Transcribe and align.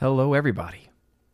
Hello, 0.00 0.32
everybody, 0.32 0.90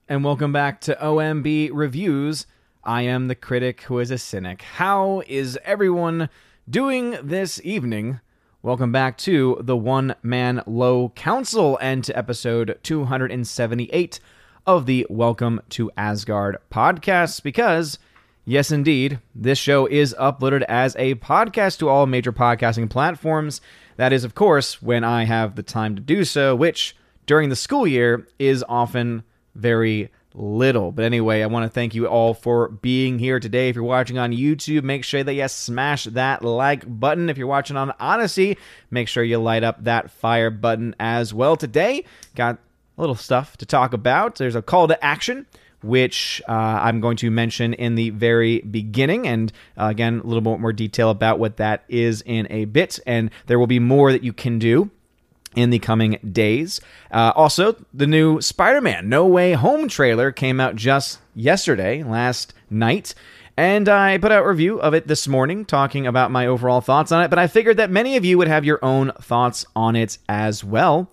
and 0.08 0.25
welcome 0.25 0.50
back 0.50 0.80
to 0.80 0.96
OMB 0.98 1.68
Reviews. 1.74 2.46
I 2.83 3.02
am 3.02 3.29
the 3.29 3.34
critic 3.34 3.83
who 3.83 3.98
is 3.98 4.10
a 4.10 4.17
cynic. 4.17 4.62
How 4.62 5.22
is 5.26 5.58
everyone 5.67 6.30
doing 6.71 7.19
this 7.22 7.61
evening? 7.62 8.21
Welcome 8.62 8.90
back 8.90 9.19
to 9.19 9.58
the 9.61 9.77
One 9.77 10.14
Man 10.22 10.62
Low 10.66 11.11
Council 11.11 11.77
and 11.82 12.03
to 12.04 12.16
episode 12.16 12.79
278 12.82 14.19
of 14.67 14.87
the 14.87 15.06
Welcome 15.10 15.60
to 15.69 15.90
Asgard 15.99 16.56
podcast. 16.73 17.42
Because, 17.42 17.98
yes, 18.46 18.70
indeed, 18.70 19.19
this 19.34 19.59
show 19.59 19.84
is 19.84 20.16
uploaded 20.19 20.62
as 20.62 20.96
a 20.96 21.16
podcast 21.16 21.80
to 21.80 21.91
all 21.91 22.06
major 22.06 22.33
podcasting 22.33 22.88
platforms. 22.88 23.60
That 23.98 24.15
is, 24.15 24.24
of 24.24 24.34
course, 24.34 24.80
when 24.80 25.05
I 25.05 25.24
have 25.24 25.55
the 25.55 25.62
time 25.62 25.95
to 25.96 26.01
do 26.01 26.24
so, 26.24 26.56
which 26.56 26.96
during 27.27 27.48
the 27.48 27.56
school 27.56 27.87
year 27.87 28.27
is 28.38 28.65
often 28.69 29.23
very 29.55 30.10
little. 30.34 30.91
But 30.91 31.05
anyway, 31.05 31.42
I 31.42 31.46
want 31.46 31.65
to 31.65 31.70
thank 31.70 31.95
you 31.95 32.06
all 32.06 32.34
for 32.34 32.69
being 32.69 33.19
here 33.19 33.38
today. 33.38 33.69
If 33.69 33.77
you're 33.77 33.84
watching 33.84 34.19
on 34.19 34.32
YouTube, 34.32 34.82
make 34.82 35.05
sure 35.05 35.23
that 35.23 35.32
you 35.32 35.46
smash 35.48 36.05
that 36.05 36.45
like 36.45 36.84
button. 36.87 37.30
If 37.30 37.38
you're 37.38 37.46
watching 37.46 37.77
on 37.77 37.92
Odysee, 38.01 38.56
make 38.91 39.09
sure 39.09 39.23
you 39.23 39.38
light 39.38 39.62
up 39.62 39.84
that 39.84 40.10
fire 40.10 40.51
button 40.51 40.95
as 40.98 41.32
well. 41.32 41.56
Today, 41.56 42.05
got 42.34 42.56
a 42.56 43.01
little 43.01 43.15
stuff 43.15 43.56
to 43.59 43.66
talk 43.66 43.93
about. 43.93 44.37
There's 44.37 44.56
a 44.56 44.62
call 44.62 44.88
to 44.88 45.04
action. 45.04 45.46
Which 45.82 46.41
uh, 46.48 46.52
I'm 46.52 47.01
going 47.01 47.18
to 47.18 47.30
mention 47.30 47.74
in 47.74 47.95
the 47.95 48.09
very 48.09 48.60
beginning, 48.60 49.29
and 49.29 49.52
uh, 49.79 49.88
again, 49.88 50.20
a 50.20 50.27
little 50.27 50.41
bit 50.41 50.59
more 50.59 50.73
detail 50.73 51.10
about 51.10 51.38
what 51.38 51.59
that 51.59 51.84
is 51.91 52.23
in 52.24 52.46
a 52.48 52.65
bit. 52.65 52.98
And 53.06 53.30
there 53.48 53.59
will 53.59 53.66
be 53.66 53.80
more 53.80 54.10
that 54.10 54.24
you 54.24 54.32
can 54.32 54.59
do 54.59 54.91
in 55.54 55.70
the 55.70 55.78
coming 55.78 56.18
days. 56.32 56.80
Uh, 57.10 57.32
also, 57.34 57.76
the 57.92 58.06
new 58.06 58.40
Spider 58.40 58.80
Man 58.80 59.08
No 59.08 59.26
Way 59.26 59.52
Home 59.52 59.88
trailer 59.88 60.32
came 60.32 60.60
out 60.60 60.76
just 60.76 61.18
yesterday, 61.34 62.02
last 62.02 62.54
night. 62.70 63.15
And 63.56 63.88
I 63.88 64.19
put 64.19 64.33
out 64.33 64.45
a 64.45 64.48
review 64.48 64.81
of 64.81 64.95
it 64.95 65.06
this 65.06 65.29
morning, 65.29 65.64
talking 65.64 66.09
about 66.09 66.33
my 66.33 66.47
overall 66.47 66.81
thoughts 66.81 67.12
on 67.12 67.23
it. 67.23 67.29
But 67.29 67.39
I 67.39 67.47
figured 67.47 67.77
that 67.77 67.91
many 67.91 68.17
of 68.17 68.25
you 68.25 68.37
would 68.37 68.48
have 68.48 68.64
your 68.64 68.84
own 68.84 69.12
thoughts 69.20 69.64
on 69.77 69.95
it 69.95 70.19
as 70.29 70.64
well, 70.64 71.09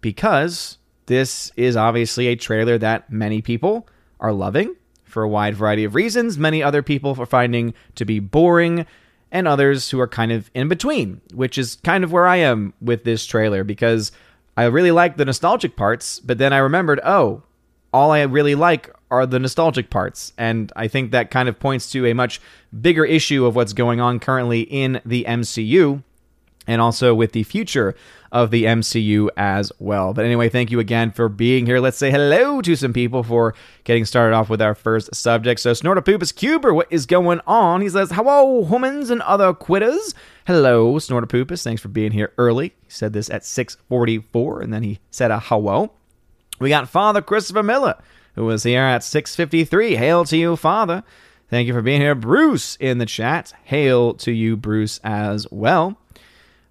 because 0.00 0.78
this 1.06 1.52
is 1.56 1.76
obviously 1.76 2.28
a 2.28 2.36
trailer 2.36 2.78
that 2.78 3.12
many 3.12 3.42
people 3.42 3.86
are 4.20 4.32
loving 4.32 4.74
for 5.04 5.22
a 5.22 5.28
wide 5.28 5.54
variety 5.54 5.84
of 5.84 5.94
reasons. 5.94 6.38
Many 6.38 6.62
other 6.62 6.82
people 6.82 7.14
are 7.20 7.26
finding 7.26 7.74
to 7.96 8.06
be 8.06 8.20
boring, 8.20 8.86
and 9.32 9.48
others 9.48 9.90
who 9.90 9.98
are 9.98 10.06
kind 10.06 10.30
of 10.30 10.50
in 10.54 10.68
between, 10.68 11.20
which 11.34 11.58
is 11.58 11.76
kind 11.82 12.04
of 12.04 12.12
where 12.12 12.26
I 12.26 12.36
am 12.36 12.74
with 12.80 13.02
this 13.02 13.26
trailer 13.26 13.64
because 13.64 14.12
I 14.56 14.64
really 14.64 14.92
like 14.92 15.16
the 15.16 15.24
nostalgic 15.24 15.74
parts, 15.74 16.20
but 16.20 16.38
then 16.38 16.52
I 16.52 16.58
remembered, 16.58 17.00
oh, 17.02 17.42
all 17.92 18.10
I 18.10 18.22
really 18.22 18.54
like 18.54 18.94
are 19.10 19.26
the 19.26 19.38
nostalgic 19.38 19.90
parts. 19.90 20.34
And 20.36 20.70
I 20.76 20.86
think 20.86 21.10
that 21.10 21.30
kind 21.30 21.48
of 21.48 21.58
points 21.58 21.90
to 21.92 22.06
a 22.06 22.14
much 22.14 22.40
bigger 22.78 23.04
issue 23.04 23.46
of 23.46 23.56
what's 23.56 23.72
going 23.72 24.00
on 24.00 24.20
currently 24.20 24.60
in 24.62 25.00
the 25.04 25.24
MCU 25.24 26.02
and 26.66 26.80
also 26.80 27.14
with 27.14 27.32
the 27.32 27.42
future 27.42 27.94
of 28.32 28.50
the 28.50 28.64
MCU 28.64 29.28
as 29.36 29.70
well. 29.78 30.14
But 30.14 30.24
anyway, 30.24 30.48
thank 30.48 30.70
you 30.70 30.80
again 30.80 31.12
for 31.12 31.28
being 31.28 31.66
here. 31.66 31.78
Let's 31.78 31.98
say 31.98 32.10
hello 32.10 32.62
to 32.62 32.74
some 32.74 32.94
people 32.94 33.22
for 33.22 33.54
getting 33.84 34.06
started 34.06 34.34
off 34.34 34.48
with 34.48 34.62
our 34.62 34.74
first 34.74 35.14
subject. 35.14 35.60
So, 35.60 35.72
Snortopoopas 35.72 36.34
Cuber, 36.34 36.72
what 36.72 36.88
is 36.90 37.04
going 37.04 37.40
on? 37.46 37.82
He 37.82 37.90
says, 37.90 38.10
Hello, 38.10 38.64
humans 38.64 39.10
and 39.10 39.20
other 39.22 39.52
quitters. 39.52 40.14
Hello, 40.46 40.94
Snortopoopas. 40.94 41.62
Thanks 41.62 41.82
for 41.82 41.88
being 41.88 42.12
here 42.12 42.32
early. 42.38 42.68
He 42.82 42.90
said 42.90 43.12
this 43.12 43.28
at 43.28 43.44
644, 43.44 44.62
and 44.62 44.72
then 44.72 44.82
he 44.82 44.98
said 45.10 45.30
a 45.30 45.38
hello. 45.38 45.92
We 46.58 46.70
got 46.70 46.88
Father 46.88 47.20
Christopher 47.20 47.62
Miller, 47.62 48.02
who 48.34 48.46
was 48.46 48.62
here 48.62 48.80
at 48.80 49.04
653. 49.04 49.96
Hail 49.96 50.24
to 50.24 50.36
you, 50.36 50.56
Father. 50.56 51.04
Thank 51.50 51.66
you 51.66 51.74
for 51.74 51.82
being 51.82 52.00
here. 52.00 52.14
Bruce 52.14 52.76
in 52.76 52.96
the 52.96 53.04
chat. 53.04 53.52
Hail 53.64 54.14
to 54.14 54.32
you, 54.32 54.56
Bruce, 54.56 55.00
as 55.04 55.46
well. 55.50 55.98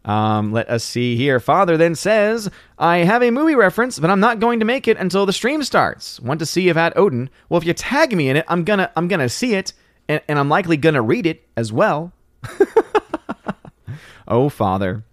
Um, 0.03 0.51
let 0.51 0.69
us 0.69 0.83
see 0.83 1.15
here. 1.15 1.39
Father 1.39 1.77
then 1.77 1.93
says, 1.95 2.49
I 2.79 2.99
have 2.99 3.21
a 3.21 3.29
movie 3.29 3.55
reference, 3.55 3.99
but 3.99 4.09
I'm 4.09 4.19
not 4.19 4.39
going 4.39 4.59
to 4.59 4.65
make 4.65 4.87
it 4.87 4.97
until 4.97 5.25
the 5.25 5.33
stream 5.33 5.63
starts. 5.63 6.19
Want 6.19 6.39
to 6.39 6.45
see 6.45 6.69
if 6.69 6.77
at 6.77 6.97
Odin. 6.97 7.29
Well, 7.49 7.59
if 7.59 7.67
you 7.67 7.73
tag 7.73 8.15
me 8.15 8.29
in 8.29 8.37
it, 8.37 8.45
I'm 8.47 8.63
gonna 8.63 8.91
I'm 8.95 9.07
gonna 9.07 9.29
see 9.29 9.53
it, 9.53 9.73
and, 10.07 10.21
and 10.27 10.39
I'm 10.39 10.49
likely 10.49 10.77
gonna 10.77 11.01
read 11.01 11.25
it 11.25 11.47
as 11.55 11.71
well. 11.71 12.13
oh, 14.27 14.49
Father. 14.49 15.03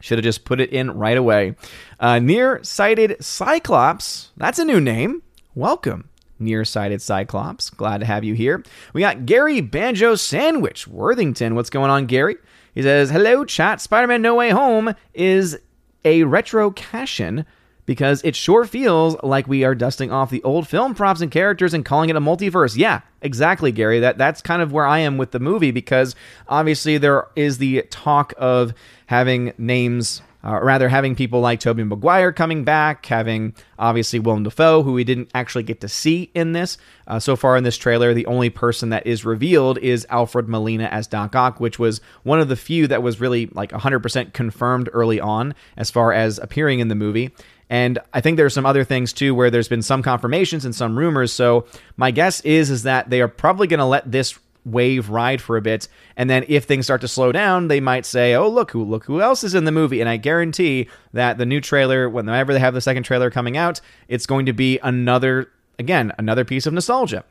Should 0.00 0.18
have 0.18 0.24
just 0.24 0.44
put 0.44 0.60
it 0.60 0.70
in 0.70 0.92
right 0.92 1.16
away. 1.16 1.56
Uh, 1.98 2.20
Nearsighted 2.20 3.16
Cyclops. 3.22 4.30
That's 4.36 4.60
a 4.60 4.64
new 4.64 4.80
name. 4.80 5.22
Welcome. 5.56 6.08
Nearsighted 6.38 7.02
Cyclops. 7.02 7.68
Glad 7.70 7.98
to 7.98 8.06
have 8.06 8.22
you 8.22 8.34
here. 8.34 8.62
We 8.92 9.00
got 9.00 9.26
Gary 9.26 9.60
Banjo 9.60 10.14
Sandwich 10.14 10.86
Worthington. 10.86 11.56
What's 11.56 11.70
going 11.70 11.90
on, 11.90 12.06
Gary? 12.06 12.36
He 12.78 12.82
says, 12.82 13.10
Hello, 13.10 13.44
chat. 13.44 13.80
Spider 13.80 14.06
Man 14.06 14.22
No 14.22 14.36
Way 14.36 14.50
Home 14.50 14.94
is 15.12 15.58
a 16.04 16.22
retro 16.22 16.70
cash 16.70 17.18
in 17.18 17.44
because 17.86 18.22
it 18.22 18.36
sure 18.36 18.64
feels 18.66 19.16
like 19.24 19.48
we 19.48 19.64
are 19.64 19.74
dusting 19.74 20.12
off 20.12 20.30
the 20.30 20.44
old 20.44 20.68
film 20.68 20.94
props 20.94 21.20
and 21.20 21.28
characters 21.28 21.74
and 21.74 21.84
calling 21.84 22.08
it 22.08 22.14
a 22.14 22.20
multiverse. 22.20 22.76
Yeah, 22.76 23.00
exactly, 23.20 23.72
Gary. 23.72 23.98
That 23.98 24.16
that's 24.16 24.40
kind 24.40 24.62
of 24.62 24.70
where 24.70 24.86
I 24.86 25.00
am 25.00 25.18
with 25.18 25.32
the 25.32 25.40
movie 25.40 25.72
because 25.72 26.14
obviously 26.46 26.98
there 26.98 27.26
is 27.34 27.58
the 27.58 27.82
talk 27.90 28.32
of 28.38 28.72
having 29.06 29.54
names 29.58 30.22
uh, 30.44 30.60
rather 30.62 30.88
having 30.88 31.14
people 31.14 31.40
like 31.40 31.60
Tobey 31.60 31.84
Maguire 31.84 32.32
coming 32.32 32.64
back, 32.64 33.04
having 33.06 33.54
obviously 33.78 34.18
Willem 34.18 34.44
Dafoe, 34.44 34.82
who 34.82 34.92
we 34.92 35.04
didn't 35.04 35.30
actually 35.34 35.64
get 35.64 35.80
to 35.80 35.88
see 35.88 36.30
in 36.34 36.52
this. 36.52 36.78
Uh, 37.06 37.18
so 37.18 37.36
far 37.36 37.56
in 37.56 37.64
this 37.64 37.76
trailer, 37.76 38.14
the 38.14 38.26
only 38.26 38.50
person 38.50 38.90
that 38.90 39.06
is 39.06 39.24
revealed 39.24 39.78
is 39.78 40.06
Alfred 40.10 40.48
Molina 40.48 40.84
as 40.84 41.06
Doc 41.06 41.34
Ock, 41.34 41.60
which 41.60 41.78
was 41.78 42.00
one 42.22 42.40
of 42.40 42.48
the 42.48 42.56
few 42.56 42.86
that 42.86 43.02
was 43.02 43.20
really 43.20 43.46
like 43.46 43.70
100% 43.72 44.32
confirmed 44.32 44.88
early 44.92 45.20
on 45.20 45.54
as 45.76 45.90
far 45.90 46.12
as 46.12 46.38
appearing 46.38 46.78
in 46.80 46.88
the 46.88 46.94
movie. 46.94 47.30
And 47.70 47.98
I 48.14 48.20
think 48.20 48.36
there's 48.36 48.54
some 48.54 48.66
other 48.66 48.84
things 48.84 49.12
too 49.12 49.34
where 49.34 49.50
there's 49.50 49.68
been 49.68 49.82
some 49.82 50.02
confirmations 50.02 50.64
and 50.64 50.74
some 50.74 50.98
rumors. 50.98 51.32
So 51.32 51.66
my 51.96 52.10
guess 52.10 52.40
is 52.40 52.70
is 52.70 52.84
that 52.84 53.10
they 53.10 53.20
are 53.20 53.28
probably 53.28 53.66
going 53.66 53.78
to 53.78 53.84
let 53.84 54.10
this 54.10 54.38
wave 54.70 55.10
ride 55.10 55.40
for 55.40 55.56
a 55.56 55.62
bit 55.62 55.88
and 56.16 56.28
then 56.28 56.44
if 56.48 56.64
things 56.64 56.86
start 56.86 57.00
to 57.00 57.08
slow 57.08 57.32
down 57.32 57.68
they 57.68 57.80
might 57.80 58.06
say 58.06 58.34
oh 58.34 58.48
look 58.48 58.70
who 58.70 58.82
look 58.84 59.04
who 59.04 59.20
else 59.20 59.44
is 59.44 59.54
in 59.54 59.64
the 59.64 59.72
movie. 59.72 60.00
And 60.00 60.08
i 60.08 60.16
guarantee 60.16 60.88
that 61.12 61.38
the 61.38 61.46
new 61.46 61.60
trailer 61.60 62.08
whenever 62.08 62.52
they 62.52 62.60
have 62.60 62.74
the 62.74 62.80
second 62.80 63.02
trailer 63.02 63.30
coming 63.30 63.56
out 63.56 63.80
it's 64.08 64.26
going 64.26 64.46
to 64.46 64.52
be 64.52 64.78
another 64.82 65.50
again 65.78 66.12
another 66.18 66.44
piece 66.44 66.66
of 66.66 66.72
nostalgia 66.72 67.24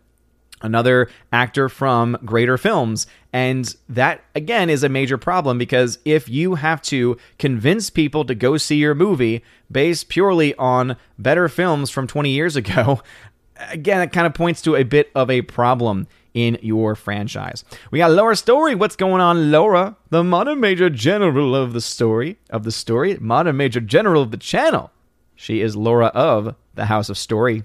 another 0.62 1.10
actor 1.32 1.70
from 1.70 2.18
greater 2.26 2.58
films. 2.58 3.08
And 3.32 3.74
that 3.90 4.24
again 4.36 4.70
is 4.70 4.84
a 4.84 4.90
major 4.90 5.18
problem 5.18 5.58
because 5.58 6.00
if 6.06 6.28
you 6.28 6.56
have 6.56 6.82
to 6.84 7.18
convince 7.38 7.90
people 7.90 8.26
to 8.26 8.36
go 8.36 8.58
see 8.58 8.78
your 8.78 8.96
movie 8.96 9.44
based 9.72 10.10
purely 10.10 10.56
on 10.56 10.98
better 11.18 11.48
films 11.48 11.90
from 11.90 12.08
20 12.08 12.30
years 12.30 12.56
ago 12.56 13.02
again 13.70 14.02
it 14.02 14.12
kind 14.12 14.26
of 14.28 14.34
points 14.34 14.62
to 14.62 14.76
a 14.76 14.84
bit 14.84 15.12
of 15.14 15.30
a 15.30 15.42
problem 15.42 16.08
in 16.34 16.58
your 16.62 16.96
franchise. 16.96 17.64
We 17.92 18.00
got 18.00 18.12
Laura 18.12 18.36
Story. 18.36 18.76
What's 18.76 18.96
going 18.96 19.22
on, 19.22 19.52
Laura? 19.52 19.96
The 20.10 20.24
modern 20.24 20.60
major 20.60 20.90
general 20.90 21.56
of 21.56 21.74
the 21.74 21.82
story 21.82 22.38
of 22.50 22.64
the 22.64 22.72
story, 22.72 23.18
modern 23.20 23.58
major 23.58 23.80
general 23.80 24.22
of 24.22 24.32
the 24.32 24.38
channel. 24.38 24.92
She 25.36 25.62
is 25.62 25.76
Laura 25.76 26.08
of 26.08 26.56
the 26.76 26.86
House 26.86 27.10
of 27.10 27.18
Story. 27.18 27.64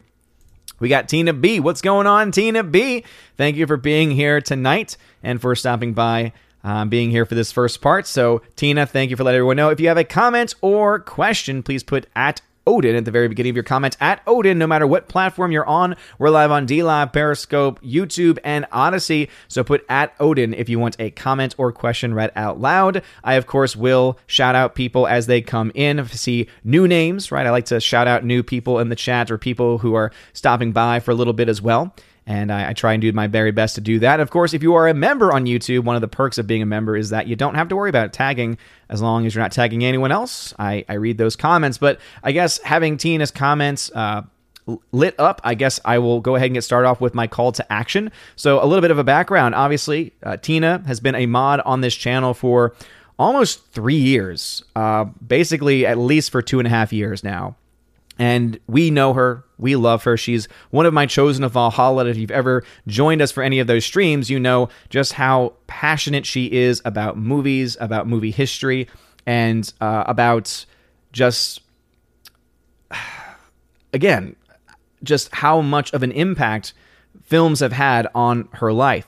We 0.79 0.89
got 0.89 1.09
Tina 1.09 1.33
B. 1.33 1.61
What's 1.61 1.81
going 1.81 2.07
on, 2.07 2.33
Tina 2.33 2.63
B? 2.63 3.05
Thank 3.37 3.57
you 3.57 3.67
for 3.67 3.77
being 3.77 4.11
here 4.11 4.41
tonight 4.41 4.97
and 5.23 5.41
for 5.41 5.55
stopping 5.55 5.93
by 5.95 6.33
um, 6.65 6.89
being 6.89 7.11
here 7.11 7.25
for 7.25 7.35
this 7.35 7.53
first 7.53 7.81
part. 7.81 8.07
So, 8.07 8.43
Tina, 8.57 8.87
thank 8.87 9.11
you 9.11 9.17
for 9.17 9.25
letting 9.25 9.39
everyone 9.39 9.57
know. 9.57 9.71
If 9.71 9.81
you 9.81 9.89
have 9.89 9.97
a 9.97 10.05
comment 10.05 10.55
or 10.61 10.99
question, 10.99 11.63
please 11.63 11.83
put 11.83 12.07
at 12.17 12.41
Odin 12.67 12.95
at 12.97 13.05
the 13.05 13.11
very 13.11 13.29
beginning 13.29 13.51
of 13.51 13.57
your 13.57 13.63
comments 13.63 13.97
at 14.01 14.23
Odin, 14.27 14.59
no 14.59 14.67
matter 14.67 14.87
what 14.87 15.09
platform 15.09 15.53
you're 15.53 15.67
on. 15.67 15.97
We're 16.19 16.31
live 16.31 16.51
on 16.51 16.67
DLive, 16.67 17.13
Periscope, 17.13 17.81
YouTube, 17.83 18.39
and 18.45 18.67
Odysee. 18.73 19.29
So 19.49 19.65
put 19.65 19.85
at 19.89 20.15
Odin 20.21 20.55
if 20.55 20.69
you 20.69 20.79
want 20.79 20.97
a 20.99 21.11
comment 21.11 21.55
or 21.59 21.73
question 21.73 22.15
read 22.15 22.33
out 22.37 22.61
loud. 22.61 23.03
I, 23.25 23.35
of 23.35 23.47
course, 23.47 23.75
will 23.77 24.19
shout 24.27 24.55
out 24.55 24.75
people 24.75 25.07
as 25.07 25.27
they 25.27 25.41
come 25.41 25.73
in. 25.75 25.99
If 25.99 26.13
I 26.13 26.17
see 26.17 26.49
new 26.65 26.87
names, 26.87 27.33
right? 27.33 27.47
I 27.47 27.51
like 27.51 27.67
to 27.67 27.81
shout 27.81 28.07
out 28.07 28.25
new 28.25 28.43
people 28.43 28.79
in 28.79 28.89
the 28.89 28.97
chat 28.97 29.31
or 29.31 29.39
people 29.39 29.79
who 29.79 29.95
are 29.95 30.13
stopping 30.33 30.73
by 30.73 31.01
for 31.01 31.11
a 31.11 31.15
little 31.15 31.33
bit 31.33 31.49
as 31.49 31.61
well 31.61 31.95
and 32.27 32.53
I, 32.53 32.71
I, 32.71 32.73
try 32.73 32.93
and 32.93 33.01
do 33.01 33.13
my 33.13 33.27
very 33.27 33.51
best 33.51 33.75
to 33.75 33.81
do 33.81 33.99
that. 34.01 34.21
Of 34.21 34.31
course, 34.31 34.55
if 34.55 34.63
you 34.63 34.75
are 34.75 34.89
a 34.89 34.95
member 34.95 35.33
on 35.33 35.45
YouTube, 35.45 35.85
one 35.85 35.97
of 35.97 36.03
the 36.03 36.09
perks 36.09 36.39
of 36.39 36.47
being 36.47 36.63
a 36.63 36.67
member 36.67 36.97
is 36.97 37.11
that 37.11 37.27
you 37.27 37.37
don't 37.37 37.55
have 37.55 37.69
to 37.69 37.77
worry 37.77 37.91
about 37.91 38.13
tagging 38.13 38.59
as 38.89 39.03
long 39.03 39.27
as 39.27 39.35
you're 39.35 39.43
not 39.43 39.53
tagging 39.53 39.85
anyone 39.85 40.13
else. 40.13 40.55
I, 40.59 40.85
I 40.89 40.95
read 40.95 41.19
those 41.19 41.37
comments, 41.37 41.79
but 41.79 41.99
I 42.23 42.33
guess 42.33 42.59
having 42.63 42.97
Tina's 42.97 43.31
comments 43.31 43.91
uh, 43.95 44.23
lit 44.93 45.19
up, 45.19 45.41
I 45.45 45.55
guess 45.55 45.81
I 45.85 45.99
will 45.99 46.21
go 46.21 46.37
ahead 46.37 46.47
and 46.47 46.55
get 46.55 46.65
started 46.65 46.89
off 46.89 47.01
with 47.01 47.15
my 47.15 47.27
call 47.27 47.53
to 47.53 47.73
action. 47.73 48.13
So, 48.37 48.63
a 48.63 48.67
little 48.67 48.83
bit 48.83 48.91
of 48.91 48.99
a 48.99 49.05
background. 49.05 49.55
Obviously, 49.55 50.13
uh, 50.23 50.37
Tina 50.37 50.83
has 50.87 51.01
been 51.01 51.15
a 51.15 51.27
mod 51.27 51.61
on 51.61 51.81
this 51.81 51.95
channel 51.95 52.35
for 52.35 52.75
almost 53.19 53.67
three 53.73 53.97
years, 53.97 54.63
uh, 54.77 55.05
basically, 55.05 55.87
at 55.87 55.99
least 55.99 56.31
for 56.31 56.43
two 56.43 56.59
and 56.61 56.67
a 56.67 56.71
half 56.71 56.93
years 56.93 57.25
now. 57.25 57.57
And 58.19 58.61
we 58.67 58.91
know 58.91 59.15
her. 59.15 59.45
We 59.59 59.77
love 59.77 60.05
her. 60.05 60.17
She's 60.17 60.47
one 60.71 60.87
of 60.87 60.93
my 60.93 61.07
chosen 61.07 61.45
of 61.45 61.53
Valhalla. 61.53 62.07
If 62.07 62.17
you've 62.17 62.31
ever 62.31 62.63
joined 62.87 63.23
us 63.23 63.33
for 63.33 63.43
any 63.43 63.59
of 63.59 63.67
those 63.67 63.85
streams, 63.85 64.29
you 64.29 64.39
know 64.39 64.69
just 64.91 65.15
how 65.15 65.55
passionate 65.67 66.27
she 66.27 66.47
is 66.53 66.83
about 66.85 67.17
movies, 67.17 67.77
about 67.81 68.07
movie 68.07 68.31
history, 68.31 68.89
and 69.27 69.73
uh, 69.81 70.05
about 70.07 70.67
just, 71.13 71.63
again, 73.93 74.37
just 75.03 75.35
how 75.35 75.61
much 75.61 75.93
of 75.93 76.03
an 76.03 76.13
impact 76.13 76.75
films 77.23 77.61
have 77.61 77.73
had 77.73 78.07
on 78.15 78.49
her 78.53 78.73
life. 78.73 79.07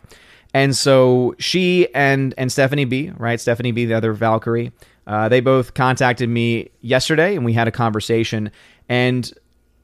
And 0.53 0.75
so 0.75 1.35
she 1.39 1.93
and 1.95 2.33
and 2.39 2.51
Stephanie 2.51 2.85
B, 2.85 3.13
right? 3.17 3.41
Stephanie 3.41 3.73
B, 3.73 3.87
the 3.87 3.95
other 3.95 4.13
Valkyrie, 4.13 4.73
uh, 5.07 5.29
they 5.29 5.41
both 5.41 5.75
contacted 5.75 6.29
me 6.29 6.71
yesterday, 6.81 7.37
and 7.37 7.45
we 7.45 7.53
had 7.53 7.69
a 7.69 7.73
conversation. 7.73 8.51
And 8.89 9.33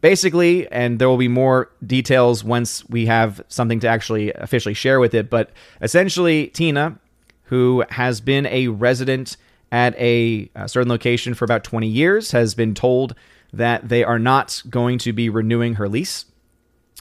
basically, 0.01 0.71
and 0.71 0.99
there 0.99 1.09
will 1.09 1.17
be 1.17 1.29
more 1.29 1.71
details 1.87 2.43
once 2.43 2.89
we 2.89 3.07
have 3.07 3.43
something 3.49 3.81
to 3.81 3.89
actually 3.89 4.33
officially 4.33 4.75
share 4.75 5.01
with 5.01 5.15
it. 5.15 5.29
But 5.31 5.51
essentially, 5.83 6.49
Tina, 6.49 6.99
who 7.45 7.85
has 7.91 8.21
been 8.21 8.47
a 8.47 8.69
resident 8.69 9.37
at 9.73 9.97
a, 9.99 10.51
a 10.55 10.69
certain 10.69 10.89
location 10.89 11.35
for 11.35 11.45
about 11.45 11.65
20 11.65 11.87
years, 11.87 12.33
has 12.33 12.55
been 12.55 12.75
told 12.75 13.15
that 13.53 13.89
they 13.89 14.05
are 14.05 14.19
not 14.19 14.63
going 14.71 14.99
to 14.99 15.13
be 15.13 15.29
renewing 15.29 15.75
her 15.75 15.89
lease. 15.89 16.25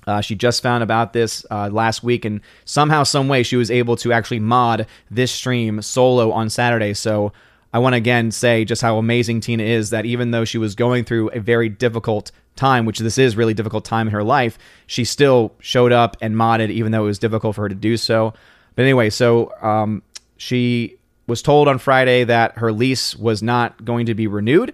Uh, 0.07 0.21
she 0.21 0.33
just 0.33 0.63
found 0.63 0.81
about 0.81 1.13
this 1.13 1.45
uh, 1.51 1.69
last 1.71 2.03
week, 2.03 2.25
and 2.25 2.41
somehow, 2.65 3.03
some 3.03 3.27
way, 3.27 3.43
she 3.43 3.55
was 3.55 3.69
able 3.69 3.95
to 3.97 4.11
actually 4.11 4.39
mod 4.39 4.87
this 5.11 5.31
stream 5.31 5.81
solo 5.81 6.31
on 6.31 6.49
Saturday. 6.49 6.93
So 6.93 7.31
I 7.71 7.79
want 7.79 7.93
to 7.93 7.97
again 7.97 8.31
say 8.31 8.65
just 8.65 8.81
how 8.81 8.97
amazing 8.97 9.41
Tina 9.41 9.63
is. 9.63 9.91
That 9.91 10.05
even 10.05 10.31
though 10.31 10.45
she 10.45 10.57
was 10.57 10.75
going 10.75 11.03
through 11.03 11.29
a 11.29 11.39
very 11.39 11.69
difficult 11.69 12.31
time, 12.55 12.85
which 12.85 12.99
this 12.99 13.17
is 13.17 13.35
really 13.35 13.53
difficult 13.53 13.85
time 13.85 14.07
in 14.07 14.13
her 14.13 14.23
life, 14.23 14.57
she 14.87 15.05
still 15.05 15.53
showed 15.59 15.91
up 15.91 16.17
and 16.21 16.35
modded, 16.35 16.69
even 16.69 16.91
though 16.91 17.03
it 17.03 17.07
was 17.07 17.19
difficult 17.19 17.55
for 17.55 17.63
her 17.63 17.69
to 17.69 17.75
do 17.75 17.97
so. 17.97 18.33
But 18.75 18.83
anyway, 18.83 19.09
so 19.09 19.53
um, 19.61 20.03
she 20.37 20.97
was 21.27 21.41
told 21.41 21.67
on 21.67 21.77
Friday 21.77 22.23
that 22.23 22.57
her 22.57 22.71
lease 22.71 23.15
was 23.15 23.43
not 23.43 23.85
going 23.85 24.07
to 24.07 24.15
be 24.15 24.27
renewed. 24.27 24.73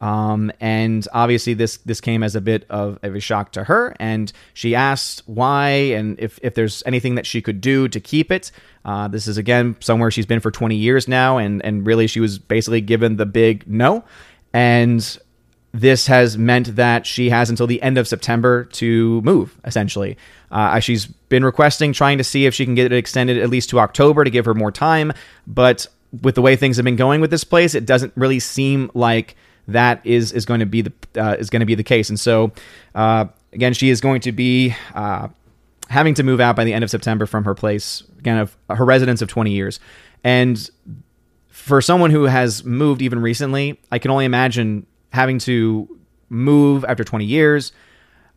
Um, 0.00 0.52
and 0.60 1.06
obviously, 1.12 1.54
this 1.54 1.78
this 1.78 2.00
came 2.00 2.22
as 2.22 2.36
a 2.36 2.40
bit 2.40 2.66
of, 2.68 2.98
of, 3.02 3.14
a 3.14 3.20
shock 3.20 3.52
to 3.52 3.64
her, 3.64 3.96
and 3.98 4.30
she 4.52 4.74
asked 4.74 5.22
why 5.26 5.68
and 5.68 6.18
if 6.20 6.38
if 6.42 6.54
there's 6.54 6.82
anything 6.84 7.14
that 7.14 7.24
she 7.24 7.40
could 7.40 7.60
do 7.60 7.88
to 7.88 7.98
keep 7.98 8.30
it. 8.30 8.50
Uh, 8.84 9.08
this 9.08 9.26
is 9.26 9.38
again 9.38 9.74
somewhere 9.80 10.10
she's 10.10 10.26
been 10.26 10.40
for 10.40 10.50
20 10.50 10.76
years 10.76 11.08
now, 11.08 11.38
and 11.38 11.64
and 11.64 11.86
really 11.86 12.06
she 12.06 12.20
was 12.20 12.38
basically 12.38 12.82
given 12.82 13.16
the 13.16 13.24
big 13.24 13.66
no, 13.66 14.04
and 14.52 15.18
this 15.72 16.06
has 16.06 16.36
meant 16.36 16.76
that 16.76 17.06
she 17.06 17.30
has 17.30 17.48
until 17.48 17.66
the 17.66 17.80
end 17.80 17.96
of 17.96 18.06
September 18.06 18.64
to 18.64 19.22
move. 19.22 19.58
Essentially, 19.64 20.18
uh, 20.50 20.78
she's 20.78 21.06
been 21.06 21.44
requesting, 21.44 21.94
trying 21.94 22.18
to 22.18 22.24
see 22.24 22.44
if 22.44 22.54
she 22.54 22.66
can 22.66 22.74
get 22.74 22.92
it 22.92 22.96
extended 22.96 23.38
at 23.38 23.48
least 23.48 23.70
to 23.70 23.80
October 23.80 24.24
to 24.24 24.30
give 24.30 24.44
her 24.44 24.54
more 24.54 24.70
time, 24.70 25.12
but 25.46 25.86
with 26.22 26.34
the 26.34 26.42
way 26.42 26.54
things 26.54 26.76
have 26.76 26.84
been 26.84 26.96
going 26.96 27.20
with 27.20 27.30
this 27.30 27.44
place, 27.44 27.74
it 27.74 27.86
doesn't 27.86 28.12
really 28.14 28.40
seem 28.40 28.90
like 28.94 29.36
that 29.68 30.04
is 30.04 30.32
is 30.32 30.44
going 30.44 30.60
to 30.60 30.66
be 30.66 30.82
the 30.82 30.92
uh, 31.16 31.36
is 31.38 31.50
going 31.50 31.60
to 31.60 31.66
be 31.66 31.74
the 31.74 31.84
case. 31.84 32.08
And 32.08 32.18
so 32.18 32.52
uh, 32.94 33.26
again, 33.52 33.72
she 33.72 33.90
is 33.90 34.00
going 34.00 34.20
to 34.22 34.32
be 34.32 34.74
uh, 34.94 35.28
having 35.88 36.14
to 36.14 36.22
move 36.22 36.40
out 36.40 36.56
by 36.56 36.64
the 36.64 36.72
end 36.72 36.84
of 36.84 36.90
September 36.90 37.26
from 37.26 37.44
her 37.44 37.54
place 37.54 38.02
again 38.18 38.38
of 38.38 38.56
her 38.70 38.84
residence 38.84 39.22
of 39.22 39.28
20 39.28 39.50
years. 39.50 39.80
And 40.24 40.68
for 41.48 41.80
someone 41.80 42.10
who 42.10 42.24
has 42.24 42.64
moved 42.64 43.02
even 43.02 43.20
recently, 43.20 43.80
I 43.90 43.98
can 43.98 44.10
only 44.10 44.24
imagine 44.24 44.86
having 45.12 45.38
to 45.40 45.88
move 46.28 46.84
after 46.84 47.04
20 47.04 47.24
years, 47.24 47.72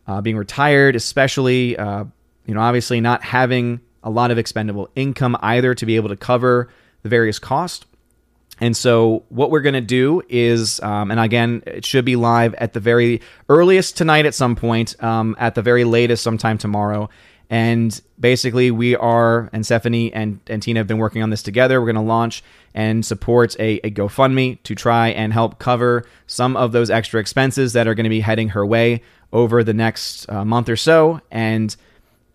uh, 0.06 0.20
being 0.20 0.36
retired, 0.36 0.96
especially 0.96 1.76
uh, 1.76 2.04
you 2.46 2.54
know 2.54 2.60
obviously 2.60 3.00
not 3.00 3.22
having 3.22 3.80
a 4.02 4.10
lot 4.10 4.30
of 4.30 4.38
expendable 4.38 4.88
income 4.96 5.36
either 5.42 5.74
to 5.74 5.86
be 5.86 5.96
able 5.96 6.08
to 6.08 6.16
cover 6.16 6.68
the 7.02 7.08
various 7.08 7.38
costs. 7.38 7.86
And 8.60 8.76
so, 8.76 9.24
what 9.30 9.50
we're 9.50 9.62
going 9.62 9.74
to 9.74 9.80
do 9.80 10.22
is, 10.28 10.80
um, 10.80 11.10
and 11.10 11.18
again, 11.18 11.62
it 11.66 11.84
should 11.84 12.04
be 12.04 12.16
live 12.16 12.54
at 12.54 12.74
the 12.74 12.80
very 12.80 13.22
earliest 13.48 13.96
tonight 13.96 14.26
at 14.26 14.34
some 14.34 14.54
point, 14.54 15.02
um, 15.02 15.34
at 15.38 15.54
the 15.54 15.62
very 15.62 15.84
latest 15.84 16.22
sometime 16.22 16.58
tomorrow. 16.58 17.08
And 17.48 18.00
basically, 18.18 18.70
we 18.70 18.94
are, 18.94 19.48
and 19.52 19.64
Stephanie 19.64 20.12
and, 20.12 20.38
and 20.46 20.62
Tina 20.62 20.80
have 20.80 20.86
been 20.86 20.98
working 20.98 21.22
on 21.22 21.30
this 21.30 21.42
together. 21.42 21.80
We're 21.80 21.86
going 21.86 21.96
to 21.96 22.02
launch 22.02 22.44
and 22.74 23.04
support 23.04 23.58
a, 23.58 23.84
a 23.84 23.90
GoFundMe 23.90 24.62
to 24.62 24.74
try 24.76 25.08
and 25.08 25.32
help 25.32 25.58
cover 25.58 26.04
some 26.28 26.56
of 26.56 26.70
those 26.70 26.90
extra 26.90 27.20
expenses 27.20 27.72
that 27.72 27.88
are 27.88 27.94
going 27.94 28.04
to 28.04 28.10
be 28.10 28.20
heading 28.20 28.50
her 28.50 28.64
way 28.64 29.02
over 29.32 29.64
the 29.64 29.74
next 29.74 30.30
uh, 30.30 30.44
month 30.44 30.68
or 30.68 30.76
so. 30.76 31.20
And 31.30 31.74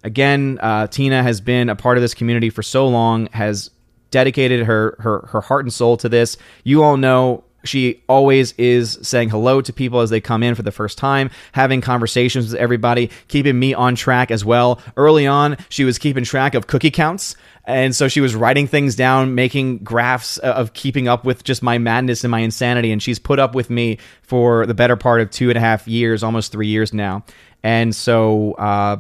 again, 0.04 0.60
uh, 0.62 0.88
Tina 0.88 1.24
has 1.24 1.40
been 1.40 1.70
a 1.70 1.76
part 1.76 1.98
of 1.98 2.02
this 2.02 2.14
community 2.14 2.50
for 2.50 2.64
so 2.64 2.88
long, 2.88 3.28
has 3.28 3.70
dedicated 4.16 4.66
her 4.66 4.96
her 5.00 5.28
her 5.34 5.42
heart 5.42 5.66
and 5.66 5.74
soul 5.74 5.98
to 5.98 6.08
this. 6.08 6.38
You 6.64 6.84
all 6.84 6.96
know 6.96 7.44
she 7.66 8.02
always 8.08 8.54
is 8.54 8.98
saying 9.02 9.30
hello 9.30 9.60
to 9.60 9.74
people 9.74 10.00
as 10.00 10.10
they 10.10 10.22
come 10.22 10.42
in 10.42 10.56
for 10.56 10.62
the 10.62 10.72
first 10.72 10.98
time, 10.98 11.30
having 11.52 11.82
conversations 11.82 12.50
with 12.50 12.56
everybody, 12.56 13.12
keeping 13.28 13.60
me 13.60 13.74
on 13.74 13.96
track 13.96 14.32
as 14.32 14.46
well. 14.46 14.80
Early 14.96 15.28
on, 15.28 15.58
she 15.68 15.84
was 15.84 15.98
keeping 16.00 16.24
track 16.24 16.54
of 16.54 16.68
cookie 16.68 16.92
counts. 16.92 17.36
And 17.66 17.94
so 17.94 18.08
she 18.08 18.22
was 18.22 18.36
writing 18.36 18.68
things 18.68 18.96
down, 18.96 19.36
making 19.36 19.80
graphs 19.80 20.38
of 20.38 20.72
keeping 20.72 21.10
up 21.10 21.26
with 21.26 21.44
just 21.44 21.62
my 21.62 21.78
madness 21.78 22.24
and 22.24 22.32
my 22.32 22.40
insanity. 22.40 22.94
And 22.94 23.04
she's 23.04 23.20
put 23.20 23.38
up 23.38 23.54
with 23.54 23.70
me 23.70 23.98
for 24.22 24.66
the 24.66 24.76
better 24.76 24.96
part 24.96 25.20
of 25.20 25.30
two 25.30 25.50
and 25.50 25.58
a 25.58 25.62
half 25.62 25.90
years, 25.90 26.24
almost 26.24 26.54
three 26.54 26.68
years 26.68 26.94
now. 26.94 27.26
And 27.64 27.94
so, 27.94 28.54
uh, 28.54 28.98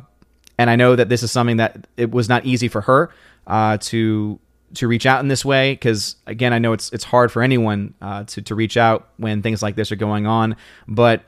and 0.57 0.69
I 0.69 0.75
know 0.75 0.94
that 0.94 1.07
this 1.07 1.23
is 1.23 1.31
something 1.31 1.57
that 1.57 1.88
it 1.95 2.12
was 2.12 2.27
not 2.27 2.45
easy 2.45 2.67
for 2.67 2.81
her 2.81 3.12
uh, 3.47 3.77
to 3.77 4.39
to 4.73 4.88
reach 4.88 5.06
out 5.06 5.21
in 5.21 5.27
this 5.27 5.45
way 5.45 5.73
because 5.73 6.15
again 6.25 6.51
i 6.51 6.59
know 6.59 6.73
it's 6.73 6.91
it's 6.91 7.03
hard 7.03 7.31
for 7.31 7.41
anyone 7.41 7.94
uh, 8.01 8.23
to, 8.25 8.41
to 8.41 8.56
reach 8.56 8.77
out 8.77 9.09
when 9.17 9.41
things 9.41 9.62
like 9.62 9.75
this 9.75 9.91
are 9.91 9.95
going 9.95 10.25
on 10.25 10.56
but 10.88 11.23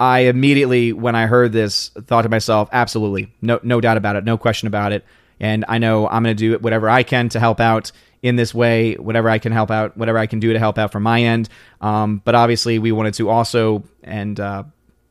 i 0.00 0.20
immediately 0.20 0.92
when 0.92 1.14
i 1.14 1.26
heard 1.26 1.52
this 1.52 1.90
thought 2.06 2.22
to 2.22 2.28
myself 2.28 2.68
absolutely. 2.72 3.32
No 3.42 3.60
no 3.62 3.80
doubt 3.80 3.96
about 3.96 4.16
it. 4.16 4.24
No 4.24 4.38
question 4.38 4.66
about 4.66 4.92
it. 4.92 5.04
And 5.40 5.64
i 5.68 5.78
know 5.78 6.08
i'm 6.08 6.22
going 6.22 6.36
to 6.36 6.40
do 6.40 6.58
whatever 6.58 6.88
i 6.88 7.02
can 7.02 7.28
to 7.30 7.40
help 7.40 7.60
out 7.60 7.92
in 8.22 8.36
this 8.36 8.52
way 8.52 8.94
whatever 8.94 9.28
i 9.28 9.38
can 9.38 9.52
help 9.52 9.70
out 9.70 9.96
whatever 9.96 10.18
i 10.18 10.26
can 10.26 10.40
do 10.40 10.52
to 10.52 10.58
help 10.58 10.78
out 10.78 10.90
from 10.90 11.02
my 11.02 11.22
end. 11.22 11.48
Um, 11.80 12.22
but 12.24 12.34
obviously 12.34 12.78
we 12.78 12.90
wanted 12.92 13.14
to 13.14 13.28
also 13.28 13.84
and 14.02 14.38
uh, 14.40 14.64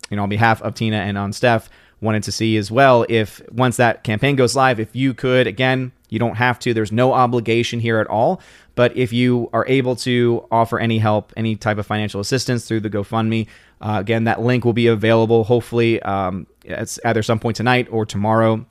you 0.10 0.18
know 0.18 0.24
on 0.24 0.30
behalf 0.30 0.62
of 0.62 0.74
tina 0.74 0.98
and 0.98 1.18
on 1.18 1.32
steph 1.32 1.70
wanted 2.02 2.24
to 2.24 2.32
see 2.32 2.58
as 2.58 2.70
well 2.70 3.06
if 3.10 3.42
once 3.52 3.78
that 3.78 4.04
campaign 4.04 4.36
goes 4.36 4.56
live 4.56 4.80
if 4.80 4.96
you 4.96 5.14
could 5.14 5.48
again 5.48 5.92
you 6.10 6.20
don't 6.20 6.36
have 6.36 6.60
to. 6.60 6.74
There's 6.74 6.92
no 6.92 7.14
obligation 7.14 7.80
here 7.80 8.00
at 8.00 8.08
all. 8.08 8.42
But 8.76 8.96
if 8.96 9.12
you 9.12 9.50
are 9.54 9.66
able 9.68 9.96
to 9.98 10.46
offer 10.52 10.80
any 10.80 11.00
help, 11.00 11.34
any 11.36 11.56
type 11.56 11.78
of 11.78 11.86
financial 11.86 12.22
assistance 12.22 12.68
through 12.68 12.82
the 12.82 12.90
GoFundMe, 12.90 13.48
uh, 13.82 13.98
again, 14.00 14.26
that 14.26 14.42
link 14.42 14.66
will 14.66 14.74
be 14.74 14.88
available 14.88 15.44
hopefully 15.44 16.02
um, 16.04 16.48
at 16.68 16.98
either 17.04 17.24
some 17.24 17.40
point 17.40 17.58
tonight 17.58 17.88
or 17.92 18.06
tomorrow. 18.06 18.66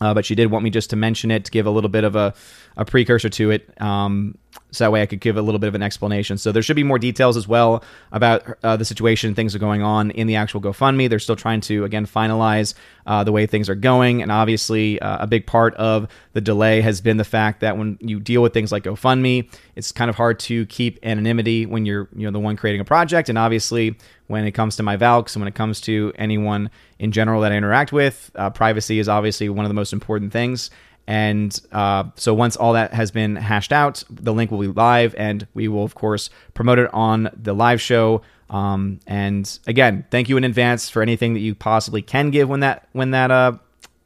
Uh, 0.00 0.12
but 0.12 0.24
she 0.24 0.34
did 0.34 0.50
want 0.50 0.64
me 0.64 0.70
just 0.70 0.90
to 0.90 0.96
mention 0.96 1.30
it 1.30 1.44
to 1.44 1.50
give 1.50 1.66
a 1.66 1.70
little 1.70 1.88
bit 1.88 2.04
of 2.04 2.16
a, 2.16 2.34
a 2.76 2.84
precursor 2.84 3.28
to 3.28 3.50
it. 3.50 3.80
Um, 3.80 4.36
so 4.70 4.84
that 4.84 4.92
way 4.92 5.02
I 5.02 5.06
could 5.06 5.20
give 5.20 5.36
a 5.36 5.42
little 5.42 5.58
bit 5.58 5.68
of 5.68 5.74
an 5.74 5.82
explanation. 5.82 6.36
So 6.36 6.52
there 6.52 6.62
should 6.62 6.76
be 6.76 6.82
more 6.82 6.98
details 6.98 7.36
as 7.36 7.46
well 7.46 7.82
about 8.12 8.58
uh, 8.62 8.76
the 8.76 8.84
situation, 8.84 9.34
things 9.34 9.54
are 9.54 9.58
going 9.58 9.82
on 9.82 10.10
in 10.10 10.26
the 10.26 10.36
actual 10.36 10.60
GoFundMe. 10.60 11.08
They're 11.08 11.18
still 11.18 11.36
trying 11.36 11.60
to 11.62 11.84
again 11.84 12.06
finalize 12.06 12.74
uh, 13.06 13.22
the 13.24 13.32
way 13.32 13.46
things 13.46 13.68
are 13.68 13.74
going, 13.74 14.22
and 14.22 14.32
obviously 14.32 15.00
uh, 15.00 15.18
a 15.20 15.26
big 15.26 15.46
part 15.46 15.74
of 15.76 16.08
the 16.32 16.40
delay 16.40 16.80
has 16.80 17.00
been 17.00 17.16
the 17.16 17.24
fact 17.24 17.60
that 17.60 17.78
when 17.78 17.98
you 18.00 18.18
deal 18.18 18.42
with 18.42 18.52
things 18.52 18.72
like 18.72 18.84
GoFundMe, 18.84 19.48
it's 19.76 19.92
kind 19.92 20.08
of 20.08 20.16
hard 20.16 20.38
to 20.40 20.66
keep 20.66 20.98
anonymity 21.02 21.66
when 21.66 21.86
you're 21.86 22.08
you 22.14 22.26
know 22.26 22.32
the 22.32 22.40
one 22.40 22.56
creating 22.56 22.80
a 22.80 22.84
project, 22.84 23.28
and 23.28 23.38
obviously 23.38 23.96
when 24.26 24.44
it 24.46 24.52
comes 24.52 24.76
to 24.76 24.82
my 24.82 24.96
Valks 24.96 25.36
and 25.36 25.42
when 25.42 25.48
it 25.48 25.54
comes 25.54 25.80
to 25.82 26.12
anyone 26.16 26.70
in 26.98 27.12
general 27.12 27.42
that 27.42 27.52
I 27.52 27.56
interact 27.56 27.92
with, 27.92 28.30
uh, 28.34 28.50
privacy 28.50 28.98
is 28.98 29.08
obviously 29.08 29.48
one 29.48 29.64
of 29.64 29.68
the 29.68 29.74
most 29.74 29.92
important 29.92 30.32
things. 30.32 30.70
And 31.06 31.58
uh, 31.70 32.04
so 32.16 32.32
once 32.32 32.56
all 32.56 32.72
that 32.72 32.94
has 32.94 33.10
been 33.10 33.36
hashed 33.36 33.72
out, 33.72 34.02
the 34.08 34.32
link 34.32 34.50
will 34.50 34.60
be 34.60 34.68
live, 34.68 35.14
and 35.16 35.46
we 35.54 35.68
will 35.68 35.84
of 35.84 35.94
course 35.94 36.30
promote 36.54 36.78
it 36.78 36.92
on 36.94 37.30
the 37.34 37.52
live 37.52 37.80
show. 37.80 38.22
Um, 38.50 39.00
and 39.06 39.58
again, 39.66 40.06
thank 40.10 40.28
you 40.28 40.36
in 40.36 40.44
advance 40.44 40.88
for 40.88 41.02
anything 41.02 41.34
that 41.34 41.40
you 41.40 41.54
possibly 41.54 42.02
can 42.02 42.30
give 42.30 42.48
when 42.48 42.60
that 42.60 42.88
when 42.92 43.10
that 43.10 43.30
uh, 43.30 43.52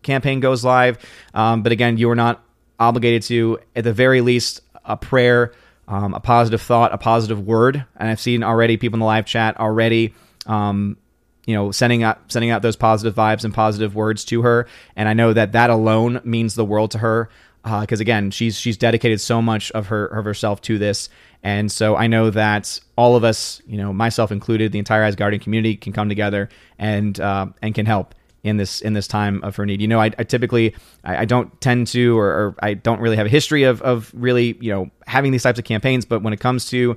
campaign 0.02 0.40
goes 0.40 0.64
live. 0.64 0.98
Um, 1.34 1.62
but 1.62 1.72
again, 1.72 1.98
you 1.98 2.10
are 2.10 2.16
not 2.16 2.42
obligated 2.80 3.22
to, 3.24 3.58
at 3.74 3.84
the 3.84 3.92
very 3.92 4.20
least, 4.20 4.60
a 4.84 4.96
prayer, 4.96 5.52
um, 5.86 6.14
a 6.14 6.20
positive 6.20 6.62
thought, 6.62 6.92
a 6.92 6.98
positive 6.98 7.46
word. 7.46 7.84
And 7.96 8.08
I've 8.08 8.20
seen 8.20 8.42
already 8.42 8.76
people 8.76 8.96
in 8.96 9.00
the 9.00 9.06
live 9.06 9.26
chat 9.26 9.58
already 9.58 10.14
um, 10.46 10.96
you 11.48 11.54
know 11.54 11.72
sending 11.72 12.02
out 12.02 12.20
sending 12.30 12.50
out 12.50 12.62
those 12.62 12.76
positive 12.76 13.14
vibes 13.14 13.44
and 13.44 13.52
positive 13.52 13.94
words 13.94 14.24
to 14.26 14.42
her. 14.42 14.66
And 14.94 15.08
i 15.08 15.14
know 15.14 15.32
that 15.32 15.52
that 15.52 15.70
alone 15.70 16.20
means 16.22 16.54
the 16.54 16.64
world 16.64 16.90
to 16.92 16.98
her 16.98 17.28
because 17.62 18.00
uh, 18.00 18.02
again, 18.02 18.30
she's 18.30 18.58
she's 18.58 18.76
dedicated 18.76 19.20
so 19.20 19.42
much 19.42 19.70
of 19.72 19.88
her 19.88 20.06
of 20.06 20.24
herself 20.24 20.60
to 20.62 20.78
this, 20.78 21.08
and 21.42 21.70
so 21.70 21.96
I 21.96 22.06
know 22.06 22.30
that 22.30 22.80
all 22.96 23.16
of 23.16 23.24
us, 23.24 23.60
you 23.66 23.76
know, 23.76 23.92
myself 23.92 24.30
included, 24.32 24.72
the 24.72 24.78
entire 24.78 25.02
Asgardian 25.10 25.40
community 25.40 25.76
can 25.76 25.92
come 25.92 26.08
together 26.08 26.48
and 26.78 27.18
uh, 27.18 27.46
and 27.60 27.74
can 27.74 27.86
help 27.86 28.14
in 28.42 28.56
this 28.56 28.80
in 28.80 28.92
this 28.92 29.08
time 29.08 29.42
of 29.42 29.56
her 29.56 29.66
need. 29.66 29.80
You 29.80 29.88
know, 29.88 30.00
I, 30.00 30.06
I 30.18 30.24
typically 30.24 30.74
I, 31.04 31.18
I, 31.18 31.24
don't 31.24 31.60
tend 31.60 31.88
to 31.88 32.16
or, 32.16 32.26
or, 32.26 32.54
I 32.60 32.74
don't 32.74 33.00
really 33.00 33.16
have 33.16 33.26
a 33.26 33.30
history 33.30 33.64
of 33.64 33.82
of 33.82 34.10
really 34.14 34.56
you 34.60 34.72
know 34.72 34.90
having 35.06 35.32
these 35.32 35.42
types 35.42 35.58
of 35.58 35.64
campaigns, 35.64 36.04
but 36.04 36.22
when 36.22 36.32
it 36.32 36.40
comes 36.40 36.70
to 36.70 36.96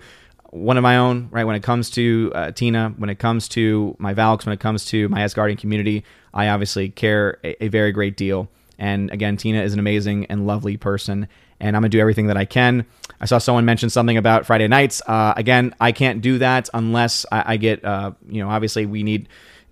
one 0.52 0.78
of 0.78 0.84
my 0.84 0.98
own, 0.98 1.30
right? 1.32 1.46
When 1.46 1.56
it 1.56 1.64
comes 1.64 1.90
to 1.92 2.32
uh, 2.36 2.52
Tina, 2.52 2.94
when 2.98 3.10
it 3.10 3.20
comes 3.20 3.48
to 3.50 3.96
my 4.00 4.14
Valks, 4.14 4.46
when 4.46 4.54
it 4.54 4.60
comes 4.60 4.86
to 4.86 5.10
my 5.10 5.22
Asgardian 5.22 5.58
community, 5.58 6.04
I 6.34 6.50
obviously 6.50 6.90
care 6.90 7.40
a, 7.44 7.66
a 7.66 7.68
very 7.70 7.92
great 7.92 8.18
deal. 8.18 8.50
And 8.78 9.12
again, 9.12 9.38
Tina 9.38 9.62
is 9.62 9.74
an 9.74 9.80
amazing 9.80 10.26
and 10.26 10.46
lovely 10.48 10.76
person, 10.76 11.28
and 11.60 11.76
I'm 11.76 11.82
gonna 11.82 11.90
do 11.90 12.00
everything 12.00 12.28
that 12.28 12.38
I 12.38 12.46
can. 12.46 12.86
I 13.22 13.26
saw 13.26 13.38
someone 13.38 13.64
mention 13.66 13.90
something 13.90 14.18
about 14.18 14.46
Friday 14.46 14.68
nights. 14.68 15.02
Uh, 15.08 15.34
again, 15.38 15.74
I 15.80 15.92
can't 15.92 16.22
do 16.22 16.40
that 16.40 16.70
unless 16.74 17.26
I, 17.32 17.54
I 17.54 17.58
get, 17.58 17.86
uh, 17.86 18.12
you 18.28 18.44
know, 18.44 18.50
obviously 18.50 18.86
we 18.86 19.04
need 19.04 19.30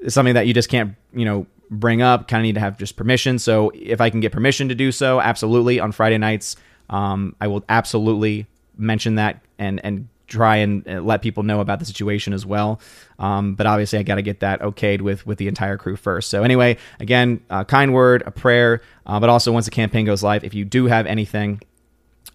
something 0.07 0.36
that 0.36 0.48
you 0.48 0.53
just 0.53 0.69
can't, 0.69 0.95
you 1.13 1.25
know, 1.25 1.45
bring 1.69 2.01
up. 2.01 2.27
Kind 2.27 2.41
of 2.41 2.43
need 2.43 2.55
to 2.55 2.62
have 2.62 2.77
just 2.77 2.95
permission. 2.95 3.39
So 3.39 3.71
if 3.75 4.00
I 4.00 4.09
can 4.09 4.19
get 4.21 4.31
permission 4.31 4.69
to 4.69 4.75
do 4.75 4.91
so, 4.91 5.19
absolutely 5.19 5.79
on 5.79 5.91
Friday 5.91 6.17
nights, 6.17 6.55
um, 6.89 7.36
I 7.41 7.48
will 7.48 7.65
absolutely 7.67 8.48
mention 8.77 9.15
that 9.15 9.41
and 9.57 9.83
and 9.83 10.07
try 10.29 10.57
and 10.57 10.88
uh, 10.88 11.01
let 11.01 11.21
people 11.21 11.43
know 11.43 11.59
about 11.59 11.79
the 11.79 11.86
situation 11.86 12.33
as 12.33 12.45
well. 12.45 12.79
Um, 13.17 13.55
but 13.55 13.65
obviously, 13.65 14.00
I 14.00 14.03
got 14.03 14.15
to 14.15 14.21
get 14.21 14.39
that 14.39 14.62
okayed 14.62 15.01
with 15.01 15.25
with 15.25 15.38
the 15.38 15.48
entire 15.48 15.77
crew 15.77 15.95
first. 15.95 16.29
So 16.29 16.43
anyway, 16.43 16.77
again, 17.00 17.41
a 17.50 17.65
kind 17.65 17.93
word, 17.93 18.24
a 18.25 18.31
prayer, 18.31 18.81
uh, 19.05 19.19
but 19.19 19.29
also 19.29 19.51
once 19.51 19.65
the 19.65 19.71
campaign 19.71 20.05
goes 20.05 20.24
live, 20.24 20.43
if 20.43 20.53
you 20.53 20.65
do 20.65 20.86
have 20.86 21.05
anything. 21.05 21.62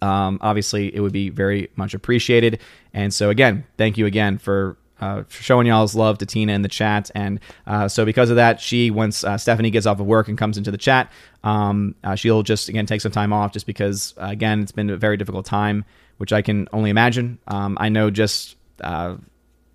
Um, 0.01 0.39
obviously, 0.41 0.93
it 0.93 0.99
would 0.99 1.13
be 1.13 1.29
very 1.29 1.69
much 1.75 1.93
appreciated. 1.93 2.59
And 2.93 3.13
so, 3.13 3.29
again, 3.29 3.63
thank 3.77 3.97
you 3.97 4.05
again 4.05 4.37
for 4.37 4.77
uh, 4.99 5.23
showing 5.29 5.67
y'all's 5.67 5.95
love 5.95 6.17
to 6.19 6.25
Tina 6.25 6.53
in 6.53 6.61
the 6.61 6.69
chat. 6.69 7.09
And 7.15 7.39
uh, 7.65 7.87
so, 7.87 8.05
because 8.05 8.29
of 8.29 8.35
that, 8.35 8.59
she, 8.59 8.91
once 8.91 9.23
uh, 9.23 9.37
Stephanie 9.37 9.71
gets 9.71 9.85
off 9.85 9.99
of 9.99 10.05
work 10.05 10.27
and 10.27 10.37
comes 10.37 10.57
into 10.57 10.69
the 10.69 10.77
chat, 10.77 11.11
um, 11.43 11.95
uh, 12.03 12.15
she'll 12.15 12.43
just, 12.43 12.69
again, 12.69 12.85
take 12.85 13.01
some 13.01 13.11
time 13.11 13.33
off 13.33 13.53
just 13.53 13.65
because, 13.65 14.13
uh, 14.21 14.27
again, 14.27 14.61
it's 14.61 14.71
been 14.71 14.89
a 14.89 14.97
very 14.97 15.17
difficult 15.17 15.45
time 15.45 15.85
which 16.17 16.33
I 16.33 16.41
can 16.41 16.67
only 16.73 16.89
imagine. 16.89 17.39
Um, 17.47 17.77
I 17.79 17.89
know 17.89 18.09
just 18.09 18.55
uh, 18.81 19.15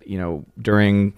you 0.05 0.17
know 0.17 0.45
during 0.61 1.13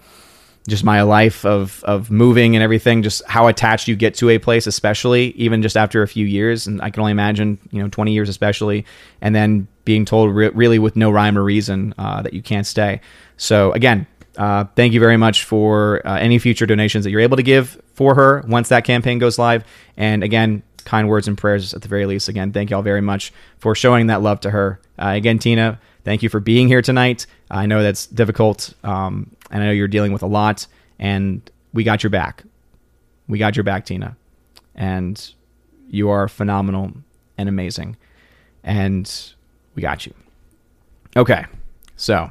just 0.66 0.84
my 0.84 1.02
life 1.02 1.44
of 1.44 1.82
of 1.84 2.10
moving 2.10 2.56
and 2.56 2.62
everything, 2.62 3.02
just 3.02 3.22
how 3.26 3.48
attached 3.48 3.86
you 3.88 3.96
get 3.96 4.14
to 4.16 4.30
a 4.30 4.38
place, 4.38 4.66
especially 4.66 5.30
even 5.32 5.62
just 5.62 5.76
after 5.76 6.02
a 6.02 6.08
few 6.08 6.26
years, 6.26 6.66
and 6.66 6.80
I 6.80 6.90
can 6.90 7.00
only 7.00 7.12
imagine 7.12 7.58
you 7.70 7.82
know 7.82 7.88
twenty 7.88 8.12
years 8.12 8.28
especially, 8.28 8.84
and 9.20 9.34
then 9.34 9.68
being 9.84 10.04
told 10.04 10.34
re- 10.34 10.50
really 10.50 10.78
with 10.78 10.96
no 10.96 11.10
rhyme 11.10 11.36
or 11.36 11.42
reason 11.42 11.94
uh, 11.98 12.22
that 12.22 12.32
you 12.32 12.42
can't 12.42 12.66
stay. 12.66 13.00
So 13.36 13.72
again. 13.72 14.06
Uh, 14.36 14.64
thank 14.74 14.92
you 14.92 14.98
very 14.98 15.16
much 15.16 15.44
for 15.44 16.04
uh, 16.04 16.18
any 16.18 16.40
future 16.40 16.66
donations 16.66 17.04
that 17.04 17.12
you're 17.12 17.20
able 17.20 17.36
to 17.36 17.42
give 17.44 17.80
for 17.94 18.16
her 18.16 18.44
once 18.48 18.68
that 18.70 18.82
campaign 18.82 19.20
goes 19.20 19.38
live. 19.38 19.64
And 19.96 20.24
again, 20.24 20.64
kind 20.84 21.08
words 21.08 21.28
and 21.28 21.36
prayers 21.36 21.74
at 21.74 21.82
the 21.82 21.88
very 21.88 22.06
least. 22.06 22.28
Again, 22.28 22.52
thank 22.52 22.70
you 22.70 22.76
all 22.76 22.82
very 22.82 23.00
much 23.00 23.32
for 23.58 23.74
showing 23.74 24.06
that 24.08 24.22
love 24.22 24.40
to 24.40 24.50
her. 24.50 24.80
Uh, 24.98 25.08
again, 25.08 25.38
Tina, 25.38 25.80
thank 26.04 26.22
you 26.22 26.28
for 26.28 26.40
being 26.40 26.68
here 26.68 26.82
tonight. 26.82 27.26
I 27.50 27.66
know 27.66 27.82
that's 27.82 28.06
difficult, 28.06 28.74
um, 28.84 29.30
and 29.50 29.62
I 29.62 29.66
know 29.66 29.72
you're 29.72 29.88
dealing 29.88 30.12
with 30.12 30.22
a 30.22 30.26
lot, 30.26 30.66
and 30.98 31.48
we 31.72 31.84
got 31.84 32.02
your 32.02 32.10
back. 32.10 32.44
We 33.28 33.38
got 33.38 33.56
your 33.56 33.64
back, 33.64 33.86
Tina, 33.86 34.16
and 34.74 35.32
you 35.88 36.10
are 36.10 36.28
phenomenal 36.28 36.92
and 37.38 37.48
amazing, 37.48 37.96
and 38.62 39.10
we 39.74 39.82
got 39.82 40.06
you. 40.06 40.14
Okay, 41.16 41.44
so 41.96 42.30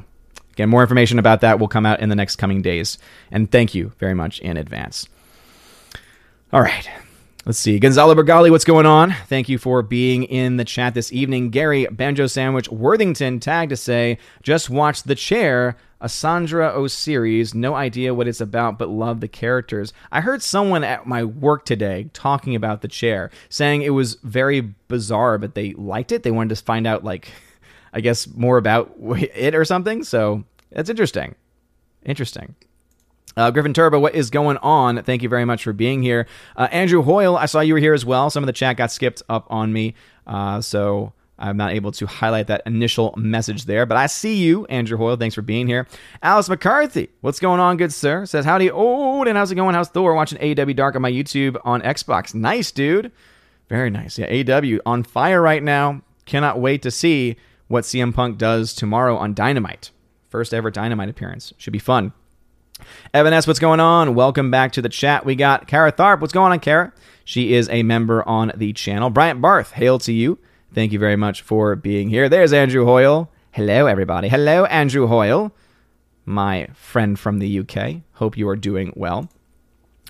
again, 0.52 0.70
more 0.70 0.82
information 0.82 1.20
about 1.20 1.42
that 1.42 1.60
will 1.60 1.68
come 1.68 1.86
out 1.86 2.00
in 2.00 2.10
the 2.10 2.16
next 2.16 2.36
coming 2.36 2.62
days, 2.62 2.98
and 3.32 3.52
thank 3.52 3.74
you 3.74 3.92
very 4.00 4.14
much 4.14 4.40
in 4.40 4.58
advance. 4.58 5.08
All 6.52 6.62
right. 6.62 6.88
Let's 7.46 7.60
see. 7.60 7.78
Gonzalo 7.78 8.16
Bergali, 8.16 8.50
what's 8.50 8.64
going 8.64 8.86
on? 8.86 9.12
Thank 9.28 9.50
you 9.50 9.58
for 9.58 9.82
being 9.82 10.24
in 10.24 10.56
the 10.56 10.64
chat 10.64 10.94
this 10.94 11.12
evening. 11.12 11.50
Gary 11.50 11.86
Banjo 11.92 12.26
Sandwich 12.26 12.70
Worthington 12.70 13.42
tagged 13.42 13.72
to 13.72 13.76
say, 13.76 14.18
just 14.42 14.70
watched 14.70 15.08
The 15.08 15.16
Chair, 15.16 15.76
a 16.00 16.08
Sandra 16.08 16.72
O 16.72 16.88
series. 16.88 17.54
No 17.54 17.76
idea 17.76 18.14
what 18.14 18.30
it's 18.30 18.40
about, 18.40 18.80
but 18.80 18.88
love 18.88 19.20
the 19.20 19.28
characters. 19.28 19.92
I 20.10 20.22
heard 20.22 20.42
someone 20.42 20.86
at 20.86 21.06
my 21.06 21.26
work 21.26 21.66
today 21.66 22.10
talking 22.14 22.56
about 22.56 22.82
The 22.82 22.88
Chair, 22.88 23.30
saying 23.50 23.82
it 23.82 23.90
was 23.90 24.16
very 24.24 24.62
bizarre, 24.62 25.38
but 25.38 25.54
they 25.54 25.74
liked 25.74 26.14
it. 26.14 26.24
They 26.24 26.32
wanted 26.32 26.56
to 26.56 26.64
find 26.64 26.88
out, 26.88 27.04
like, 27.04 27.28
I 27.92 28.00
guess, 28.00 28.26
more 28.26 28.56
about 28.56 28.96
it 29.00 29.54
or 29.54 29.66
something. 29.66 30.06
So 30.06 30.46
that's 30.72 30.90
interesting. 30.90 31.36
Interesting. 32.06 32.56
Uh, 33.36 33.52
Griffin 33.52 33.74
Turbo, 33.74 34.00
what 34.00 34.16
is 34.16 34.30
going 34.30 34.58
on? 34.58 35.02
Thank 35.04 35.24
you 35.24 35.30
very 35.30 35.46
much 35.46 35.64
for 35.64 35.74
being 35.74 36.04
here. 36.04 36.28
Uh, 36.56 36.68
Andrew 36.72 37.02
Hoyle, 37.02 37.36
I 37.36 37.46
saw 37.46 37.62
you 37.62 37.74
were 37.74 37.80
here 37.80 37.94
as 37.94 38.06
well. 38.06 38.30
Some 38.30 38.44
of 38.44 38.48
the 38.48 38.54
chat 38.54 38.78
got 38.78 38.92
skipped 38.92 39.22
up 39.30 39.48
on 39.50 39.74
me, 39.74 39.96
uh, 40.28 40.62
so 40.62 41.14
I'm 41.40 41.58
not 41.58 41.72
able 41.74 41.92
to 41.94 42.06
highlight 42.06 42.48
that 42.48 42.62
initial 42.66 43.14
message 43.18 43.66
there. 43.66 43.86
But 43.86 43.98
I 43.98 44.06
see 44.06 44.36
you, 44.36 44.66
Andrew 44.68 44.98
Hoyle. 44.98 45.18
Thanks 45.18 45.36
for 45.36 45.42
being 45.42 45.68
here. 45.68 45.88
Alice 46.22 46.48
McCarthy, 46.48 47.10
what's 47.22 47.40
going 47.40 47.60
on, 47.60 47.78
good 47.78 47.92
sir? 47.92 48.26
Says, 48.26 48.46
Howdy, 48.46 48.70
old, 48.70 49.28
and 49.28 49.38
how's 49.38 49.52
it 49.52 49.56
going? 49.56 49.74
How's 49.74 49.90
Thor? 49.90 50.14
Watching 50.14 50.38
AEW 50.40 50.76
Dark 50.76 50.96
on 50.96 51.02
my 51.02 51.12
YouTube 51.12 51.60
on 51.64 51.82
Xbox. 51.82 52.34
Nice, 52.34 52.72
dude. 52.72 53.12
Very 53.68 53.90
nice. 53.90 54.18
Yeah, 54.20 54.30
AEW 54.30 54.80
on 54.86 55.04
fire 55.04 55.42
right 55.42 55.64
now. 55.64 56.02
Cannot 56.26 56.60
wait 56.60 56.82
to 56.84 56.92
see 56.92 57.36
what 57.68 57.84
CM 57.84 58.14
Punk 58.14 58.38
does 58.38 58.74
tomorrow 58.74 59.18
on 59.18 59.34
Dynamite. 59.34 59.90
First 60.30 60.54
ever 60.54 60.70
Dynamite 60.72 61.10
appearance. 61.10 61.54
Should 61.58 61.74
be 61.74 61.80
fun. 61.80 62.14
Evan 63.14 63.34
S., 63.34 63.48
what's 63.48 63.60
going 63.60 63.80
on? 63.80 64.16
Welcome 64.16 64.52
back 64.52 64.72
to 64.74 64.82
the 64.82 64.90
chat. 64.90 65.26
We 65.26 65.36
got 65.36 65.68
Kara 65.68 65.92
Tharp. 65.92 66.20
What's 66.22 66.34
going 66.34 66.52
on, 66.52 66.60
Kara? 66.60 66.94
She 67.26 67.54
is 67.54 67.70
a 67.70 67.84
member 67.84 68.28
on 68.28 68.52
the 68.56 68.74
channel. 68.74 69.10
Bryant 69.10 69.42
Barth, 69.42 69.72
hail 69.72 70.00
to 70.00 70.12
you. 70.14 70.40
Thank 70.74 70.92
you 70.92 71.00
very 71.00 71.16
much 71.16 71.42
for 71.42 71.76
being 71.76 72.10
here. 72.10 72.28
There's 72.30 72.54
Andrew 72.54 72.86
Hoyle. 72.86 73.30
Hello, 73.52 73.86
everybody. 73.86 74.30
Hello, 74.30 74.66
Andrew 74.66 75.08
Hoyle, 75.08 75.52
my 76.26 76.68
friend 76.74 77.20
from 77.20 77.40
the 77.40 77.60
UK. 77.60 78.02
Hope 78.14 78.36
you 78.36 78.50
are 78.50 78.56
doing 78.56 78.92
well. 78.96 79.30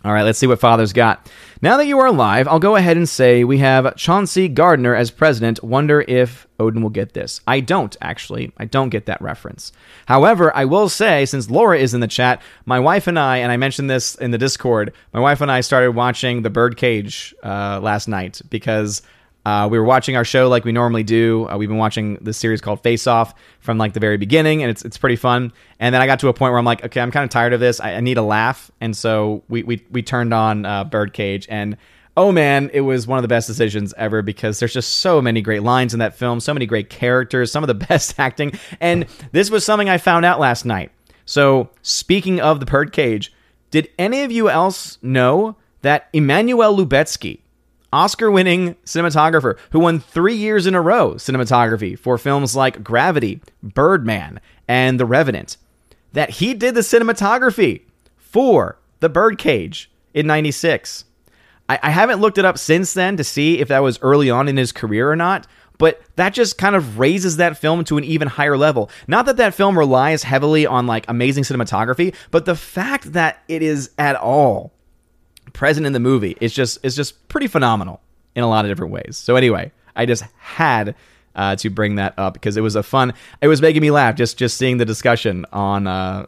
All 0.05 0.11
right, 0.11 0.23
let's 0.23 0.37
see 0.37 0.47
what 0.47 0.59
Father's 0.59 0.91
got. 0.91 1.31
Now 1.61 1.77
that 1.77 1.85
you 1.85 1.97
are 1.99 2.11
live, 2.11 2.45
I'll 2.49 2.59
go 2.59 2.75
ahead 2.75 2.97
and 2.97 3.07
say 3.07 3.45
we 3.45 3.59
have 3.59 3.95
Chauncey 3.95 4.49
Gardiner 4.49 4.93
as 4.93 5.11
president. 5.11 5.63
Wonder 5.63 6.01
if 6.01 6.45
Odin 6.59 6.81
will 6.81 6.89
get 6.89 7.13
this. 7.13 7.39
I 7.47 7.61
don't, 7.61 7.95
actually. 8.01 8.51
I 8.57 8.65
don't 8.65 8.89
get 8.89 9.05
that 9.05 9.21
reference. 9.21 9.71
However, 10.05 10.53
I 10.53 10.65
will 10.65 10.89
say, 10.89 11.25
since 11.25 11.49
Laura 11.49 11.77
is 11.77 11.93
in 11.93 12.01
the 12.01 12.07
chat, 12.07 12.41
my 12.65 12.81
wife 12.81 13.07
and 13.07 13.17
I, 13.17 13.37
and 13.37 13.49
I 13.49 13.55
mentioned 13.55 13.89
this 13.89 14.15
in 14.15 14.31
the 14.31 14.37
Discord, 14.37 14.91
my 15.13 15.21
wife 15.21 15.39
and 15.39 15.49
I 15.49 15.61
started 15.61 15.91
watching 15.91 16.41
The 16.41 16.49
Birdcage 16.49 17.33
uh, 17.41 17.79
last 17.81 18.09
night 18.09 18.41
because 18.49 19.03
uh, 19.45 19.67
we 19.69 19.77
were 19.77 19.83
watching 19.83 20.15
our 20.15 20.23
show 20.23 20.47
like 20.47 20.63
we 20.63 20.71
normally 20.71 21.03
do. 21.03 21.47
Uh, 21.49 21.57
we've 21.57 21.69
been 21.69 21.77
watching 21.77 22.17
this 22.21 22.37
series 22.37 22.61
called 22.61 22.81
Face 22.81 23.07
Off 23.07 23.33
from 23.59 23.77
like 23.77 23.93
the 23.93 23.99
very 23.99 24.17
beginning, 24.17 24.63
and 24.63 24.71
it's 24.71 24.83
it's 24.85 24.97
pretty 24.97 25.17
fun. 25.17 25.51
And 25.79 25.93
then 25.93 26.01
I 26.01 26.05
got 26.05 26.19
to 26.19 26.29
a 26.29 26.33
point 26.33 26.51
where 26.51 26.59
I'm 26.59 26.65
like, 26.65 26.83
okay, 26.85 27.01
I'm 27.01 27.11
kind 27.11 27.25
of 27.25 27.29
tired 27.29 27.53
of 27.53 27.59
this. 27.59 27.79
I, 27.81 27.95
I, 27.95 27.99
need 27.99 28.17
a 28.17 28.21
laugh, 28.21 28.71
and 28.79 28.95
so 28.95 29.43
we 29.49 29.63
we 29.63 29.85
we 29.91 30.01
turned 30.01 30.33
on 30.33 30.65
uh, 30.65 30.85
Birdcage, 30.85 31.45
and 31.49 31.75
oh 32.15 32.31
man, 32.31 32.69
it 32.73 32.81
was 32.81 33.05
one 33.05 33.17
of 33.17 33.21
the 33.21 33.27
best 33.27 33.47
decisions 33.47 33.93
ever 33.97 34.21
because 34.21 34.59
there's 34.59 34.73
just 34.73 34.97
so 34.97 35.21
many 35.21 35.41
great 35.41 35.63
lines 35.63 35.93
in 35.93 35.99
that 35.99 36.15
film, 36.15 36.39
so 36.39 36.53
many 36.53 36.65
great 36.65 36.89
characters, 36.89 37.51
some 37.51 37.63
of 37.63 37.67
the 37.67 37.73
best 37.87 38.17
acting, 38.17 38.57
and 38.79 39.05
this 39.33 39.49
was 39.49 39.65
something 39.65 39.89
I 39.89 39.97
found 39.97 40.23
out 40.23 40.39
last 40.39 40.63
night. 40.63 40.91
So 41.25 41.69
speaking 41.81 42.39
of 42.39 42.59
the 42.61 42.65
Birdcage, 42.65 43.33
did 43.71 43.89
any 43.97 44.23
of 44.23 44.31
you 44.31 44.49
else 44.49 44.97
know 45.01 45.57
that 45.81 46.07
Emmanuel 46.13 46.77
Lubezki 46.77 47.42
Oscar 47.93 48.31
winning 48.31 48.73
cinematographer 48.85 49.55
who 49.69 49.79
won 49.79 49.99
three 49.99 50.35
years 50.35 50.65
in 50.65 50.73
a 50.73 50.81
row 50.81 51.13
cinematography 51.13 51.97
for 51.97 52.17
films 52.17 52.55
like 52.55 52.83
Gravity, 52.83 53.39
Birdman, 53.61 54.41
and 54.67 54.99
The 54.99 55.05
Revenant. 55.05 55.57
That 56.11 56.31
he 56.31 56.55
did 56.55 56.73
the 56.73 56.81
cinematography 56.81 57.83
for 58.17 58.79
The 58.99 59.09
Birdcage 59.09 59.91
in 60.13 60.25
96. 60.25 61.05
I, 61.69 61.79
I 61.83 61.89
haven't 61.91 62.19
looked 62.19 62.39
it 62.39 62.45
up 62.45 62.57
since 62.57 62.93
then 62.93 63.15
to 63.17 63.23
see 63.23 63.59
if 63.59 63.67
that 63.67 63.83
was 63.83 63.99
early 64.01 64.29
on 64.29 64.47
in 64.47 64.57
his 64.57 64.71
career 64.71 65.09
or 65.11 65.15
not, 65.15 65.45
but 65.77 66.01
that 66.15 66.33
just 66.33 66.57
kind 66.57 66.75
of 66.75 66.97
raises 66.97 67.37
that 67.37 67.57
film 67.57 67.83
to 67.85 67.97
an 67.97 68.03
even 68.03 68.27
higher 68.27 68.57
level. 68.57 68.89
Not 69.07 69.27
that 69.27 69.37
that 69.37 69.53
film 69.53 69.77
relies 69.77 70.23
heavily 70.23 70.65
on 70.65 70.87
like 70.87 71.05
amazing 71.07 71.43
cinematography, 71.43 72.15
but 72.31 72.45
the 72.45 72.55
fact 72.55 73.13
that 73.13 73.43
it 73.47 73.61
is 73.61 73.91
at 73.99 74.15
all 74.15 74.73
present 75.53 75.85
in 75.85 75.93
the 75.93 75.99
movie 75.99 76.35
It's 76.41 76.53
just 76.53 76.79
it's 76.83 76.95
just 76.95 77.27
pretty 77.29 77.47
phenomenal 77.47 78.01
in 78.35 78.43
a 78.43 78.49
lot 78.49 78.65
of 78.65 78.71
different 78.71 78.91
ways. 78.91 79.17
So 79.17 79.35
anyway, 79.35 79.71
I 79.95 80.05
just 80.05 80.23
had 80.37 80.95
uh, 81.35 81.55
to 81.57 81.69
bring 81.69 81.95
that 81.95 82.13
up 82.17 82.33
because 82.33 82.57
it 82.57 82.61
was 82.61 82.75
a 82.75 82.83
fun. 82.83 83.13
It 83.41 83.47
was 83.47 83.61
making 83.61 83.81
me 83.81 83.91
laugh 83.91 84.15
just 84.15 84.37
just 84.37 84.57
seeing 84.57 84.77
the 84.77 84.85
discussion 84.85 85.45
on 85.53 85.87
uh, 85.87 86.25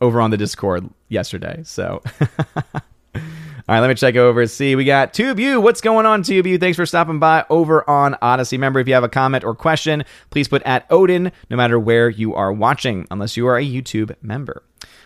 over 0.00 0.20
on 0.20 0.30
the 0.30 0.36
Discord 0.36 0.88
yesterday. 1.08 1.62
So. 1.64 2.02
All 3.68 3.76
right, 3.76 3.80
let 3.80 3.88
me 3.88 3.94
check 3.94 4.16
over. 4.16 4.44
See, 4.48 4.74
we 4.74 4.84
got 4.84 5.12
TubeU. 5.12 5.62
What's 5.62 5.80
going 5.80 6.04
on, 6.04 6.24
TubeU? 6.24 6.58
Thanks 6.58 6.74
for 6.74 6.84
stopping 6.84 7.20
by 7.20 7.46
over 7.48 7.88
on 7.88 8.16
Odysee. 8.20 8.56
Remember, 8.56 8.80
if 8.80 8.88
you 8.88 8.94
have 8.94 9.04
a 9.04 9.08
comment 9.08 9.44
or 9.44 9.54
question, 9.54 10.04
please 10.30 10.48
put 10.48 10.62
at 10.64 10.84
Odin, 10.90 11.30
no 11.48 11.56
matter 11.56 11.78
where 11.78 12.10
you 12.10 12.34
are 12.34 12.52
watching, 12.52 13.06
unless 13.08 13.36
you 13.36 13.46
are 13.46 13.56
a 13.56 13.64
YouTube 13.64 14.16
member. 14.20 14.64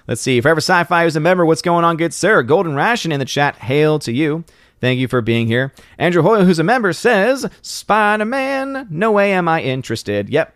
Let's 0.09 0.21
see. 0.21 0.41
Forever 0.41 0.61
Sci-Fi 0.61 1.05
is 1.05 1.17
a 1.17 1.21
member. 1.21 1.45
What's 1.45 1.63
going 1.63 1.85
on, 1.85 1.97
good 1.97 2.15
sir? 2.15 2.43
Golden 2.43 2.75
Ration 2.75 3.13
in 3.13 3.19
the 3.19 3.25
chat. 3.25 3.57
Hail 3.57 3.99
to 4.01 4.13
you. 4.13 4.45
Thank 4.81 5.01
you 5.01 5.09
for 5.09 5.21
being 5.21 5.47
here. 5.47 5.73
Andrew 5.99 6.23
Hoyle, 6.23 6.45
who's 6.45 6.59
a 6.59 6.65
member, 6.65 6.93
says, 6.93 7.49
Spider 7.63 8.25
Man, 8.25 8.87
no 8.91 9.11
way 9.13 9.33
am 9.33 9.49
I 9.49 9.63
interested. 9.63 10.29
Yep. 10.29 10.55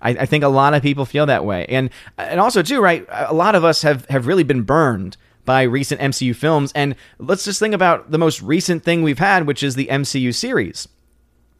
I, 0.00 0.10
I, 0.10 0.26
think 0.26 0.44
a 0.44 0.48
lot 0.48 0.74
of 0.74 0.82
people 0.82 1.04
feel 1.04 1.26
that 1.26 1.44
way. 1.44 1.64
And 1.68 1.88
and 2.18 2.40
also 2.40 2.62
too, 2.62 2.80
right, 2.80 3.06
a 3.08 3.32
lot 3.32 3.54
of 3.54 3.64
us 3.64 3.82
have, 3.82 4.04
have 4.06 4.26
really 4.26 4.42
been 4.42 4.62
burned 4.62 5.16
by 5.44 5.62
recent 5.62 6.00
MCU 6.00 6.34
films. 6.34 6.72
And 6.74 6.96
let's 7.18 7.44
just 7.44 7.58
think 7.58 7.74
about 7.74 8.10
the 8.10 8.18
most 8.18 8.42
recent 8.42 8.84
thing 8.84 9.02
we've 9.02 9.18
had, 9.18 9.46
which 9.46 9.62
is 9.62 9.74
the 9.74 9.86
MCU 9.86 10.34
series. 10.34 10.88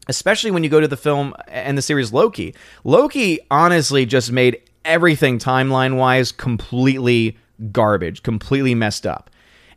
Especially 0.07 0.51
when 0.51 0.63
you 0.63 0.69
go 0.69 0.81
to 0.81 0.87
the 0.87 0.97
film 0.97 1.33
and 1.47 1.77
the 1.77 1.81
series 1.81 2.11
Loki. 2.11 2.53
Loki 2.83 3.39
honestly 3.49 4.05
just 4.05 4.31
made 4.31 4.61
everything 4.85 5.39
timeline 5.39 5.97
wise 5.97 6.31
completely 6.31 7.37
garbage, 7.71 8.23
completely 8.23 8.75
messed 8.75 9.05
up. 9.05 9.29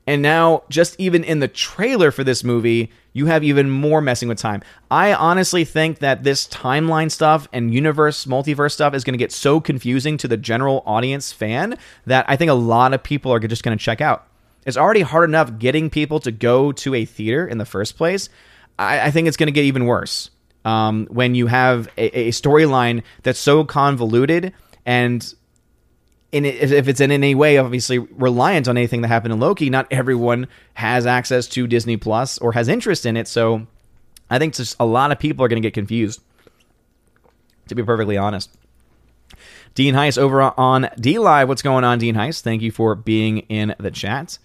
And 0.09 0.23
now, 0.23 0.63
just 0.69 0.95
even 1.01 1.25
in 1.25 1.41
the 1.41 1.49
trailer 1.49 2.13
for 2.13 2.23
this 2.23 2.45
movie, 2.45 2.93
you 3.13 3.27
have 3.27 3.43
even 3.43 3.69
more 3.69 4.01
messing 4.01 4.29
with 4.29 4.39
time. 4.39 4.63
I 4.89 5.13
honestly 5.13 5.65
think 5.65 5.99
that 5.99 6.23
this 6.23 6.47
timeline 6.47 7.11
stuff 7.11 7.49
and 7.53 7.75
universe, 7.75 8.25
multiverse 8.25 8.73
stuff 8.73 8.95
is 8.95 9.03
going 9.03 9.15
to 9.15 9.19
get 9.19 9.33
so 9.33 9.61
confusing 9.61 10.17
to 10.19 10.29
the 10.29 10.37
general 10.37 10.85
audience 10.87 11.33
fan 11.33 11.77
that 12.07 12.25
I 12.29 12.37
think 12.37 12.53
a 12.53 12.55
lot 12.55 12.95
of 12.95 13.03
people 13.03 13.33
are 13.33 13.41
just 13.41 13.65
going 13.65 13.77
to 13.77 13.83
check 13.83 14.01
out. 14.01 14.29
It's 14.65 14.77
already 14.77 15.01
hard 15.01 15.29
enough 15.29 15.59
getting 15.59 15.91
people 15.91 16.21
to 16.21 16.31
go 16.31 16.71
to 16.73 16.95
a 16.95 17.05
theater 17.05 17.47
in 17.47 17.59
the 17.59 17.65
first 17.65 17.97
place. 17.97 18.29
I, 18.79 19.07
I 19.07 19.11
think 19.11 19.27
it's 19.27 19.37
going 19.37 19.49
to 19.49 19.53
get 19.53 19.65
even 19.65 19.87
worse 19.87 20.31
um, 20.65 21.07
when 21.11 21.35
you 21.35 21.47
have 21.47 21.89
a, 21.97 22.29
a 22.29 22.31
storyline 22.31 23.03
that's 23.23 23.39
so 23.39 23.65
convoluted 23.65 24.53
and 24.87 25.35
in 26.33 26.45
if 26.45 26.89
it's 26.89 27.01
in 27.01 27.11
any 27.11 27.35
way 27.35 27.59
obviously 27.59 27.99
reliant 27.99 28.69
on 28.69 28.77
anything 28.77 29.03
that 29.03 29.09
happened 29.09 29.33
in 29.33 29.41
Loki, 29.41 29.69
not 29.69 29.87
everyone 29.91 30.47
has 30.75 31.07
access 31.07 31.47
to 31.49 31.67
Disney 31.67 31.97
Plus 31.97 32.39
or 32.39 32.53
has 32.53 32.69
interest 32.69 33.05
in 33.05 33.17
it. 33.17 33.29
So 33.29 33.67
I 34.31 34.39
think 34.39 34.55
just 34.55 34.77
a 34.81 34.87
lot 34.87 35.13
of 35.13 35.19
people 35.19 35.45
are 35.45 35.49
going 35.49 35.61
to 35.61 35.67
get 35.67 35.75
confused. 35.75 36.21
To 37.69 37.75
be 37.75 37.83
perfectly 37.83 38.17
honest. 38.17 38.57
Dean 39.75 39.95
Heist 39.95 40.19
over 40.19 40.41
on 40.41 40.85
DLive. 40.99 41.49
What's 41.49 41.63
going 41.63 41.85
on, 41.85 41.99
Dean 41.99 42.15
Heist? 42.15 42.43
Thank 42.43 42.63
you 42.63 42.71
for 42.71 42.95
being 42.95 43.39
in 43.39 43.75
the 43.79 43.91
chat. 43.91 44.39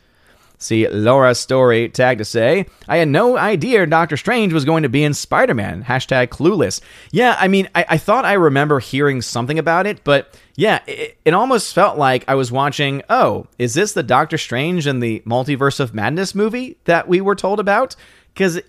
See 0.61 0.87
Laura 0.87 1.33
Story 1.33 1.89
tag 1.89 2.19
to 2.19 2.25
say, 2.25 2.67
I 2.87 2.97
had 2.97 3.07
no 3.07 3.35
idea 3.35 3.85
Doctor 3.87 4.15
Strange 4.15 4.53
was 4.53 4.63
going 4.63 4.83
to 4.83 4.89
be 4.89 5.03
in 5.03 5.15
Spider 5.15 5.55
Man. 5.55 5.83
Hashtag 5.83 6.27
clueless. 6.27 6.81
Yeah, 7.11 7.35
I 7.39 7.47
mean, 7.47 7.67
I, 7.73 7.85
I, 7.89 7.97
thought 7.97 8.25
I 8.25 8.33
remember 8.33 8.79
hearing 8.79 9.23
something 9.23 9.57
about 9.57 9.87
it, 9.87 10.03
but 10.03 10.37
yeah, 10.55 10.81
it, 10.85 11.17
it, 11.25 11.33
almost 11.33 11.73
felt 11.73 11.97
like 11.97 12.25
I 12.27 12.35
was 12.35 12.51
watching, 12.51 13.01
oh, 13.09 13.47
is 13.57 13.73
this 13.73 13.93
the 13.93 14.03
Doctor 14.03 14.37
Strange 14.37 14.85
and 14.85 15.01
the 15.01 15.21
Multiverse 15.25 15.79
of 15.79 15.95
Madness 15.95 16.35
movie 16.35 16.77
that 16.85 17.07
we 17.07 17.21
were 17.21 17.35
told 17.35 17.59
about? 17.59 17.95
Because 18.33 18.61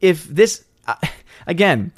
if 0.00 0.24
this, 0.28 0.64
uh, 0.86 0.94
again, 1.48 1.90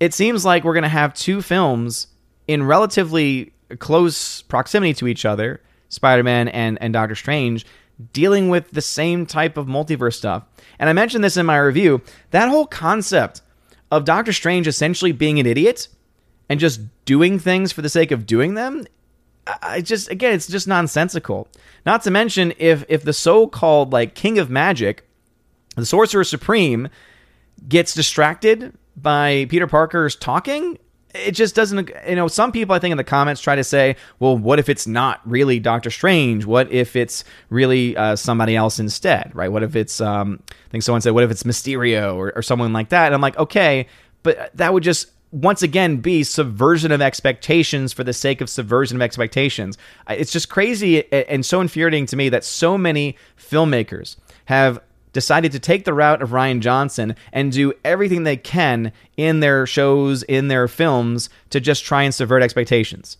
it 0.00 0.12
seems 0.14 0.44
like 0.44 0.64
we're 0.64 0.74
going 0.74 0.82
to 0.82 0.88
have 0.88 1.14
two 1.14 1.42
films 1.42 2.08
in 2.48 2.64
relatively 2.64 3.52
close 3.78 4.42
proximity 4.42 4.94
to 4.94 5.06
each 5.06 5.24
other 5.24 5.60
Spider 5.88 6.24
Man 6.24 6.48
and, 6.48 6.76
and 6.80 6.92
Doctor 6.92 7.14
Strange 7.14 7.64
dealing 8.12 8.48
with 8.48 8.70
the 8.72 8.82
same 8.82 9.26
type 9.26 9.56
of 9.56 9.66
multiverse 9.66 10.14
stuff. 10.14 10.44
And 10.78 10.88
I 10.88 10.92
mentioned 10.92 11.22
this 11.22 11.36
in 11.36 11.46
my 11.46 11.58
review. 11.58 12.02
That 12.30 12.48
whole 12.48 12.66
concept 12.66 13.40
of 13.90 14.04
Doctor 14.04 14.32
Strange 14.32 14.66
essentially 14.66 15.12
being 15.12 15.38
an 15.38 15.46
idiot 15.46 15.88
and 16.48 16.58
just 16.60 16.80
doing 17.04 17.38
things 17.38 17.72
for 17.72 17.82
the 17.82 17.88
sake 17.88 18.10
of 18.10 18.26
doing 18.26 18.54
them, 18.54 18.84
I 19.62 19.80
just 19.80 20.10
again, 20.10 20.34
it's 20.34 20.48
just 20.48 20.66
nonsensical. 20.66 21.48
Not 21.84 22.02
to 22.02 22.10
mention 22.10 22.54
if 22.58 22.84
if 22.88 23.04
the 23.04 23.12
so-called 23.12 23.92
like 23.92 24.14
king 24.14 24.38
of 24.38 24.50
magic, 24.50 25.06
the 25.76 25.86
sorcerer 25.86 26.24
supreme 26.24 26.88
gets 27.68 27.94
distracted 27.94 28.76
by 28.96 29.46
Peter 29.48 29.66
Parker's 29.66 30.16
talking 30.16 30.78
it 31.14 31.32
just 31.32 31.54
doesn't 31.54 31.90
you 32.08 32.16
know 32.16 32.28
some 32.28 32.52
people 32.52 32.74
i 32.74 32.78
think 32.78 32.90
in 32.90 32.98
the 32.98 33.04
comments 33.04 33.40
try 33.40 33.54
to 33.54 33.64
say 33.64 33.96
well 34.18 34.36
what 34.36 34.58
if 34.58 34.68
it's 34.68 34.86
not 34.86 35.20
really 35.24 35.60
doctor 35.60 35.90
strange? 35.90 36.44
What 36.44 36.70
if 36.72 36.96
it's 36.96 37.24
really 37.50 37.96
uh, 37.96 38.16
somebody 38.16 38.56
else 38.56 38.78
instead 38.78 39.30
right? 39.34 39.50
What 39.50 39.62
if 39.62 39.76
it's 39.76 40.00
um, 40.00 40.42
i 40.50 40.70
think 40.70 40.82
someone 40.82 41.00
said 41.00 41.12
what 41.12 41.24
if 41.24 41.30
it's 41.30 41.44
mysterio 41.44 42.16
or, 42.16 42.32
or 42.36 42.42
someone 42.42 42.72
like 42.72 42.90
that? 42.90 43.06
And 43.06 43.14
i'm 43.14 43.20
like 43.20 43.38
okay 43.38 43.86
but 44.22 44.50
that 44.56 44.72
would 44.72 44.82
just 44.82 45.10
once 45.34 45.62
again 45.62 45.96
be 45.96 46.22
subversion 46.22 46.92
of 46.92 47.02
expectations 47.02 47.92
for 47.92 48.04
the 48.04 48.12
sake 48.12 48.40
of 48.40 48.48
subversion 48.48 48.96
of 48.96 49.02
expectations. 49.02 49.76
It's 50.08 50.30
just 50.30 50.48
crazy 50.48 51.12
and 51.12 51.44
so 51.44 51.60
infuriating 51.60 52.06
to 52.06 52.16
me 52.16 52.28
that 52.28 52.44
so 52.44 52.78
many 52.78 53.16
filmmakers 53.36 54.16
have 54.44 54.80
decided 55.14 55.52
to 55.52 55.58
take 55.58 55.86
the 55.86 55.94
route 55.94 56.20
of 56.20 56.30
Rian 56.30 56.60
Johnson 56.60 57.16
and 57.32 57.50
do 57.50 57.72
everything 57.82 58.24
they 58.24 58.36
can 58.36 58.92
in 59.16 59.40
their 59.40 59.66
shows, 59.66 60.22
in 60.24 60.48
their 60.48 60.68
films, 60.68 61.30
to 61.48 61.60
just 61.60 61.84
try 61.84 62.02
and 62.02 62.14
subvert 62.14 62.42
expectations. 62.42 63.16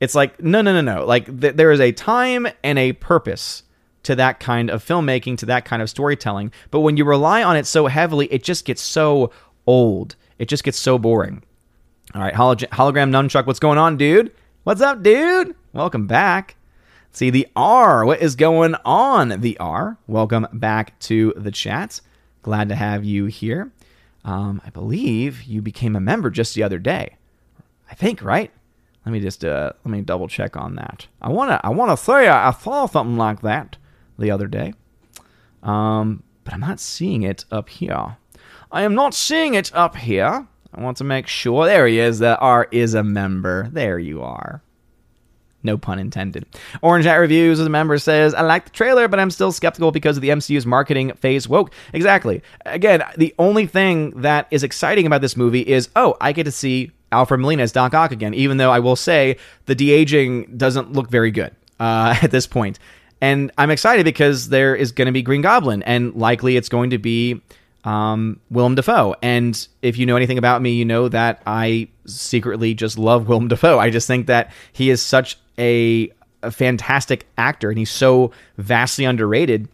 It's 0.00 0.14
like, 0.14 0.42
no, 0.42 0.62
no, 0.62 0.72
no, 0.72 0.80
no. 0.80 1.04
Like, 1.04 1.40
th- 1.40 1.56
there 1.56 1.72
is 1.72 1.80
a 1.80 1.92
time 1.92 2.46
and 2.62 2.78
a 2.78 2.92
purpose 2.92 3.64
to 4.04 4.14
that 4.16 4.40
kind 4.40 4.70
of 4.70 4.84
filmmaking, 4.84 5.36
to 5.38 5.46
that 5.46 5.64
kind 5.64 5.82
of 5.82 5.90
storytelling. 5.90 6.52
But 6.70 6.80
when 6.80 6.96
you 6.96 7.04
rely 7.04 7.42
on 7.42 7.56
it 7.56 7.66
so 7.66 7.86
heavily, 7.86 8.26
it 8.32 8.42
just 8.42 8.64
gets 8.64 8.82
so 8.82 9.30
old. 9.66 10.16
It 10.38 10.48
just 10.48 10.64
gets 10.64 10.78
so 10.78 10.98
boring. 10.98 11.42
All 12.14 12.22
right, 12.22 12.34
hologram 12.34 13.10
nunchuck, 13.10 13.46
what's 13.46 13.58
going 13.58 13.78
on, 13.78 13.96
dude? 13.96 14.32
What's 14.62 14.80
up, 14.80 15.02
dude? 15.02 15.54
Welcome 15.72 16.06
back. 16.06 16.56
See 17.14 17.30
the 17.30 17.46
R. 17.54 18.04
What 18.04 18.20
is 18.20 18.34
going 18.34 18.74
on? 18.84 19.40
The 19.40 19.56
R. 19.58 19.98
Welcome 20.08 20.48
back 20.52 20.98
to 20.98 21.32
the 21.36 21.52
chat. 21.52 22.00
Glad 22.42 22.68
to 22.70 22.74
have 22.74 23.04
you 23.04 23.26
here. 23.26 23.70
Um, 24.24 24.60
I 24.66 24.70
believe 24.70 25.44
you 25.44 25.62
became 25.62 25.94
a 25.94 26.00
member 26.00 26.28
just 26.28 26.56
the 26.56 26.64
other 26.64 26.80
day. 26.80 27.14
I 27.88 27.94
think, 27.94 28.20
right? 28.20 28.50
Let 29.06 29.12
me 29.12 29.20
just 29.20 29.44
uh, 29.44 29.74
let 29.84 29.92
me 29.92 30.00
double 30.00 30.26
check 30.26 30.56
on 30.56 30.74
that. 30.74 31.06
I 31.22 31.28
wanna 31.28 31.60
I 31.62 31.68
wanna 31.68 31.96
say 31.96 32.26
I, 32.26 32.48
I 32.48 32.50
saw 32.50 32.86
something 32.86 33.16
like 33.16 33.42
that 33.42 33.76
the 34.18 34.32
other 34.32 34.48
day, 34.48 34.74
um, 35.62 36.24
but 36.42 36.52
I'm 36.52 36.58
not 36.58 36.80
seeing 36.80 37.22
it 37.22 37.44
up 37.48 37.68
here. 37.68 38.16
I 38.72 38.82
am 38.82 38.96
not 38.96 39.14
seeing 39.14 39.54
it 39.54 39.70
up 39.72 39.94
here. 39.94 40.48
I 40.74 40.80
want 40.80 40.96
to 40.96 41.04
make 41.04 41.28
sure. 41.28 41.64
There 41.64 41.86
he 41.86 42.00
is. 42.00 42.18
The 42.18 42.36
R 42.38 42.66
is 42.72 42.94
a 42.94 43.04
member. 43.04 43.68
There 43.70 44.00
you 44.00 44.20
are. 44.20 44.63
No 45.64 45.78
pun 45.78 45.98
intended. 45.98 46.46
Orange 46.82 47.06
Hat 47.06 47.16
Reviews 47.16 47.58
as 47.58 47.66
a 47.66 47.70
member 47.70 47.98
says, 47.98 48.34
I 48.34 48.42
like 48.42 48.66
the 48.66 48.70
trailer, 48.70 49.08
but 49.08 49.18
I'm 49.18 49.30
still 49.30 49.50
skeptical 49.50 49.90
because 49.90 50.16
of 50.16 50.20
the 50.20 50.28
MCU's 50.28 50.66
marketing 50.66 51.12
phase 51.14 51.48
woke. 51.48 51.72
Exactly. 51.92 52.42
Again, 52.66 53.02
the 53.16 53.34
only 53.38 53.66
thing 53.66 54.10
that 54.20 54.46
is 54.50 54.62
exciting 54.62 55.06
about 55.06 55.22
this 55.22 55.36
movie 55.36 55.62
is, 55.62 55.88
oh, 55.96 56.16
I 56.20 56.32
get 56.32 56.44
to 56.44 56.52
see 56.52 56.92
Alfred 57.10 57.40
Molina 57.40 57.62
as 57.62 57.72
Doc 57.72 57.94
Ock 57.94 58.12
again, 58.12 58.34
even 58.34 58.58
though 58.58 58.70
I 58.70 58.80
will 58.80 58.96
say 58.96 59.38
the 59.66 59.74
de 59.74 59.90
aging 59.90 60.56
doesn't 60.56 60.92
look 60.92 61.08
very 61.08 61.30
good 61.30 61.54
uh, 61.80 62.16
at 62.22 62.30
this 62.30 62.46
point. 62.46 62.78
And 63.20 63.50
I'm 63.56 63.70
excited 63.70 64.04
because 64.04 64.50
there 64.50 64.76
is 64.76 64.92
going 64.92 65.06
to 65.06 65.12
be 65.12 65.22
Green 65.22 65.40
Goblin, 65.40 65.82
and 65.84 66.14
likely 66.14 66.58
it's 66.58 66.68
going 66.68 66.90
to 66.90 66.98
be 66.98 67.40
um, 67.84 68.40
Willem 68.50 68.74
Dafoe. 68.74 69.14
And 69.22 69.66
if 69.82 69.96
you 69.96 70.06
know 70.06 70.16
anything 70.16 70.38
about 70.38 70.60
me, 70.60 70.74
you 70.74 70.84
know 70.84 71.08
that 71.08 71.42
I 71.46 71.88
secretly 72.06 72.74
just 72.74 72.98
love 72.98 73.28
Willem 73.28 73.48
Dafoe. 73.48 73.78
I 73.78 73.90
just 73.90 74.06
think 74.06 74.26
that 74.26 74.52
he 74.72 74.90
is 74.90 75.00
such 75.00 75.38
a, 75.58 76.12
a 76.42 76.50
fantastic 76.50 77.26
actor 77.38 77.70
and 77.70 77.78
he's 77.78 77.90
so 77.90 78.32
vastly 78.58 79.04
underrated. 79.04 79.68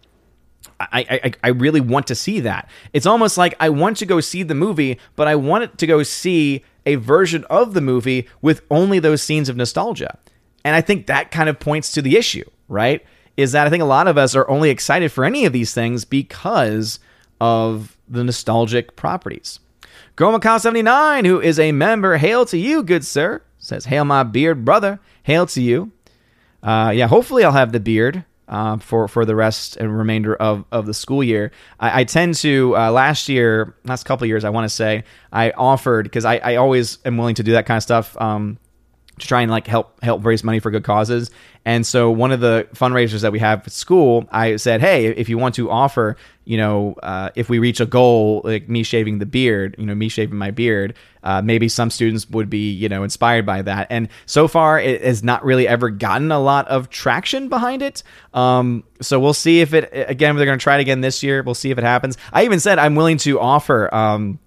I, 0.78 1.20
I, 1.24 1.32
I 1.44 1.48
really 1.48 1.80
want 1.80 2.06
to 2.06 2.14
see 2.14 2.40
that. 2.40 2.68
It's 2.92 3.06
almost 3.06 3.36
like 3.36 3.54
I 3.60 3.68
want 3.68 3.98
to 3.98 4.06
go 4.06 4.20
see 4.20 4.42
the 4.42 4.54
movie, 4.54 4.98
but 5.14 5.28
I 5.28 5.36
want 5.36 5.64
it 5.64 5.78
to 5.78 5.86
go 5.86 6.02
see 6.02 6.64
a 6.86 6.94
version 6.94 7.44
of 7.50 7.74
the 7.74 7.80
movie 7.80 8.28
with 8.40 8.62
only 8.70 8.98
those 8.98 9.22
scenes 9.22 9.48
of 9.48 9.56
nostalgia. 9.56 10.18
And 10.64 10.74
I 10.74 10.80
think 10.80 11.06
that 11.06 11.30
kind 11.30 11.48
of 11.48 11.60
points 11.60 11.92
to 11.92 12.02
the 12.02 12.16
issue, 12.16 12.48
right? 12.68 13.04
Is 13.36 13.52
that 13.52 13.66
I 13.66 13.70
think 13.70 13.82
a 13.82 13.86
lot 13.86 14.08
of 14.08 14.18
us 14.18 14.34
are 14.34 14.48
only 14.48 14.70
excited 14.70 15.12
for 15.12 15.24
any 15.24 15.44
of 15.44 15.52
these 15.52 15.74
things 15.74 16.04
because 16.04 16.98
of 17.40 17.96
the 18.08 18.24
nostalgic 18.24 18.96
properties. 18.96 19.60
Gromacon79, 20.16 21.26
who 21.26 21.40
is 21.40 21.58
a 21.58 21.72
member, 21.72 22.16
hail 22.18 22.44
to 22.46 22.58
you, 22.58 22.82
good 22.82 23.04
sir, 23.04 23.42
says, 23.60 23.84
Hail 23.84 24.04
my 24.04 24.24
beard 24.24 24.64
brother, 24.64 24.98
hail 25.22 25.46
to 25.46 25.62
you. 25.62 25.92
Uh, 26.62 26.92
yeah, 26.94 27.06
hopefully 27.06 27.44
I'll 27.44 27.52
have 27.52 27.72
the 27.72 27.80
beard 27.80 28.24
uh, 28.48 28.76
for 28.78 29.06
for 29.08 29.24
the 29.24 29.34
rest 29.34 29.76
and 29.76 29.96
remainder 29.96 30.34
of, 30.34 30.64
of 30.72 30.84
the 30.86 30.92
school 30.92 31.22
year. 31.22 31.52
I, 31.78 32.00
I 32.00 32.04
tend 32.04 32.34
to 32.36 32.76
uh, 32.76 32.90
last 32.90 33.28
year, 33.28 33.74
last 33.84 34.04
couple 34.04 34.26
years, 34.26 34.44
I 34.44 34.50
want 34.50 34.64
to 34.64 34.74
say 34.74 35.04
I 35.32 35.52
offered 35.52 36.04
because 36.04 36.24
I, 36.24 36.36
I 36.38 36.56
always 36.56 36.98
am 37.04 37.16
willing 37.16 37.36
to 37.36 37.42
do 37.42 37.52
that 37.52 37.66
kind 37.66 37.76
of 37.76 37.82
stuff. 37.82 38.20
Um, 38.20 38.58
to 39.20 39.26
try 39.26 39.42
and 39.42 39.50
like 39.50 39.66
help 39.66 40.02
help 40.02 40.24
raise 40.24 40.42
money 40.44 40.58
for 40.58 40.70
good 40.70 40.84
causes. 40.84 41.30
And 41.64 41.86
so 41.86 42.10
one 42.10 42.32
of 42.32 42.40
the 42.40 42.66
fundraisers 42.74 43.20
that 43.20 43.32
we 43.32 43.38
have 43.38 43.66
at 43.66 43.72
school, 43.72 44.26
I 44.30 44.56
said, 44.56 44.80
hey, 44.80 45.06
if 45.08 45.28
you 45.28 45.36
want 45.36 45.54
to 45.56 45.70
offer, 45.70 46.16
you 46.44 46.56
know, 46.56 46.94
uh, 47.02 47.30
if 47.34 47.50
we 47.50 47.58
reach 47.58 47.80
a 47.80 47.86
goal 47.86 48.40
like 48.44 48.68
me 48.68 48.82
shaving 48.82 49.18
the 49.18 49.26
beard, 49.26 49.76
you 49.78 49.84
know, 49.84 49.94
me 49.94 50.08
shaving 50.08 50.38
my 50.38 50.50
beard, 50.50 50.94
uh, 51.22 51.42
maybe 51.42 51.68
some 51.68 51.90
students 51.90 52.28
would 52.30 52.48
be, 52.48 52.70
you 52.70 52.88
know, 52.88 53.02
inspired 53.02 53.44
by 53.44 53.60
that. 53.60 53.88
And 53.90 54.08
so 54.24 54.48
far, 54.48 54.80
it 54.80 55.02
has 55.04 55.22
not 55.22 55.44
really 55.44 55.68
ever 55.68 55.90
gotten 55.90 56.32
a 56.32 56.40
lot 56.40 56.66
of 56.68 56.88
traction 56.88 57.48
behind 57.50 57.82
it. 57.82 58.02
Um, 58.32 58.82
so 59.02 59.20
we'll 59.20 59.34
see 59.34 59.60
if 59.60 59.74
it 59.74 59.90
again. 59.92 60.36
They're 60.36 60.46
going 60.46 60.58
to 60.58 60.62
try 60.62 60.78
it 60.78 60.80
again 60.80 61.02
this 61.02 61.22
year. 61.22 61.42
We'll 61.42 61.54
see 61.54 61.70
if 61.70 61.78
it 61.78 61.84
happens. 61.84 62.16
I 62.32 62.44
even 62.44 62.58
said 62.58 62.78
I'm 62.78 62.94
willing 62.94 63.18
to 63.18 63.38
offer. 63.38 63.94
Um, 63.94 64.38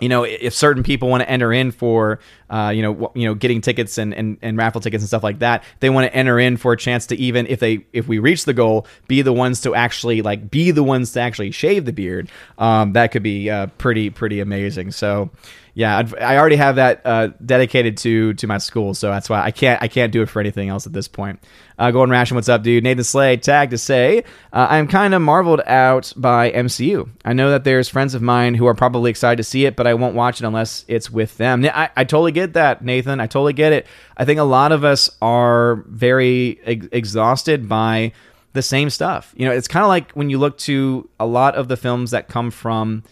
you 0.00 0.08
know, 0.08 0.24
if 0.24 0.54
certain 0.54 0.82
people 0.82 1.08
want 1.08 1.22
to 1.22 1.30
enter 1.30 1.52
in 1.52 1.70
for, 1.70 2.20
uh, 2.48 2.72
you 2.74 2.82
know, 2.82 3.12
you 3.14 3.26
know, 3.26 3.34
getting 3.34 3.60
tickets 3.60 3.98
and, 3.98 4.14
and, 4.14 4.38
and 4.42 4.56
raffle 4.56 4.80
tickets 4.80 5.02
and 5.02 5.08
stuff 5.08 5.22
like 5.22 5.40
that, 5.40 5.62
they 5.80 5.90
want 5.90 6.06
to 6.06 6.14
enter 6.14 6.38
in 6.38 6.56
for 6.56 6.72
a 6.72 6.76
chance 6.76 7.06
to 7.06 7.16
even 7.16 7.46
if 7.46 7.60
they 7.60 7.86
if 7.92 8.08
we 8.08 8.18
reach 8.18 8.44
the 8.44 8.54
goal, 8.54 8.86
be 9.08 9.22
the 9.22 9.32
ones 9.32 9.60
to 9.62 9.74
actually 9.74 10.22
like 10.22 10.50
be 10.50 10.70
the 10.70 10.82
ones 10.82 11.12
to 11.12 11.20
actually 11.20 11.50
shave 11.50 11.84
the 11.84 11.92
beard. 11.92 12.30
Um, 12.58 12.94
that 12.94 13.12
could 13.12 13.22
be 13.22 13.50
uh, 13.50 13.66
pretty 13.78 14.10
pretty 14.10 14.40
amazing. 14.40 14.92
So 14.92 15.30
yeah, 15.74 15.98
I'd, 15.98 16.36
already 16.36 16.56
have 16.56 16.76
that 16.76 17.02
uh, 17.04 17.28
dedicated 17.44 17.96
to 17.98 18.34
to 18.34 18.46
my 18.46 18.58
school, 18.58 18.94
so 18.94 19.10
that's 19.10 19.28
why 19.30 19.42
I 19.42 19.50
can't 19.50 19.82
I 19.82 19.88
can't 19.88 20.12
do 20.12 20.22
it 20.22 20.28
for 20.28 20.40
anything 20.40 20.68
else 20.68 20.86
at 20.86 20.92
this 20.92 21.08
point. 21.08 21.40
Uh, 21.78 21.90
Golden 21.90 22.10
Ration, 22.10 22.34
what's 22.34 22.48
up, 22.48 22.62
dude? 22.62 22.84
Nathan 22.84 23.04
Slay 23.04 23.36
tagged 23.38 23.70
to 23.70 23.78
say, 23.78 24.24
uh, 24.52 24.66
I'm 24.68 24.86
kind 24.86 25.14
of 25.14 25.22
marveled 25.22 25.62
out 25.64 26.12
by 26.14 26.50
MCU. 26.50 27.08
I 27.24 27.32
know 27.32 27.50
that 27.50 27.64
there's 27.64 27.88
friends 27.88 28.14
of 28.14 28.20
mine 28.20 28.54
who 28.54 28.66
are 28.66 28.74
probably 28.74 29.10
excited 29.10 29.36
to 29.36 29.44
see 29.44 29.64
it, 29.64 29.76
but 29.76 29.86
I 29.86 29.94
won't 29.94 30.14
watch 30.14 30.42
it 30.42 30.46
unless 30.46 30.84
it's 30.88 31.10
with 31.10 31.38
them. 31.38 31.64
I, 31.64 31.88
I 31.96 32.04
totally 32.04 32.32
get 32.32 32.52
that, 32.52 32.84
Nathan. 32.84 33.18
I 33.18 33.26
totally 33.26 33.54
get 33.54 33.72
it. 33.72 33.86
I 34.16 34.26
think 34.26 34.38
a 34.38 34.44
lot 34.44 34.72
of 34.72 34.84
us 34.84 35.08
are 35.22 35.76
very 35.86 36.60
ex- 36.64 36.88
exhausted 36.92 37.66
by 37.66 38.12
the 38.52 38.62
same 38.62 38.90
stuff. 38.90 39.32
You 39.36 39.46
know, 39.46 39.52
it's 39.52 39.68
kind 39.68 39.84
of 39.84 39.88
like 39.88 40.12
when 40.12 40.28
you 40.28 40.38
look 40.38 40.58
to 40.58 41.08
a 41.18 41.26
lot 41.26 41.54
of 41.54 41.68
the 41.68 41.76
films 41.76 42.10
that 42.10 42.28
come 42.28 42.50
from 42.50 43.04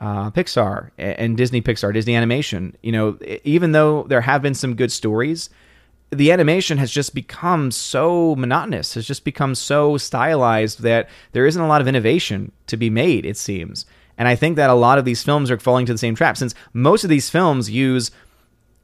uh, 0.00 0.30
Pixar 0.30 0.90
and 0.98 1.36
Disney 1.36 1.62
Pixar, 1.62 1.92
Disney 1.92 2.14
Animation. 2.14 2.76
You 2.82 2.92
know, 2.92 3.18
even 3.44 3.72
though 3.72 4.04
there 4.04 4.20
have 4.20 4.42
been 4.42 4.54
some 4.54 4.74
good 4.74 4.92
stories, 4.92 5.50
the 6.10 6.30
animation 6.30 6.78
has 6.78 6.90
just 6.90 7.14
become 7.14 7.70
so 7.70 8.36
monotonous, 8.36 8.94
has 8.94 9.06
just 9.06 9.24
become 9.24 9.54
so 9.54 9.96
stylized 9.96 10.82
that 10.82 11.08
there 11.32 11.46
isn't 11.46 11.60
a 11.60 11.66
lot 11.66 11.80
of 11.80 11.88
innovation 11.88 12.52
to 12.68 12.76
be 12.76 12.90
made, 12.90 13.26
it 13.26 13.36
seems. 13.36 13.86
And 14.18 14.28
I 14.28 14.36
think 14.36 14.56
that 14.56 14.70
a 14.70 14.74
lot 14.74 14.98
of 14.98 15.04
these 15.04 15.22
films 15.22 15.50
are 15.50 15.58
falling 15.58 15.86
to 15.86 15.92
the 15.92 15.98
same 15.98 16.14
trap 16.14 16.36
since 16.36 16.54
most 16.72 17.04
of 17.04 17.10
these 17.10 17.28
films 17.28 17.70
use, 17.70 18.10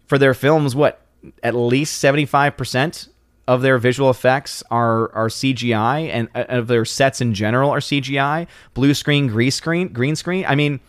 for 0.07 0.19
their 0.19 0.35
films, 0.35 0.75
what, 0.75 1.01
at 1.43 1.55
least 1.55 2.03
75% 2.03 3.09
of 3.49 3.63
their 3.63 3.79
visual 3.79 4.09
effects 4.09 4.63
are 4.71 5.13
are 5.15 5.29
CGI 5.29 6.09
and 6.09 6.29
uh, 6.35 6.45
of 6.49 6.69
their 6.69 6.85
sets 6.85 7.21
in 7.21 7.35
general 7.35 7.71
are 7.71 7.81
CGI, 7.81 8.47
blue 8.75 8.95
screen, 8.95 9.27
green 9.27 9.51
screen, 9.51 9.89
green 9.89 10.17
screen. 10.17 10.45
I 10.47 10.55
mean, 10.55 10.81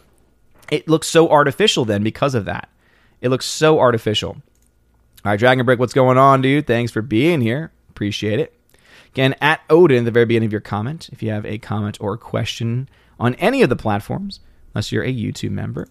it 0.74 0.88
looks 0.88 1.08
so 1.08 1.30
artificial 1.30 1.86
then 1.86 2.02
because 2.02 2.34
of 2.34 2.46
that. 2.46 2.68
It 3.22 3.30
looks 3.30 3.46
so 3.46 3.80
artificial. 3.80 4.32
All 4.32 4.42
right, 5.32 5.40
Dragon 5.40 5.64
Brick, 5.68 5.78
what's 5.78 5.94
going 5.94 6.18
on, 6.18 6.42
dude? 6.42 6.66
Thanks 6.66 6.92
for 6.92 7.04
being 7.04 7.42
here. 7.42 7.72
Appreciate 7.92 8.40
it. 8.40 8.58
Again, 9.10 9.36
at 9.40 9.62
Odin 9.70 10.04
the 10.04 10.10
very 10.10 10.26
beginning 10.26 10.48
of 10.48 10.52
your 10.52 10.62
comment, 10.62 11.10
if 11.12 11.22
you 11.22 11.30
have 11.30 11.46
a 11.46 11.60
comment 11.60 12.00
or 12.02 12.16
a 12.16 12.18
question 12.18 12.90
on 13.20 13.36
any 13.36 13.62
of 13.62 13.70
the 13.70 13.76
platforms, 13.76 14.40
unless 14.74 14.92
you're 14.92 15.04
a 15.04 15.14
YouTube 15.14 15.52
member. 15.52 15.88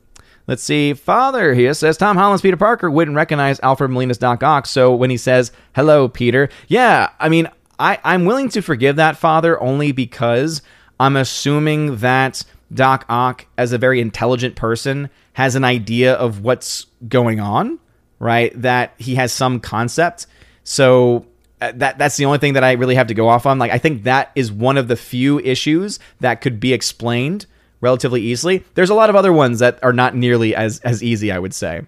Let's 0.49 0.65
see. 0.65 0.95
Father 0.95 1.55
here 1.55 1.75
says 1.75 1.97
Tom 1.97 2.17
Holland's 2.17 2.43
Peter 2.43 2.57
Parker 2.57 2.91
wouldn't 2.91 3.17
recognize 3.17 3.61
Alfred 3.61 3.93
Molina's 3.93 4.19
Doc 4.19 4.43
Ock. 4.43 4.67
So 4.67 4.93
when 4.93 5.11
he 5.11 5.17
says, 5.17 5.53
hello, 5.77 6.09
Peter, 6.09 6.49
yeah, 6.67 7.11
I 7.21 7.29
mean, 7.29 7.49
I, 7.79 8.01
I'm 8.03 8.25
willing 8.25 8.49
to 8.49 8.61
forgive 8.61 8.97
that, 8.97 9.17
Father, 9.17 9.63
only 9.63 9.93
because 9.93 10.61
I'm 10.99 11.17
assuming 11.17 11.99
that 11.99 12.43
Doc 12.73 13.05
Ock, 13.09 13.47
as 13.59 13.73
a 13.73 13.79
very 13.79 14.01
intelligent 14.01 14.57
person, 14.57 15.11
has 15.35 15.55
an 15.55 15.65
idea 15.65 16.15
of 16.15 16.43
what's 16.43 16.87
going 17.09 17.41
on, 17.41 17.79
right? 18.19 18.53
That 18.61 18.95
he 18.99 19.15
has 19.17 19.33
some 19.33 19.61
concept. 19.61 20.27
So 20.65 21.27
uh, 21.61 21.73
that 21.77 21.99
that's 21.99 22.17
the 22.17 22.25
only 22.25 22.39
thing 22.39 22.55
that 22.55 22.65
I 22.65 22.73
really 22.73 22.95
have 22.95 23.09
to 23.09 23.15
go 23.15 23.29
off 23.29 23.47
on. 23.47 23.59
Like 23.59 23.73
I 23.73 23.79
think 23.79 24.05
that 24.05 24.31
is 24.35 24.51
one 24.51 24.77
of 24.77 24.89
the 24.89 24.97
few 24.97 25.39
issues 25.41 25.99
that 26.21 26.41
could 26.41 26.61
be 26.61 26.73
explained 26.73 27.47
relatively 27.81 28.23
easily. 28.23 28.65
There's 28.75 28.91
a 28.91 28.95
lot 28.95 29.11
of 29.11 29.17
other 29.17 29.33
ones 29.33 29.59
that 29.59 29.79
are 29.83 29.93
not 29.93 30.15
nearly 30.15 30.55
as 30.55 30.81
as 30.81 31.03
easy, 31.03 31.31
I 31.31 31.39
would 31.39 31.55
say. 31.55 31.83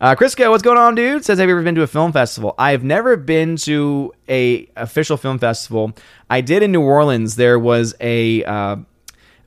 Uh, 0.00 0.14
Crisco, 0.14 0.48
what's 0.50 0.62
going 0.62 0.78
on, 0.78 0.94
dude? 0.94 1.24
Says, 1.24 1.40
have 1.40 1.48
you 1.48 1.56
ever 1.56 1.64
been 1.64 1.74
to 1.74 1.82
a 1.82 1.88
film 1.88 2.12
festival? 2.12 2.54
I've 2.56 2.84
never 2.84 3.16
been 3.16 3.56
to 3.56 4.12
a 4.28 4.68
official 4.76 5.16
film 5.16 5.40
festival. 5.40 5.92
I 6.30 6.40
did 6.40 6.62
in 6.62 6.70
New 6.70 6.82
Orleans. 6.82 7.34
There 7.34 7.58
was 7.58 7.96
a 8.00 8.44
uh, 8.44 8.76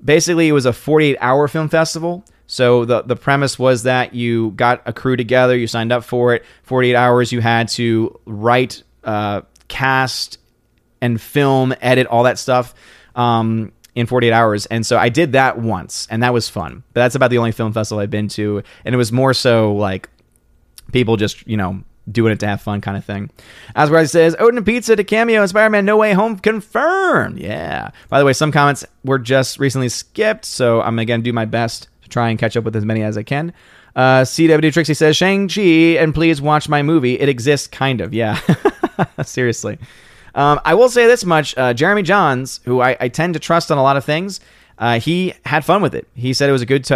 basically 0.04 0.48
it 0.48 0.52
was 0.52 0.66
a 0.66 0.74
48 0.74 1.18
hour 1.20 1.48
film 1.48 1.70
festival. 1.70 2.26
So 2.48 2.84
the 2.84 3.02
the 3.04 3.16
premise 3.16 3.58
was 3.58 3.84
that 3.84 4.14
you 4.14 4.52
got 4.52 4.82
a 4.86 4.92
crew 4.92 5.16
together, 5.16 5.56
you 5.56 5.68
signed 5.68 5.92
up 5.92 6.04
for 6.04 6.36
it. 6.36 6.44
48 6.64 6.96
hours, 6.96 7.32
you 7.32 7.40
had 7.40 7.70
to 7.70 8.20
write, 8.26 8.84
uh, 9.04 9.42
cast, 9.70 10.38
and 11.02 11.20
film, 11.20 11.74
edit 11.82 12.08
all 12.08 12.24
that 12.24 12.38
stuff 12.38 12.76
um, 13.16 13.72
in 13.96 14.06
48 14.06 14.34
hours. 14.34 14.66
And 14.66 14.86
so 14.86 14.98
I 14.98 15.08
did 15.08 15.32
that 15.32 15.60
once, 15.60 16.08
and 16.12 16.24
that 16.24 16.34
was 16.34 16.50
fun. 16.50 16.84
But 16.94 17.02
that's 17.02 17.16
about 17.16 17.30
the 17.30 17.38
only 17.38 17.54
film 17.54 17.72
festival 17.72 18.02
I've 18.02 18.10
been 18.10 18.28
to, 18.30 18.64
and 18.84 18.94
it 18.94 18.98
was 18.98 19.14
more 19.14 19.34
so 19.34 19.74
like 19.74 20.10
people 20.92 21.16
just 21.16 21.48
you 21.48 21.56
know 21.56 21.82
doing 22.12 22.34
it 22.34 22.40
to 22.42 22.48
have 22.48 22.62
fun 22.62 22.82
kind 22.82 22.98
of 22.98 23.06
thing. 23.06 23.30
As 23.76 23.90
where 23.90 24.06
says, 24.06 24.36
Odin 24.40 24.58
and 24.58 24.66
Pizza 24.66 24.96
to 24.96 25.04
cameo 25.04 25.42
in 25.42 25.48
Spider-Man 25.48 25.86
No 25.86 25.98
Way 25.98 26.14
Home 26.14 26.38
confirmed. 26.38 27.40
Yeah. 27.40 27.92
By 28.10 28.20
the 28.20 28.26
way, 28.26 28.34
some 28.34 28.52
comments 28.52 28.86
were 29.04 29.20
just 29.20 29.60
recently 29.60 29.90
skipped, 29.90 30.46
so 30.46 30.82
I'm 30.82 30.96
to 31.22 31.24
do 31.24 31.34
my 31.34 31.46
best 31.46 31.88
to 32.04 32.10
try 32.10 32.30
and 32.30 32.40
catch 32.40 32.58
up 32.58 32.64
with 32.64 32.76
as 32.76 32.86
many 32.86 33.04
as 33.04 33.18
I 33.18 33.24
can. 33.24 33.54
Uh, 33.96 34.22
CW 34.22 34.72
Trixie 34.72 34.94
says, 34.94 35.18
Shang-Chi, 35.18 35.62
and 36.00 36.14
please 36.14 36.42
watch 36.42 36.70
my 36.70 36.82
movie. 36.82 37.20
It 37.20 37.30
exists, 37.30 37.68
kind 37.68 38.02
of. 38.02 38.14
Yeah. 38.14 38.40
Seriously. 39.24 39.78
Um, 40.34 40.62
I 40.64 40.76
will 40.76 40.90
say 40.90 41.08
this 41.08 41.26
much. 41.26 41.58
Uh, 41.58 41.74
Jeremy 41.74 42.04
Jahns, 42.04 42.62
who 42.64 42.82
I, 42.82 42.96
I 43.00 43.08
tend 43.10 43.34
to 43.34 43.40
trust 43.40 43.72
on 43.72 43.78
a 43.78 43.84
lot 43.84 43.98
of 43.98 44.06
things, 44.06 44.40
uh, 44.82 45.00
he 45.00 45.32
had 45.46 45.64
fun 45.64 45.84
with 45.84 45.94
it. 45.94 46.08
He 46.16 46.34
said 46.34 46.50
it 46.50 46.54
was 46.54 46.64
a 46.64 46.66
good, 46.66 46.84
t- 46.84 46.96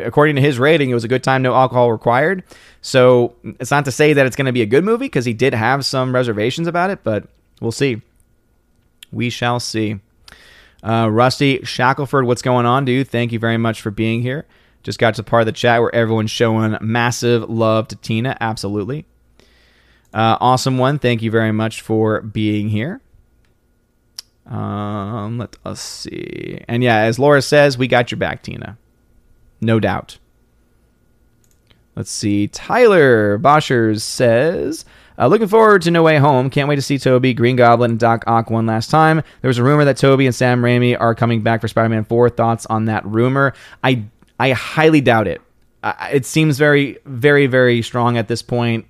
according 0.00 0.36
to 0.36 0.42
his 0.42 0.58
rating, 0.58 0.90
it 0.90 0.94
was 0.94 1.02
a 1.02 1.08
good 1.08 1.24
time, 1.24 1.40
no 1.40 1.54
alcohol 1.54 1.90
required. 1.90 2.44
So 2.82 3.34
it's 3.42 3.70
not 3.70 3.86
to 3.86 3.90
say 3.90 4.12
that 4.12 4.26
it's 4.26 4.36
going 4.36 4.46
to 4.46 4.52
be 4.52 4.60
a 4.60 4.66
good 4.66 4.84
movie 4.84 5.06
because 5.06 5.24
he 5.24 5.32
did 5.32 5.54
have 5.54 5.86
some 5.86 6.14
reservations 6.14 6.68
about 6.68 6.90
it, 6.90 7.02
but 7.02 7.24
we'll 7.58 7.72
see. 7.72 8.02
We 9.10 9.30
shall 9.30 9.60
see. 9.60 10.00
Uh, 10.82 11.08
Rusty 11.10 11.60
Shackelford, 11.64 12.26
what's 12.26 12.42
going 12.42 12.66
on, 12.66 12.84
dude? 12.84 13.08
Thank 13.08 13.32
you 13.32 13.38
very 13.38 13.56
much 13.56 13.80
for 13.80 13.90
being 13.90 14.20
here. 14.20 14.44
Just 14.82 14.98
got 14.98 15.14
to 15.14 15.22
the 15.22 15.30
part 15.30 15.40
of 15.40 15.46
the 15.46 15.52
chat 15.52 15.80
where 15.80 15.94
everyone's 15.94 16.30
showing 16.30 16.76
massive 16.82 17.48
love 17.48 17.88
to 17.88 17.96
Tina. 17.96 18.36
Absolutely. 18.42 19.06
Uh, 20.12 20.36
awesome 20.38 20.76
one. 20.76 20.98
Thank 20.98 21.22
you 21.22 21.30
very 21.30 21.52
much 21.52 21.80
for 21.80 22.20
being 22.20 22.68
here. 22.68 23.00
Um, 24.46 25.38
let 25.38 25.56
us 25.64 25.80
see. 25.80 26.62
And 26.68 26.82
yeah, 26.82 26.98
as 26.98 27.18
Laura 27.18 27.42
says, 27.42 27.78
we 27.78 27.86
got 27.86 28.10
your 28.10 28.18
back, 28.18 28.42
Tina. 28.42 28.78
No 29.60 29.78
doubt. 29.80 30.18
Let's 31.94 32.10
see. 32.10 32.48
Tyler 32.48 33.38
Boschers 33.38 34.00
says, 34.00 34.84
uh, 35.18 35.26
looking 35.26 35.46
forward 35.46 35.82
to 35.82 35.90
No 35.90 36.02
Way 36.02 36.18
Home. 36.18 36.48
Can't 36.50 36.68
wait 36.68 36.76
to 36.76 36.82
see 36.82 36.98
Tobey, 36.98 37.34
Green 37.34 37.56
Goblin, 37.56 37.92
and 37.92 38.00
Doc 38.00 38.24
Ock 38.26 38.50
one 38.50 38.66
last 38.66 38.90
time. 38.90 39.22
There 39.40 39.48
was 39.48 39.58
a 39.58 39.62
rumor 39.62 39.84
that 39.84 39.98
Tobey 39.98 40.26
and 40.26 40.34
Sam 40.34 40.62
Raimi 40.62 40.98
are 40.98 41.14
coming 41.14 41.42
back 41.42 41.60
for 41.60 41.68
Spider-Man 41.68 42.04
4. 42.04 42.30
Thoughts 42.30 42.66
on 42.66 42.86
that 42.86 43.04
rumor? 43.06 43.52
I 43.84 44.04
I 44.40 44.52
highly 44.52 45.00
doubt 45.00 45.28
it. 45.28 45.40
Uh, 45.82 45.92
it 46.12 46.26
seems 46.26 46.58
very, 46.58 46.98
very, 47.04 47.46
very 47.46 47.82
strong 47.82 48.16
at 48.16 48.28
this 48.28 48.42
point, 48.42 48.86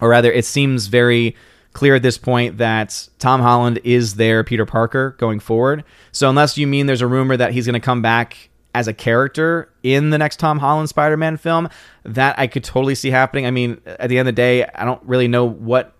or 0.00 0.08
rather, 0.08 0.30
it 0.30 0.44
seems 0.44 0.86
very 0.86 1.34
clear 1.78 1.94
at 1.94 2.02
this 2.02 2.18
point 2.18 2.58
that 2.58 3.08
Tom 3.20 3.40
Holland 3.40 3.78
is 3.84 4.16
their 4.16 4.42
Peter 4.42 4.66
Parker 4.66 5.14
going 5.18 5.38
forward. 5.38 5.84
So 6.10 6.28
unless 6.28 6.58
you 6.58 6.66
mean 6.66 6.86
there's 6.86 7.02
a 7.02 7.06
rumor 7.06 7.36
that 7.36 7.52
he's 7.52 7.66
going 7.66 7.80
to 7.80 7.80
come 7.80 8.02
back 8.02 8.50
as 8.74 8.88
a 8.88 8.92
character 8.92 9.72
in 9.84 10.10
the 10.10 10.18
next 10.18 10.40
Tom 10.40 10.58
Holland 10.58 10.88
Spider-Man 10.88 11.36
film, 11.36 11.68
that 12.02 12.36
I 12.36 12.48
could 12.48 12.64
totally 12.64 12.96
see 12.96 13.10
happening. 13.10 13.46
I 13.46 13.52
mean, 13.52 13.80
at 13.86 14.08
the 14.08 14.18
end 14.18 14.28
of 14.28 14.34
the 14.34 14.42
day, 14.42 14.64
I 14.64 14.84
don't 14.84 15.00
really 15.04 15.28
know 15.28 15.44
what 15.44 15.94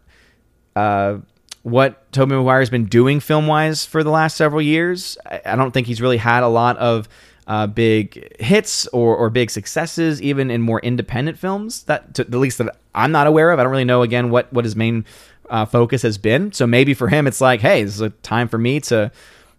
uh, 0.74 1.18
what 1.62 2.10
Tobey 2.10 2.34
Maguire's 2.34 2.70
been 2.70 2.86
doing 2.86 3.20
film-wise 3.20 3.84
for 3.86 4.02
the 4.02 4.10
last 4.10 4.36
several 4.36 4.60
years. 4.60 5.16
I, 5.26 5.42
I 5.46 5.56
don't 5.56 5.70
think 5.70 5.86
he's 5.86 6.00
really 6.00 6.16
had 6.16 6.42
a 6.42 6.48
lot 6.48 6.76
of 6.78 7.08
uh, 7.46 7.68
big 7.68 8.36
hits 8.40 8.88
or, 8.88 9.16
or 9.16 9.30
big 9.30 9.50
successes, 9.50 10.20
even 10.20 10.50
in 10.50 10.60
more 10.60 10.80
independent 10.80 11.38
films. 11.38 11.84
That, 11.84 12.14
to, 12.14 12.22
at 12.22 12.30
least 12.30 12.58
that 12.58 12.76
I'm 12.96 13.12
not 13.12 13.28
aware 13.28 13.52
of. 13.52 13.60
I 13.60 13.62
don't 13.62 13.70
really 13.70 13.84
know 13.84 14.02
again 14.02 14.30
what 14.30 14.52
what 14.52 14.64
his 14.64 14.74
main 14.74 15.04
uh, 15.50 15.64
focus 15.64 16.02
has 16.02 16.18
been. 16.18 16.52
So 16.52 16.66
maybe 16.66 16.94
for 16.94 17.08
him, 17.08 17.26
it's 17.26 17.40
like, 17.40 17.60
hey, 17.60 17.82
this 17.84 17.94
is 17.94 18.00
a 18.00 18.10
time 18.10 18.48
for 18.48 18.58
me 18.58 18.80
to, 18.80 19.10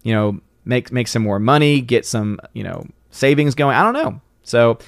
you 0.02 0.14
know, 0.14 0.40
make 0.64 0.92
make 0.92 1.08
some 1.08 1.22
more 1.22 1.38
money, 1.38 1.80
get 1.80 2.06
some, 2.06 2.38
you 2.52 2.62
know, 2.62 2.86
savings 3.10 3.54
going. 3.54 3.76
I 3.76 3.82
don't 3.82 3.94
know. 3.94 4.20
So 4.42 4.78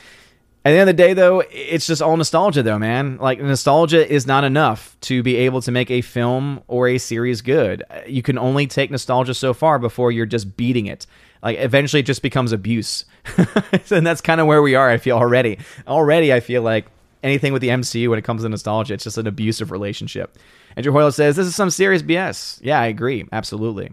At 0.65 0.71
the 0.71 0.79
end 0.79 0.89
of 0.89 0.97
the 0.97 1.03
day, 1.03 1.13
though, 1.13 1.43
it's 1.51 1.89
just 1.89 2.01
all 2.01 2.17
nostalgia, 2.17 2.63
though, 2.63 2.79
man. 2.79 3.17
Like, 3.17 3.41
nostalgia 3.41 4.09
is 4.09 4.29
not 4.29 4.45
enough 4.45 4.97
to 5.03 5.21
be 5.21 5.35
able 5.39 5.61
to 5.63 5.73
make 5.73 5.91
a 5.91 6.03
film 6.03 6.63
or 6.69 6.87
a 6.87 6.99
series 6.99 7.43
good. 7.43 7.83
You 8.07 8.23
can 8.23 8.39
only 8.39 8.69
take 8.69 8.89
nostalgia 8.89 9.35
so 9.35 9.55
far 9.55 9.81
before 9.81 10.13
you're 10.13 10.25
just 10.25 10.57
beating 10.57 10.87
it. 10.87 11.05
Like, 11.43 11.59
eventually, 11.59 11.99
it 11.99 12.07
just 12.07 12.23
becomes 12.23 12.53
abuse. 12.53 13.07
and 13.91 14.07
that's 14.07 14.21
kind 14.21 14.41
of 14.41 14.47
where 14.47 14.63
we 14.63 14.77
are, 14.77 14.89
I 14.89 14.99
feel 14.99 15.17
already. 15.17 15.59
Already, 15.89 16.33
I 16.33 16.39
feel 16.39 16.63
like 16.63 16.87
anything 17.23 17.53
with 17.53 17.63
the 17.63 17.69
MCU 17.69 18.09
when 18.09 18.19
it 18.19 18.25
comes 18.25 18.43
to 18.43 18.49
nostalgia, 18.49 18.95
it's 18.95 19.05
just 19.05 19.19
an 19.19 19.27
abusive 19.27 19.71
relationship. 19.71 20.39
Andrew 20.77 20.93
Hoyle 20.93 21.13
says, 21.13 21.37
This 21.37 21.47
is 21.47 21.55
some 21.55 21.71
serious 21.71 22.03
BS. 22.03 22.61
Yeah, 22.63 22.81
I 22.81 22.87
agree. 22.87 23.27
Absolutely. 23.33 23.93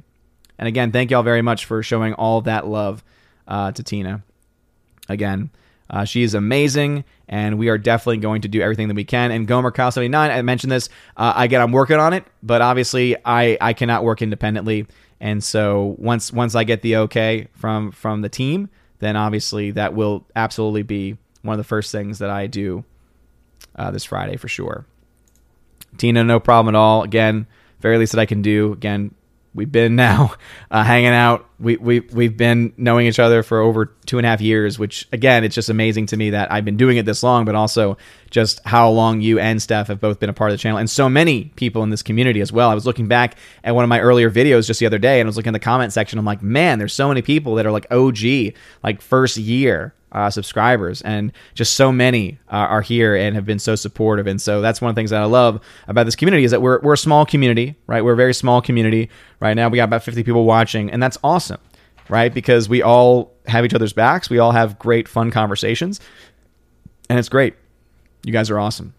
And 0.58 0.68
again, 0.68 0.92
thank 0.92 1.12
y'all 1.12 1.24
very 1.24 1.42
much 1.42 1.66
for 1.66 1.82
showing 1.84 2.14
all 2.14 2.42
that 2.42 2.68
love 2.68 3.04
uh, 3.48 3.72
to 3.72 3.84
Tina. 3.84 4.24
Again, 5.08 5.52
uh, 5.90 6.06
she 6.06 6.22
is 6.22 6.34
amazing, 6.34 7.04
and 7.28 7.58
we 7.58 7.70
are 7.70 7.78
definitely 7.78 8.18
going 8.18 8.42
to 8.42 8.48
do 8.48 8.62
everything 8.62 8.90
that 8.90 8.94
we 8.94 9.06
can. 9.06 9.32
And 9.32 9.48
Gomer 9.48 9.72
Kyle 9.72 9.92
79, 9.92 10.30
I 10.30 10.42
mentioned 10.42 10.72
this. 10.72 10.90
Uh, 11.18 11.34
again, 11.36 11.62
I'm 11.62 11.72
working 11.72 11.98
on 11.98 12.14
it, 12.14 12.26
but 12.44 12.62
obviously, 12.62 13.16
I, 13.26 13.58
I 13.60 13.74
cannot 13.74 14.04
work 14.04 14.22
independently. 14.22 14.86
And 15.20 15.44
so 15.44 15.96
once 15.98 16.32
once 16.32 16.56
I 16.56 16.64
get 16.64 16.82
the 16.82 16.98
okay 16.98 17.48
from 17.54 17.92
from 17.92 18.22
the 18.22 18.30
team, 18.30 18.70
then 19.00 19.16
obviously 19.16 19.72
that 19.72 19.94
will 19.94 20.26
absolutely 20.36 20.84
be 20.84 21.18
one 21.42 21.54
of 21.54 21.58
the 21.58 21.66
first 21.66 21.92
things 21.92 22.20
that 22.20 22.30
I 22.30 22.48
do 22.48 22.86
uh, 23.76 23.92
this 23.92 24.04
Friday 24.04 24.38
for 24.38 24.48
sure. 24.48 24.86
Tina, 25.98 26.24
no 26.24 26.40
problem 26.40 26.76
at 26.76 26.78
all. 26.78 27.04
Again, 27.04 27.48
very 27.80 27.98
least 27.98 28.12
that 28.12 28.20
I 28.20 28.26
can 28.26 28.42
do. 28.42 28.74
Again, 28.74 29.14
we've 29.54 29.72
been 29.72 29.96
now 29.96 30.34
uh, 30.72 30.84
hanging 30.84 31.10
out. 31.10 31.48
We 31.60 31.78
we 31.78 32.00
we've 32.00 32.38
been 32.38 32.74
knowing 32.78 33.08
each 33.08 33.20
other 33.20 33.44
for 33.44 33.60
over 33.60 33.88
two 34.06 34.18
and 34.18 34.26
a 34.26 34.30
half 34.30 34.42
years, 34.42 34.80
which 34.80 35.08
again, 35.12 35.44
it's 35.44 35.56
just 35.56 35.70
amazing 35.70 36.06
to 36.08 36.18
me 36.18 36.30
that 36.32 36.52
I've 36.52 36.66
been 36.66 36.78
doing 36.78 36.98
it 36.98 37.06
this 37.06 37.24
long, 37.24 37.46
but 37.46 37.56
also 37.56 37.98
just 38.30 38.62
how 38.66 38.90
long 38.90 39.22
you 39.22 39.40
and 39.40 39.62
Steph 39.62 39.88
have 39.88 40.00
both 40.00 40.20
been 40.20 40.30
a 40.30 40.34
part 40.34 40.52
of 40.52 40.58
the 40.58 40.62
channel, 40.62 40.78
and 40.78 40.90
so 40.90 41.10
many 41.10 41.46
people 41.56 41.84
in 41.84 41.90
this 41.90 42.04
community 42.04 42.42
as 42.42 42.52
well. 42.52 42.70
I 42.70 42.76
was 42.76 42.86
looking 42.86 43.08
back 43.08 43.38
at 43.64 43.76
one 43.76 43.84
of 43.84 43.90
my 43.90 44.00
earlier 44.00 44.32
videos 44.32 44.68
just 44.68 44.80
the 44.80 44.86
other 44.86 45.00
day, 45.00 45.20
and 45.20 45.28
I 45.28 45.30
was 45.30 45.38
looking 45.38 45.50
in 45.50 45.54
the 45.54 45.60
comment 45.60 45.92
section. 45.92 46.20
I'm 46.20 46.26
like, 46.26 46.42
man, 46.42 46.80
there's 46.80 46.94
so 46.94 47.08
many 47.08 47.22
people 47.22 47.56
that 47.56 47.66
are 47.66 47.72
like 47.72 47.88
OG, 47.92 48.54
like 48.84 49.02
first 49.02 49.38
year 49.38 49.94
uh, 50.12 50.30
subscribers, 50.30 51.02
and 51.02 51.32
just 51.54 51.76
so 51.76 51.92
many 51.92 52.40
uh, 52.52 52.56
are 52.56 52.82
here 52.82 53.16
and 53.16 53.36
have 53.36 53.46
been 53.46 53.60
so 53.60 53.76
supportive. 53.76 54.28
And 54.28 54.42
so 54.42 54.62
that's 54.62 54.82
one 54.82 54.90
of 54.90 54.96
the 54.96 55.00
things 55.00 55.12
that 55.12 55.22
I 55.22 55.26
love 55.26 55.62
about 55.88 56.06
this 56.06 56.16
community 56.16 56.44
is 56.44 56.52
that 56.52 56.62
we're 56.62 56.80
we're 56.82 56.94
a 56.94 56.98
small 56.98 57.26
community, 57.26 57.76
right? 57.88 58.04
We're 58.04 58.14
a 58.14 58.18
very 58.18 58.34
small 58.34 58.62
community 58.62 59.10
right 59.40 59.54
now. 59.54 59.70
We 59.70 59.78
got 59.78 59.86
about 59.86 60.04
50 60.04 60.24
people 60.24 60.46
watching, 60.46 60.92
and 60.92 61.02
that's 61.02 61.18
awesome, 61.24 61.60
right? 62.10 62.34
Because 62.34 62.68
we 62.68 62.82
all 62.82 63.34
have 63.48 63.66
each 63.66 63.74
other's 63.74 63.94
backs. 63.94 64.30
We 64.30 64.40
all 64.40 64.52
have 64.52 64.80
great, 64.80 65.08
fun 65.08 65.32
conversations, 65.32 66.00
and 67.10 67.20
it's 67.20 67.30
great. 67.30 67.56
You 68.24 68.34
guys 68.34 68.50
are 68.50 68.60
awesome. 68.60 68.94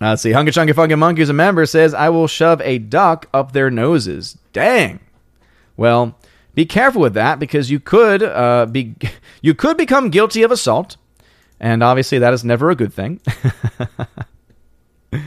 Uh, 0.00 0.10
let's 0.10 0.22
see. 0.22 0.32
Hunky 0.32 0.52
Chunky 0.52 0.72
Funky 0.74 0.94
Monkey, 0.94 1.22
a 1.22 1.32
member, 1.32 1.64
says, 1.64 1.94
I 1.94 2.10
will 2.10 2.26
shove 2.26 2.60
a 2.60 2.78
duck 2.78 3.28
up 3.32 3.52
their 3.52 3.70
noses. 3.70 4.36
Dang. 4.52 5.00
Well, 5.76 6.18
be 6.56 6.66
careful 6.66 7.02
with 7.02 7.14
that 7.14 7.38
because 7.38 7.70
you 7.70 7.78
could 7.78 8.24
uh, 8.24 8.66
be 8.66 8.96
you 9.42 9.54
could 9.54 9.76
become 9.76 10.10
guilty 10.10 10.42
of 10.42 10.50
assault, 10.50 10.96
and 11.60 11.84
obviously 11.84 12.18
that 12.18 12.32
is 12.32 12.42
never 12.42 12.70
a 12.70 12.74
good 12.74 12.92
thing. 12.92 13.20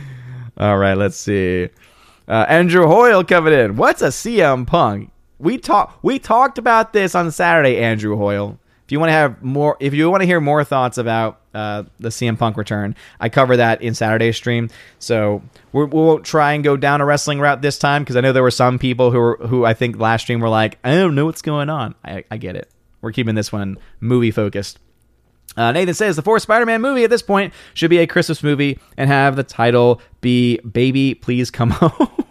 All 0.58 0.78
right, 0.78 0.96
let's 0.96 1.16
see. 1.16 1.70
Uh, 2.28 2.46
Andrew 2.50 2.86
Hoyle 2.88 3.24
coming 3.24 3.54
in. 3.54 3.78
What's 3.78 4.02
a 4.02 4.08
CM 4.08 4.68
Punk? 4.68 5.12
We 5.38 5.58
talk 5.58 6.00
we 6.02 6.20
talked 6.20 6.58
about 6.58 6.92
this 6.92 7.16
on 7.16 7.32
Saturday, 7.32 7.78
Andrew 7.78 8.18
Hoyle. 8.18 8.60
If 8.84 8.92
you 8.92 9.00
want 9.00 9.10
to 9.10 9.14
have 9.14 9.42
more, 9.44 9.78
if 9.80 9.94
you 9.94 10.10
want 10.10 10.22
to 10.22 10.28
hear 10.28 10.42
more 10.42 10.64
thoughts 10.64 10.98
about 10.98 11.39
uh, 11.54 11.84
the 12.00 12.10
CM 12.10 12.38
Punk 12.38 12.58
return, 12.58 12.96
I 13.20 13.30
cover 13.30 13.58
that 13.58 13.82
in 13.82 13.94
Saturday's 13.94 14.36
stream. 14.36 14.70
So 15.00 15.42
we 15.72 15.86
won't 15.86 16.26
try 16.26 16.54
and 16.54 16.64
go 16.64 16.78
down 16.78 17.02
a 17.02 17.06
wrestling 17.06 17.40
route 17.40 17.62
this 17.62 17.78
time 17.78 18.04
because 18.04 18.16
I 18.16 18.22
know 18.22 18.34
there 18.34 18.44
were 18.44 18.52
some 18.52 18.80
people 18.80 19.12
who 19.12 19.20
were, 19.20 19.38
who 19.48 19.66
I 19.66 19.74
think 19.74 19.98
last 19.98 20.24
stream 20.24 20.40
were 20.40 20.50
like, 20.50 20.78
I 20.84 20.96
don't 20.96 21.16
know 21.16 21.26
what's 21.26 21.42
going 21.42 21.70
on. 21.70 21.96
I, 22.04 22.24
I 22.30 22.38
get 22.38 22.56
it. 22.56 22.70
We're 23.02 23.12
keeping 23.12 23.36
this 23.36 23.52
one 23.52 23.78
movie 24.00 24.32
focused. 24.32 24.80
Uh, 25.58 25.72
Nathan 25.72 25.94
says 25.94 26.16
the 26.16 26.22
fourth 26.22 26.44
Spider 26.44 26.66
Man 26.66 26.82
movie 26.82 27.04
at 27.04 27.10
this 27.10 27.22
point 27.22 27.54
should 27.74 27.90
be 27.90 27.98
a 27.98 28.08
Christmas 28.08 28.44
movie 28.44 28.80
and 28.98 29.10
have 29.10 29.36
the 29.36 29.44
title 29.44 30.02
be 30.22 30.58
Baby 30.60 31.16
Please 31.16 31.50
Come 31.50 31.70
Home. 31.72 32.26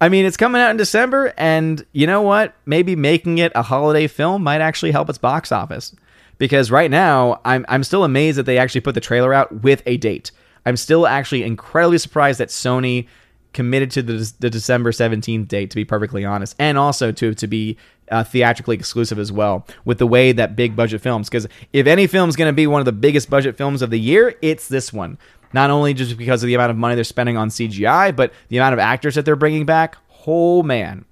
I 0.00 0.08
mean, 0.08 0.26
it's 0.26 0.36
coming 0.36 0.60
out 0.60 0.72
in 0.72 0.76
December, 0.76 1.32
and 1.36 1.86
you 1.92 2.08
know 2.08 2.22
what? 2.22 2.54
Maybe 2.66 2.96
making 2.96 3.38
it 3.38 3.52
a 3.54 3.62
holiday 3.62 4.08
film 4.08 4.42
might 4.42 4.60
actually 4.60 4.90
help 4.90 5.08
its 5.08 5.16
box 5.16 5.52
office. 5.52 5.94
Because 6.42 6.72
right 6.72 6.90
now, 6.90 7.40
I'm, 7.44 7.64
I'm 7.68 7.84
still 7.84 8.02
amazed 8.02 8.36
that 8.36 8.46
they 8.46 8.58
actually 8.58 8.80
put 8.80 8.96
the 8.96 9.00
trailer 9.00 9.32
out 9.32 9.62
with 9.62 9.80
a 9.86 9.96
date. 9.96 10.32
I'm 10.66 10.76
still 10.76 11.06
actually 11.06 11.44
incredibly 11.44 11.98
surprised 11.98 12.40
that 12.40 12.48
Sony 12.48 13.06
committed 13.52 13.92
to 13.92 14.02
the, 14.02 14.32
the 14.40 14.50
December 14.50 14.90
17th 14.90 15.46
date, 15.46 15.70
to 15.70 15.76
be 15.76 15.84
perfectly 15.84 16.24
honest, 16.24 16.56
and 16.58 16.76
also 16.76 17.12
to, 17.12 17.32
to 17.32 17.46
be 17.46 17.76
uh, 18.10 18.24
theatrically 18.24 18.74
exclusive 18.74 19.20
as 19.20 19.30
well 19.30 19.64
with 19.84 19.98
the 19.98 20.06
way 20.08 20.32
that 20.32 20.56
big 20.56 20.74
budget 20.74 21.00
films. 21.00 21.28
Because 21.28 21.46
if 21.72 21.86
any 21.86 22.08
film 22.08 22.28
is 22.28 22.34
going 22.34 22.48
to 22.48 22.52
be 22.52 22.66
one 22.66 22.80
of 22.80 22.86
the 22.86 22.90
biggest 22.92 23.30
budget 23.30 23.56
films 23.56 23.80
of 23.80 23.90
the 23.90 24.00
year, 24.00 24.34
it's 24.42 24.66
this 24.66 24.92
one. 24.92 25.18
Not 25.52 25.70
only 25.70 25.94
just 25.94 26.18
because 26.18 26.42
of 26.42 26.48
the 26.48 26.54
amount 26.54 26.72
of 26.72 26.76
money 26.76 26.96
they're 26.96 27.04
spending 27.04 27.36
on 27.36 27.50
CGI, 27.50 28.16
but 28.16 28.32
the 28.48 28.58
amount 28.58 28.72
of 28.72 28.80
actors 28.80 29.14
that 29.14 29.24
they're 29.24 29.36
bringing 29.36 29.64
back. 29.64 29.96
Oh 30.26 30.64
man, 30.64 31.04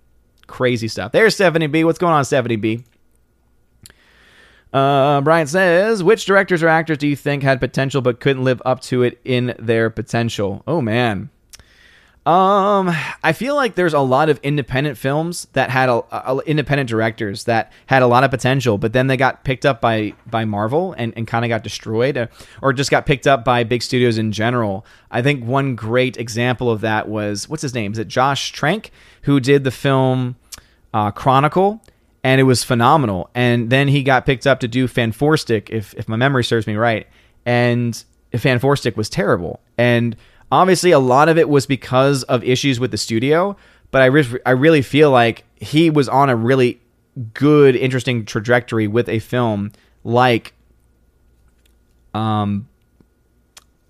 crazy 0.48 0.88
stuff. 0.88 1.12
There's 1.12 1.36
Stephanie 1.36 1.68
B. 1.68 1.84
What's 1.84 2.00
going 2.00 2.14
on, 2.14 2.24
Stephanie 2.24 2.56
B? 2.56 2.82
Uh, 4.72 5.20
Brian 5.20 5.46
says, 5.46 6.02
which 6.02 6.24
directors 6.26 6.62
or 6.62 6.68
actors 6.68 6.98
do 6.98 7.08
you 7.08 7.16
think 7.16 7.42
had 7.42 7.58
potential 7.58 8.00
but 8.00 8.20
couldn't 8.20 8.44
live 8.44 8.62
up 8.64 8.80
to 8.82 9.02
it 9.02 9.20
in 9.24 9.54
their 9.58 9.90
potential? 9.90 10.62
Oh 10.66 10.80
man. 10.80 11.30
Um, 12.26 12.94
I 13.24 13.32
feel 13.32 13.56
like 13.56 13.76
there's 13.76 13.94
a 13.94 14.00
lot 14.00 14.28
of 14.28 14.38
independent 14.42 14.98
films 14.98 15.48
that 15.54 15.70
had 15.70 15.88
a, 15.88 16.02
a, 16.12 16.38
independent 16.40 16.90
directors 16.90 17.44
that 17.44 17.72
had 17.86 18.02
a 18.02 18.06
lot 18.06 18.24
of 18.24 18.30
potential, 18.30 18.76
but 18.76 18.92
then 18.92 19.06
they 19.06 19.16
got 19.16 19.42
picked 19.42 19.64
up 19.64 19.80
by 19.80 20.12
by 20.26 20.44
Marvel 20.44 20.94
and, 20.98 21.14
and 21.16 21.26
kind 21.26 21.46
of 21.46 21.48
got 21.48 21.64
destroyed, 21.64 22.18
uh, 22.18 22.26
or 22.60 22.74
just 22.74 22.90
got 22.90 23.06
picked 23.06 23.26
up 23.26 23.42
by 23.42 23.64
big 23.64 23.82
studios 23.82 24.18
in 24.18 24.32
general. 24.32 24.84
I 25.10 25.22
think 25.22 25.44
one 25.46 25.74
great 25.74 26.18
example 26.18 26.70
of 26.70 26.82
that 26.82 27.08
was 27.08 27.48
what's 27.48 27.62
his 27.62 27.74
name? 27.74 27.92
Is 27.92 27.98
it 27.98 28.08
Josh 28.08 28.52
Trank 28.52 28.90
who 29.22 29.40
did 29.40 29.64
the 29.64 29.70
film 29.70 30.36
uh, 30.92 31.10
Chronicle? 31.12 31.82
And 32.22 32.40
it 32.40 32.44
was 32.44 32.62
phenomenal. 32.62 33.30
And 33.34 33.70
then 33.70 33.88
he 33.88 34.02
got 34.02 34.26
picked 34.26 34.46
up 34.46 34.60
to 34.60 34.68
do 34.68 34.86
Fant4stic, 34.86 35.70
if 35.70 35.94
if 35.94 36.08
my 36.08 36.16
memory 36.16 36.44
serves 36.44 36.66
me 36.66 36.76
right. 36.76 37.06
And 37.46 38.02
Fant4stic 38.32 38.96
was 38.96 39.08
terrible. 39.08 39.60
And 39.78 40.16
Obviously, 40.52 40.90
a 40.90 40.98
lot 40.98 41.28
of 41.28 41.38
it 41.38 41.48
was 41.48 41.66
because 41.66 42.24
of 42.24 42.42
issues 42.42 42.80
with 42.80 42.90
the 42.90 42.96
studio, 42.96 43.56
but 43.92 44.02
I, 44.02 44.06
re- 44.06 44.40
I 44.44 44.50
really 44.50 44.82
feel 44.82 45.10
like 45.10 45.44
he 45.56 45.90
was 45.90 46.08
on 46.08 46.28
a 46.28 46.34
really 46.34 46.80
good, 47.34 47.76
interesting 47.76 48.24
trajectory 48.24 48.88
with 48.88 49.08
a 49.08 49.18
film 49.20 49.72
like 50.02 50.54
um 52.14 52.66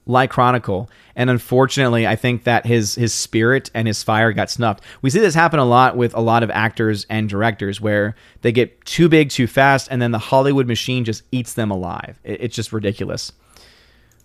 like 0.04 0.28
Chronicle. 0.28 0.90
And 1.16 1.30
unfortunately, 1.30 2.06
I 2.06 2.16
think 2.16 2.44
that 2.44 2.66
his 2.66 2.94
his 2.94 3.12
spirit 3.12 3.70
and 3.74 3.86
his 3.86 4.02
fire 4.02 4.32
got 4.32 4.50
snuffed. 4.50 4.82
We 5.02 5.10
see 5.10 5.20
this 5.20 5.34
happen 5.34 5.58
a 5.58 5.64
lot 5.64 5.96
with 5.96 6.14
a 6.14 6.20
lot 6.20 6.42
of 6.42 6.50
actors 6.50 7.06
and 7.10 7.28
directors 7.28 7.80
where 7.80 8.14
they 8.42 8.52
get 8.52 8.84
too 8.84 9.08
big 9.08 9.30
too 9.30 9.46
fast 9.46 9.88
and 9.90 10.00
then 10.00 10.10
the 10.12 10.18
Hollywood 10.18 10.66
machine 10.66 11.04
just 11.04 11.22
eats 11.32 11.54
them 11.54 11.70
alive. 11.70 12.18
It, 12.24 12.40
it's 12.42 12.56
just 12.56 12.72
ridiculous. 12.72 13.32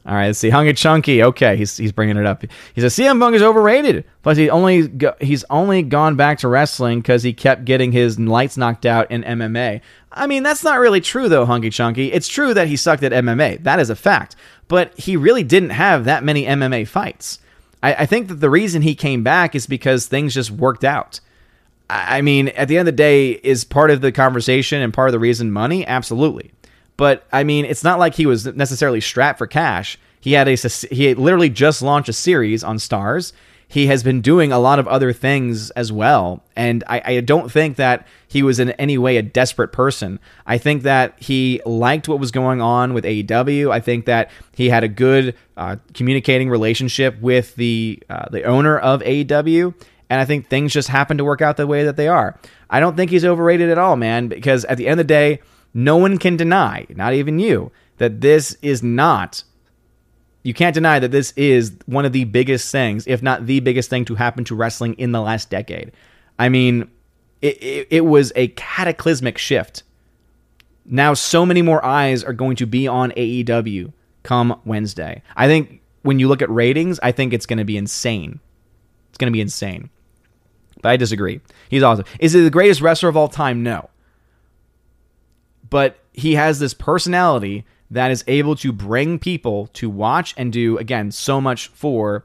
All 0.07 0.13
right, 0.13 0.27
let's 0.27 0.37
see. 0.37 0.49
Hung 0.51 0.71
chunky. 0.75 1.23
Okay, 1.23 1.57
he's 1.57 1.77
he's 1.77 1.91
bringing 1.91 2.17
it 2.17 2.27
up. 2.27 2.43
He 2.75 2.81
says 2.81 2.95
CM 2.95 3.19
Punk 3.19 3.35
is 3.35 3.41
overrated. 3.41 4.05
Plus, 4.21 4.37
he 4.37 4.51
only 4.51 4.87
go, 4.87 5.15
he's 5.19 5.43
only 5.49 5.81
gone 5.81 6.15
back 6.15 6.37
to 6.39 6.47
wrestling 6.47 7.01
because 7.01 7.23
he 7.23 7.33
kept 7.33 7.65
getting 7.65 7.91
his 7.91 8.19
lights 8.19 8.55
knocked 8.55 8.85
out 8.85 9.09
in 9.09 9.23
MMA. 9.23 9.81
I 10.11 10.27
mean, 10.27 10.43
that's 10.43 10.63
not 10.63 10.79
really 10.79 11.01
true 11.01 11.27
though, 11.27 11.45
Hunky 11.45 11.71
Chunky. 11.71 12.11
It's 12.11 12.27
true 12.27 12.53
that 12.53 12.67
he 12.67 12.75
sucked 12.75 13.01
at 13.01 13.11
MMA. 13.11 13.63
That 13.63 13.79
is 13.79 13.89
a 13.89 13.95
fact. 13.95 14.35
But 14.67 14.97
he 14.97 15.17
really 15.17 15.43
didn't 15.43 15.71
have 15.71 16.05
that 16.05 16.23
many 16.23 16.45
MMA 16.45 16.87
fights. 16.87 17.39
I, 17.81 17.93
I 17.95 18.05
think 18.05 18.27
that 18.27 18.35
the 18.35 18.49
reason 18.49 18.83
he 18.83 18.93
came 18.93 19.23
back 19.23 19.55
is 19.55 19.65
because 19.65 20.05
things 20.05 20.35
just 20.35 20.51
worked 20.51 20.83
out. 20.83 21.19
I, 21.89 22.19
I 22.19 22.21
mean, 22.21 22.49
at 22.49 22.67
the 22.67 22.77
end 22.77 22.87
of 22.87 22.93
the 22.93 22.97
day, 22.97 23.31
is 23.31 23.63
part 23.63 23.89
of 23.89 24.01
the 24.01 24.11
conversation 24.11 24.81
and 24.81 24.93
part 24.93 25.09
of 25.09 25.13
the 25.13 25.19
reason 25.19 25.51
money? 25.51 25.85
Absolutely. 25.85 26.51
But 26.97 27.25
I 27.31 27.43
mean, 27.43 27.65
it's 27.65 27.83
not 27.83 27.99
like 27.99 28.15
he 28.15 28.25
was 28.25 28.45
necessarily 28.45 29.01
strapped 29.01 29.37
for 29.37 29.47
cash. 29.47 29.97
He 30.19 30.33
had 30.33 30.47
a 30.47 30.55
he 30.91 31.13
literally 31.13 31.49
just 31.49 31.81
launched 31.81 32.09
a 32.09 32.13
series 32.13 32.63
on 32.63 32.77
Starz. 32.77 33.31
He 33.67 33.87
has 33.87 34.03
been 34.03 34.21
doing 34.21 34.51
a 34.51 34.59
lot 34.59 34.79
of 34.79 34.87
other 34.87 35.11
things 35.11 35.71
as 35.71 35.91
well, 35.91 36.43
and 36.55 36.83
I, 36.87 37.01
I 37.05 37.19
don't 37.21 37.51
think 37.51 37.77
that 37.77 38.07
he 38.27 38.43
was 38.43 38.59
in 38.59 38.71
any 38.71 38.97
way 38.97 39.17
a 39.17 39.21
desperate 39.21 39.71
person. 39.71 40.19
I 40.45 40.57
think 40.57 40.83
that 40.83 41.15
he 41.19 41.61
liked 41.65 42.07
what 42.07 42.19
was 42.19 42.31
going 42.31 42.61
on 42.61 42.93
with 42.93 43.05
AEW. 43.05 43.71
I 43.71 43.79
think 43.79 44.05
that 44.05 44.29
he 44.55 44.69
had 44.69 44.83
a 44.83 44.87
good 44.87 45.35
uh, 45.57 45.77
communicating 45.93 46.49
relationship 46.49 47.19
with 47.21 47.55
the 47.55 48.01
uh, 48.09 48.29
the 48.29 48.43
owner 48.43 48.77
of 48.77 49.01
AEW, 49.01 49.73
and 50.09 50.21
I 50.21 50.25
think 50.25 50.47
things 50.47 50.71
just 50.71 50.89
happened 50.89 51.17
to 51.17 51.25
work 51.25 51.41
out 51.41 51.57
the 51.57 51.67
way 51.67 51.83
that 51.83 51.97
they 51.97 52.07
are. 52.07 52.39
I 52.69 52.79
don't 52.79 52.95
think 52.95 53.11
he's 53.11 53.25
overrated 53.25 53.69
at 53.69 53.77
all, 53.77 53.95
man, 53.95 54.27
because 54.27 54.65
at 54.65 54.77
the 54.77 54.87
end 54.87 54.99
of 54.99 55.07
the 55.07 55.13
day 55.13 55.41
no 55.75 55.97
one 55.97 56.17
can 56.17 56.37
deny, 56.37 56.87
not 56.89 57.13
even 57.13 57.37
you, 57.37 57.71
that 57.97 58.21
this 58.21 58.57
is 58.63 58.81
not 58.81 59.43
you 60.45 60.53
can't 60.53 60.75
deny 60.75 60.99
that 60.99 61.09
this 61.09 61.33
is 61.35 61.75
one 61.87 62.05
of 62.05 62.13
the 62.13 62.23
biggest 62.25 62.71
things, 62.71 63.07
if 63.07 63.23
not 63.23 63.47
the 63.47 63.61
biggest 63.61 63.89
thing 63.89 64.05
to 64.05 64.13
happen 64.13 64.43
to 64.43 64.53
wrestling 64.53 64.93
in 64.93 65.11
the 65.11 65.19
last 65.19 65.49
decade. 65.49 65.91
I 66.37 66.49
mean, 66.49 66.87
it, 67.41 67.63
it, 67.63 67.87
it, 67.89 68.01
was 68.01 68.31
a 68.35 68.49
cataclysmic 68.49 69.39
shift. 69.39 69.81
Now, 70.85 71.15
so 71.15 71.47
many 71.47 71.63
more 71.63 71.83
eyes 71.83 72.23
are 72.23 72.31
going 72.31 72.57
to 72.57 72.67
be 72.67 72.87
on 72.87 73.09
AEW 73.13 73.91
come 74.21 74.61
Wednesday. 74.65 75.23
I 75.35 75.47
think 75.47 75.81
when 76.03 76.19
you 76.19 76.27
look 76.27 76.43
at 76.43 76.49
ratings, 76.51 76.99
I 77.01 77.11
think 77.11 77.33
it's 77.33 77.47
going 77.47 77.57
to 77.57 77.65
be 77.65 77.75
insane. 77.75 78.39
It's 79.09 79.17
going 79.17 79.31
to 79.31 79.35
be 79.35 79.41
insane. 79.41 79.89
But 80.83 80.89
I 80.89 80.97
disagree. 80.97 81.41
He's 81.69 81.81
awesome. 81.81 82.05
Is 82.19 82.33
he 82.33 82.41
the 82.41 82.51
greatest 82.51 82.81
wrestler 82.81 83.09
of 83.09 83.17
all 83.17 83.29
time? 83.29 83.63
No. 83.63 83.89
But 85.75 85.99
he 86.13 86.35
has 86.35 86.59
this 86.59 86.73
personality 86.73 87.65
that 87.91 88.09
is 88.09 88.23
able 88.27 88.55
to 88.55 88.71
bring 88.71 89.19
people 89.19 89.67
to 89.73 89.89
watch 89.89 90.33
and 90.37 90.53
do, 90.53 90.77
again, 90.77 91.11
so 91.11 91.41
much 91.41 91.67
for 91.67 92.23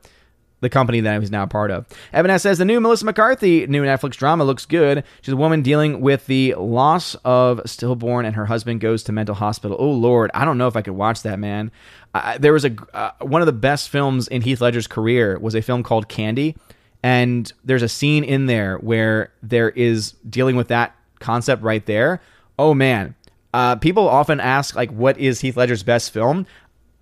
the 0.61 0.69
company 0.69 1.01
that 1.01 1.21
he's 1.21 1.33
now 1.33 1.47
part 1.47 1.73
of. 1.73 1.85
Evan 2.13 2.31
S. 2.31 2.45
says 2.45 2.59
the 2.59 2.65
new 2.65 2.81
Melissa 2.81 3.05
McCarthy 3.05 3.67
new 3.67 3.83
Netflix 3.83 4.13
drama 4.13 4.45
looks 4.45 4.67
good. 4.67 5.03
She's 5.23 5.33
a 5.33 5.37
woman 5.37 5.63
dealing 5.63 6.01
with 6.01 6.27
the 6.27 6.55
loss 6.55 7.17
of 7.25 7.61
stillborn, 7.69 8.25
and 8.25 8.37
her 8.37 8.47
husband 8.47 8.81
goes 8.83 9.03
to 9.03 9.13
mental 9.13 9.35
hospital. 9.35 9.77
Oh 9.81 9.91
Lord, 9.91 10.31
I 10.33 10.45
don't 10.45 10.57
know 10.57 10.69
if 10.69 10.77
I 10.77 10.83
could 10.83 10.95
watch 10.95 11.23
that, 11.23 11.41
man. 11.41 11.73
Uh, 12.15 12.39
there 12.39 12.53
was 12.53 12.65
a 12.65 12.77
uh, 12.95 13.11
one 13.19 13.43
of 13.43 13.47
the 13.47 13.53
best 13.53 13.89
films 13.89 14.29
in 14.29 14.43
Heath 14.43 14.61
Ledger's 14.61 14.87
career 14.87 15.37
was 15.41 15.57
a 15.57 15.61
film 15.61 15.83
called 15.83 16.09
Candy, 16.09 16.57
and 17.03 17.53
there's 17.65 17.83
a 17.83 17.89
scene 17.89 18.23
in 18.23 18.47
there 18.47 18.77
where 18.77 19.33
there 19.43 19.71
is 19.71 20.13
dealing 20.29 20.55
with 20.55 20.69
that 20.69 20.95
concept 21.19 21.65
right 21.65 21.85
there. 21.87 22.21
Oh 22.61 22.75
man, 22.75 23.17
uh, 23.53 23.77
people 23.77 24.09
often 24.09 24.41
ask 24.41 24.75
like, 24.75 24.91
what 24.91 25.19
is 25.19 25.41
Heath 25.41 25.57
Ledger's 25.57 25.83
best 25.83 26.13
film? 26.13 26.47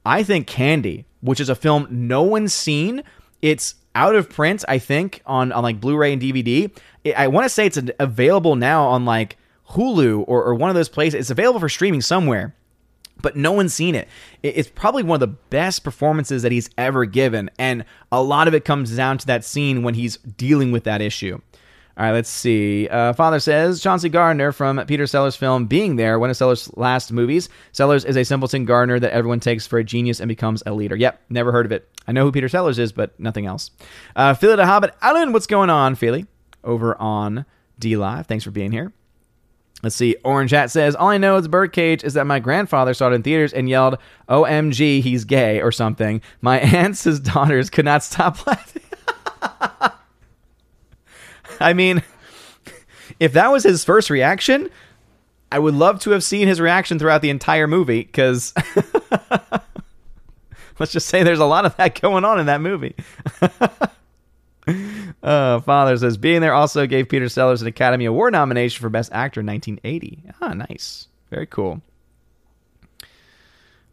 I 0.04 0.22
think 0.22 0.46
Candy, 0.46 1.06
which 1.20 1.40
is 1.40 1.48
a 1.48 1.54
film 1.54 1.86
no 1.90 2.22
one's 2.22 2.52
seen. 2.52 3.02
It's 3.42 3.74
out 3.94 4.14
of 4.14 4.30
print, 4.30 4.64
I 4.68 4.78
think, 4.78 5.22
on 5.26 5.52
on 5.52 5.62
like 5.62 5.80
Blu-ray 5.80 6.12
and 6.12 6.22
DVD. 6.22 6.70
I 7.16 7.28
want 7.28 7.44
to 7.44 7.48
say 7.48 7.66
it's 7.66 7.78
available 7.98 8.56
now 8.56 8.86
on 8.86 9.04
like 9.04 9.36
Hulu 9.70 10.24
or, 10.26 10.42
or 10.44 10.54
one 10.54 10.70
of 10.70 10.76
those 10.76 10.88
places. 10.88 11.20
It's 11.20 11.30
available 11.30 11.60
for 11.60 11.68
streaming 11.68 12.00
somewhere 12.00 12.54
but 13.22 13.36
no 13.36 13.52
one's 13.52 13.74
seen 13.74 13.94
it. 13.94 14.08
It's 14.42 14.68
probably 14.68 15.02
one 15.02 15.16
of 15.16 15.20
the 15.20 15.36
best 15.50 15.84
performances 15.84 16.42
that 16.42 16.52
he's 16.52 16.70
ever 16.78 17.04
given, 17.04 17.50
and 17.58 17.84
a 18.12 18.22
lot 18.22 18.48
of 18.48 18.54
it 18.54 18.64
comes 18.64 18.94
down 18.96 19.18
to 19.18 19.26
that 19.26 19.44
scene 19.44 19.82
when 19.82 19.94
he's 19.94 20.16
dealing 20.18 20.72
with 20.72 20.84
that 20.84 21.00
issue. 21.00 21.40
All 21.98 22.04
right, 22.04 22.12
let's 22.12 22.30
see. 22.30 22.86
Uh, 22.86 23.12
Father 23.12 23.40
says 23.40 23.80
Chauncey 23.80 24.08
Gardiner 24.08 24.52
from 24.52 24.84
Peter 24.86 25.04
Sellers' 25.04 25.34
film 25.34 25.66
Being 25.66 25.96
There, 25.96 26.20
one 26.20 26.30
of 26.30 26.36
Sellers' 26.36 26.70
last 26.76 27.10
movies. 27.10 27.48
Sellers 27.72 28.04
is 28.04 28.16
a 28.16 28.24
simpleton 28.24 28.64
gardener 28.64 29.00
that 29.00 29.12
everyone 29.12 29.40
takes 29.40 29.66
for 29.66 29.80
a 29.80 29.84
genius 29.84 30.20
and 30.20 30.28
becomes 30.28 30.62
a 30.64 30.72
leader. 30.72 30.94
Yep, 30.94 31.20
never 31.28 31.50
heard 31.50 31.66
of 31.66 31.72
it. 31.72 31.88
I 32.06 32.12
know 32.12 32.22
who 32.22 32.30
Peter 32.30 32.48
Sellers 32.48 32.78
is, 32.78 32.92
but 32.92 33.18
nothing 33.18 33.46
else. 33.46 33.72
Uh, 34.14 34.32
Philly 34.34 34.54
the 34.54 34.64
Hobbit. 34.64 34.94
Alan, 35.02 35.32
what's 35.32 35.48
going 35.48 35.70
on, 35.70 35.96
Philly? 35.96 36.26
Over 36.62 36.96
on 37.00 37.44
DLive. 37.80 38.26
Thanks 38.26 38.44
for 38.44 38.52
being 38.52 38.70
here. 38.70 38.92
Let's 39.82 39.96
see. 39.96 40.14
Orange 40.22 40.52
Hat 40.52 40.70
says, 40.70 40.94
All 40.94 41.08
I 41.08 41.18
know 41.18 41.36
is 41.36 41.48
Birdcage 41.48 42.04
is 42.04 42.14
that 42.14 42.28
my 42.28 42.38
grandfather 42.38 42.94
saw 42.94 43.10
it 43.10 43.14
in 43.14 43.24
theaters 43.24 43.52
and 43.52 43.68
yelled, 43.68 43.98
OMG, 44.28 45.02
he's 45.02 45.24
gay 45.24 45.60
or 45.60 45.72
something. 45.72 46.22
My 46.42 46.60
aunts, 46.60 47.02
daughters, 47.18 47.70
could 47.70 47.84
not 47.84 48.04
stop 48.04 48.46
laughing. 48.46 48.82
I 51.60 51.72
mean, 51.72 52.02
if 53.20 53.32
that 53.32 53.50
was 53.50 53.64
his 53.64 53.84
first 53.84 54.10
reaction, 54.10 54.70
I 55.50 55.58
would 55.58 55.74
love 55.74 56.00
to 56.00 56.10
have 56.10 56.22
seen 56.22 56.48
his 56.48 56.60
reaction 56.60 56.98
throughout 56.98 57.22
the 57.22 57.30
entire 57.30 57.66
movie 57.66 58.02
because 58.02 58.52
let's 60.78 60.92
just 60.92 61.08
say 61.08 61.22
there's 61.22 61.38
a 61.38 61.46
lot 61.46 61.64
of 61.64 61.76
that 61.76 62.00
going 62.00 62.24
on 62.24 62.38
in 62.38 62.46
that 62.46 62.60
movie. 62.60 62.94
uh, 65.22 65.60
Father 65.60 65.96
says 65.96 66.16
being 66.16 66.40
there 66.40 66.54
also 66.54 66.86
gave 66.86 67.08
Peter 67.08 67.28
Sellers 67.28 67.62
an 67.62 67.68
Academy 67.68 68.04
Award 68.04 68.32
nomination 68.32 68.82
for 68.82 68.90
Best 68.90 69.12
Actor 69.12 69.40
in 69.40 69.46
1980. 69.46 70.24
Ah, 70.40 70.54
nice, 70.54 71.08
very 71.30 71.46
cool. 71.46 71.82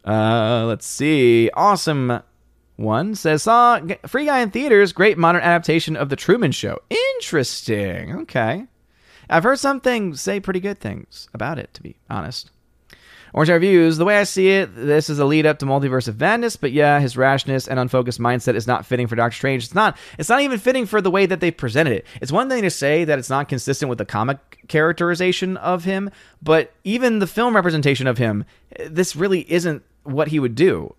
Uh, 0.04 0.64
let's 0.66 0.86
see. 0.86 1.50
Awesome 1.54 2.20
one 2.76 3.14
says 3.14 3.42
saw 3.42 3.80
Free 4.06 4.26
Guy 4.26 4.40
in 4.40 4.50
theaters. 4.50 4.92
Great 4.92 5.18
modern 5.18 5.42
adaptation 5.42 5.96
of 5.96 6.08
the 6.08 6.16
Truman 6.16 6.52
Show. 6.52 6.78
Interesting. 7.14 8.14
Okay, 8.20 8.66
I've 9.28 9.44
heard 9.44 9.58
some 9.58 9.80
things 9.80 10.20
say 10.20 10.40
pretty 10.40 10.60
good 10.60 10.78
things 10.78 11.28
about 11.34 11.58
it. 11.58 11.72
To 11.74 11.82
be 11.82 11.96
honest. 12.08 12.50
Orange 13.36 13.50
Reviews, 13.50 13.98
the 13.98 14.06
way 14.06 14.16
I 14.16 14.24
see 14.24 14.48
it, 14.48 14.74
this 14.74 15.10
is 15.10 15.18
a 15.18 15.26
lead 15.26 15.44
up 15.44 15.58
to 15.58 15.66
Multiverse 15.66 16.08
of 16.08 16.18
Madness, 16.18 16.56
but 16.56 16.72
yeah, 16.72 17.00
his 17.00 17.18
rashness 17.18 17.68
and 17.68 17.78
unfocused 17.78 18.18
mindset 18.18 18.54
is 18.54 18.66
not 18.66 18.86
fitting 18.86 19.06
for 19.06 19.14
Doctor 19.14 19.36
Strange. 19.36 19.64
It's 19.64 19.74
not 19.74 19.98
it's 20.18 20.30
not 20.30 20.40
even 20.40 20.58
fitting 20.58 20.86
for 20.86 21.02
the 21.02 21.10
way 21.10 21.26
that 21.26 21.40
they 21.40 21.50
presented 21.50 21.92
it. 21.92 22.06
It's 22.22 22.32
one 22.32 22.48
thing 22.48 22.62
to 22.62 22.70
say 22.70 23.04
that 23.04 23.18
it's 23.18 23.28
not 23.28 23.50
consistent 23.50 23.90
with 23.90 23.98
the 23.98 24.06
comic 24.06 24.38
characterization 24.68 25.58
of 25.58 25.84
him, 25.84 26.10
but 26.40 26.72
even 26.84 27.18
the 27.18 27.26
film 27.26 27.54
representation 27.54 28.06
of 28.06 28.16
him, 28.16 28.44
this 28.86 29.14
really 29.14 29.50
isn't 29.52 29.82
what 30.04 30.28
he 30.28 30.38
would 30.38 30.54
do. 30.54 30.94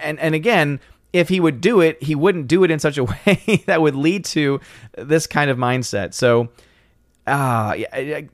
And 0.00 0.18
and 0.18 0.34
again, 0.34 0.80
if 1.12 1.28
he 1.28 1.40
would 1.40 1.60
do 1.60 1.80
it, 1.80 2.02
he 2.02 2.14
wouldn't 2.14 2.48
do 2.48 2.64
it 2.64 2.70
in 2.70 2.78
such 2.78 2.98
a 2.98 3.04
way 3.26 3.62
that 3.66 3.80
would 3.80 3.94
lead 3.94 4.24
to 4.26 4.60
this 4.96 5.26
kind 5.26 5.50
of 5.50 5.58
mindset. 5.58 6.14
So, 6.14 6.48
uh, 7.26 7.76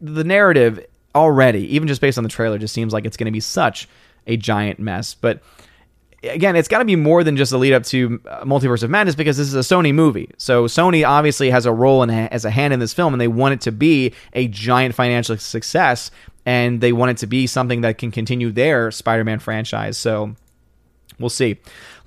the 0.00 0.24
narrative 0.24 0.84
already, 1.14 1.74
even 1.74 1.88
just 1.88 2.00
based 2.00 2.18
on 2.18 2.24
the 2.24 2.30
trailer, 2.30 2.58
just 2.58 2.74
seems 2.74 2.92
like 2.92 3.04
it's 3.04 3.16
going 3.16 3.26
to 3.26 3.32
be 3.32 3.40
such 3.40 3.88
a 4.26 4.36
giant 4.36 4.78
mess. 4.78 5.14
But 5.14 5.42
again, 6.22 6.56
it's 6.56 6.68
got 6.68 6.78
to 6.78 6.84
be 6.84 6.96
more 6.96 7.24
than 7.24 7.36
just 7.36 7.52
a 7.52 7.58
lead 7.58 7.72
up 7.72 7.84
to 7.84 8.20
uh, 8.26 8.44
Multiverse 8.44 8.82
of 8.82 8.90
Madness 8.90 9.14
because 9.14 9.36
this 9.36 9.48
is 9.48 9.54
a 9.54 9.58
Sony 9.58 9.94
movie. 9.94 10.30
So 10.38 10.66
Sony 10.66 11.06
obviously 11.06 11.50
has 11.50 11.66
a 11.66 11.72
role 11.72 12.02
and 12.02 12.10
as 12.10 12.44
a 12.44 12.50
hand 12.50 12.72
in 12.72 12.80
this 12.80 12.92
film, 12.92 13.14
and 13.14 13.20
they 13.20 13.28
want 13.28 13.54
it 13.54 13.60
to 13.62 13.72
be 13.72 14.14
a 14.32 14.48
giant 14.48 14.94
financial 14.94 15.36
success, 15.36 16.10
and 16.46 16.80
they 16.80 16.92
want 16.92 17.10
it 17.10 17.16
to 17.18 17.26
be 17.26 17.46
something 17.46 17.82
that 17.82 17.98
can 17.98 18.10
continue 18.10 18.50
their 18.50 18.90
Spider-Man 18.90 19.38
franchise. 19.38 19.98
So 19.98 20.34
we'll 21.18 21.30
see. 21.30 21.58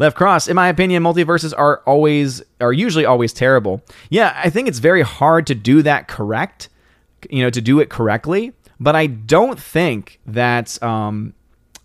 Left 0.01 0.17
Cross, 0.17 0.47
in 0.47 0.55
my 0.55 0.67
opinion, 0.67 1.03
multiverses 1.03 1.53
are 1.55 1.83
always 1.85 2.41
are 2.59 2.73
usually 2.73 3.05
always 3.05 3.33
terrible. 3.33 3.83
Yeah, 4.09 4.35
I 4.43 4.49
think 4.49 4.67
it's 4.67 4.79
very 4.79 5.03
hard 5.03 5.45
to 5.45 5.53
do 5.53 5.83
that 5.83 6.07
correct, 6.07 6.69
you 7.29 7.43
know, 7.43 7.51
to 7.51 7.61
do 7.61 7.79
it 7.79 7.91
correctly. 7.91 8.51
But 8.79 8.95
I 8.95 9.05
don't 9.05 9.59
think 9.59 10.19
that 10.25 10.81
um, 10.81 11.35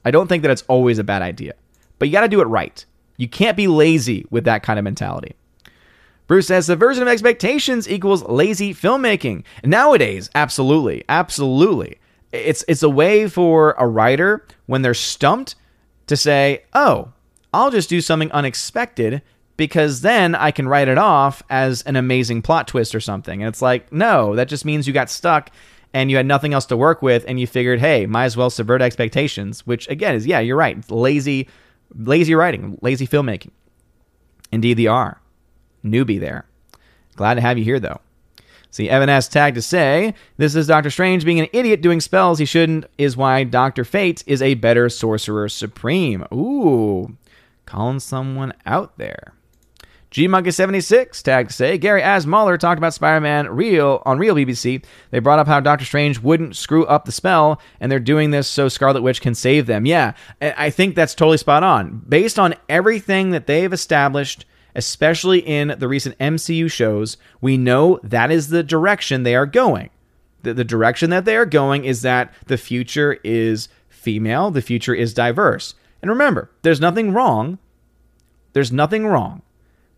I 0.02 0.10
don't 0.10 0.28
think 0.28 0.44
that 0.44 0.50
it's 0.50 0.64
always 0.66 0.98
a 0.98 1.04
bad 1.04 1.20
idea. 1.20 1.52
But 1.98 2.08
you 2.08 2.12
got 2.12 2.22
to 2.22 2.28
do 2.28 2.40
it 2.40 2.46
right. 2.46 2.82
You 3.18 3.28
can't 3.28 3.54
be 3.54 3.68
lazy 3.68 4.24
with 4.30 4.44
that 4.44 4.62
kind 4.62 4.78
of 4.78 4.84
mentality. 4.84 5.34
Bruce 6.26 6.46
says 6.46 6.64
subversion 6.64 7.02
of 7.02 7.08
expectations 7.08 7.86
equals 7.86 8.22
lazy 8.22 8.72
filmmaking. 8.72 9.44
Nowadays, 9.62 10.30
absolutely, 10.34 11.04
absolutely. 11.10 11.98
It's 12.32 12.64
it's 12.66 12.82
a 12.82 12.88
way 12.88 13.28
for 13.28 13.74
a 13.78 13.86
writer 13.86 14.46
when 14.64 14.80
they're 14.80 14.94
stumped 14.94 15.54
to 16.06 16.16
say, 16.16 16.64
"Oh, 16.72 17.12
I'll 17.52 17.70
just 17.70 17.88
do 17.88 18.00
something 18.00 18.30
unexpected 18.32 19.22
because 19.56 20.02
then 20.02 20.34
I 20.34 20.50
can 20.50 20.68
write 20.68 20.88
it 20.88 20.98
off 20.98 21.42
as 21.48 21.82
an 21.82 21.96
amazing 21.96 22.42
plot 22.42 22.68
twist 22.68 22.94
or 22.94 23.00
something. 23.00 23.42
And 23.42 23.48
it's 23.48 23.62
like, 23.62 23.90
no, 23.92 24.34
that 24.36 24.48
just 24.48 24.64
means 24.64 24.86
you 24.86 24.92
got 24.92 25.10
stuck 25.10 25.50
and 25.94 26.10
you 26.10 26.16
had 26.16 26.26
nothing 26.26 26.52
else 26.52 26.66
to 26.66 26.76
work 26.76 27.00
with 27.00 27.24
and 27.26 27.40
you 27.40 27.46
figured, 27.46 27.80
hey, 27.80 28.06
might 28.06 28.26
as 28.26 28.36
well 28.36 28.50
subvert 28.50 28.82
expectations, 28.82 29.66
which 29.66 29.88
again 29.88 30.14
is, 30.14 30.26
yeah, 30.26 30.40
you're 30.40 30.56
right. 30.56 30.90
Lazy, 30.90 31.48
lazy 31.94 32.34
writing, 32.34 32.78
lazy 32.82 33.06
filmmaking. 33.06 33.50
Indeed, 34.52 34.74
they 34.74 34.86
are. 34.86 35.20
Newbie 35.84 36.20
there. 36.20 36.44
Glad 37.16 37.34
to 37.34 37.40
have 37.40 37.58
you 37.58 37.64
here, 37.64 37.80
though. 37.80 38.00
See, 38.70 38.90
Evan 38.90 39.08
S. 39.08 39.26
tagged 39.26 39.54
to 39.54 39.62
say, 39.62 40.12
This 40.36 40.54
is 40.54 40.66
Doctor 40.66 40.90
Strange 40.90 41.24
being 41.24 41.40
an 41.40 41.48
idiot 41.52 41.80
doing 41.80 42.00
spells 42.00 42.38
he 42.38 42.44
shouldn't, 42.44 42.84
is 42.98 43.16
why 43.16 43.42
Doctor 43.42 43.84
Fate 43.84 44.22
is 44.26 44.42
a 44.42 44.54
better 44.54 44.90
Sorcerer 44.90 45.48
Supreme. 45.48 46.26
Ooh, 46.32 47.16
calling 47.66 48.00
someone 48.00 48.54
out 48.64 48.96
there. 48.96 49.34
G 50.10 50.28
Monkey 50.28 50.50
76 50.50 51.22
tagged 51.22 51.50
to 51.50 51.54
say 51.54 51.76
Gary 51.76 52.00
Asmauler 52.00 52.58
talked 52.58 52.78
about 52.78 52.94
Spider-Man 52.94 53.48
real 53.48 54.02
on 54.06 54.18
real 54.18 54.34
BBC. 54.34 54.82
They 55.10 55.18
brought 55.18 55.40
up 55.40 55.46
how 55.46 55.60
Doctor 55.60 55.84
Strange 55.84 56.20
wouldn't 56.20 56.56
screw 56.56 56.86
up 56.86 57.04
the 57.04 57.12
spell, 57.12 57.60
and 57.80 57.90
they're 57.90 58.00
doing 58.00 58.30
this 58.30 58.48
so 58.48 58.68
Scarlet 58.68 59.02
Witch 59.02 59.20
can 59.20 59.34
save 59.34 59.66
them. 59.66 59.84
Yeah, 59.84 60.14
I 60.40 60.70
think 60.70 60.94
that's 60.94 61.14
totally 61.14 61.36
spot 61.38 61.62
on. 61.62 62.02
Based 62.08 62.38
on 62.38 62.54
everything 62.68 63.32
that 63.32 63.46
they've 63.46 63.72
established, 63.72 64.46
especially 64.74 65.40
in 65.40 65.74
the 65.78 65.88
recent 65.88 66.16
MCU 66.18 66.70
shows, 66.70 67.16
we 67.40 67.58
know 67.58 67.98
that 68.02 68.30
is 68.30 68.48
the 68.48 68.62
direction 68.62 69.22
they 69.22 69.34
are 69.34 69.46
going. 69.46 69.90
The, 70.42 70.54
the 70.54 70.64
direction 70.64 71.10
that 71.10 71.24
they 71.24 71.36
are 71.36 71.46
going 71.46 71.84
is 71.84 72.02
that 72.02 72.32
the 72.46 72.56
future 72.56 73.18
is 73.24 73.68
female, 73.88 74.50
the 74.50 74.62
future 74.62 74.94
is 74.94 75.12
diverse. 75.12 75.74
And 76.02 76.10
remember, 76.10 76.50
there's 76.62 76.80
nothing 76.80 77.12
wrong. 77.12 77.58
There's 78.52 78.72
nothing 78.72 79.06
wrong 79.06 79.42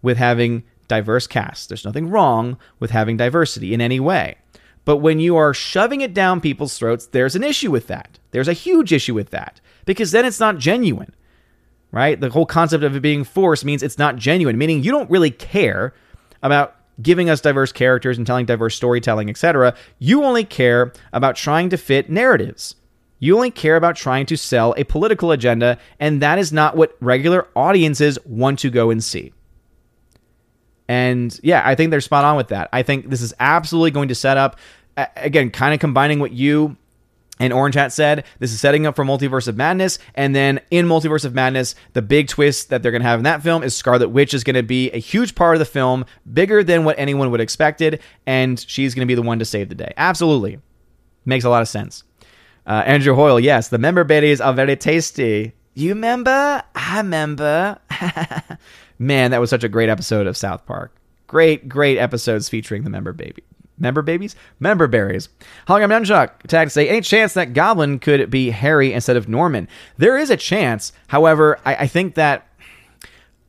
with 0.03 0.17
having 0.17 0.65
diverse 0.89 1.27
casts. 1.27 1.67
There's 1.67 1.85
nothing 1.85 2.09
wrong 2.09 2.59
with 2.81 2.91
having 2.91 3.17
diversity 3.17 3.75
in 3.75 3.81
any 3.81 4.01
way. 4.01 4.37
But 4.85 4.99
when 4.99 5.21
you 5.21 5.37
are 5.37 5.53
shoving 5.53 6.01
it 6.01 6.15
down 6.15 6.41
people's 6.41 6.79
throats, 6.79 7.07
there's 7.07 7.37
an 7.37 7.45
issue 7.45 7.71
with 7.71 7.89
that. 7.89 8.19
There's 8.31 8.49
a 8.49 8.55
huge 8.55 8.93
issue 8.93 9.15
with 9.15 9.31
that 9.31 9.61
because 9.85 10.13
then 10.13 10.25
it's 10.25 10.41
not 10.41 10.59
genuine, 10.59 11.15
right? 11.93 12.19
The 12.19 12.31
whole 12.31 12.47
concept 12.47 12.83
of 12.83 12.97
it 12.97 13.01
being 13.01 13.25
forced 13.25 13.67
means 13.67 13.83
it's 13.83 13.99
not 13.99 14.17
genuine, 14.17 14.57
meaning 14.57 14.83
you 14.83 14.91
don't 14.91 15.11
really 15.11 15.31
care 15.31 15.93
about 16.43 16.75
giving 17.03 17.29
us 17.29 17.41
diverse 17.41 17.71
characters 17.71 18.17
and 18.17 18.27
telling 18.27 18.47
diverse 18.47 18.75
storytelling, 18.75 19.29
etc. 19.29 19.75
You 19.99 20.25
only 20.25 20.45
care 20.45 20.93
about 21.13 21.37
trying 21.37 21.69
to 21.71 21.77
fit 21.77 22.11
narratives. 22.11 22.75
You 23.19 23.35
only 23.35 23.51
care 23.51 23.77
about 23.77 23.97
trying 23.97 24.27
to 24.27 24.37
sell 24.37 24.75
a 24.77 24.85
political 24.85 25.33
agenda, 25.33 25.79
and 25.99 26.23
that 26.23 26.39
is 26.39 26.53
not 26.53 26.77
what 26.77 26.97
regular 27.01 27.49
audiences 27.57 28.19
want 28.25 28.61
to 28.61 28.71
go 28.71 28.91
and 28.91 29.03
see. 29.03 29.33
And 30.89 31.39
yeah, 31.43 31.63
I 31.65 31.75
think 31.75 31.91
they're 31.91 32.01
spot 32.01 32.25
on 32.25 32.37
with 32.37 32.49
that. 32.49 32.69
I 32.73 32.83
think 32.83 33.11
this 33.11 33.21
is 33.21 33.35
absolutely 33.39 33.91
going 33.91 34.09
to 34.09 34.15
set 34.15 34.37
up, 34.37 34.59
again, 35.17 35.51
kind 35.51 35.75
of 35.75 35.81
combining 35.81 36.21
what 36.21 36.33
you 36.33 36.77
and 37.41 37.53
Orange 37.53 37.77
Hat 37.77 37.93
said 37.93 38.25
this 38.39 38.53
is 38.53 38.61
setting 38.61 38.87
up 38.87 38.97
for 38.97 39.05
Multiverse 39.05 39.49
of 39.49 39.57
Madness. 39.57 39.99
And 40.15 40.35
then 40.35 40.61
in 40.71 40.87
Multiverse 40.87 41.25
of 41.25 41.35
Madness, 41.35 41.75
the 41.93 42.03
big 42.03 42.29
twist 42.29 42.71
that 42.71 42.83
they're 42.83 42.91
going 42.91 43.03
to 43.03 43.09
have 43.09 43.21
in 43.21 43.25
that 43.25 43.43
film 43.43 43.63
is 43.63 43.77
Scarlet 43.77 44.09
Witch 44.09 44.35
is 44.35 44.45
going 44.45 44.55
to 44.55 44.63
be 44.63 44.91
a 44.91 44.99
huge 44.99 45.35
part 45.35 45.55
of 45.55 45.61
the 45.61 45.65
film, 45.65 46.05
bigger 46.33 46.65
than 46.65 46.85
what 46.85 46.99
anyone 46.99 47.31
would 47.31 47.41
have 47.41 47.45
expected. 47.45 48.01
And 48.27 48.59
she's 48.59 48.95
going 48.95 49.07
to 49.07 49.11
be 49.11 49.15
the 49.15 49.23
one 49.23 49.39
to 49.39 49.45
save 49.45 49.69
the 49.69 49.75
day. 49.75 49.93
Absolutely. 49.97 50.59
Makes 51.25 51.45
a 51.45 51.51
lot 51.51 51.63
of 51.63 51.69
sense. 51.69 52.03
Uh, 52.69 52.83
Andrew 52.85 53.15
Hoyle, 53.15 53.41
yes, 53.41 53.69
the 53.69 53.79
member 53.79 54.05
berries 54.05 54.43
are 54.43 54.53
very 54.53 54.77
tasty. 54.77 55.55
You 55.73 55.91
remember? 55.91 56.63
I 56.75 56.99
remember. 56.99 57.79
Man, 58.99 59.31
that 59.31 59.41
was 59.41 59.49
such 59.49 59.65
a 59.65 59.71
great 59.71 59.89
episode 59.89 60.27
of 60.27 60.37
South 60.37 60.67
Park. 60.67 60.95
Great, 61.27 61.67
great 61.67 61.97
episodes 61.97 62.49
featuring 62.51 62.85
the 62.85 62.91
member 62.91 63.15
baby. 63.15 63.43
Member 63.79 64.03
babies? 64.03 64.37
Member 64.61 64.87
berries. 64.87 65.31
Hologram 65.67 65.89
Nunchuck 65.89 66.43
tag 66.49 66.67
to 66.67 66.71
say, 66.71 66.89
any 66.89 67.01
chance 67.01 67.33
that 67.35 67.55
Goblin 67.55 68.01
could 68.01 68.29
be 68.29 68.51
Harry 68.51 68.93
instead 68.93 69.17
of 69.17 69.29
Norman? 69.29 69.67
There 69.97 70.19
is 70.19 70.29
a 70.29 70.37
chance. 70.37 70.93
However, 71.07 71.59
I, 71.65 71.77
I 71.77 71.87
think 71.87 72.17
that 72.17 72.49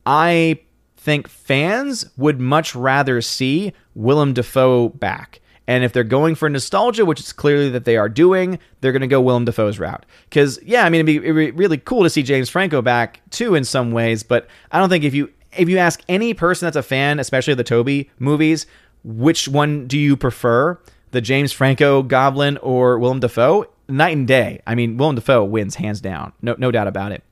I 0.06 0.60
think 0.96 1.28
fans 1.28 2.06
would 2.16 2.40
much 2.40 2.74
rather 2.74 3.20
see 3.20 3.72
Willem 3.94 4.32
Dafoe 4.32 4.90
back. 4.90 5.40
And 5.66 5.84
if 5.84 5.92
they're 5.92 6.04
going 6.04 6.34
for 6.34 6.48
nostalgia, 6.48 7.04
which 7.04 7.20
is 7.20 7.32
clearly 7.32 7.70
that 7.70 7.84
they 7.84 7.96
are 7.96 8.08
doing, 8.08 8.58
they're 8.80 8.92
going 8.92 9.02
to 9.02 9.06
go 9.06 9.20
Willem 9.20 9.44
Dafoe's 9.44 9.78
route. 9.78 10.04
Because 10.28 10.58
yeah, 10.64 10.84
I 10.84 10.90
mean, 10.90 11.00
it'd 11.00 11.06
be, 11.06 11.16
it'd 11.16 11.36
be 11.36 11.50
really 11.52 11.78
cool 11.78 12.02
to 12.02 12.10
see 12.10 12.22
James 12.22 12.48
Franco 12.48 12.82
back 12.82 13.20
too 13.30 13.54
in 13.54 13.64
some 13.64 13.92
ways. 13.92 14.22
But 14.22 14.48
I 14.72 14.78
don't 14.78 14.88
think 14.88 15.04
if 15.04 15.14
you 15.14 15.30
if 15.56 15.68
you 15.68 15.78
ask 15.78 16.00
any 16.08 16.34
person 16.34 16.66
that's 16.66 16.76
a 16.76 16.82
fan, 16.82 17.18
especially 17.18 17.52
of 17.52 17.58
the 17.58 17.64
Tobey 17.64 18.10
movies, 18.18 18.66
which 19.04 19.48
one 19.48 19.86
do 19.86 19.98
you 19.98 20.16
prefer, 20.16 20.78
the 21.10 21.20
James 21.20 21.52
Franco 21.52 22.02
Goblin 22.02 22.56
or 22.58 22.98
Willem 22.98 23.20
Dafoe? 23.20 23.66
Night 23.88 24.16
and 24.16 24.26
day. 24.26 24.60
I 24.66 24.76
mean, 24.76 24.96
Willem 24.96 25.16
Dafoe 25.16 25.44
wins 25.44 25.74
hands 25.74 26.00
down, 26.00 26.32
no 26.42 26.54
no 26.58 26.70
doubt 26.70 26.86
about 26.88 27.12
it. 27.12 27.22